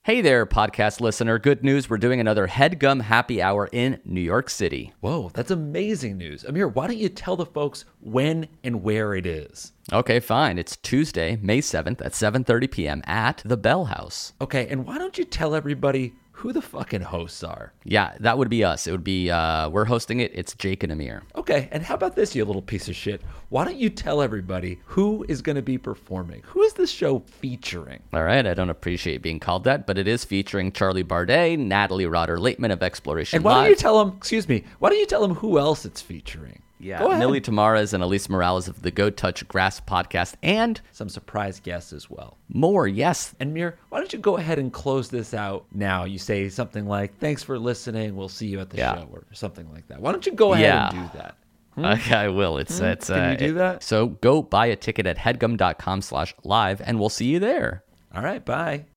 Hey 0.03 0.21
there, 0.21 0.45
podcast 0.45 0.99
listener. 0.99 1.39
Good 1.39 1.63
news. 1.63 1.89
We're 1.89 1.97
doing 1.97 2.19
another 2.19 2.47
Headgum 2.47 3.01
Happy 3.01 3.41
Hour 3.41 3.69
in 3.71 3.99
New 4.03 4.21
York 4.21 4.49
City. 4.49 4.93
Whoa, 4.99 5.29
that's 5.33 5.51
amazing 5.51 6.17
news. 6.17 6.43
Amir, 6.43 6.67
why 6.67 6.87
don't 6.87 6.97
you 6.97 7.07
tell 7.07 7.35
the 7.35 7.45
folks 7.45 7.85
when 7.99 8.47
and 8.63 8.83
where 8.83 9.13
it 9.13 9.25
is? 9.25 9.73
Okay, 9.93 10.19
fine. 10.19 10.57
It's 10.57 10.75
Tuesday, 10.75 11.37
May 11.41 11.61
7th 11.61 12.01
at 12.03 12.13
7:30 12.13 12.71
p.m. 12.71 13.01
at 13.05 13.41
the 13.45 13.57
Bell 13.57 13.85
House. 13.85 14.33
Okay, 14.41 14.67
and 14.67 14.85
why 14.85 14.97
don't 14.97 15.17
you 15.17 15.23
tell 15.23 15.55
everybody 15.55 16.13
who 16.41 16.51
the 16.51 16.61
fucking 16.61 17.01
hosts 17.01 17.43
are? 17.43 17.71
Yeah, 17.83 18.15
that 18.19 18.37
would 18.37 18.49
be 18.49 18.63
us. 18.63 18.87
It 18.87 18.91
would 18.91 19.03
be 19.03 19.29
uh 19.29 19.69
we're 19.69 19.85
hosting 19.85 20.19
it. 20.19 20.31
It's 20.33 20.55
Jake 20.55 20.81
and 20.83 20.91
Amir. 20.91 21.21
Okay, 21.35 21.69
and 21.71 21.83
how 21.83 21.95
about 21.95 22.15
this, 22.15 22.35
you 22.35 22.43
little 22.43 22.61
piece 22.61 22.87
of 22.89 22.95
shit? 22.95 23.21
Why 23.49 23.63
don't 23.63 23.77
you 23.77 23.89
tell 23.89 24.21
everybody 24.21 24.79
who 24.85 25.23
is 25.29 25.41
going 25.41 25.55
to 25.55 25.61
be 25.61 25.77
performing? 25.77 26.41
Who 26.47 26.61
is 26.63 26.73
this 26.73 26.89
show 26.89 27.19
featuring? 27.27 28.01
All 28.13 28.23
right, 28.23 28.45
I 28.45 28.53
don't 28.53 28.69
appreciate 28.71 29.21
being 29.21 29.39
called 29.39 29.63
that, 29.65 29.85
but 29.85 29.97
it 29.97 30.07
is 30.07 30.25
featuring 30.25 30.71
Charlie 30.71 31.03
Bardet, 31.03 31.59
Natalie 31.59 32.05
Rotter 32.07 32.37
Laitman 32.37 32.71
of 32.71 32.81
Exploration 32.81 33.37
And 33.37 33.43
why 33.45 33.53
Live. 33.53 33.61
don't 33.63 33.69
you 33.69 33.75
tell 33.75 34.03
them, 34.03 34.17
excuse 34.17 34.49
me, 34.49 34.63
why 34.79 34.89
don't 34.89 34.99
you 34.99 35.05
tell 35.05 35.21
them 35.21 35.35
who 35.35 35.59
else 35.59 35.85
it's 35.85 36.01
featuring? 36.01 36.61
Yeah. 36.81 37.17
Millie 37.17 37.39
Tamaras 37.41 37.93
and 37.93 38.03
Elise 38.03 38.29
Morales 38.29 38.67
of 38.67 38.81
the 38.81 38.91
Go 38.91 39.09
Touch 39.09 39.47
Grass 39.47 39.79
podcast 39.79 40.33
and 40.43 40.81
Some 40.91 41.09
surprise 41.09 41.59
guests 41.59 41.93
as 41.93 42.09
well. 42.09 42.37
more. 42.49 42.87
Yes. 42.87 43.33
And 43.39 43.53
Mir, 43.53 43.77
why 43.89 43.99
don't 43.99 44.11
you 44.11 44.19
go 44.19 44.37
ahead 44.37 44.59
and 44.59 44.73
close 44.73 45.09
this 45.09 45.33
out 45.33 45.65
now? 45.73 46.03
You 46.05 46.17
say 46.17 46.49
something 46.49 46.85
like, 46.87 47.17
thanks 47.19 47.43
for 47.43 47.57
listening. 47.59 48.15
We'll 48.15 48.29
see 48.29 48.47
you 48.47 48.59
at 48.59 48.69
the 48.69 48.77
Yeah. 48.77 48.95
show 48.95 49.09
or 49.11 49.23
something 49.33 49.71
like 49.73 49.87
that. 49.87 50.01
Why 50.01 50.11
don't 50.11 50.25
you 50.25 50.31
go 50.33 50.53
ahead 50.53 50.65
Yeah. 50.65 50.89
and 50.89 51.11
do 51.11 51.17
that? 51.19 51.35
Okay, 51.77 52.13
I 52.15 52.27
will. 52.27 52.57
It's 52.57 52.79
it's 52.81 53.07
Hmm? 53.07 53.13
Can 53.13 53.29
you 53.29 53.33
uh, 53.35 53.37
do 53.37 53.53
that? 53.53 53.81
So 53.83 54.07
go 54.07 54.41
buy 54.41 54.65
a 54.65 54.75
ticket 54.75 55.07
at 55.07 55.17
headgum.com 55.17 56.01
slash 56.01 56.35
live 56.43 56.81
and 56.81 56.99
we'll 56.99 57.07
see 57.09 57.27
you 57.27 57.39
there. 57.39 57.83
All 58.13 58.21
right, 58.21 58.43
bye. 58.43 58.85